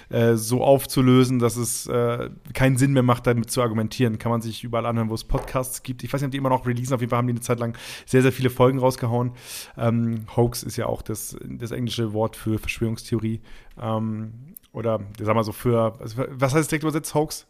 äh, 0.10 0.36
so 0.36 0.64
aufzulösen, 0.64 1.40
dass 1.40 1.58
es 1.58 1.88
äh, 1.88 2.30
keinen 2.54 2.78
Sinn 2.78 2.94
mehr 2.94 3.04
macht, 3.04 3.28
damit 3.28 3.52
zu 3.52 3.62
argumentieren. 3.62 4.18
Kann 4.18 4.32
man 4.32 4.42
sich 4.42 4.64
überall 4.64 4.86
anhören, 4.86 5.10
wo 5.10 5.16
es 5.16 5.24
Podcasts 5.24 5.84
gibt. 5.84 6.04
Ich 6.04 6.14
weiß 6.14 6.22
nicht, 6.22 6.28
ob 6.28 6.32
die 6.32 6.38
immer 6.38 6.50
noch 6.50 6.66
releasen. 6.66 6.94
Auf 6.94 7.02
jeden 7.02 7.10
Fall 7.10 7.18
haben 7.18 7.28
die 7.28 7.34
eine 7.34 7.42
Zeit 7.42 7.60
lang 7.60 7.78
sehr, 8.06 8.22
sehr 8.22 8.32
viele 8.32 8.50
Folgen 8.50 8.80
rausgehauen. 8.80 9.32
Ähm, 9.78 10.26
Hoax 10.36 10.64
ist 10.64 10.78
ja 10.78 10.88
auch 10.88 11.02
das, 11.02 11.38
das 11.44 11.72
englische 11.72 12.14
Wort 12.14 12.36
für 12.36 12.58
Verschwörungstheorie. 12.60 13.42
Ähm, 13.80 14.34
oder, 14.74 15.00
sag 15.20 15.36
mal 15.36 15.44
so, 15.44 15.52
für, 15.52 16.00
also, 16.00 16.24
was 16.30 16.54
heißt 16.54 16.70
direkt 16.72 16.84
übersetzt 16.84 17.14
Hoax? 17.16 17.48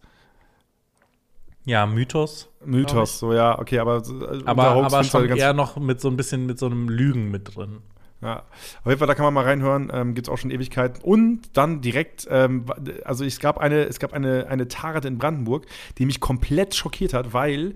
Ja, 1.67 1.85
Mythos. 1.85 2.49
Mythos, 2.65 3.19
so 3.19 3.33
ja, 3.33 3.59
okay, 3.59 3.79
aber, 3.79 3.97
äh, 3.97 4.41
Aber, 4.45 4.67
aber 4.85 5.03
schon 5.03 5.27
ganz- 5.27 5.39
eher 5.41 5.53
noch 5.53 5.75
mit 5.77 5.99
so 5.99 6.07
ein 6.07 6.15
bisschen 6.15 6.45
mit 6.45 6.57
so 6.57 6.65
einem 6.67 6.87
Lügen 6.87 7.29
mit 7.29 7.55
drin. 7.55 7.79
Ja, 8.21 8.43
auf 8.79 8.85
jeden 8.87 8.97
Fall, 8.97 9.07
da 9.07 9.13
kann 9.15 9.25
man 9.25 9.33
mal 9.33 9.43
reinhören, 9.43 9.91
ähm, 9.93 10.15
gibt 10.15 10.27
es 10.27 10.33
auch 10.33 10.37
schon 10.37 10.49
Ewigkeiten. 10.49 11.01
Und 11.03 11.55
dann 11.57 11.81
direkt, 11.81 12.25
ähm, 12.31 12.65
also 13.03 13.25
es 13.25 13.39
gab 13.39 13.57
eine, 13.57 13.83
es 13.83 13.99
gab 13.99 14.13
eine, 14.13 14.47
eine 14.47 14.67
Tarat 14.69 15.03
in 15.05 15.17
Brandenburg, 15.17 15.65
die 15.97 16.05
mich 16.05 16.19
komplett 16.21 16.73
schockiert 16.73 17.13
hat, 17.13 17.33
weil 17.33 17.75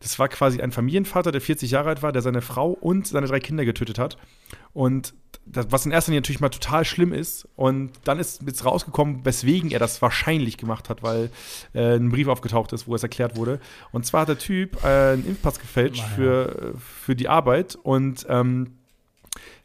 das 0.00 0.18
war 0.18 0.28
quasi 0.28 0.60
ein 0.60 0.72
Familienvater, 0.72 1.30
der 1.30 1.40
40 1.40 1.70
Jahre 1.70 1.90
alt 1.90 2.02
war, 2.02 2.12
der 2.12 2.22
seine 2.22 2.40
Frau 2.40 2.70
und 2.70 3.06
seine 3.06 3.26
drei 3.26 3.38
Kinder 3.38 3.64
getötet 3.64 3.98
hat. 3.98 4.16
Und 4.72 5.14
das, 5.44 5.66
was 5.70 5.84
in 5.84 5.92
erster 5.92 6.10
Linie 6.10 6.20
natürlich 6.20 6.40
mal 6.40 6.48
total 6.48 6.84
schlimm 6.84 7.12
ist. 7.12 7.48
Und 7.56 7.92
dann 8.04 8.18
ist 8.18 8.42
jetzt 8.46 8.64
rausgekommen, 8.64 9.24
weswegen 9.24 9.70
er 9.70 9.78
das 9.78 10.00
wahrscheinlich 10.00 10.56
gemacht 10.56 10.88
hat, 10.88 11.02
weil 11.02 11.30
äh, 11.74 11.96
ein 11.96 12.10
Brief 12.10 12.28
aufgetaucht 12.28 12.72
ist, 12.72 12.86
wo 12.86 12.94
es 12.94 13.02
erklärt 13.02 13.36
wurde. 13.36 13.60
Und 13.92 14.06
zwar 14.06 14.22
hat 14.22 14.28
der 14.28 14.38
Typ 14.38 14.82
äh, 14.84 15.12
einen 15.12 15.26
Impfpass 15.26 15.58
gefälscht 15.58 16.04
für, 16.14 16.74
für 16.78 17.16
die 17.16 17.28
Arbeit 17.28 17.76
und 17.82 18.26
ähm, 18.28 18.78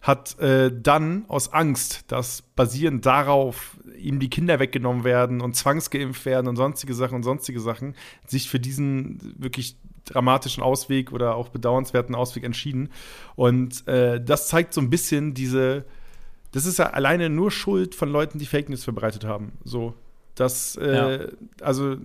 hat 0.01 0.37
äh, 0.39 0.71
dann 0.71 1.25
aus 1.27 1.51
Angst, 1.51 2.11
dass 2.11 2.41
basierend 2.41 3.05
darauf 3.05 3.77
ihm 3.97 4.19
die 4.19 4.29
Kinder 4.29 4.59
weggenommen 4.59 5.03
werden 5.03 5.41
und 5.41 5.55
zwangsgeimpft 5.55 6.25
werden 6.25 6.47
und 6.47 6.57
sonstige 6.57 6.93
Sachen 6.93 7.15
und 7.15 7.23
sonstige 7.23 7.59
Sachen, 7.59 7.95
sich 8.27 8.49
für 8.49 8.59
diesen 8.59 9.33
wirklich 9.37 9.77
dramatischen 10.05 10.63
Ausweg 10.63 11.11
oder 11.11 11.35
auch 11.35 11.49
bedauernswerten 11.49 12.15
Ausweg 12.15 12.43
entschieden. 12.43 12.89
Und 13.35 13.87
äh, 13.87 14.23
das 14.23 14.47
zeigt 14.47 14.73
so 14.73 14.81
ein 14.81 14.89
bisschen 14.89 15.33
diese, 15.33 15.85
das 16.51 16.65
ist 16.65 16.79
ja 16.79 16.91
alleine 16.91 17.29
nur 17.29 17.51
Schuld 17.51 17.95
von 17.95 18.09
Leuten, 18.09 18.39
die 18.39 18.45
Fake 18.45 18.69
News 18.69 18.83
verbreitet 18.83 19.25
haben. 19.25 19.53
So. 19.63 19.93
Das, 20.35 20.75
äh, 20.75 21.27
also, 21.61 21.95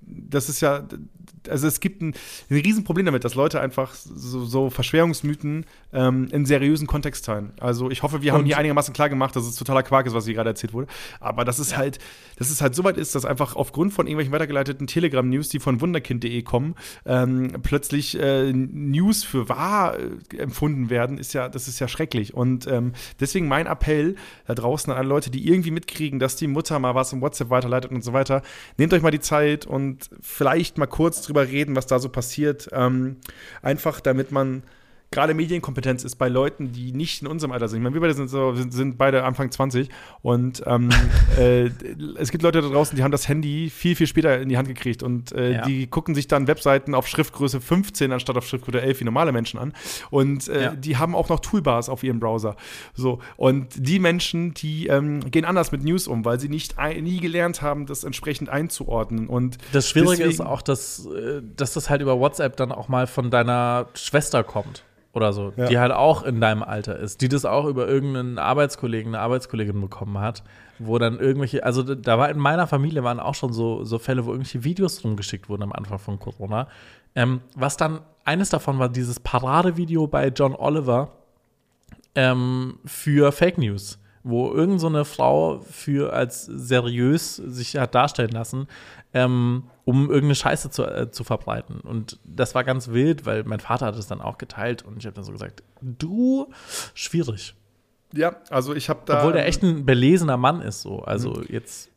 das 0.00 0.48
ist 0.48 0.60
ja, 0.60 0.86
also 1.48 1.66
es 1.66 1.80
gibt 1.80 2.02
ein, 2.02 2.14
ein 2.50 2.56
Riesenproblem 2.56 3.06
damit, 3.06 3.24
dass 3.24 3.34
Leute 3.34 3.60
einfach 3.60 3.94
so, 3.94 4.44
so 4.44 4.70
Verschwörungsmythen 4.70 5.66
ähm, 5.92 6.28
in 6.30 6.46
seriösen 6.46 6.86
Kontext 6.86 7.24
teilen. 7.24 7.52
Also 7.60 7.90
ich 7.90 8.02
hoffe, 8.02 8.22
wir 8.22 8.32
haben 8.32 8.40
Und- 8.40 8.46
hier 8.46 8.58
einigermaßen 8.58 8.94
klar 8.94 9.08
gemacht, 9.08 9.34
dass 9.36 9.46
es 9.46 9.56
totaler 9.56 9.82
Quark 9.82 10.06
ist, 10.06 10.14
was 10.14 10.24
hier 10.24 10.34
gerade 10.34 10.50
erzählt 10.50 10.72
wurde. 10.72 10.86
Aber 11.20 11.44
dass 11.44 11.58
es 11.58 11.76
halt, 11.76 11.98
dass 12.36 12.50
es 12.50 12.60
halt 12.60 12.74
so 12.74 12.84
weit 12.84 12.96
ist, 12.96 13.14
dass 13.14 13.24
einfach 13.24 13.56
aufgrund 13.56 13.92
von 13.92 14.06
irgendwelchen 14.06 14.32
weitergeleiteten 14.32 14.86
Telegram-News, 14.86 15.48
die 15.48 15.58
von 15.60 15.80
wunderkind.de 15.80 16.42
kommen, 16.42 16.74
ähm, 17.04 17.52
plötzlich 17.62 18.18
äh, 18.18 18.52
News 18.52 19.24
für 19.24 19.48
wahr 19.48 19.96
äh, 19.98 20.36
empfunden 20.38 20.90
werden, 20.90 21.18
ist 21.18 21.32
ja, 21.32 21.48
das 21.48 21.68
ist 21.68 21.78
ja 21.80 21.88
schrecklich. 21.88 22.34
Und 22.34 22.66
ähm, 22.66 22.92
deswegen 23.20 23.48
mein 23.48 23.66
Appell 23.66 24.16
da 24.46 24.54
draußen 24.54 24.92
an 24.92 24.98
alle 24.98 25.08
Leute, 25.08 25.30
die 25.30 25.48
irgendwie 25.48 25.70
mitkriegen, 25.70 26.18
dass 26.18 26.36
die 26.36 26.46
Mutter 26.46 26.78
mal 26.78 26.94
was 26.94 27.12
im 27.12 27.20
WhatsApp 27.20 27.50
weiterleitet 27.56 27.90
und 27.90 28.02
so 28.02 28.12
weiter, 28.12 28.42
nehmt 28.76 28.92
euch 28.92 29.02
mal 29.02 29.10
die 29.10 29.20
Zeit 29.20 29.66
und 29.66 30.08
vielleicht 30.20 30.78
mal 30.78 30.86
kurz 30.86 31.22
drüber 31.22 31.48
reden, 31.48 31.76
was 31.76 31.86
da 31.86 31.98
so 31.98 32.08
passiert. 32.08 32.68
Ähm, 32.72 33.16
einfach 33.62 34.00
damit 34.00 34.30
man 34.32 34.62
gerade 35.16 35.32
Medienkompetenz 35.32 36.04
ist 36.04 36.16
bei 36.16 36.28
Leuten, 36.28 36.72
die 36.72 36.92
nicht 36.92 37.22
in 37.22 37.26
unserem 37.28 37.50
Alter 37.50 37.68
sind. 37.68 37.78
Ich 37.78 37.82
meine, 37.82 37.94
wir 37.94 38.02
beide 38.02 38.12
sind, 38.12 38.28
so, 38.28 38.54
sind, 38.54 38.70
sind 38.74 38.98
beide 38.98 39.24
Anfang 39.24 39.50
20 39.50 39.88
und 40.20 40.62
ähm, 40.66 40.90
äh, 41.38 41.70
es 42.18 42.30
gibt 42.30 42.42
Leute 42.42 42.60
da 42.60 42.68
draußen, 42.68 42.94
die 42.94 43.02
haben 43.02 43.12
das 43.12 43.26
Handy 43.26 43.70
viel, 43.70 43.96
viel 43.96 44.06
später 44.06 44.38
in 44.38 44.50
die 44.50 44.58
Hand 44.58 44.68
gekriegt 44.68 45.02
und 45.02 45.32
äh, 45.32 45.54
Ja. 45.54 45.62
die 45.62 45.86
gucken 45.86 46.14
sich 46.14 46.28
dann 46.28 46.46
Webseiten 46.48 46.94
auf 46.94 47.08
Schriftgröße 47.08 47.62
15 47.62 48.12
anstatt 48.12 48.36
auf 48.36 48.46
Schriftgröße 48.46 48.82
11 48.82 49.00
wie 49.00 49.04
normale 49.04 49.32
Menschen 49.32 49.58
an 49.58 49.72
und 50.10 50.48
äh, 50.48 50.64
Ja. 50.64 50.74
die 50.74 50.98
haben 50.98 51.14
auch 51.14 51.30
noch 51.30 51.40
Toolbars 51.40 51.88
auf 51.88 52.02
ihrem 52.04 52.20
Browser. 52.20 52.56
So 52.92 53.20
und 53.38 53.68
die 53.74 53.98
Menschen, 53.98 54.52
die 54.52 54.88
ähm, 54.88 55.30
gehen 55.30 55.46
anders 55.46 55.72
mit 55.72 55.82
News 55.82 56.08
um, 56.08 56.26
weil 56.26 56.38
sie 56.38 56.50
nicht 56.50 56.74
nie 57.00 57.20
gelernt 57.20 57.62
haben, 57.62 57.86
das 57.86 58.04
entsprechend 58.04 58.50
einzuordnen 58.50 59.28
und 59.28 59.56
Das 59.72 59.88
Schwierige 59.88 60.24
ist 60.24 60.42
auch, 60.42 60.60
dass, 60.60 61.06
äh, 61.06 61.40
dass 61.56 61.72
das 61.72 61.88
halt 61.88 62.02
über 62.02 62.18
WhatsApp 62.20 62.58
dann 62.58 62.70
auch 62.70 62.88
mal 62.88 63.06
von 63.06 63.30
deiner 63.30 63.86
Schwester 63.94 64.44
kommt 64.44 64.84
oder 65.16 65.32
so, 65.32 65.52
Ja. 65.56 65.66
die 65.66 65.78
halt 65.78 65.92
auch 65.92 66.22
in 66.22 66.40
deinem 66.40 66.62
Alter 66.62 66.98
ist, 66.98 67.20
die 67.22 67.28
das 67.28 67.44
auch 67.44 67.64
über 67.66 67.88
irgendeinen 67.88 68.38
Arbeitskollegen, 68.38 69.14
eine 69.14 69.22
Arbeitskollegin 69.22 69.80
bekommen 69.80 70.18
hat, 70.20 70.42
wo 70.78 70.98
dann 70.98 71.18
irgendwelche, 71.18 71.64
also 71.64 71.82
da 71.82 72.18
war 72.18 72.28
in 72.30 72.38
meiner 72.38 72.66
Familie 72.66 73.02
waren 73.02 73.18
auch 73.18 73.34
schon 73.34 73.52
so, 73.52 73.82
so 73.84 73.98
Fälle, 73.98 74.24
wo 74.26 74.30
irgendwelche 74.32 74.62
Videos 74.62 75.02
rumgeschickt 75.02 75.48
wurden 75.48 75.62
am 75.62 75.72
Anfang 75.72 75.98
von 75.98 76.18
Corona. 76.18 76.68
Ähm, 77.14 77.40
was 77.54 77.76
dann, 77.76 78.00
eines 78.24 78.50
davon 78.50 78.78
war 78.78 78.88
dieses 78.90 79.18
Paradevideo 79.20 80.06
bei 80.06 80.28
John 80.28 80.54
Oliver, 80.54 81.08
ähm, 82.14 82.78
für 82.84 83.32
Fake 83.32 83.58
News, 83.58 83.98
wo 84.28 84.52
irgend 84.52 84.80
so 84.80 84.88
eine 84.88 85.04
Frau 85.04 85.60
für 85.60 86.12
als 86.12 86.46
seriös 86.46 87.36
sich 87.36 87.76
hat 87.76 87.94
darstellen 87.94 88.32
lassen, 88.32 88.66
ähm, 89.14 89.70
um 89.84 90.08
irgendeine 90.08 90.34
Scheiße 90.34 90.70
zu, 90.70 90.84
äh, 90.84 91.12
zu 91.12 91.22
verbreiten. 91.22 91.80
Und 91.80 92.18
das 92.24 92.56
war 92.56 92.64
ganz 92.64 92.88
wild, 92.88 93.24
weil 93.24 93.44
mein 93.44 93.60
Vater 93.60 93.86
hat 93.86 93.94
es 93.94 94.08
dann 94.08 94.20
auch 94.20 94.36
geteilt 94.36 94.82
und 94.82 94.98
ich 94.98 95.06
habe 95.06 95.14
dann 95.14 95.22
so 95.22 95.30
gesagt, 95.30 95.62
du, 95.80 96.50
schwierig. 96.92 97.54
ja, 98.12 98.34
also 98.50 98.74
ich 98.74 98.88
habe 98.88 99.02
da 99.06 99.18
Obwohl 99.18 99.32
der 99.32 99.46
echt 99.46 99.62
ein 99.62 99.86
belesener 99.86 100.36
Mann 100.36 100.60
ist, 100.60 100.82
so. 100.82 101.02
Also 101.02 101.42
jetzt, 101.48 101.86
ja. 101.86 101.92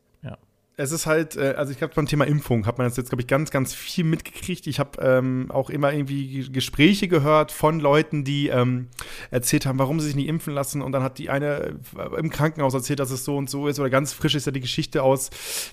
Es 0.80 0.94
ist 0.94 1.06
halt, 1.06 1.36
äh, 1.36 1.56
also 1.58 1.74
ich 1.74 1.78
glaube 1.78 1.94
beim 1.94 2.06
Thema 2.06 2.26
Impfung 2.26 2.66
hat 2.66 2.78
man 2.78 2.88
das 2.88 2.96
jetzt, 2.96 3.10
glaube 3.10 3.22
ich, 3.22 3.28
ganz, 3.28 3.52
ganz 3.52 3.74
viel 3.74 4.06
mitgekriegt. 4.06 4.66
Ich 4.66 4.80
habe 4.80 5.02
ähm, 5.02 5.48
auch 5.50 5.70
immer 5.70 5.92
irgendwie 5.92 6.50
Gespräche 6.50 7.10
gehört 7.10 7.52
von 7.52 7.82
Leuten, 7.82 8.24
die 8.24 8.48
ähm, 8.48 8.88
erzählt 9.30 9.66
haben, 9.66 9.78
warum 9.78 10.00
sie 10.00 10.08
sich 10.08 10.16
nicht 10.16 10.30
impfen 10.30 10.54
lassen. 10.54 10.82
Und 10.82 10.94
dann 10.94 11.04
hat 11.04 11.18
die 11.18 11.30
eine 11.30 11.78
äh, 11.98 12.18
im 12.18 12.30
Krankenhaus 12.30 12.74
erzählt, 12.74 13.02
dass 13.02 13.12
es 13.12 13.26
so 13.26 13.36
und 13.36 13.50
so 13.50 13.68
ist. 13.68 13.78
Oder 13.78 13.90
ganz 13.90 14.14
frisch 14.14 14.36
ist 14.36 14.46
ja 14.46 14.54
die 14.54 14.62
Geschichte 14.62 15.04
aus 15.04 15.32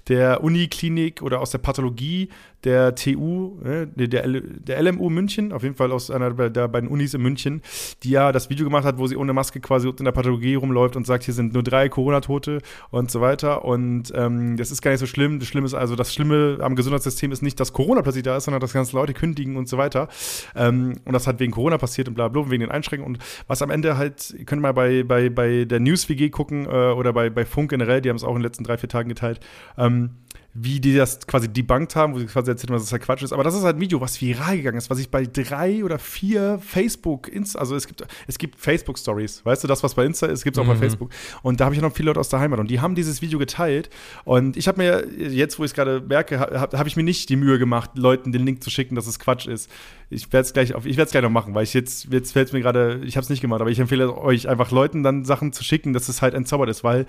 der 0.08 0.42
Uniklinik 0.42 1.22
oder 1.22 1.40
aus 1.40 1.52
der 1.52 1.58
Pathologie 1.58 2.28
der 2.64 2.96
TU, 2.96 3.60
äh, 3.62 3.86
der, 3.86 4.08
der, 4.08 4.40
der 4.40 4.82
LMU 4.82 5.08
München, 5.08 5.52
auf 5.52 5.62
jeden 5.62 5.76
Fall 5.76 5.92
aus 5.92 6.10
einer 6.10 6.32
der 6.50 6.66
beiden 6.66 6.88
Unis 6.88 7.14
in 7.14 7.22
München, 7.22 7.62
die 8.02 8.10
ja 8.10 8.32
das 8.32 8.50
Video 8.50 8.64
gemacht 8.64 8.84
hat, 8.84 8.98
wo 8.98 9.06
sie 9.06 9.16
ohne 9.16 9.32
Maske 9.32 9.60
quasi 9.60 9.88
in 9.88 10.04
der 10.04 10.10
Pathologie 10.10 10.56
rumläuft 10.56 10.96
und 10.96 11.06
sagt, 11.06 11.22
hier 11.22 11.34
sind 11.34 11.54
nur 11.54 11.62
drei 11.62 11.88
Corona-Tote 11.88 12.60
und 12.90 13.10
so 13.10 13.20
weiter. 13.20 13.64
Und 13.64 14.12
ähm, 14.16 14.56
das 14.56 14.72
ist 14.72 14.82
gar 14.82 14.90
nicht 14.90 14.95
so 14.98 15.06
schlimm. 15.06 15.38
Das 15.38 15.48
Schlimme 15.48 15.66
ist 15.66 15.74
also, 15.74 15.96
das 15.96 16.12
Schlimme 16.12 16.58
am 16.60 16.76
Gesundheitssystem 16.76 17.32
ist 17.32 17.42
nicht, 17.42 17.58
dass 17.60 17.72
Corona 17.72 18.02
plötzlich 18.02 18.24
da 18.24 18.36
ist, 18.36 18.44
sondern 18.44 18.60
dass 18.60 18.72
ganze 18.72 18.96
Leute 18.96 19.14
kündigen 19.14 19.56
und 19.56 19.68
so 19.68 19.78
weiter. 19.78 20.08
Ähm, 20.54 20.94
und 21.04 21.12
das 21.12 21.26
hat 21.26 21.40
wegen 21.40 21.52
Corona 21.52 21.78
passiert 21.78 22.08
und 22.08 22.14
bla 22.14 22.28
bla, 22.28 22.50
wegen 22.50 22.60
den 22.60 22.70
Einschränkungen. 22.70 23.16
Und 23.16 23.22
was 23.46 23.62
am 23.62 23.70
Ende 23.70 23.96
halt, 23.96 24.34
ihr 24.36 24.44
könnt 24.44 24.62
mal 24.62 24.72
bei, 24.72 25.02
bei, 25.02 25.28
bei 25.28 25.64
der 25.64 25.80
News-WG 25.80 26.30
gucken 26.30 26.66
äh, 26.66 26.68
oder 26.68 27.12
bei, 27.12 27.30
bei 27.30 27.44
Funk 27.44 27.70
generell, 27.70 28.00
die 28.00 28.08
haben 28.08 28.16
es 28.16 28.24
auch 28.24 28.30
in 28.30 28.36
den 28.36 28.44
letzten 28.44 28.64
drei, 28.64 28.78
vier 28.78 28.88
Tagen 28.88 29.08
geteilt. 29.08 29.40
Ähm, 29.78 30.10
wie 30.58 30.80
die 30.80 30.94
das 30.94 31.26
quasi 31.26 31.48
debunked 31.48 31.96
haben, 31.96 32.14
wo 32.14 32.18
sie 32.18 32.26
quasi 32.26 32.50
erzählt 32.50 32.70
haben, 32.70 32.76
dass 32.76 32.84
das 32.84 32.92
halt 32.92 33.02
Quatsch 33.02 33.22
ist. 33.22 33.32
Aber 33.32 33.44
das 33.44 33.54
ist 33.54 33.62
halt 33.62 33.76
ein 33.76 33.80
Video, 33.80 34.00
was 34.00 34.20
viral 34.20 34.56
gegangen 34.56 34.78
ist, 34.78 34.88
was 34.90 34.98
ich 34.98 35.10
bei 35.10 35.26
drei 35.26 35.84
oder 35.84 35.98
vier 35.98 36.58
Facebook, 36.64 37.28
Insta, 37.28 37.58
also 37.58 37.76
es 37.76 37.86
gibt, 37.86 38.04
es 38.26 38.38
gibt 38.38 38.58
Facebook-Stories, 38.58 39.44
weißt 39.44 39.64
du, 39.64 39.68
das, 39.68 39.82
was 39.82 39.94
bei 39.94 40.04
Insta 40.04 40.26
ist, 40.26 40.44
gibt 40.44 40.56
es 40.56 40.62
auch 40.62 40.66
bei 40.66 40.74
Facebook. 40.76 41.10
Und 41.42 41.60
da 41.60 41.66
habe 41.66 41.74
ich 41.74 41.80
noch 41.80 41.92
viele 41.94 42.06
Leute 42.06 42.20
aus 42.20 42.28
der 42.28 42.40
Heimat 42.40 42.58
und 42.58 42.70
die 42.70 42.80
haben 42.80 42.94
dieses 42.94 43.22
Video 43.22 43.38
geteilt. 43.38 43.90
Und 44.24 44.56
ich 44.56 44.68
habe 44.68 44.78
mir, 44.78 45.06
jetzt 45.28 45.58
wo 45.58 45.64
ich 45.64 45.70
es 45.70 45.74
gerade 45.74 46.00
merke, 46.00 46.38
habe 46.38 46.78
hab 46.78 46.86
ich 46.86 46.96
mir 46.96 47.02
nicht 47.02 47.28
die 47.28 47.36
Mühe 47.36 47.58
gemacht, 47.58 47.90
Leuten 47.96 48.32
den 48.32 48.44
Link 48.46 48.62
zu 48.62 48.70
schicken, 48.70 48.94
dass 48.94 49.06
es 49.06 49.18
Quatsch 49.18 49.46
ist. 49.46 49.70
Ich 50.10 50.32
werde 50.32 50.46
es 50.46 50.52
gleich, 50.52 50.74
auf- 50.74 50.86
ich 50.86 50.96
werde 50.96 51.06
es 51.06 51.10
gleich 51.12 51.22
noch 51.22 51.30
machen, 51.30 51.54
weil 51.54 51.64
ich 51.64 51.74
jetzt, 51.74 52.12
jetzt 52.12 52.32
fällt 52.32 52.48
es 52.48 52.52
mir 52.52 52.60
gerade, 52.60 53.00
ich 53.04 53.16
habe 53.16 53.24
es 53.24 53.28
nicht 53.30 53.40
gemacht, 53.40 53.60
aber 53.60 53.70
ich 53.70 53.78
empfehle 53.78 54.16
euch 54.16 54.48
einfach 54.48 54.70
Leuten 54.70 55.02
dann 55.02 55.24
Sachen 55.24 55.52
zu 55.52 55.64
schicken, 55.64 55.92
dass 55.92 56.08
es 56.08 56.22
halt 56.22 56.34
entzaubert 56.34 56.68
ist, 56.70 56.84
weil 56.84 57.06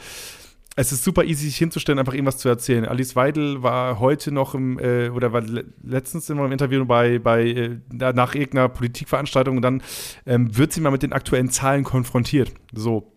es 0.80 0.92
ist 0.92 1.04
super 1.04 1.24
easy, 1.26 1.48
sich 1.48 1.58
hinzustellen, 1.58 1.98
einfach 1.98 2.14
irgendwas 2.14 2.38
zu 2.38 2.48
erzählen. 2.48 2.86
Alice 2.86 3.16
Weidel 3.16 3.64
war 3.64 4.00
heute 4.00 4.32
noch 4.32 4.54
im, 4.54 4.78
äh, 4.78 5.10
oder 5.10 5.34
war 5.34 5.42
le 5.42 5.66
letztens 5.84 6.30
immer 6.30 6.46
im 6.46 6.52
Interview 6.52 6.86
bei, 6.86 7.18
bei 7.18 7.48
äh, 7.48 7.80
na- 7.92 8.14
nach 8.14 8.36
irgendeiner 8.36 8.70
Politikveranstaltung 8.70 9.58
und 9.58 9.64
dann 9.64 9.82
ähm, 10.28 10.56
wird 10.56 10.72
sie 10.72 10.82
mal 10.82 10.92
mit 10.92 11.02
den 11.02 11.14
aktuellen 11.14 11.50
Zahlen 11.50 11.84
konfrontiert. 11.84 12.54
So. 12.74 13.12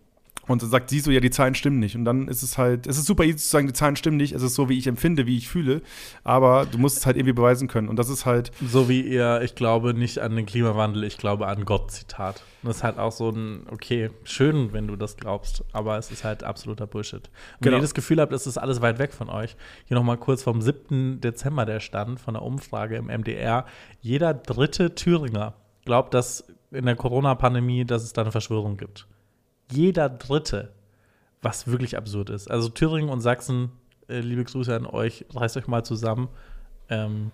Und 0.47 0.61
dann 0.63 0.69
sagt 0.69 0.89
sie 0.89 0.99
so, 0.99 1.11
ja, 1.11 1.19
die 1.19 1.29
Zahlen 1.29 1.53
stimmen 1.55 1.79
nicht. 1.79 1.95
Und 1.95 2.03
dann 2.03 2.27
ist 2.27 2.41
es 2.41 2.57
halt, 2.57 2.87
es 2.87 2.97
ist 2.97 3.05
super 3.05 3.23
easy 3.23 3.37
zu 3.37 3.47
sagen, 3.49 3.67
die 3.67 3.73
Zahlen 3.73 3.95
stimmen 3.95 4.17
nicht, 4.17 4.33
es 4.33 4.41
ist 4.41 4.55
so, 4.55 4.69
wie 4.69 4.77
ich 4.77 4.87
empfinde, 4.87 5.25
wie 5.27 5.37
ich 5.37 5.47
fühle, 5.47 5.81
aber 6.23 6.65
du 6.65 6.77
musst 6.79 6.97
es 6.97 7.05
halt 7.05 7.15
irgendwie 7.15 7.33
beweisen 7.33 7.67
können. 7.67 7.87
Und 7.89 7.97
das 7.97 8.09
ist 8.09 8.25
halt, 8.25 8.51
So 8.65 8.89
wie 8.89 9.01
ihr, 9.01 9.41
ich 9.43 9.55
glaube 9.55 9.93
nicht 9.93 10.19
an 10.19 10.35
den 10.35 10.45
Klimawandel, 10.45 11.03
ich 11.03 11.17
glaube 11.17 11.47
an 11.47 11.63
Gott, 11.65 11.91
Zitat. 11.91 12.43
Und 12.63 12.67
das 12.69 12.77
ist 12.77 12.83
halt 12.83 12.97
auch 12.97 13.11
so 13.11 13.29
ein, 13.29 13.65
okay, 13.71 14.09
schön, 14.23 14.73
wenn 14.73 14.87
du 14.87 14.95
das 14.95 15.15
glaubst, 15.17 15.63
aber 15.73 15.97
es 15.97 16.11
ist 16.11 16.23
halt 16.23 16.43
absoluter 16.43 16.87
Bullshit. 16.87 17.13
Und 17.19 17.29
wenn 17.59 17.65
Genau. 17.65 17.77
ihr 17.77 17.81
das 17.81 17.93
Gefühl 17.93 18.19
habt, 18.19 18.33
es 18.33 18.45
ist 18.47 18.57
alles 18.57 18.81
weit 18.81 18.99
weg 18.99 19.13
von 19.13 19.29
euch, 19.29 19.55
hier 19.85 19.95
nochmal 19.95 20.17
kurz 20.17 20.43
vom 20.43 20.61
7. 20.61 21.21
Dezember 21.21 21.65
der 21.65 21.79
Stand 21.79 22.19
von 22.19 22.33
der 22.33 22.43
Umfrage 22.43 22.97
im 22.97 23.05
MDR. 23.07 23.65
Jeder 24.01 24.33
dritte 24.33 24.95
Thüringer 24.95 25.53
glaubt, 25.85 26.13
dass 26.13 26.43
in 26.71 26.85
der 26.85 26.95
Corona-Pandemie, 26.95 27.85
dass 27.85 28.03
es 28.03 28.13
da 28.13 28.21
eine 28.21 28.31
Verschwörung 28.31 28.77
gibt. 28.77 29.07
Jeder 29.71 30.09
dritte, 30.09 30.71
was 31.41 31.67
wirklich 31.67 31.97
absurd 31.97 32.29
ist. 32.29 32.49
Also 32.49 32.69
Thüringen 32.69 33.09
und 33.09 33.21
Sachsen, 33.21 33.71
äh, 34.07 34.19
liebe 34.19 34.43
Grüße 34.43 34.75
an 34.75 34.85
euch, 34.85 35.25
reißt 35.33 35.57
euch 35.57 35.67
mal 35.67 35.83
zusammen. 35.83 36.29
Ähm, 36.89 37.31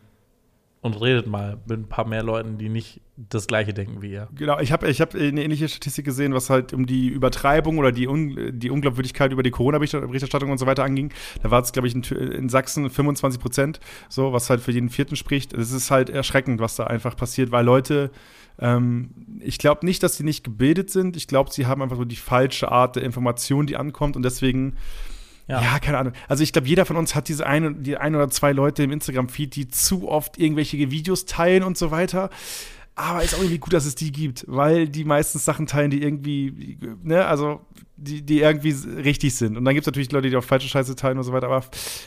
und 0.82 1.02
redet 1.02 1.28
mal 1.28 1.58
mit 1.68 1.80
ein 1.80 1.90
paar 1.90 2.08
mehr 2.08 2.24
Leuten, 2.24 2.58
die 2.58 2.70
nicht 2.70 3.02
das 3.18 3.48
Gleiche 3.48 3.74
denken 3.74 4.02
wie 4.02 4.12
ihr. 4.12 4.28
Genau, 4.36 4.60
ich 4.60 4.72
habe 4.72 4.88
ich 4.88 5.02
hab 5.02 5.16
eine 5.16 5.44
ähnliche 5.44 5.68
Statistik 5.68 6.06
gesehen, 6.06 6.34
was 6.34 6.50
halt 6.50 6.74
um 6.74 6.86
die 6.86 7.08
Übertreibung 7.08 7.78
oder 7.80 7.92
die, 7.92 8.08
Un 8.08 8.60
die 8.60 8.70
Unglaubwürdigkeit 8.70 9.32
über 9.32 9.44
die 9.44 9.52
Corona-Berichterstattung 9.52 10.52
und 10.52 10.60
so 10.60 10.66
weiter 10.68 10.84
anging. 10.84 11.12
Da 11.42 11.50
war 11.50 11.62
es, 11.62 11.72
glaube 11.72 11.88
ich, 11.88 11.96
in, 11.96 12.04
in 12.04 12.50
Sachsen 12.50 12.90
25 12.90 13.42
Prozent, 13.42 13.80
so, 14.08 14.34
was 14.34 14.50
halt 14.50 14.62
für 14.62 14.72
jeden 14.72 14.90
Vierten 14.90 15.16
spricht. 15.16 15.54
Es 15.54 15.72
ist 15.72 15.90
halt 15.90 16.10
erschreckend, 16.10 16.62
was 16.62 16.76
da 16.76 16.86
einfach 16.86 17.16
passiert, 17.16 17.52
weil 17.52 17.66
Leute, 17.66 18.12
ähm, 18.60 19.10
ich 19.40 19.58
glaube 19.58 19.86
nicht, 19.86 20.02
dass 20.04 20.18
sie 20.18 20.24
nicht 20.24 20.44
gebildet 20.44 20.90
sind. 20.90 21.16
Ich 21.16 21.28
glaube, 21.28 21.52
sie 21.52 21.66
haben 21.66 21.82
einfach 21.82 21.98
so 21.98 22.06
die 22.06 22.16
falsche 22.16 22.72
Art 22.72 22.96
der 22.96 23.04
Information, 23.04 23.68
die 23.68 23.78
ankommt 23.78 24.16
und 24.16 24.24
deswegen 24.24 24.76
Ja. 25.48 25.62
ja, 25.62 25.80
keine 25.80 25.98
Ahnung. 25.98 26.14
Also 26.28 26.44
ich 26.44 26.52
glaube, 26.52 26.68
jeder 26.68 26.86
von 26.86 26.98
uns 26.98 27.16
hat 27.16 27.28
diese 27.30 27.46
eine, 27.48 27.74
die 27.74 27.98
ein 27.98 28.16
oder 28.16 28.30
zwei 28.30 28.52
Leute 28.52 28.84
im 28.84 28.92
Instagram-Feed, 28.92 29.56
die 29.56 29.68
zu 29.68 30.10
oft 30.10 30.38
irgendwelche 30.38 30.92
Videos 30.92 31.26
teilen 31.26 31.64
und 31.64 31.78
so 31.78 31.92
weiter. 31.92 32.30
Aber 32.96 33.24
ist 33.24 33.36
auch 33.36 33.40
irgendwie 33.40 33.60
gut, 33.60 33.74
dass 33.74 33.86
es 33.86 33.94
die 33.96 34.12
gibt, 34.12 34.44
weil 34.48 34.90
die 34.90 35.06
meistens 35.06 35.46
Sachen 35.46 35.68
teilen, 35.68 35.92
die 35.92 36.02
irgendwie, 36.02 36.78
ne, 37.04 37.26
also 37.26 37.62
die, 37.98 38.22
die 38.22 38.40
irgendwie 38.42 38.76
richtig 39.02 39.36
sind. 39.36 39.58
Und 39.58 39.66
dann 39.66 39.74
gibt 39.74 39.84
es 39.84 39.88
natürlich 39.88 40.12
Leute, 40.12 40.30
die 40.30 40.36
auch 40.38 40.44
falsche 40.44 40.68
Scheiße 40.68 40.96
teilen 40.96 41.18
und 41.18 41.24
so 41.24 41.34
weiter. 41.34 41.48
Aber 41.48 41.64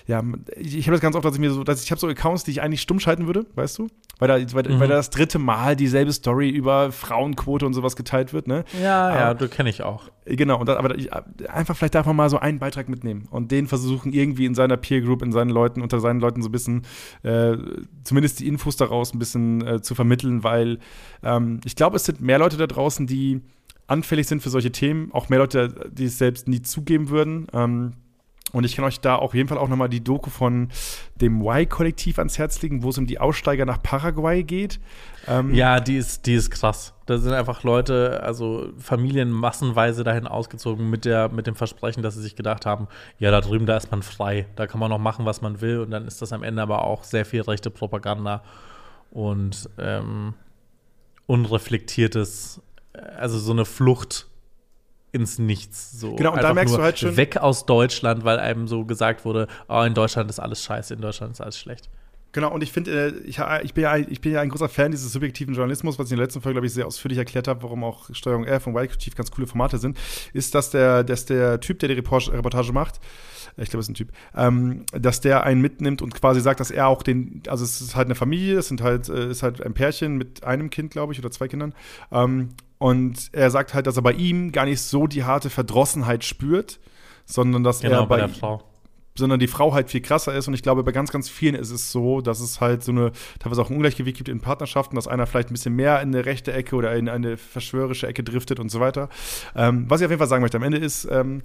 ja, 0.07 0.22
ich, 0.57 0.76
ich 0.78 0.86
habe 0.86 0.93
das 0.95 1.01
ganz 1.01 1.16
oft, 1.16 1.24
dass 1.24 1.34
ich 1.34 1.41
mir 1.41 1.51
so, 1.51 1.64
dass 1.64 1.82
ich 1.82 1.91
habe 1.91 2.01
so 2.01 2.07
Accounts, 2.07 2.45
die 2.45 2.53
ich 2.53 2.62
eigentlich 2.62 2.80
stumm 2.80 3.01
schalten 3.01 3.26
würde, 3.26 3.47
weißt 3.57 3.78
du? 3.78 3.88
Weil 4.18 4.28
da, 4.28 4.55
weil, 4.55 4.80
weil 4.80 4.88
da 4.88 4.95
das 4.97 5.11
dritte 5.11 5.38
Mal 5.38 5.74
dieselbe 5.76 6.12
Story 6.12 6.49
über 6.49 6.93
Frauenquote 6.93 7.66
und 7.66 7.74
sowas 7.74 7.97
geteilt 7.97 8.32
wird, 8.32 8.47
ne? 8.47 8.64
Ja, 8.80 9.14
ja, 9.14 9.30
Aber- 9.30 9.34
du 9.38 9.49
kenne 9.49 9.68
ich 9.70 9.82
auch. 9.82 10.11
Genau, 10.26 10.61
und 10.61 10.68
da, 10.68 10.76
aber 10.76 10.97
ich, 10.97 11.11
einfach 11.49 11.76
vielleicht 11.76 11.95
davon 11.97 12.14
mal 12.14 12.30
so 12.30 12.38
einen 12.38 12.61
Beitrag 12.61 12.88
mitnehmen 12.88 13.26
und 13.30 13.51
den 13.51 13.66
versuchen 13.66 14.12
irgendwie 14.12 14.45
in 14.45 14.55
seiner 14.55 14.76
Peer 14.76 15.01
Group, 15.01 15.22
in 15.22 15.32
seinen 15.32 15.51
Leuten, 15.51 15.82
unter 15.82 15.99
seinen 15.99 16.20
Leuten 16.20 16.43
so 16.43 16.51
ein 16.51 16.53
bisschen, 16.53 16.82
äh, 17.24 17.57
zumindest 18.05 18.38
die 18.38 18.47
Infos 18.47 18.76
daraus 18.76 19.12
ein 19.12 19.18
bisschen 19.18 19.66
äh, 19.66 19.82
zu 19.82 19.97
vermitteln, 19.97 20.45
weil 20.45 20.78
ähm, 21.24 21.61
ich 21.64 21.74
glaube, 21.74 21.97
es 21.97 22.05
sind 22.05 22.20
mehr 22.20 22.38
Leute 22.38 22.59
da 22.59 22.68
draußen, 22.68 23.09
die 23.09 23.41
anfällig 23.91 24.26
sind 24.26 24.43
für 24.43 24.51
solche 24.51 24.72
Themen, 24.72 25.11
auch 25.12 25.28
mehr 25.28 25.41
Leute, 25.41 25.91
die 25.93 26.05
es 26.05 26.18
selbst 26.18 26.49
nie 26.49 26.62
zugeben 26.62 27.09
würden. 27.11 27.47
Ähm, 27.53 27.93
Und 28.53 28.64
ich 28.64 28.74
kann 28.74 28.84
euch 28.84 28.99
da 28.99 29.14
auf 29.14 29.32
jeden 29.34 29.49
Fall 29.49 29.59
auch 29.59 29.68
nochmal 29.68 29.88
die 29.88 30.03
Doku 30.03 30.28
von 30.28 30.70
dem 31.14 31.41
Y-Kollektiv 31.41 32.18
ans 32.18 32.36
Herz 32.36 32.61
legen, 32.62 32.82
wo 32.82 32.88
es 32.88 32.99
um 32.99 33.07
die 33.07 33.20
Aussteiger 33.20 33.64
nach 33.64 33.80
Paraguay 33.80 34.43
geht. 34.43 34.80
Ähm, 35.28 35.55
Ja, 35.55 35.78
die 35.78 35.97
ist, 35.97 36.26
die 36.26 36.34
ist 36.34 36.51
krass. 36.51 36.93
Da 37.07 37.18
sind 37.18 37.32
einfach 37.32 37.62
Leute, 37.62 38.20
also 38.24 38.72
Familien 38.76 39.30
massenweise 39.30 40.03
dahin 40.03 40.26
ausgezogen 40.26 40.91
mit, 40.91 41.05
der, 41.05 41.28
mit 41.28 41.47
dem 41.47 41.55
Versprechen, 41.55 42.03
dass 42.03 42.14
sie 42.14 42.22
sich 42.22 42.34
gedacht 42.34 42.66
haben, 42.66 42.88
ja, 43.20 43.30
da 43.30 43.41
drüben, 43.41 43.66
da 43.66 43.76
ist 43.76 43.93
man 43.93 44.03
frei. 44.03 44.47
Da 44.57 44.66
kann 44.66 44.80
man 44.80 44.91
noch 44.91 44.99
machen, 44.99 45.26
was 45.26 45.43
man 45.43 45.61
will. 45.61 45.78
Und 45.78 45.93
dann 45.93 46.07
ist 46.09 46.20
das 46.20 46.32
am 46.32 46.43
Ende 46.43 46.61
aber 46.61 46.84
auch 46.84 47.05
sehr 47.05 47.24
viel 47.24 47.43
rechte 47.43 47.70
Propaganda 47.70 48.43
und 49.12 49.68
ähm, 49.78 50.34
unreflektiertes, 51.26 52.61
also 53.16 53.38
so 53.38 53.53
eine 53.53 53.64
Flucht 53.64 54.26
ins 55.12 55.38
Nichts. 55.38 55.93
So 55.99 56.14
Genau, 56.16 56.32
und 56.34 56.43
da 56.43 56.55
merkst 56.55 56.74
du 56.74 56.80
halt 56.82 56.99
schon- 56.99 57.16
Weg 57.16 57.36
aus 57.36 57.66
Deutschland, 57.66 58.24
weil 58.24 58.38
einem 58.38 58.68
so 58.68 58.84
gesagt 58.84 59.24
wurde, 59.24 59.49
oh, 59.68 59.82
in 59.82 59.95
Deutschland 59.95 60.30
ist 60.30 60.38
alles 60.38 60.62
scheiße, 60.64 60.95
in 60.95 61.01
Deutschland 61.01 61.32
ist 61.32 61.41
alles 61.41 61.59
schlecht. 61.59 61.88
Genau, 62.32 62.53
und 62.55 62.62
ich 62.62 62.70
finde, 62.70 62.93
äh, 63.09 63.18
ich, 63.24 63.41
ich, 63.64 63.74
bin 63.74 63.82
ja, 63.82 63.91
ein- 63.91 64.07
ich 64.09 64.20
bin 64.20 64.30
ja 64.30 64.41
ein 64.41 64.51
großer 64.51 64.68
Fan 64.68 64.93
dieses 64.93 65.12
subjektiven 65.12 65.53
Journalismus, 65.53 65.99
was 65.99 66.07
ich 66.07 66.12
in 66.12 66.18
der 66.18 66.26
letzten 66.26 66.41
Folge, 66.41 66.55
glaube 66.55 66.66
ich, 66.68 66.72
sehr 66.72 66.86
ausführlich 66.86 67.18
erklärt 67.18 67.49
habe, 67.49 67.61
warum 67.64 67.82
auch 67.82 68.09
Steuerung 68.14 68.45
F 68.45 68.68
und 68.68 68.74
Y-Kollektiv 68.74 69.16
ganz 69.16 69.32
coole 69.32 69.49
Formate 69.49 69.78
sind, 69.78 69.99
ist, 70.32 70.55
dass 70.55 70.70
der, 70.70 71.03
dass 71.03 71.24
der 71.26 71.59
Typ, 71.59 71.80
der 71.80 71.88
die 71.88 71.97
Report- 71.97 72.30
Reportage 72.32 72.72
macht, 72.72 73.01
äh, 73.57 73.64
ich 73.64 73.70
glaube, 73.70 73.80
es 73.80 73.86
ist 73.86 73.91
ein 73.91 73.95
Typ, 73.95 74.12
ähm, 74.36 74.84
dass 74.93 75.20
der 75.20 75.43
einen 75.43 75.61
mitnimmt 75.61 76.03
und 76.03 76.14
quasi 76.14 76.41
sagt, 76.41 76.61
dass 76.61 76.70
er 76.70 76.86
auch 76.86 77.03
den, 77.03 77.43
also 77.49 77.64
es 77.64 77.80
ist 77.80 77.97
halt 77.97 78.07
eine 78.07 78.14
Familie, 78.14 78.59
es 78.59 78.68
sind 78.68 78.80
halt, 78.80 79.09
äh, 79.09 79.28
ist 79.28 79.43
halt 79.43 79.61
ein 79.61 79.74
Pärchen 79.74 80.16
mit 80.16 80.45
einem 80.45 80.70
Kind, 80.70 80.93
glaube 80.93 81.12
ich, 81.12 81.18
oder 81.18 81.32
zwei 81.32 81.49
Kindern. 81.49 81.74
Ähm, 82.12 82.51
und 82.81 83.28
er 83.33 83.51
sagt 83.53 83.74
halt, 83.74 83.87
dass 83.87 83.97
er 83.97 84.03
bei 84.03 84.12
ihm 84.12 84.53
gar 84.53 84.64
nicht 84.64 84.81
so 84.81 85.07
die 85.07 85.22
harte 85.24 85.51
Verdrossenheit 85.51 86.24
spürt, 86.24 86.81
sondern 87.26 87.62
dass 87.62 87.81
Genau, 87.83 88.01
er 88.01 88.07
bei 88.07 88.16
bei, 88.16 88.16
der 88.16 88.28
Frau. 88.31 88.62
sondern 89.16 89.39
die 89.39 89.49
Frau 89.49 89.74
halt 89.74 89.91
viel 89.91 90.01
krasser 90.01 90.35
ist. 90.35 90.49
Und 90.49 90.55
ich 90.55 90.62
glaube, 90.62 90.83
bei 90.83 90.93
ganz, 90.93 91.12
ganz 91.12 91.28
vielen 91.28 91.55
ist 91.55 91.70
es 91.70 91.93
so, 91.93 92.20
dass 92.22 92.41
es 92.41 92.61
halt 92.61 92.83
so 92.83 92.91
eine, 92.93 93.12
teilweise 93.39 93.61
auch 93.62 93.68
ein 93.70 93.76
Ungleichgewicht 93.76 94.16
gibt 94.16 94.28
in 94.31 94.41
Partnerschaften, 94.41 94.97
dass 94.97 95.07
einer 95.09 95.26
vielleicht 95.26 95.51
ein 95.51 95.55
bisschen 95.55 95.76
mehr 95.76 96.01
in 96.01 96.09
eine 96.14 96.24
rechte 96.24 96.53
Ecke 96.53 96.74
oder 96.74 96.97
in 96.97 97.09
eine 97.09 97.37
verschwörerische 97.37 98.07
Ecke 98.07 98.24
driftet 98.24 98.59
und 98.59 98.70
so 98.70 98.81
weiter. 98.81 99.09
Ähm, 99.55 99.85
was 99.89 100.01
ich 100.01 100.07
auf 100.07 100.11
jeden 100.11 100.20
Fall 100.20 100.28
sagen 100.28 100.43
möchte, 100.43 100.57
am 100.57 100.62
Ende 100.62 100.78
ist, 100.78 101.07
ähm, 101.11 101.43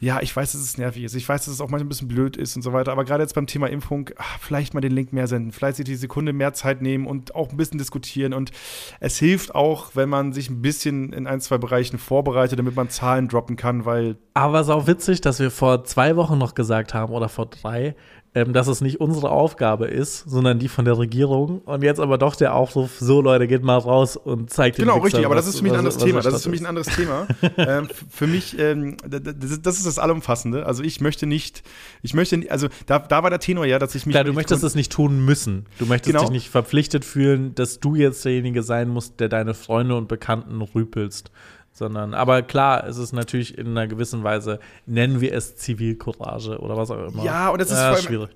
ja, 0.00 0.20
ich 0.22 0.34
weiß, 0.34 0.52
dass 0.52 0.60
es 0.60 0.78
nervig 0.78 1.02
ist. 1.02 1.14
Ich 1.14 1.28
weiß, 1.28 1.44
dass 1.44 1.54
es 1.54 1.60
auch 1.60 1.68
manchmal 1.68 1.86
ein 1.86 1.88
bisschen 1.88 2.08
blöd 2.08 2.36
ist 2.36 2.54
und 2.54 2.62
so 2.62 2.72
weiter. 2.72 2.92
Aber 2.92 3.04
gerade 3.04 3.22
jetzt 3.22 3.34
beim 3.34 3.46
Thema 3.46 3.68
Impfung, 3.68 4.10
ah, 4.16 4.24
vielleicht 4.40 4.72
mal 4.72 4.80
den 4.80 4.92
Link 4.92 5.12
mehr 5.12 5.26
senden. 5.26 5.50
Vielleicht 5.50 5.76
sich 5.76 5.84
die 5.84 5.96
Sekunde 5.96 6.32
mehr 6.32 6.52
Zeit 6.52 6.82
nehmen 6.82 7.06
und 7.06 7.34
auch 7.34 7.50
ein 7.50 7.56
bisschen 7.56 7.78
diskutieren. 7.78 8.32
Und 8.32 8.52
es 9.00 9.18
hilft 9.18 9.54
auch, 9.54 9.90
wenn 9.94 10.08
man 10.08 10.32
sich 10.32 10.50
ein 10.50 10.62
bisschen 10.62 11.12
in 11.12 11.26
ein, 11.26 11.40
zwei 11.40 11.58
Bereichen 11.58 11.98
vorbereitet, 11.98 12.58
damit 12.58 12.76
man 12.76 12.90
Zahlen 12.90 13.26
droppen 13.26 13.56
kann, 13.56 13.84
weil 13.84 14.16
Aber 14.34 14.60
es 14.60 14.68
ist 14.68 14.72
auch 14.72 14.86
witzig, 14.86 15.20
dass 15.20 15.40
wir 15.40 15.50
vor 15.50 15.84
zwei 15.84 16.14
Wochen 16.14 16.38
noch 16.38 16.54
gesagt 16.54 16.94
haben 16.94 17.12
oder 17.12 17.28
vor 17.28 17.46
drei, 17.46 17.96
ähm, 18.34 18.52
dass 18.52 18.68
es 18.68 18.80
nicht 18.80 19.00
unsere 19.00 19.30
Aufgabe 19.30 19.86
ist, 19.86 20.28
sondern 20.28 20.58
die 20.58 20.68
von 20.68 20.84
der 20.84 20.98
Regierung. 20.98 21.60
Und 21.60 21.82
jetzt 21.82 21.98
aber 21.98 22.18
doch 22.18 22.36
der 22.36 22.54
Aufruf, 22.54 22.98
so 23.00 23.20
Leute, 23.20 23.46
geht 23.48 23.62
mal 23.62 23.78
raus 23.78 24.16
und 24.16 24.50
zeigt 24.50 24.78
den 24.78 24.82
Genau, 24.82 24.96
Wichsern, 24.96 25.04
richtig, 25.04 25.26
aber 25.26 25.34
das 25.34 25.46
was- 25.46 25.54
ist 25.54 25.58
für 25.60 25.62
mich 25.64 25.72
ein 25.72 25.74
was- 25.74 25.78
anderes 25.78 25.96
was 25.96 26.04
Thema. 26.04 26.20
der 26.20 26.30
Das 26.30 26.38
ist 26.40 26.44
für 26.44 26.50
mich 26.50 26.60
ein 26.60 26.66
anderes 26.66 26.86
Thema. 26.88 27.26
ähm, 27.56 27.88
für 28.10 28.26
mich, 28.26 28.58
ähm, 28.58 28.96
das 29.08 29.50
ist, 29.50 29.66
das 29.66 29.82
das 29.82 29.98
Allumfassende. 29.98 30.66
Also 30.66 30.82
ich 30.82 31.00
möchte 31.00 31.26
nicht, 31.26 31.62
ich 32.02 32.14
möchte, 32.14 32.40
also 32.50 32.68
da, 32.86 32.98
da 32.98 33.22
war 33.22 33.30
der 33.30 33.40
Tenor 33.40 33.64
ja, 33.64 33.78
dass 33.78 33.94
ich 33.94 34.04
mich. 34.06 34.12
Klar, 34.14 34.24
du 34.24 34.32
möchtest 34.34 34.62
es 34.62 34.74
nicht 34.74 34.92
tun 34.92 35.24
müssen. 35.24 35.66
Du 35.78 35.86
möchtest 35.86 36.08
Genau. 36.14 36.20
dich 36.24 36.30
nicht 36.30 36.48
verpflichtet 36.50 37.04
fühlen, 37.04 37.54
dass 37.54 37.80
du 37.80 37.94
jetzt 37.94 38.24
derjenige 38.24 38.62
sein 38.62 38.88
musst, 38.88 39.20
der 39.20 39.28
deine 39.28 39.54
Freunde 39.54 39.96
und 39.96 40.06
Bekannten 40.08 40.60
rüpelst. 40.60 41.30
Sondern, 41.78 42.12
aber 42.12 42.42
klar, 42.42 42.84
es 42.88 42.96
ist 42.98 43.12
natürlich 43.12 43.56
in 43.56 43.68
einer 43.68 43.86
gewissen 43.86 44.24
Weise, 44.24 44.58
nennen 44.86 45.20
wir 45.20 45.32
es 45.32 45.54
Zivilcourage 45.54 46.58
oder 46.58 46.76
was 46.76 46.90
auch 46.90 47.06
immer. 47.06 47.22
Ja, 47.22 47.50
und 47.50 47.60
das 47.60 47.70
ist 47.70 47.78
vor 47.78 47.86
allem- 47.86 48.02
schwierig. 48.02 48.30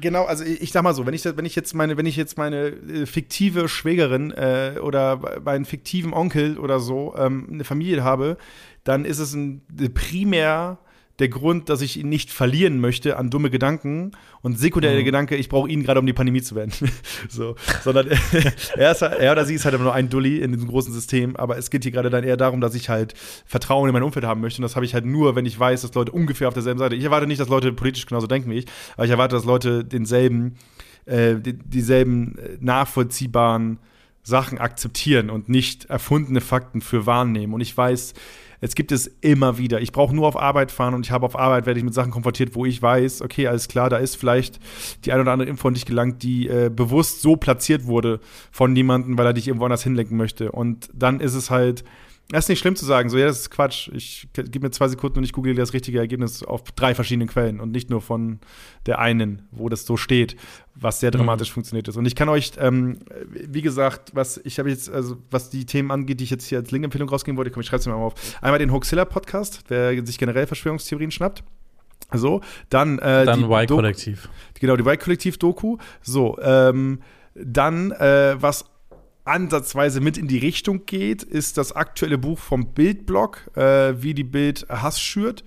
Genau, 0.00 0.24
also 0.24 0.44
ich, 0.44 0.60
ich 0.60 0.72
sag 0.72 0.82
mal 0.82 0.94
so, 0.94 1.06
wenn 1.06 1.14
ich, 1.14 1.24
wenn 1.24 1.44
ich 1.44 1.54
jetzt 1.56 1.74
meine, 1.74 1.96
wenn 1.96 2.06
ich 2.06 2.16
jetzt 2.16 2.36
meine 2.38 2.66
äh, 2.66 3.06
fiktive 3.06 3.68
Schwägerin 3.68 4.30
äh, 4.32 4.78
oder 4.80 5.20
meinen 5.44 5.64
fiktiven 5.64 6.12
Onkel 6.12 6.58
oder 6.58 6.80
so 6.80 7.14
ähm, 7.16 7.48
eine 7.50 7.64
Familie 7.64 8.02
habe, 8.02 8.36
dann 8.84 9.04
ist 9.04 9.18
es 9.18 9.34
ein, 9.34 9.62
primär 9.94 10.78
der 11.20 11.28
Grund, 11.28 11.68
dass 11.68 11.80
ich 11.80 11.96
ihn 11.98 12.08
nicht 12.08 12.30
verlieren 12.32 12.80
möchte 12.80 13.16
an 13.16 13.30
dumme 13.30 13.48
Gedanken 13.48 14.12
und 14.42 14.58
sekundär 14.58 14.92
der 14.92 15.04
Gedanke, 15.04 15.36
ich 15.36 15.48
brauche 15.48 15.68
ihn 15.68 15.84
gerade, 15.84 16.00
um 16.00 16.06
die 16.06 16.12
Pandemie 16.12 16.42
zu 16.42 16.56
werden. 16.56 16.72
so, 17.28 17.54
sondern 17.82 18.08
er, 18.76 18.92
ist, 18.92 19.02
halt- 19.02 19.20
er 19.20 19.32
oder 19.32 19.44
sie 19.44 19.54
ist 19.54 19.64
halt 19.64 19.74
immer 19.76 19.84
nur 19.84 19.94
ein 19.94 20.08
Dulli 20.08 20.40
in 20.40 20.52
diesem 20.52 20.68
großen 20.68 20.92
System, 20.92 21.36
aber 21.36 21.56
es 21.56 21.70
geht 21.70 21.84
hier 21.84 21.92
gerade 21.92 22.10
dann 22.10 22.24
eher 22.24 22.36
darum, 22.36 22.60
dass 22.60 22.74
ich 22.74 22.88
halt 22.88 23.14
Vertrauen 23.46 23.88
in 23.88 23.92
mein 23.92 24.02
Umfeld 24.02 24.24
haben 24.24 24.40
möchte 24.40 24.58
und 24.58 24.64
das 24.64 24.74
habe 24.74 24.84
ich 24.84 24.94
halt 24.94 25.04
nur, 25.04 25.36
wenn 25.36 25.46
ich 25.46 25.58
weiß, 25.58 25.82
dass 25.82 25.94
Leute 25.94 26.10
ungefähr 26.10 26.48
auf 26.48 26.54
derselben 26.54 26.78
Seite. 26.78 26.96
Ich 26.96 27.04
erwarte 27.04 27.28
nicht, 27.28 27.40
dass 27.40 27.48
Leute 27.48 27.72
politisch 27.72 28.06
genauso 28.06 28.26
denken 28.26 28.50
wie 28.50 28.58
ich, 28.58 28.66
aber 28.96 29.04
ich 29.04 29.10
erwarte, 29.12 29.36
dass 29.36 29.44
Leute 29.44 29.84
denselben, 29.84 30.56
äh, 31.06 31.36
die, 31.36 31.56
dieselben 31.56 32.38
äh, 32.38 32.56
nachvollziehbaren 32.60 33.78
Sachen 34.24 34.58
akzeptieren 34.58 35.30
und 35.30 35.48
nicht 35.48 35.84
erfundene 35.84 36.40
Fakten 36.40 36.80
für 36.80 37.06
wahrnehmen. 37.06 37.52
Und 37.52 37.60
ich 37.60 37.76
weiß, 37.76 38.14
es 38.64 38.74
gibt 38.74 38.92
es 38.92 39.14
immer 39.20 39.58
wieder. 39.58 39.82
Ich 39.82 39.92
brauche 39.92 40.16
nur 40.16 40.26
auf 40.26 40.40
Arbeit 40.40 40.72
fahren 40.72 40.94
und 40.94 41.04
ich 41.04 41.12
habe 41.12 41.26
auf 41.26 41.38
Arbeit, 41.38 41.66
werde 41.66 41.78
ich 41.78 41.84
mit 41.84 41.92
Sachen 41.92 42.10
konfrontiert, 42.10 42.54
wo 42.54 42.64
ich 42.64 42.80
weiß, 42.80 43.20
okay, 43.20 43.46
alles 43.46 43.68
klar, 43.68 43.90
da 43.90 43.98
ist 43.98 44.16
vielleicht 44.16 44.58
die 45.04 45.12
ein 45.12 45.20
oder 45.20 45.32
andere 45.32 45.50
Info 45.50 45.68
an 45.68 45.74
dich 45.74 45.84
gelangt, 45.84 46.22
die 46.22 46.48
äh, 46.48 46.70
bewusst 46.74 47.20
so 47.20 47.36
platziert 47.36 47.84
wurde 47.84 48.20
von 48.50 48.74
jemandem, 48.74 49.18
weil 49.18 49.26
er 49.26 49.34
dich 49.34 49.48
irgendwo 49.48 49.66
anders 49.66 49.82
hinlenken 49.82 50.16
möchte. 50.16 50.50
Und 50.50 50.88
dann 50.94 51.20
ist 51.20 51.34
es 51.34 51.50
halt, 51.50 51.84
das 52.28 52.46
ist 52.46 52.48
nicht 52.48 52.58
schlimm 52.60 52.74
zu 52.74 52.86
sagen, 52.86 53.10
so, 53.10 53.18
ja, 53.18 53.26
das 53.26 53.40
ist 53.40 53.50
Quatsch. 53.50 53.90
Ich 53.92 54.28
gebe 54.32 54.60
mir 54.60 54.70
zwei 54.70 54.88
Sekunden 54.88 55.18
und 55.18 55.24
ich 55.24 55.32
google 55.32 55.54
dir 55.54 55.60
das 55.60 55.74
richtige 55.74 55.98
Ergebnis 55.98 56.42
auf 56.42 56.62
drei 56.72 56.94
verschiedenen 56.94 57.28
Quellen 57.28 57.60
und 57.60 57.70
nicht 57.70 57.90
nur 57.90 58.00
von 58.00 58.40
der 58.86 58.98
einen, 58.98 59.46
wo 59.50 59.68
das 59.68 59.84
so 59.84 59.96
steht, 59.96 60.36
was 60.74 61.00
sehr 61.00 61.10
dramatisch 61.10 61.52
funktioniert 61.52 61.86
ist. 61.86 61.96
Und 61.96 62.06
ich 62.06 62.14
kann 62.14 62.30
euch, 62.30 62.52
ähm, 62.58 63.00
wie 63.30 63.60
gesagt, 63.60 64.12
was 64.14 64.40
ich 64.44 64.58
habe 64.58 64.70
jetzt, 64.70 64.90
also 64.90 65.18
was 65.30 65.50
die 65.50 65.66
Themen 65.66 65.90
angeht, 65.90 66.20
die 66.20 66.24
ich 66.24 66.30
jetzt 66.30 66.46
hier 66.46 66.58
als 66.58 66.70
Link-Empfehlung 66.70 67.08
rausgeben 67.08 67.36
wollte, 67.36 67.50
komm, 67.50 67.60
ich 67.60 67.66
schreibe 67.66 67.80
es 67.80 67.86
mir 67.86 67.92
mal 67.92 68.02
auf. 68.02 68.14
Einmal 68.40 68.58
den 68.58 68.72
Hoaxilla-Podcast, 68.72 69.64
wer 69.68 70.04
sich 70.06 70.16
generell 70.16 70.46
Verschwörungstheorien 70.46 71.10
schnappt. 71.10 71.44
So, 72.12 72.40
dann 72.70 72.98
äh, 73.00 73.24
Dann 73.26 73.44
Y-Kollektiv. 73.44 74.28
Genau, 74.60 74.76
die 74.76 74.82
Y-Kollektiv-Doku. 74.82 75.78
So, 76.02 76.38
ähm, 76.40 77.00
dann, 77.34 77.90
äh, 77.92 78.36
was 78.38 78.64
ansatzweise 79.24 80.00
mit 80.00 80.18
in 80.18 80.28
die 80.28 80.38
Richtung 80.38 80.86
geht, 80.86 81.22
ist 81.22 81.58
das 81.58 81.72
aktuelle 81.72 82.18
Buch 82.18 82.38
vom 82.38 82.72
Bildblog, 82.74 83.50
äh, 83.56 83.94
wie 84.02 84.14
die 84.14 84.24
Bild 84.24 84.66
Hass 84.68 85.00
schürt. 85.00 85.44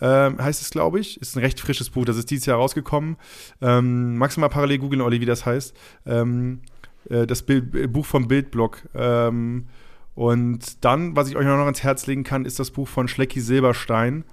Ähm, 0.00 0.42
heißt 0.42 0.60
es, 0.60 0.70
glaube 0.70 1.00
ich. 1.00 1.20
Ist 1.20 1.36
ein 1.36 1.40
recht 1.40 1.60
frisches 1.60 1.90
Buch, 1.90 2.04
das 2.04 2.16
ist 2.16 2.30
dieses 2.30 2.46
Jahr 2.46 2.58
rausgekommen. 2.58 3.16
Ähm, 3.62 4.16
magst 4.18 4.36
du 4.36 4.40
mal 4.40 4.48
parallel 4.48 4.78
googeln, 4.78 5.00
Olli, 5.00 5.20
wie 5.20 5.26
das 5.26 5.46
heißt? 5.46 5.74
Ähm, 6.06 6.60
äh, 7.08 7.26
das 7.26 7.42
Bild, 7.42 7.74
äh, 7.74 7.86
Buch 7.86 8.04
vom 8.04 8.28
Bildblog. 8.28 8.82
Ähm, 8.94 9.66
und 10.14 10.84
dann, 10.84 11.16
was 11.16 11.28
ich 11.28 11.36
euch 11.36 11.46
noch 11.46 11.58
ans 11.58 11.82
Herz 11.82 12.06
legen 12.06 12.24
kann, 12.24 12.44
ist 12.44 12.58
das 12.58 12.70
Buch 12.70 12.88
von 12.88 13.08
Schlecki 13.08 13.40
Silberstein, 13.40 14.24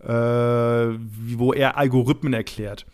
äh, 0.00 0.08
wo 0.08 1.52
er 1.52 1.76
Algorithmen 1.78 2.32
erklärt 2.32 2.86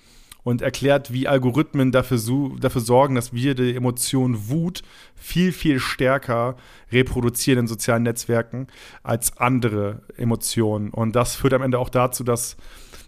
und 0.44 0.60
erklärt, 0.62 1.12
wie 1.12 1.28
Algorithmen 1.28 1.92
dafür, 1.92 2.18
dafür 2.58 2.80
sorgen, 2.80 3.14
dass 3.14 3.32
wir 3.32 3.54
die 3.54 3.76
Emotion 3.76 4.48
Wut 4.48 4.82
viel, 5.14 5.52
viel 5.52 5.78
stärker 5.78 6.56
reproduzieren 6.90 7.60
in 7.60 7.66
sozialen 7.68 8.02
Netzwerken 8.02 8.66
als 9.02 9.36
andere 9.38 10.02
Emotionen. 10.16 10.90
Und 10.90 11.14
das 11.14 11.36
führt 11.36 11.54
am 11.54 11.62
Ende 11.62 11.78
auch 11.78 11.88
dazu, 11.90 12.24
dass 12.24 12.56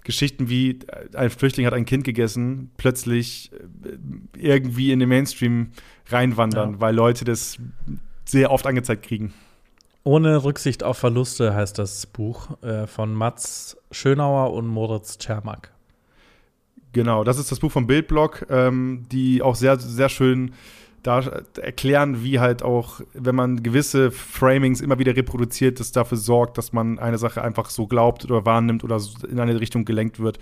Geschichten 0.05 0.49
wie 0.49 0.81
äh, 0.87 1.17
ein 1.17 1.31
Flüchtling 1.31 1.67
hat 1.67 1.73
ein 1.73 1.87
Kind 1.87 2.05
gegessen, 2.05 2.71
plötzlich 2.77 3.51
äh, 3.85 3.97
irgendwie 4.39 4.93
in 4.93 5.01
den 5.01 5.09
Mainstream 5.09 5.71
reinwandern, 6.09 6.75
Ja. 6.75 6.81
weil 6.81 6.95
Leute 6.95 7.25
das 7.25 7.59
sehr 8.27 8.51
oft 8.51 8.67
angezeigt 8.67 9.05
kriegen. 9.05 9.33
Ohne 10.05 10.45
Rücksicht 10.45 10.83
auf 10.85 10.99
Verluste 10.99 11.55
heißt 11.55 11.79
das 11.79 12.07
Buch 12.07 12.63
äh, 12.63 12.87
von 12.87 13.15
Mats 13.15 13.77
Schönauer 13.91 14.53
und 14.53 14.67
Moritz 14.67 15.17
Czermak. 15.19 15.73
Genau, 16.95 17.25
das 17.25 17.39
ist 17.39 17.51
das 17.51 17.59
Buch 17.59 17.73
vom 17.73 17.89
Bildblog, 17.89 18.47
ähm, 18.49 19.05
die 19.11 19.43
auch 19.43 19.57
sehr, 19.57 19.79
sehr 19.79 20.09
schön 20.09 20.53
da 21.03 21.21
erklären, 21.61 22.23
wie 22.23 22.39
halt 22.39 22.63
auch, 22.63 23.01
wenn 23.13 23.35
man 23.35 23.63
gewisse 23.63 24.11
Framings 24.11 24.81
immer 24.81 24.99
wieder 24.99 25.15
reproduziert, 25.15 25.81
das 25.81 25.93
dafür 25.93 26.17
sorgt, 26.17 26.57
dass 26.57 26.73
man 26.73 26.99
eine 27.01 27.19
Sache 27.19 27.43
einfach 27.43 27.69
so 27.69 27.87
glaubt 27.89 28.25
oder 28.25 28.47
wahrnimmt 28.47 28.85
oder 28.85 28.99
in 29.29 29.39
eine 29.39 29.61
Richtung 29.61 29.85
gelenkt 29.85 30.21
wird. 30.21 30.39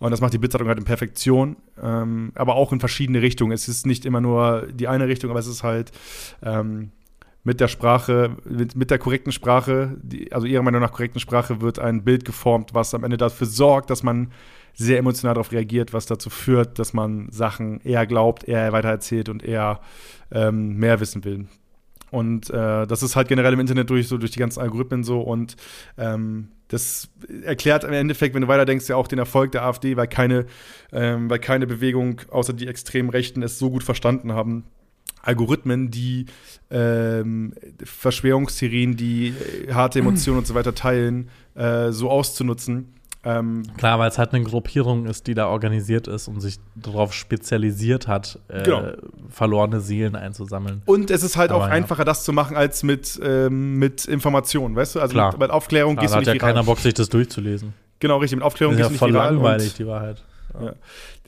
Und 0.00 0.10
das 0.10 0.20
macht 0.20 0.32
die 0.32 0.38
Bildzeitung 0.38 0.68
halt 0.68 0.78
in 0.78 0.84
Perfektion, 0.84 1.56
ähm, 1.80 2.32
aber 2.34 2.56
auch 2.56 2.72
in 2.72 2.80
verschiedene 2.80 3.20
Richtungen. 3.20 3.52
Es 3.52 3.68
ist 3.68 3.86
nicht 3.86 4.04
immer 4.06 4.22
nur 4.22 4.66
die 4.72 4.88
eine 4.88 5.06
Richtung, 5.06 5.30
aber 5.30 5.38
es 5.38 5.46
ist 5.46 5.62
halt 5.62 5.92
ähm, 6.42 6.90
mit 7.44 7.60
der 7.60 7.68
Sprache, 7.68 8.36
mit, 8.44 8.74
mit 8.74 8.90
der 8.90 8.98
korrekten 8.98 9.32
Sprache, 9.32 9.98
die, 10.02 10.32
also 10.32 10.46
ihrer 10.46 10.62
Meinung 10.62 10.80
nach 10.80 10.92
korrekten 10.92 11.20
Sprache, 11.20 11.60
wird 11.60 11.78
ein 11.78 12.04
Bild 12.04 12.24
geformt, 12.24 12.72
was 12.72 12.94
am 12.94 13.04
Ende 13.04 13.18
dafür 13.18 13.46
sorgt, 13.46 13.90
dass 13.90 14.02
man 14.02 14.32
sehr 14.74 14.98
emotional 14.98 15.34
darauf 15.34 15.52
reagiert, 15.52 15.92
was 15.92 16.06
dazu 16.06 16.30
führt, 16.30 16.78
dass 16.78 16.92
man 16.92 17.30
Sachen 17.30 17.80
eher 17.82 18.06
glaubt, 18.06 18.44
eher 18.44 18.72
weitererzählt 18.72 19.28
und 19.28 19.42
eher 19.42 19.80
ähm, 20.30 20.76
mehr 20.76 21.00
wissen 21.00 21.24
will. 21.24 21.46
Und 22.10 22.50
äh, 22.50 22.86
das 22.86 23.02
ist 23.02 23.14
halt 23.14 23.28
generell 23.28 23.52
im 23.52 23.60
Internet 23.60 23.88
durch 23.90 24.08
so 24.08 24.18
durch 24.18 24.32
die 24.32 24.40
ganzen 24.40 24.60
Algorithmen 24.60 25.04
so 25.04 25.20
und 25.20 25.56
ähm, 25.96 26.48
das 26.70 27.08
erklärt 27.44 27.84
im 27.84 27.92
Endeffekt, 27.92 28.34
wenn 28.34 28.42
du 28.42 28.48
weiter 28.48 28.64
denkst, 28.64 28.88
ja 28.88 28.96
auch 28.96 29.08
den 29.08 29.18
Erfolg 29.18 29.52
der 29.52 29.64
AfD, 29.64 29.96
weil 29.96 30.06
keine, 30.06 30.46
ähm, 30.92 31.28
weil 31.28 31.40
keine 31.40 31.66
Bewegung 31.66 32.20
außer 32.30 32.52
die 32.52 32.68
extremen 32.68 33.10
Rechten 33.10 33.42
es 33.42 33.58
so 33.58 33.70
gut 33.70 33.82
verstanden 33.82 34.32
haben, 34.32 34.64
Algorithmen, 35.22 35.90
die 35.90 36.26
ähm, 36.70 37.54
Verschwörungstheorien, 37.82 38.96
die 38.96 39.34
äh, 39.68 39.72
harte 39.72 39.98
Emotionen 39.98 40.38
und 40.38 40.46
so 40.46 40.54
weiter 40.54 40.74
teilen, 40.74 41.28
äh, 41.54 41.90
so 41.90 42.08
auszunutzen. 42.08 42.94
Ähm, 43.22 43.64
Klar, 43.76 43.98
weil 43.98 44.08
es 44.08 44.16
halt 44.16 44.32
eine 44.32 44.42
Gruppierung 44.44 45.04
ist, 45.04 45.26
die 45.26 45.34
da 45.34 45.48
organisiert 45.48 46.08
ist 46.08 46.26
und 46.26 46.40
sich 46.40 46.56
darauf 46.74 47.12
spezialisiert 47.12 48.08
hat, 48.08 48.38
äh, 48.48 48.62
Genau. 48.62 48.92
verlorene 49.28 49.80
Seelen 49.80 50.16
einzusammeln. 50.16 50.80
und 50.86 51.10
es 51.10 51.22
ist 51.22 51.36
halt 51.36 51.50
Aber 51.50 51.64
auch 51.64 51.66
ja. 51.68 51.72
einfacher, 51.74 52.06
das 52.06 52.24
zu 52.24 52.32
machen, 52.32 52.56
als 52.56 52.82
mit, 52.82 53.20
ähm, 53.22 53.76
mit 53.78 54.06
Informationen, 54.06 54.74
weißt 54.74 54.94
du? 54.94 55.00
Also 55.00 55.12
Klar. 55.12 55.32
mit, 55.32 55.40
mit 55.40 55.50
Aufklärung 55.50 55.96
Da 55.96 56.00
gehst 56.02 56.12
du 56.12 56.16
hat 56.16 56.20
nicht 56.20 56.28
ja 56.28 56.34
viral. 56.34 56.48
keiner 56.54 56.64
Bock, 56.64 56.78
sich 56.78 56.94
das 56.94 57.10
durchzulesen. 57.10 57.74
Genau, 57.98 58.16
richtig. 58.16 58.38
Mit 58.38 58.44
Aufklärung 58.46 58.76
Das 58.78 58.86
ist 58.86 58.92
gehst 58.92 59.00
ja 59.02 59.06
du 59.08 59.12
nicht 59.12 59.20
voll 59.20 59.32
langweilig, 59.34 59.74
die 59.74 59.86
Wahrheit. 59.86 60.24
ja. 60.58 60.72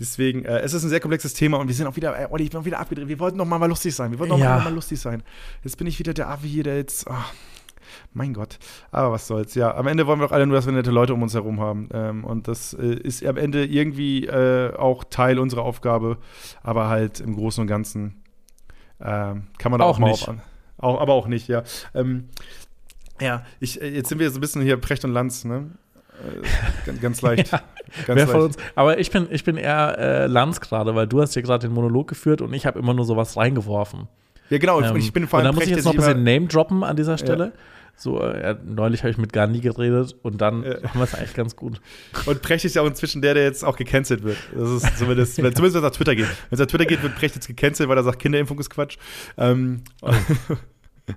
Deswegen, 0.01 0.47
äh, 0.47 0.61
es 0.61 0.73
ist 0.73 0.83
ein 0.85 0.89
sehr 0.89 1.01
komplexes 1.01 1.35
Thema 1.35 1.59
und 1.59 1.69
wir 1.69 1.75
sind 1.75 1.87
auch 1.87 1.97
wieder, 1.97 2.19
äh, 2.19 2.27
Olli, 2.31 2.45
ich 2.45 2.51
bin 2.51 2.61
auch 2.61 2.65
wieder 2.65 2.81
abgedreht. 2.81 3.07
Wir 3.09 3.19
wollten 3.21 3.37
noch 3.37 3.45
mal, 3.45 3.59
mal 3.59 3.67
lustig 3.69 3.95
sein. 3.95 4.11
Wir 4.11 4.19
wollten 4.19 4.33
noch 4.33 4.39
Ja. 4.39 4.57
mal, 4.57 4.65
mal 4.65 4.75
lustig 4.75 4.99
sein. 4.99 5.23
Jetzt 5.63 5.77
bin 5.77 5.87
ich 5.87 5.99
wieder 5.99 6.15
der 6.15 6.31
Affe 6.31 6.47
hier, 6.47 6.65
der 6.65 6.77
jetzt. 6.79 7.07
ah, 7.09 7.27
mein 8.13 8.35
Gott. 8.35 8.59
Aber 8.91 9.13
was 9.13 9.27
soll's. 9.27 9.55
Ja, 9.55 9.75
am 9.75 9.87
Ende 9.87 10.07
wollen 10.07 10.21
wir 10.21 10.27
doch 10.27 10.33
alle 10.33 10.47
nur, 10.47 10.57
dass 10.57 10.67
wir 10.67 10.73
nette 10.73 10.91
Leute 10.91 11.15
um 11.15 11.23
uns 11.23 11.35
herum 11.35 11.61
haben. 11.61 11.89
Ähm, 11.93 12.25
und 12.25 12.49
das 12.49 12.75
äh, 12.75 12.95
ist 12.95 13.25
am 13.25 13.37
Ende 13.37 13.65
irgendwie 13.65 14.27
äh, 14.27 14.75
auch 14.75 15.05
Teil 15.05 15.39
unserer 15.39 15.63
Aufgabe. 15.63 16.19
Aber 16.63 16.89
halt 16.89 17.21
im 17.21 17.35
Großen 17.35 17.61
und 17.63 17.69
Ganzen 17.69 18.23
ähm, 19.01 19.45
kann 19.59 19.71
man 19.73 19.81
da 19.81 19.85
auch, 19.87 19.97
Auch 19.97 19.99
mal 19.99 20.11
nicht. 20.11 20.23
auf 20.23 20.29
an. 20.29 20.43
Auch, 20.79 21.01
aber 21.01 21.13
auch 21.15 21.27
nicht, 21.29 21.49
ja. 21.49 21.63
Ähm, 21.95 22.29
ja, 23.21 23.45
ich, 23.61 23.81
äh, 23.81 23.89
jetzt 23.89 24.09
sind 24.09 24.19
wir 24.19 24.31
so 24.31 24.39
ein 24.39 24.41
bisschen 24.41 24.63
hier 24.63 24.77
Precht 24.77 25.05
und 25.05 25.13
Lanz, 25.13 25.45
ne? 25.45 25.71
Äh, 26.23 26.87
ganz, 26.87 27.01
ganz 27.01 27.23
leicht. 27.23 27.53
Ja. 27.95 28.07
Ganz 28.07 28.21
Wer 28.21 28.27
von 28.27 28.41
leicht. 28.41 28.57
uns, 28.57 28.65
aber 28.75 28.99
ich 28.99 29.11
bin, 29.11 29.27
ich 29.31 29.45
bin 29.45 29.59
eher 29.59 29.99
äh, 29.99 30.27
Lanz 30.27 30.63
gerade, 30.63 30.95
weil 30.95 31.07
du 31.07 31.21
hast 31.21 31.35
ja 31.35 31.43
gerade 31.43 31.69
den 31.69 31.75
Monolog 31.75 32.09
geführt 32.09 32.41
und 32.41 32.55
ich 32.55 32.65
habe 32.65 32.79
immer 32.79 32.95
nur 32.95 33.05
sowas 33.05 33.37
reingeworfen. 33.37 34.09
Ja, 34.49 34.57
genau. 34.57 34.81
Ähm, 34.81 34.97
ich 34.97 35.13
bin 35.13 35.27
vor 35.27 35.41
und 35.41 35.47
allem 35.47 35.55
da 35.55 35.61
muss 35.61 35.69
ich 35.69 35.77
jetzt 35.77 35.85
noch 35.85 35.93
ein 35.93 35.99
bisschen 35.99 36.23
Name 36.25 36.47
droppen 36.47 36.85
an 36.85 36.97
dieser 36.97 37.19
Stelle. 37.19 37.53
So, 37.97 38.21
äh, 38.21 38.57
neulich 38.65 39.03
habe 39.03 39.11
ich 39.11 39.19
mit 39.19 39.33
Gandhi 39.33 39.61
geredet 39.61 40.17
und 40.23 40.41
dann 40.41 40.65
Ja. 40.65 40.83
haben 40.83 40.99
wir 40.99 41.05
es 41.05 41.15
eigentlich 41.15 41.35
ganz 41.35 41.55
gut. 41.55 41.81
Und 42.27 42.43
Precht 42.43 42.65
ist 42.65 42.75
ja 42.75 42.83
auch 42.83 42.87
inzwischen 42.87 43.23
der, 43.23 43.35
der 43.35 43.45
jetzt 43.45 43.65
auch 43.65 43.77
gecancelt 43.77 44.25
wird. 44.25 44.39
Das 44.57 44.71
ist 44.71 44.99
zumindest, 44.99 45.37
wenn, 45.43 45.55
zumindest 45.55 45.77
wenn 45.77 45.85
es 45.85 45.91
auf 45.91 45.97
Twitter 45.97 46.17
geht. 46.17 46.27
Wenn 46.27 46.57
es 46.57 46.61
auf 46.61 46.67
Twitter 46.67 46.87
geht, 46.87 47.03
wird 47.03 47.15
Precht 47.15 47.35
jetzt 47.37 47.47
gecancelt, 47.47 47.89
weil 47.89 47.97
er 47.97 48.03
sagt, 48.03 48.19
Kinderimpfung 48.19 48.59
ist 48.59 48.71
Quatsch. 48.71 48.97
Ähm, 49.39 49.83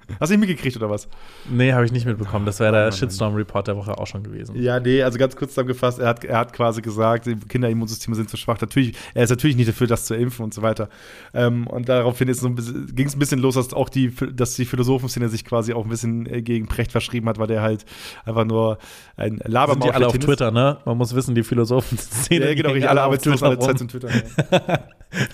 Hast 0.19 0.31
du 0.31 0.37
nicht 0.37 0.47
mitgekriegt 0.47 0.77
oder 0.77 0.89
was? 0.89 1.07
Nee, 1.49 1.73
habe 1.73 1.85
ich 1.85 1.91
nicht 1.91 2.05
mitbekommen. 2.05 2.45
Das 2.45 2.59
wäre 2.59 2.71
der. 2.71 2.91
Shitstorm-Report 2.91 3.67
der 3.67 3.77
Woche 3.77 3.97
auch 3.97 4.07
schon 4.07 4.23
gewesen. 4.23 4.55
Ja, 4.55 4.79
nee, 4.79 5.03
also 5.03 5.17
ganz 5.17 5.35
kurz 5.35 5.51
zusammengefasst, 5.51 5.99
er 5.99 6.07
hat, 6.07 6.23
er 6.23 6.37
hat 6.37 6.53
quasi 6.53 6.81
gesagt, 6.81 7.25
die 7.25 7.35
Kinderimmunsysteme 7.35 8.15
sind 8.15 8.29
zu 8.29 8.37
schwach. 8.37 8.59
Natürlich, 8.61 8.95
er 9.13 9.23
ist 9.23 9.29
natürlich 9.29 9.55
nicht 9.55 9.69
dafür, 9.69 9.87
das 9.87 10.05
zu 10.05 10.15
impfen 10.15 10.43
und 10.43 10.53
so 10.53 10.61
weiter. 10.61 10.89
Ähm, 11.33 11.67
und 11.67 11.89
daraufhin 11.89 12.27
ist 12.27 12.39
so 12.39 12.49
ging 12.49 13.07
es 13.07 13.15
ein 13.15 13.19
bisschen 13.19 13.39
los, 13.39 13.55
dass 13.55 13.73
auch 13.73 13.89
die, 13.89 14.13
dass 14.33 14.55
die 14.55 14.65
Philosophenszene 14.65 15.29
sich 15.29 15.45
quasi 15.45 15.73
auch 15.73 15.83
ein 15.83 15.89
bisschen 15.89 16.25
äh, 16.25 16.41
gegen 16.41 16.67
Precht 16.67 16.91
verschrieben 16.91 17.27
hat, 17.29 17.37
weil 17.37 17.47
der 17.47 17.61
halt 17.61 17.85
einfach 18.25 18.45
nur 18.45 18.77
ein 19.17 19.31
Sind 19.31 19.47
die 19.47 19.51
Labermaul 19.51 19.91
alle 19.91 20.07
auf. 20.07 20.17
Twitter, 20.17 20.51
ne? 20.51 20.77
Man 20.85 20.97
muss 20.97 21.13
wissen, 21.15 21.35
die 21.35 21.43
Philosophen-Szene. 21.43 22.47
Ja, 22.47 22.53
genau, 22.55 22.69
richtig, 22.69 22.89
alle 22.89 23.01
arbeitslos, 23.01 23.43
alle 23.43 23.59
Zeit 23.59 23.77
zum 23.77 23.87
Twitter. 23.87 24.09
Ja. 24.09 24.79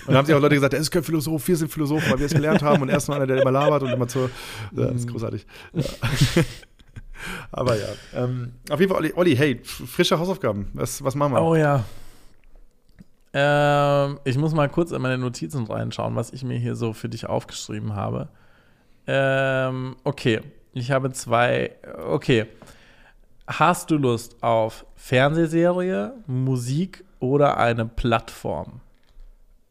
Und 0.06 0.12
da 0.12 0.18
haben 0.18 0.26
sich 0.26 0.34
auch 0.34 0.40
Leute 0.40 0.54
gesagt, 0.54 0.74
er 0.74 0.80
ist 0.80 0.90
kein 0.90 1.02
Philosoph, 1.02 1.46
wir 1.48 1.56
sind 1.56 1.72
Philosophen, 1.72 2.10
weil 2.10 2.18
wir 2.18 2.26
es 2.26 2.34
gelernt 2.34 2.62
haben 2.62 2.82
und 2.82 2.88
er 2.88 2.98
ist 2.98 3.08
nur 3.08 3.16
einer, 3.16 3.26
der 3.26 3.40
immer 3.40 3.50
labert 3.50 3.82
und 3.82 3.90
immer 3.90 4.06
zur. 4.06 4.30
Ja, 4.72 4.86
ist 4.86 5.08
großartig. 5.08 5.46
Ja. 5.74 6.42
Aber 7.52 7.76
ja. 7.76 7.86
Ähm, 8.14 8.54
auf 8.68 8.80
jeden 8.80 8.90
Fall, 8.90 9.00
Olli, 9.00 9.12
Olli, 9.14 9.36
hey, 9.36 9.60
frische 9.62 10.18
Hausaufgaben. 10.18 10.70
Was, 10.74 11.04
was 11.04 11.14
machen 11.14 11.34
wir? 11.34 11.42
Oh 11.42 11.54
ja. 11.54 11.84
Ähm, 13.32 14.18
ich 14.24 14.36
muss 14.36 14.54
mal 14.54 14.68
kurz 14.68 14.90
in 14.90 15.00
meine 15.00 15.18
Notizen 15.18 15.64
reinschauen, 15.64 16.16
was 16.16 16.32
ich 16.32 16.42
mir 16.44 16.58
hier 16.58 16.74
so 16.74 16.92
für 16.92 17.08
dich 17.08 17.26
aufgeschrieben 17.26 17.94
habe. 17.94 18.28
Ähm, 19.06 19.96
okay, 20.04 20.40
ich 20.72 20.90
habe 20.90 21.12
zwei. 21.12 21.72
Okay. 22.08 22.46
Hast 23.46 23.90
du 23.90 23.96
Lust 23.96 24.42
auf 24.42 24.86
Fernsehserie, 24.94 26.14
Musik 26.26 27.04
oder 27.18 27.58
eine 27.58 27.86
Plattform? 27.86 28.80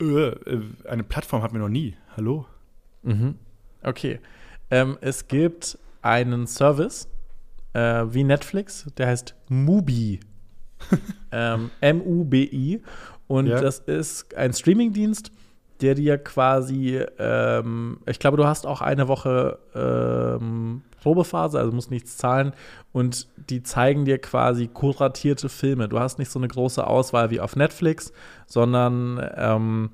Äh, 0.02 0.06
äh, 0.28 0.62
eine 0.88 1.03
Plattform 1.03 1.41
hatten 1.41 1.56
wir 1.56 1.62
noch 1.62 1.70
nie. 1.70 1.95
Hallo? 2.18 2.45
Mhm. 3.03 3.36
Okay. 3.82 4.20
Ähm, 4.72 4.98
es 5.02 5.27
gibt 5.27 5.77
einen 6.02 6.48
Service 6.48 7.07
äh, 7.73 8.03
wie 8.10 8.23
Netflix, 8.23 8.88
der 8.98 9.07
heißt 9.07 9.35
Mubi. 9.49 10.19
ähm, 11.31 11.69
M-U-B-I. 11.81 12.81
Und 13.27 13.48
Ja. 13.48 13.61
das 13.61 13.80
ist 13.80 14.35
ein 14.35 14.53
Streamingdienst, 14.53 15.31
der 15.81 15.95
dir 15.95 16.18
quasi, 16.18 17.03
ähm, 17.18 17.99
ich 18.06 18.19
glaube, 18.19 18.38
du 18.38 18.45
hast 18.45 18.65
auch 18.68 18.81
eine 18.81 19.07
Woche 19.07 19.60
ähm, 19.73 20.81
Probephase, 21.02 21.60
also 21.60 21.72
musst 21.72 21.91
nichts 21.91 22.18
zahlen. 22.18 22.53
Und 22.91 23.27
die 23.49 23.64
zeigen 23.64 24.06
dir 24.06 24.19
quasi 24.19 24.68
kuratierte 24.68 25.49
Filme. 25.49 25.88
Du 25.89 25.99
hast 25.99 26.19
nicht 26.19 26.30
so 26.31 26.39
eine 26.39 26.48
große 26.48 26.85
Auswahl 26.85 27.30
wie 27.31 27.39
auf 27.39 27.56
Netflix, 27.56 28.11
sondern 28.45 29.19
ähm, 29.35 29.89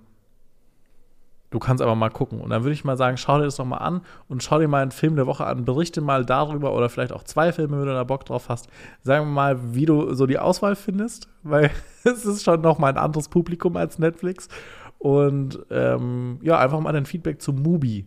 du 1.50 1.60
kannst 1.60 1.82
aber 1.82 1.96
mal 1.96 2.10
gucken. 2.10 2.42
Und 2.42 2.50
dann 2.50 2.64
würde 2.64 2.74
ich 2.74 2.84
mal 2.84 2.98
sagen, 2.98 3.18
schau 3.18 3.38
dir 3.38 3.46
das 3.46 3.56
doch 3.56 3.66
mal 3.66 3.78
an 3.78 4.02
und 4.28 4.44
schau 4.44 4.60
dir 4.60 4.68
mal 4.68 4.82
einen 4.82 4.92
Film 4.92 5.16
der 5.16 5.28
Woche 5.28 5.46
an, 5.46 5.66
berichte 5.66 6.02
mal 6.02 6.26
darüber 6.26 6.74
oder 6.74 6.90
vielleicht 6.90 7.14
auch 7.14 7.24
zwei 7.24 7.54
Filme, 7.54 7.80
wenn 7.80 7.86
du 7.88 7.94
da 7.94 8.04
Bock 8.04 8.26
drauf 8.26 8.50
hast. 8.50 8.68
Sagen 9.04 9.26
wir 9.28 9.32
mal, 9.32 9.74
wie 9.76 9.86
du 9.86 10.14
so 10.14 10.26
die 10.26 10.40
Auswahl 10.40 10.76
findest, 10.76 11.30
weil 11.44 11.72
es 12.04 12.26
ist 12.26 12.44
schon 12.44 12.62
noch 12.62 12.80
mal 12.80 12.90
ein 12.90 12.98
anderes 12.98 13.30
Publikum 13.30 13.78
als 13.78 14.00
Netflix. 14.00 14.50
Und 15.00 15.60
ähm, 15.70 16.40
ja, 16.42 16.58
einfach 16.58 16.80
mal 16.80 16.92
dein 16.92 17.06
Feedback 17.06 17.42
zu 17.42 17.54
Mubi. 17.54 18.06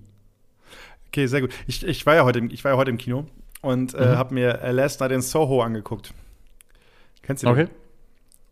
Okay, 1.08 1.26
sehr 1.26 1.40
gut. 1.40 1.52
Ich, 1.66 1.84
ich, 1.86 2.06
war, 2.06 2.14
ja 2.14 2.24
heute 2.24 2.40
im, 2.40 2.50
ich 2.50 2.62
war 2.64 2.72
ja 2.72 2.76
heute 2.76 2.90
im 2.90 2.98
Kino 2.98 3.26
und 3.62 3.94
äh, 3.94 3.98
Mhm. 4.12 4.16
habe 4.16 4.34
mir 4.34 4.60
äh, 4.62 4.72
Last 4.72 5.00
Night 5.00 5.12
in 5.12 5.22
Soho 5.22 5.62
angeguckt. 5.62 6.12
Kennst 7.22 7.42
du 7.42 7.46
den? 7.48 7.52
Okay. 7.52 7.68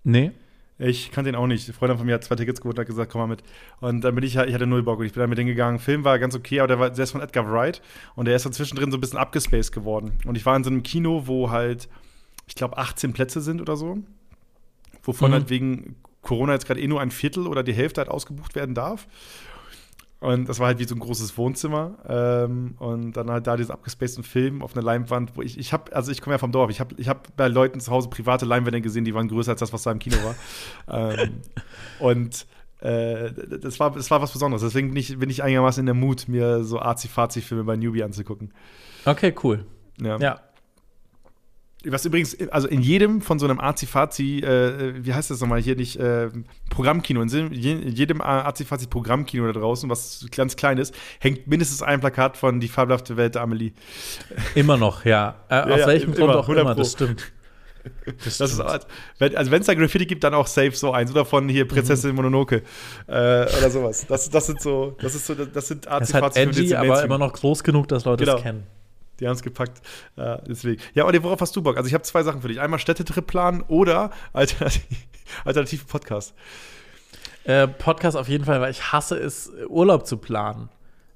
Nee. 0.05 0.33
Ich 0.81 1.11
kannte 1.11 1.31
ihn 1.31 1.35
auch 1.37 1.47
nicht. 1.49 1.67
Eine 1.67 1.75
Freundin 1.75 1.99
von 1.99 2.07
mir 2.07 2.15
hat 2.15 2.25
zwei 2.25 2.37
Tickets 2.37 2.61
geholt 2.61 2.77
und 2.79 2.83
hat 2.83 2.87
gesagt, 2.87 3.11
komm 3.11 3.21
mal 3.23 3.27
mit. 3.27 3.43
Und 3.81 4.03
dann 4.03 4.15
bin 4.15 4.23
ich, 4.23 4.37
ich 4.37 4.55
hatte 4.55 4.67
null 4.67 4.83
Bock 4.85 5.01
und 5.01 5.07
ich 5.07 5.13
bin 5.13 5.21
dann 5.21 5.29
mit 5.31 5.39
denen 5.39 5.49
gegangen. 5.49 5.79
Film 5.81 6.05
war 6.05 6.19
ganz 6.19 6.37
okay, 6.37 6.61
aber 6.61 6.69
der, 6.69 6.79
war, 6.79 6.91
der 6.91 7.03
ist 7.03 7.11
von 7.11 7.21
Edgar 7.21 7.51
Wright 7.51 7.83
und 8.15 8.27
der 8.27 8.37
ist 8.37 8.45
dann 8.45 8.53
zwischendrin 8.53 8.91
so 8.93 8.97
ein 8.97 9.01
bisschen 9.01 9.19
abgespaced 9.19 9.73
geworden. 9.73 10.13
Und 10.25 10.37
ich 10.37 10.47
war 10.47 10.55
in 10.57 10.63
so 10.63 10.71
einem 10.71 10.85
Kino, 10.85 11.25
wo 11.27 11.51
halt, 11.51 11.89
ich 12.47 12.55
glaube, 12.55 12.79
18 12.79 13.13
Plätze 13.13 13.41
sind 13.41 13.61
oder 13.61 13.77
so. 13.77 13.99
Wovon 15.03 15.31
Mhm. 15.31 15.35
halt 15.35 15.51
wegen 15.51 15.97
Corona 16.23 16.53
jetzt 16.53 16.67
gerade 16.67 16.81
eh 16.81 16.87
nur 16.87 17.01
ein 17.01 17.11
Viertel 17.11 17.47
oder 17.47 17.63
die 17.63 17.73
Hälfte 17.73 18.01
halt 18.01 18.11
ausgebucht 18.11 18.55
werden 18.55 18.75
darf. 18.75 19.09
Und 20.21 20.49
das 20.49 20.59
war 20.59 20.67
halt 20.67 20.81
wie 20.81 20.85
so 20.85 20.97
ein 20.97 20.99
großes 20.99 21.39
Wohnzimmer. 21.39 21.99
Ähm, 22.09 22.75
und 22.79 23.13
dann 23.13 23.31
halt 23.31 23.47
da 23.47 23.57
diesen 23.57 23.71
abgespaceden 23.71 24.25
Film 24.25 24.63
auf 24.63 24.75
einer 24.75 24.83
Leinwand, 24.83 25.37
wo 25.37 25.43
ich, 25.43 25.59
ich 25.59 25.73
habe, 25.73 25.95
also 25.95 26.11
ich 26.11 26.21
komme 26.21 26.35
ja 26.35 26.39
vom 26.39 26.51
Dorf, 26.51 26.71
ich 26.71 26.81
habe 26.81 26.95
ich 26.99 27.09
hab 27.09 27.37
bei 27.37 27.47
Leuten 27.47 27.79
zu 27.79 27.93
Hause 27.93 28.09
private 28.09 28.45
Leinwände 28.45 28.81
gesehen, 28.81 29.05
die 29.05 29.15
waren 29.15 29.29
größer 29.29 29.53
als 29.53 29.61
das, 29.61 29.73
was 29.73 29.85
da 29.85 29.93
im 29.93 30.01
Kino 30.01 30.17
war. 30.25 30.35
ähm, 31.19 31.41
und 32.01 32.47
äh, 32.81 33.33
das, 33.61 33.79
war, 33.79 33.93
das 33.93 34.11
war 34.11 34.21
was 34.21 34.33
Besonderes. 34.33 34.63
Deswegen 34.63 34.89
bin 34.89 34.97
ich, 34.97 35.19
bin 35.19 35.31
ich 35.31 35.43
einigermaßen 35.43 35.81
in 35.81 35.87
der 35.87 35.95
Mut, 35.95 36.27
mir 36.29 36.65
so 36.65 36.81
Arzi-Fazi-Filme 36.81 37.65
bei 37.65 37.77
Newbie 37.77 38.03
anzugucken. 38.03 38.53
Okay, 39.05 39.35
cool. 39.43 39.65
Ja. 40.01 40.19
Ja. 40.19 40.41
Was 41.85 42.05
übrigens, 42.05 42.37
also 42.51 42.67
in 42.67 42.81
jedem 42.81 43.21
von 43.21 43.39
so 43.39 43.47
einem 43.47 43.61
Azi-Fazi, 43.61 44.41
äh, 44.41 44.95
wie 45.05 45.15
heißt 45.15 45.31
das 45.31 45.41
nochmal 45.41 45.61
hier 45.61 45.77
nicht, 45.77 45.97
äh, 45.97 46.29
Programmkino, 46.71 47.23
in 47.23 47.29
jedem- 47.29 47.83
in 47.83 47.95
jedem 47.95 48.21
Azi-Fazi-Programmkino 48.21 49.47
da 49.47 49.53
draußen, 49.61 49.89
was 49.89 50.27
ganz 50.35 50.57
klein 50.57 50.79
ist, 50.79 50.93
hängt 51.21 51.47
mindestens 51.47 51.83
ein 51.83 52.01
Plakat 52.01 52.37
von 52.37 52.59
Die 52.59 52.67
fabelhafte 52.69 53.17
Welt 53.17 53.37
der 53.37 53.43
Amelie. 53.43 53.73
Immer 54.57 54.77
noch, 54.77 55.05
ja. 55.05 55.37
Äh, 55.49 55.61
aus 55.61 55.81
ja, 55.81 55.87
welchem 55.87 56.15
Grund 56.15 56.35
auch 56.35 56.43
100 56.49 56.63
immer, 56.65 56.75
das 56.75 56.93
stimmt. 56.93 57.33
Das 58.25 58.41
ist, 58.41 58.61
wenn, 59.19 59.37
also 59.37 59.51
wenn 59.51 59.61
es 59.61 59.67
da 59.67 59.75
Graffiti 59.75 60.05
gibt, 60.05 60.23
dann 60.25 60.35
auch 60.35 60.47
safe 60.47 60.73
so 60.73 60.91
eins. 60.93 61.11
Oder 61.11 61.25
von 61.25 61.49
hier 61.49 61.67
Prinzessin 61.67 62.15
Mononoke 62.15 62.63
äh, 63.07 63.13
oder 63.13 63.71
sowas. 63.71 64.05
Das, 64.07 64.29
das 64.29 64.47
sind 64.47 64.61
so, 64.61 64.97
das 65.01 65.15
ist 65.15 65.27
so, 65.27 65.35
das 65.35 65.69
sind 65.69 65.87
Das 65.87 66.09
ist 66.09 66.15
halt 66.15 66.37
edgy, 66.37 66.75
aber 66.75 67.03
immer 67.05 67.19
noch 67.19 67.33
groß 67.33 67.63
genug, 67.63 67.89
dass 67.89 68.05
Leute 68.05 68.25
Genau. 68.25 68.37
es 68.37 68.43
kennen. 68.43 68.67
Die 69.21 69.27
haben 69.27 69.35
es 69.35 69.43
gepackt. 69.43 69.81
Ja, 70.17 70.37
deswegen. 70.39 70.81
Ja, 70.95 71.05
Olli, 71.05 71.23
worauf 71.23 71.41
hast 71.41 71.55
du 71.57 71.63
Bock? 71.63 71.77
Also 71.77 71.89
ich 71.89 71.95
habe 71.95 72.05
zwei 72.05 72.23
Sachen 72.23 72.41
für 72.43 72.49
dich. 72.49 72.61
Einmal 72.61 72.79
Städtetrip 72.79 73.27
planen 73.27 73.63
oder 73.69 74.11
alternativ, 74.33 74.85
alternative 75.45 75.85
Podcast. 75.87 76.35
Äh, 77.45 77.67
Podcast 77.69 78.17
auf 78.17 78.29
jeden 78.29 78.45
Fall, 78.45 78.61
weil 78.61 78.71
ich 78.71 78.93
hasse 78.93 79.17
es, 79.19 79.51
Urlaub 79.69 80.07
zu 80.07 80.19
planen. 80.19 80.69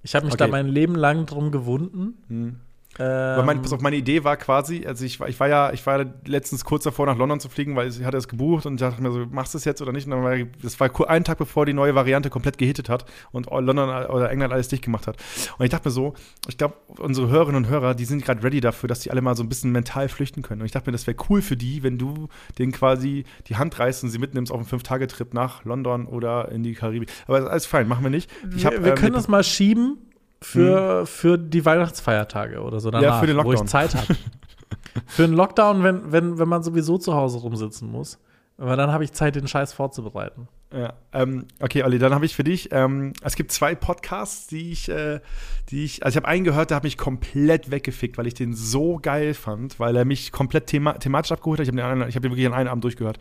Ich 0.02 0.14
habe 0.14 0.26
mich 0.26 0.34
da 0.34 0.46
Okay. 0.46 0.52
mein 0.52 0.66
Leben 0.68 0.94
lang 0.96 1.26
drum 1.26 1.52
gewunden. 1.52 2.60
Aber 2.98 3.42
mein, 3.44 3.56
Ähm, 3.56 3.62
pass 3.62 3.72
auf, 3.72 3.80
meine 3.80 3.96
Idee 3.96 4.22
war 4.22 4.36
quasi, 4.36 4.86
also 4.86 5.04
ich 5.04 5.18
war, 5.18 5.28
ich 5.28 5.40
war 5.40 5.48
ja, 5.48 5.72
ich 5.72 5.84
war 5.86 6.04
letztens 6.26 6.64
kurz 6.64 6.84
davor, 6.84 7.06
nach 7.06 7.16
London 7.16 7.40
zu 7.40 7.48
fliegen, 7.48 7.74
weil 7.74 7.88
ich 7.88 8.04
hatte 8.04 8.18
es 8.18 8.28
gebucht 8.28 8.66
und 8.66 8.80
dachte 8.80 9.02
mir 9.02 9.10
so, 9.10 9.26
machst 9.30 9.54
du 9.54 9.58
es 9.58 9.64
jetzt 9.64 9.80
oder 9.80 9.92
nicht? 9.92 10.04
Und 10.06 10.10
dann 10.10 10.22
war, 10.22 10.36
das 10.62 10.78
war 10.78 11.08
einen 11.08 11.24
Tag 11.24 11.38
bevor 11.38 11.64
die 11.64 11.72
neue 11.72 11.94
Variante 11.94 12.28
komplett 12.28 12.58
gehittet 12.58 12.88
hat 12.88 13.06
und 13.30 13.50
London 13.50 13.88
oder 13.88 14.30
England 14.30 14.52
alles 14.52 14.68
dicht 14.68 14.84
gemacht 14.84 15.06
hat. 15.06 15.16
Und 15.56 15.64
ich 15.64 15.70
dachte 15.70 15.88
mir 15.88 15.92
so, 15.92 16.14
ich 16.48 16.58
glaube, 16.58 16.74
unsere 16.98 17.30
Hörerinnen 17.30 17.64
und 17.64 17.70
Hörer, 17.70 17.94
die 17.94 18.04
sind 18.04 18.24
gerade 18.24 18.42
ready 18.42 18.60
dafür, 18.60 18.88
dass 18.88 19.00
die 19.00 19.10
alle 19.10 19.22
mal 19.22 19.36
so 19.36 19.42
ein 19.42 19.48
bisschen 19.48 19.72
mental 19.72 20.08
flüchten 20.08 20.42
können. 20.42 20.60
Und 20.60 20.66
ich 20.66 20.72
dachte 20.72 20.90
mir, 20.90 20.92
das 20.92 21.06
wäre 21.06 21.16
cool 21.30 21.40
für 21.40 21.56
die, 21.56 21.82
wenn 21.82 21.96
du 21.96 22.28
denen 22.58 22.72
quasi 22.72 23.24
die 23.46 23.56
Hand 23.56 23.78
reißt 23.78 24.04
und 24.04 24.10
sie 24.10 24.18
mitnimmst 24.18 24.52
auf 24.52 24.58
einen 24.58 24.66
Fünf-Tage-Trip 24.66 25.32
nach 25.32 25.64
London 25.64 26.06
oder 26.06 26.50
in 26.52 26.62
die 26.62 26.74
Karibik. 26.74 27.08
Aber 27.26 27.50
alles 27.50 27.64
fein, 27.64 27.88
machen 27.88 28.02
wir 28.04 28.10
nicht. 28.10 28.30
Ich 28.54 28.66
hab, 28.66 28.74
wir 28.74 28.84
wir 28.84 28.90
ähm, 28.90 28.98
können 28.98 29.14
das 29.14 29.28
mal 29.28 29.42
schieben 29.44 29.98
für, 30.42 31.06
für 31.06 31.38
die 31.38 31.64
Weihnachtsfeiertage 31.64 32.60
oder 32.60 32.80
so 32.80 32.90
danach, 32.90 33.20
für 33.20 33.26
den 33.26 33.36
wo 33.36 33.52
ich 33.52 33.58
Lockdown. 33.58 33.68
Zeit 33.68 33.94
habe. 33.94 34.16
für 35.06 35.24
einen 35.24 35.34
Lockdown, 35.34 35.82
wenn, 35.82 36.12
wenn, 36.12 36.38
wenn 36.38 36.48
man 36.48 36.62
sowieso 36.62 36.98
zu 36.98 37.14
Hause 37.14 37.38
rumsitzen 37.38 37.90
muss. 37.90 38.18
Aber 38.58 38.76
dann 38.76 38.92
habe 38.92 39.02
ich 39.02 39.12
Zeit, 39.12 39.34
den 39.34 39.48
Scheiß 39.48 39.72
vorzubereiten. 39.72 40.46
Ja, 40.72 40.94
ähm, 41.12 41.46
okay, 41.60 41.82
Olli, 41.82 41.98
dann 41.98 42.14
habe 42.14 42.24
ich 42.24 42.34
für 42.34 42.44
dich, 42.44 42.70
ähm, 42.72 43.12
es 43.22 43.36
gibt 43.36 43.52
zwei 43.52 43.74
Podcasts, 43.74 44.46
die 44.46 44.72
ich, 44.72 44.88
äh, 44.88 45.20
die 45.68 45.84
ich, 45.84 46.02
also 46.02 46.14
ich 46.14 46.16
habe 46.16 46.28
einen 46.28 46.44
gehört, 46.44 46.70
der 46.70 46.76
hat 46.76 46.84
mich 46.84 46.96
komplett 46.96 47.70
weggefickt, 47.70 48.16
weil 48.16 48.26
ich 48.26 48.34
den 48.34 48.54
so 48.54 48.98
geil 49.00 49.34
fand, 49.34 49.78
weil 49.80 49.96
er 49.96 50.04
mich 50.04 50.32
komplett 50.32 50.66
thema 50.66 50.94
thematisch 50.94 51.32
abgeholt 51.32 51.60
hat. 51.60 51.66
Ich 51.66 51.76
habe 51.76 51.98
den, 51.98 52.08
ich 52.08 52.14
hab 52.14 52.22
den 52.22 52.30
wirklich 52.30 52.46
an 52.46 52.54
einem 52.54 52.68
Abend 52.68 52.84
durchgehört. 52.84 53.18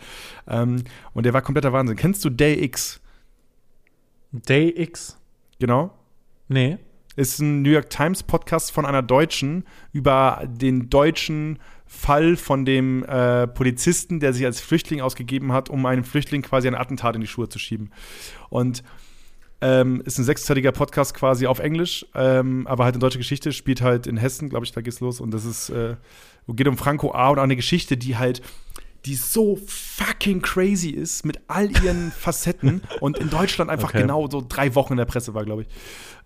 Ähm, 0.48 0.84
und 1.14 1.26
der 1.26 1.34
war 1.34 1.42
kompletter 1.42 1.74
Wahnsinn. 1.74 1.98
Kennst 1.98 2.24
du 2.24 2.30
Day 2.30 2.64
X? 2.64 3.02
Day 4.32 4.74
X? 4.78 5.18
Genau. 5.60 5.92
Nee. 6.48 6.78
Ist 7.16 7.40
ein 7.40 7.62
New 7.62 7.72
York 7.72 7.90
Times 7.90 8.24
Podcast 8.24 8.72
von 8.72 8.86
einer 8.86 9.02
Deutschen 9.02 9.66
über 9.92 10.44
den 10.48 10.90
deutschen 10.90 11.60
Fall 11.86 12.38
von 12.38 12.64
dem 12.64 13.04
äh, 13.04 13.48
Polizisten, 13.48 14.22
der 14.22 14.32
sich 14.34 14.46
als 14.46 14.62
Flüchtling 14.62 15.02
ausgegeben 15.02 15.52
hat, 15.52 15.70
um 15.70 15.86
einem 15.86 16.06
Flüchtling 16.06 16.42
quasi 16.42 16.70
ein 16.70 16.76
Attentat 16.76 17.16
in 17.16 17.22
die 17.22 17.28
Schuhe 17.28 17.50
zu 17.50 17.60
schieben. 17.60 17.92
Und 18.50 18.82
ähm, 19.60 20.02
ist 20.06 20.18
ein 20.18 20.24
sechsteiliger 20.24 20.72
Podcast 20.72 21.14
quasi 21.14 21.48
auf 21.48 21.60
Englisch, 21.60 22.06
ähm, 22.16 22.66
aber 22.66 22.86
halt 22.86 22.96
eine 22.96 23.02
deutsche 23.02 23.20
Geschichte, 23.20 23.52
spielt 23.52 23.82
halt 23.82 24.08
in 24.08 24.18
Hessen, 24.18 24.50
glaube 24.50 24.66
ich, 24.66 24.72
da 24.72 24.82
geht's 24.82 25.02
los. 25.02 25.20
Und 25.20 25.32
das 25.32 25.46
ist, 25.46 25.70
äh, 25.70 25.96
geht 26.48 26.68
um 26.68 26.78
Franco 26.78 27.12
A. 27.14 27.30
und 27.30 27.40
auch 27.40 27.44
eine 27.44 27.56
Geschichte, 27.56 27.98
die 27.98 28.18
halt, 28.18 28.42
die 29.06 29.16
so 29.16 29.58
fucking 29.68 30.42
crazy 30.42 30.90
ist 30.90 31.26
mit 31.26 31.40
all 31.48 31.70
ihren 31.84 32.12
Facetten 32.18 32.82
und 33.00 33.18
in 33.18 33.30
Deutschland 33.30 33.70
einfach 33.72 33.90
Okay. 33.90 34.02
genau 34.02 34.28
so 34.30 34.44
drei 34.48 34.76
Wochen 34.76 34.94
in 34.94 34.98
der 34.98 35.06
Presse 35.06 35.34
war, 35.34 35.44
glaube 35.46 35.64
ich. 35.64 35.68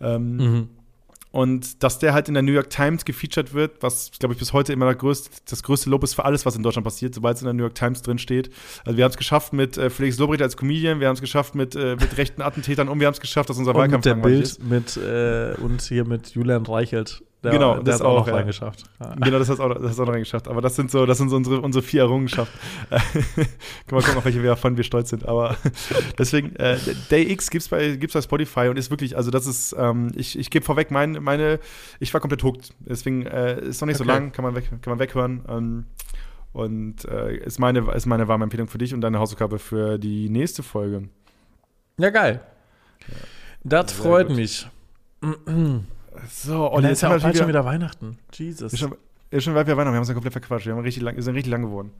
Ähm, 0.01 0.37
Mhm. 0.37 0.69
und 1.31 1.83
dass 1.83 1.99
der 1.99 2.13
halt 2.13 2.27
in 2.29 2.33
der 2.33 2.43
New 2.43 2.51
York 2.53 2.69
Times 2.69 3.03
gefeatured 3.03 3.53
wird, 3.53 3.81
was, 3.83 4.11
glaube 4.19 4.33
ich, 4.33 4.39
bis 4.39 4.53
heute 4.53 4.71
immer 4.71 4.85
der 4.85 4.95
größte, 4.95 5.29
das 5.49 5.63
größte 5.63 5.89
Lob 5.89 6.03
ist 6.03 6.13
für 6.13 6.23
alles, 6.23 6.45
was 6.45 6.55
in 6.55 6.63
Deutschland 6.63 6.85
passiert, 6.85 7.13
sobald 7.15 7.35
es 7.35 7.41
in 7.41 7.45
der 7.45 7.53
New 7.53 7.63
York 7.63 7.75
Times 7.75 8.01
drin 8.01 8.17
steht. 8.19 8.49
Also 8.85 8.95
wir 8.97 9.03
haben 9.03 9.11
es 9.11 9.17
geschafft 9.17 9.51
mit 9.53 9.77
äh, 9.77 9.89
Felix 9.89 10.17
Lobrecht 10.17 10.41
als 10.41 10.55
Comedian, 10.57 10.99
wir 11.01 11.07
haben 11.07 11.15
es 11.15 11.21
geschafft 11.21 11.53
mit, 11.55 11.75
äh, 11.75 11.95
mit 11.99 12.17
rechten 12.17 12.41
Attentätern 12.41 12.87
und 12.89 12.99
wir 13.01 13.07
haben 13.07 13.13
es 13.13 13.19
geschafft, 13.21 13.49
dass 13.49 13.57
unser 13.57 13.71
Und 13.71 13.77
mit 13.77 13.81
Wahlkampf 13.83 14.03
der 14.03 14.13
langweilig 14.15 14.57
Bild 14.59 14.87
ist. 14.87 14.97
mit 14.97 15.57
und 15.59 15.71
und 15.71 15.81
hier 15.81 16.05
mit 16.05 16.29
Julian 16.35 16.65
Reichelt. 16.65 17.21
Der, 17.45 17.53
Genau, 17.53 17.75
der 17.75 17.83
das 17.83 17.95
hat 17.95 18.01
auch, 18.01 18.13
auch, 18.13 18.19
noch 18.19 18.27
ja. 18.27 18.35
reingeschafft. 18.35 18.83
Ja. 18.99 19.15
Genau, 19.23 19.39
das 19.39 19.49
hast 19.49 19.59
auch, 19.59 19.73
das 19.73 19.99
auch 19.99 20.05
noch 20.05 20.13
reingeschafft. 20.13 20.47
Aber 20.47 20.61
das 20.61 20.75
sind 20.75 20.91
so, 20.91 21.05
das 21.05 21.17
sind 21.17 21.29
so 21.29 21.35
unsere, 21.35 21.61
unsere 21.61 21.83
vier 21.83 22.01
Errungenschaften. 22.01 22.59
Können 22.89 23.47
wir 23.87 24.01
gucken, 24.01 24.17
auf 24.17 24.25
welche 24.25 24.41
wir 24.41 24.49
davon 24.49 24.75
wir 24.77 24.83
stolz 24.83 25.09
sind. 25.09 25.27
Aber 25.27 25.55
deswegen, 26.17 26.55
äh, 26.57 26.77
Day 27.09 27.31
X 27.31 27.49
gibt's 27.49 27.69
bei, 27.69 27.95
gibt's 27.95 28.13
bei 28.13 28.21
Spotify 28.21 28.67
und 28.69 28.77
ist 28.77 28.89
wirklich, 28.89 29.15
also 29.15 29.31
das 29.31 29.47
ist, 29.47 29.75
ähm, 29.77 30.11
ich, 30.15 30.37
ich 30.37 30.49
gebe 30.49 30.65
vorweg, 30.65 30.91
mein, 30.91 31.11
meine, 31.23 31.59
ich 31.99 32.13
war 32.13 32.21
komplett 32.21 32.43
hooked. 32.43 32.73
Deswegen 32.79 33.25
äh, 33.25 33.61
ist 33.61 33.81
noch 33.81 33.87
nicht 33.87 33.97
so 33.97 34.03
Okay. 34.03 34.13
lang, 34.13 34.31
kann 34.31 34.43
man, 34.43 34.55
weg, 34.55 34.69
kann 34.69 34.91
man 34.91 34.99
weghören. 34.99 35.43
Ähm, 35.47 35.85
und 36.53 37.03
äh, 37.05 37.35
ist, 37.37 37.59
meine, 37.59 37.79
ist 37.93 38.05
meine 38.05 38.27
warme 38.27 38.45
Empfehlung 38.45 38.67
für 38.67 38.77
dich 38.77 38.93
und 38.93 39.01
deine 39.01 39.19
Hausaufgabe 39.19 39.59
für 39.59 39.97
die 39.97 40.29
nächste 40.29 40.63
Folge. 40.63 41.09
Ja, 41.97 42.09
geil. 42.09 42.41
Das 43.63 43.91
Sehr 43.91 44.03
freut 44.03 44.27
gut. 44.27 44.37
mich. 44.37 44.67
So, 46.29 46.67
Und 46.67 46.83
jetzt 46.83 46.93
ist 46.93 47.01
ja 47.01 47.09
haben 47.09 47.15
auch 47.15 47.19
wir 47.19 47.23
bald 47.23 47.37
schon 47.37 47.47
wieder, 47.47 47.65
Weihnachten. 47.65 48.17
Jesus. 48.33 48.73
ist 48.73 48.79
schon, 48.79 48.95
ist 49.31 49.43
schon 49.43 49.55
weit 49.55 49.65
wieder 49.67 49.77
Weihnachten, 49.77 49.93
wir 49.93 49.97
haben 49.97 50.01
uns 50.01 50.07
ja 50.09 50.13
komplett 50.13 50.33
verquatscht. 50.33 50.65
Wir 50.65 50.73
haben 50.73 50.81
richtig 50.81 51.03
lang, 51.03 51.15
wir 51.15 51.23
sind 51.23 51.35
richtig 51.35 51.51
lang 51.51 51.61
geworden. 51.63 51.91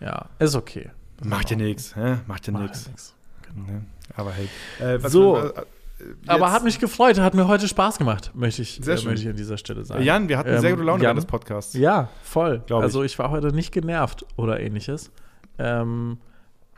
Ja, 0.00 0.26
ist 0.38 0.54
okay. 0.54 0.90
Macht 1.24 1.50
ja 1.50 1.56
nichts, 1.56 1.96
hä? 1.96 2.18
Macht 2.26 2.46
ja 2.46 2.52
Macht 2.52 2.62
nichts. 2.64 2.88
nix. 2.88 3.14
Ne? 3.54 3.84
Aber 4.16 4.32
hey. 4.32 4.48
Äh, 4.80 4.98
So. 5.08 5.38
äh, 5.38 5.46
äh, 5.48 5.62
Aber 6.26 6.52
hat 6.52 6.62
mich 6.62 6.78
gefreut, 6.78 7.18
hat 7.18 7.32
mir 7.34 7.48
heute 7.48 7.66
Spaß 7.68 7.96
gemacht, 7.96 8.30
möchte 8.34 8.60
ich, 8.60 8.78
Sehr 8.82 8.98
äh, 8.98 9.04
möchte 9.04 9.22
ich 9.22 9.28
an 9.30 9.36
dieser 9.36 9.56
Stelle 9.56 9.82
sagen. 9.84 10.02
Jan, 10.04 10.28
wir 10.28 10.36
hatten 10.36 10.50
Ähm, 10.50 10.60
sehr 10.60 10.72
gute 10.72 10.82
Laune 10.82 11.02
während 11.02 11.16
des 11.16 11.24
Podcasts. 11.24 11.72
Ja, 11.74 12.10
voll. 12.22 12.62
Glaub 12.66 12.80
ich. 12.80 12.84
Also 12.84 13.02
ich 13.02 13.18
war 13.18 13.30
heute 13.30 13.48
nicht 13.48 13.72
genervt 13.72 14.26
oder 14.36 14.60
ähnliches. 14.60 15.10
Ähm, 15.58 16.18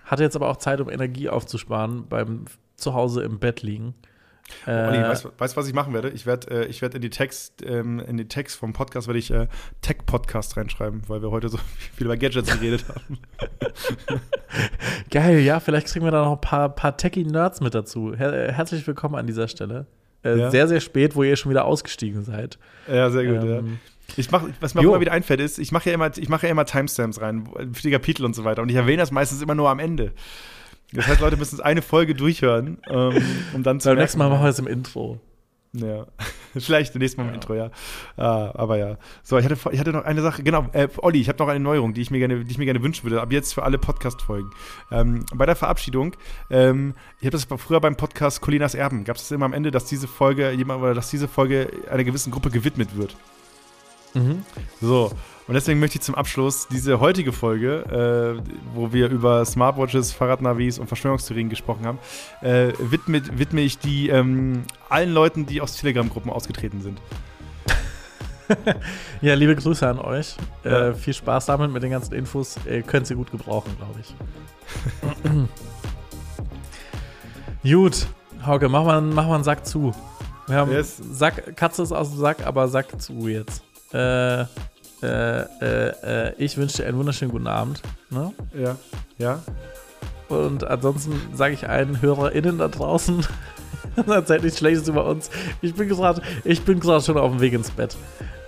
hatte 0.04 0.22
jetzt 0.22 0.36
aber 0.36 0.48
auch 0.48 0.58
Zeit, 0.58 0.80
um 0.80 0.88
Energie 0.88 1.28
aufzusparen 1.28 2.06
beim 2.08 2.44
Zuhause 2.76 3.22
im 3.24 3.40
Bett 3.40 3.62
liegen. 3.62 3.94
Äh, 4.66 4.70
Olli, 4.70 4.98
weißt 5.02 5.24
du, 5.24 5.30
weißt, 5.36 5.54
du, 5.56 5.60
was 5.60 5.68
ich 5.68 5.74
machen 5.74 5.92
werde? 5.94 6.10
Ich 6.10 6.26
werde 6.26 6.64
äh, 6.64 6.66
ich 6.66 6.80
werd 6.82 6.94
in 6.94 7.02
die 7.02 7.10
Text, 7.10 7.62
ähm, 7.64 8.00
in 8.00 8.16
die 8.16 8.28
Text 8.28 8.56
vom 8.56 8.72
Podcast 8.72 9.06
werde 9.06 9.18
ich 9.18 9.30
äh, 9.30 9.46
Tech-Podcast 9.82 10.56
reinschreiben, 10.56 11.02
weil 11.06 11.22
wir 11.22 11.30
heute 11.30 11.48
so 11.48 11.58
viel 11.96 12.06
über 12.06 12.16
Gadgets 12.16 12.50
geredet 12.52 12.84
haben. 12.88 13.18
Geil, 15.10 15.40
ja, 15.40 15.60
vielleicht 15.60 15.88
kriegen 15.88 16.04
wir 16.04 16.10
da 16.12 16.24
noch 16.24 16.32
ein 16.32 16.40
paar, 16.40 16.68
paar 16.70 16.96
Techie-Nerds 16.96 17.60
mit 17.60 17.74
dazu. 17.74 18.14
Her 18.16 18.32
äh, 18.32 18.52
herzlich 18.52 18.86
willkommen 18.86 19.14
an 19.14 19.26
dieser 19.26 19.48
Stelle. 19.48 19.86
Äh, 20.24 20.36
Ja. 20.38 20.50
Sehr, 20.50 20.68
sehr 20.68 20.80
spät, 20.80 21.14
wo 21.16 21.22
ihr 21.22 21.36
schon 21.36 21.50
wieder 21.50 21.64
ausgestiegen 21.64 22.24
seid. 22.24 22.58
ja, 22.86 23.10
sehr 23.10 23.24
gut, 23.24 23.44
ja. 23.48 23.58
Ähm, 23.58 23.78
Ich 24.16 24.30
mach, 24.30 24.42
was 24.60 24.74
mir 24.74 24.80
auch 24.80 24.84
Jo. 24.84 24.90
immer 24.92 25.00
wieder 25.00 25.12
einfällt, 25.12 25.40
ist, 25.40 25.58
ich 25.58 25.70
mache 25.72 25.90
ja 25.90 25.94
immer, 25.94 26.10
ich 26.16 26.28
mache 26.28 26.46
ja 26.46 26.50
immer 26.50 26.64
Timestamps 26.64 27.20
rein, 27.20 27.48
für 27.72 27.82
die 27.82 27.90
Kapitel 27.90 28.24
und 28.24 28.34
so 28.34 28.44
weiter. 28.44 28.62
Und 28.62 28.68
ich 28.70 28.76
erwähne 28.76 28.98
das 28.98 29.10
meistens 29.10 29.42
immer 29.42 29.54
nur 29.54 29.68
am 29.70 29.78
Ende. 29.78 30.12
Das 30.92 31.06
heißt, 31.06 31.20
Leute 31.20 31.36
müssen 31.36 31.60
eine 31.60 31.82
Folge 31.82 32.14
durchhören, 32.14 32.78
ähm, 32.88 33.22
um 33.52 33.62
dann 33.62 33.80
zu 33.80 33.88
Beim 33.90 33.98
nächsten 33.98 34.18
Mal 34.18 34.30
machen 34.30 34.42
wir 34.42 34.50
es 34.50 34.58
im 34.58 34.66
Intro. 34.66 35.20
Ja, 35.74 36.06
vielleicht 36.58 36.94
nächstes 36.94 37.18
Mal 37.18 37.28
im 37.28 37.34
Intro, 37.34 37.54
ja. 37.54 37.70
Ah, 38.16 38.50
aber 38.54 38.78
ja. 38.78 38.96
So, 39.22 39.36
ich 39.36 39.44
hatte, 39.44 39.58
ich 39.70 39.78
hatte 39.78 39.92
noch 39.92 40.04
eine 40.04 40.22
Sache, 40.22 40.42
genau, 40.42 40.66
äh, 40.72 40.88
Olli, 40.98 41.20
ich 41.20 41.28
habe 41.28 41.38
noch 41.38 41.48
eine 41.48 41.60
Neuerung, 41.60 41.92
die 41.92 42.00
ich 42.00 42.10
mir 42.10 42.18
gerne, 42.18 42.42
die 42.44 42.50
ich 42.50 42.58
mir 42.58 42.64
gerne 42.64 42.82
wünschen 42.82 43.04
würde, 43.04 43.20
ab 43.20 43.32
jetzt 43.32 43.52
für 43.52 43.64
alle 43.64 43.76
Podcast-Folgen. 43.76 44.50
Ähm, 44.90 45.26
bei 45.34 45.44
der 45.44 45.56
Verabschiedung, 45.56 46.16
ähm, 46.50 46.94
ich 47.20 47.26
habe 47.26 47.32
das 47.32 47.44
früher 47.44 47.80
beim 47.80 47.96
Podcast 47.96 48.40
Colinas 48.40 48.74
Erben, 48.74 49.04
gab 49.04 49.16
es 49.16 49.30
immer 49.30 49.44
am 49.44 49.52
Ende, 49.52 49.70
dass 49.70 49.84
diese 49.84 50.08
Folge 50.08 50.50
jemand 50.52 50.80
oder 50.82 50.94
dass 50.94 51.10
diese 51.10 51.28
Folge 51.28 51.70
einer 51.90 52.04
gewissen 52.04 52.30
Gruppe 52.30 52.50
gewidmet 52.50 52.96
wird. 52.96 53.14
Mhm. 54.14 54.44
So, 54.80 55.12
und 55.48 55.54
deswegen 55.54 55.80
möchte 55.80 55.96
ich 55.96 56.02
zum 56.02 56.14
Abschluss 56.14 56.68
diese 56.68 57.00
heutige 57.00 57.32
Folge, 57.32 58.38
äh, 58.44 58.50
wo 58.74 58.92
wir 58.92 59.08
über 59.08 59.44
Smartwatches, 59.46 60.12
Fahrradnavis 60.12 60.78
und 60.78 60.88
Verschwörungstheorien 60.88 61.48
gesprochen 61.48 61.86
haben, 61.86 61.98
äh, 62.42 62.72
widme, 62.78 63.22
widme 63.38 63.62
ich 63.62 63.78
die 63.78 64.10
ähm, 64.10 64.64
allen 64.90 65.10
Leuten, 65.10 65.46
die 65.46 65.62
aus 65.62 65.76
Telegram-Gruppen 65.76 66.30
ausgetreten 66.30 66.82
sind. 66.82 67.00
Ja, 69.20 69.34
liebe 69.34 69.54
Grüße 69.54 69.86
an 69.86 69.98
euch. 69.98 70.34
Ja. 70.64 70.88
Äh, 70.88 70.94
viel 70.94 71.12
Spaß 71.12 71.44
damit 71.46 71.70
mit 71.70 71.82
den 71.82 71.90
ganzen 71.90 72.14
Infos. 72.14 72.56
Ihr 72.64 72.80
könnt 72.80 73.06
sie 73.06 73.14
gut 73.14 73.30
gebrauchen, 73.30 73.76
glaube 73.76 74.00
ich. 74.00 74.14
gut, 77.70 78.06
Hauke, 78.46 78.70
mach 78.70 78.84
mal, 78.84 79.02
mach 79.02 79.26
mal 79.26 79.34
einen 79.34 79.44
Sack 79.44 79.66
zu. 79.66 79.94
Wir 80.46 80.56
haben 80.56 80.72
Yes. 80.72 80.96
Sack, 80.96 81.56
Katze 81.56 81.82
ist 81.82 81.92
aus 81.92 82.10
dem 82.10 82.20
Sack, 82.20 82.46
aber 82.46 82.68
Sack 82.68 83.00
zu 83.02 83.28
jetzt. 83.28 83.62
Äh, 83.92 84.46
äh, 85.02 85.40
äh, 85.40 86.28
äh, 86.28 86.34
ich 86.38 86.56
wünsche 86.56 86.78
dir 86.78 86.88
einen 86.88 86.98
wunderschönen 86.98 87.30
guten 87.30 87.46
Abend. 87.46 87.82
Ne? 88.10 88.32
Ja. 88.58 88.76
Ja? 89.18 89.42
Und 90.28 90.64
ansonsten 90.64 91.20
sage 91.32 91.54
ich 91.54 91.68
allen 91.68 92.02
HörerInnen 92.02 92.58
da 92.58 92.68
draußen, 92.68 93.26
erzählt 94.06 94.42
nichts 94.42 94.58
Schlechtes 94.58 94.88
über 94.88 95.06
uns. 95.06 95.30
Ich 95.62 95.74
bin 95.74 95.88
gerade 95.88 96.22
ich 96.44 96.62
bin 96.62 96.80
gerade 96.80 97.02
schon 97.02 97.16
auf 97.16 97.30
dem 97.30 97.40
Weg 97.40 97.52
ins 97.52 97.70
Bett. 97.70 97.96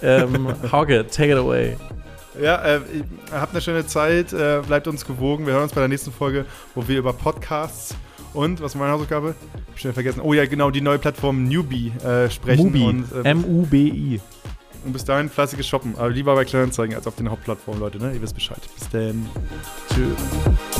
Ähm, 0.02 0.48
Hauke, 0.72 1.06
take 1.06 1.32
it 1.32 1.38
away. 1.38 1.76
Ja, 2.40 2.64
äh, 2.64 2.80
habt 3.32 3.52
eine 3.52 3.60
schöne 3.60 3.86
Zeit, 3.86 4.32
äh, 4.32 4.62
bleibt 4.66 4.86
uns 4.88 5.04
gewogen. 5.04 5.46
Wir 5.46 5.54
hören 5.54 5.64
uns 5.64 5.72
bei 5.72 5.80
der 5.80 5.88
nächsten 5.88 6.12
Folge, 6.12 6.44
wo 6.74 6.86
wir 6.86 6.98
über 6.98 7.12
Podcasts 7.12 7.94
und, 8.32 8.62
was 8.62 8.74
war 8.74 8.80
meine 8.80 8.92
Hausaufgabe? 8.92 9.34
Hab 9.68 9.78
schnell 9.78 9.92
vergessen. 9.92 10.20
Oh 10.20 10.32
ja, 10.32 10.46
genau, 10.46 10.70
die 10.70 10.80
neue 10.80 10.98
Plattform 10.98 11.44
Newbie 11.44 11.92
äh, 12.04 12.30
sprechen. 12.30 12.64
Mubi. 12.64 12.84
Und, 12.84 13.24
M-U-B-I. 13.24 14.20
Und 14.84 14.92
bis 14.92 15.04
dahin 15.04 15.28
fleißiges 15.28 15.66
Shoppen. 15.66 15.94
Aber 15.96 16.10
lieber 16.10 16.34
bei 16.34 16.44
Kleinanzeigen 16.44 16.94
als 16.94 17.06
auf 17.06 17.16
den 17.16 17.30
Hauptplattformen, 17.30 17.80
Leute. 17.80 17.98
Ne? 17.98 18.12
Ihr 18.12 18.22
wisst 18.22 18.34
Bescheid. 18.34 18.60
Bis 18.78 18.88
dann. 18.90 19.28
Tschüss. 19.88 20.79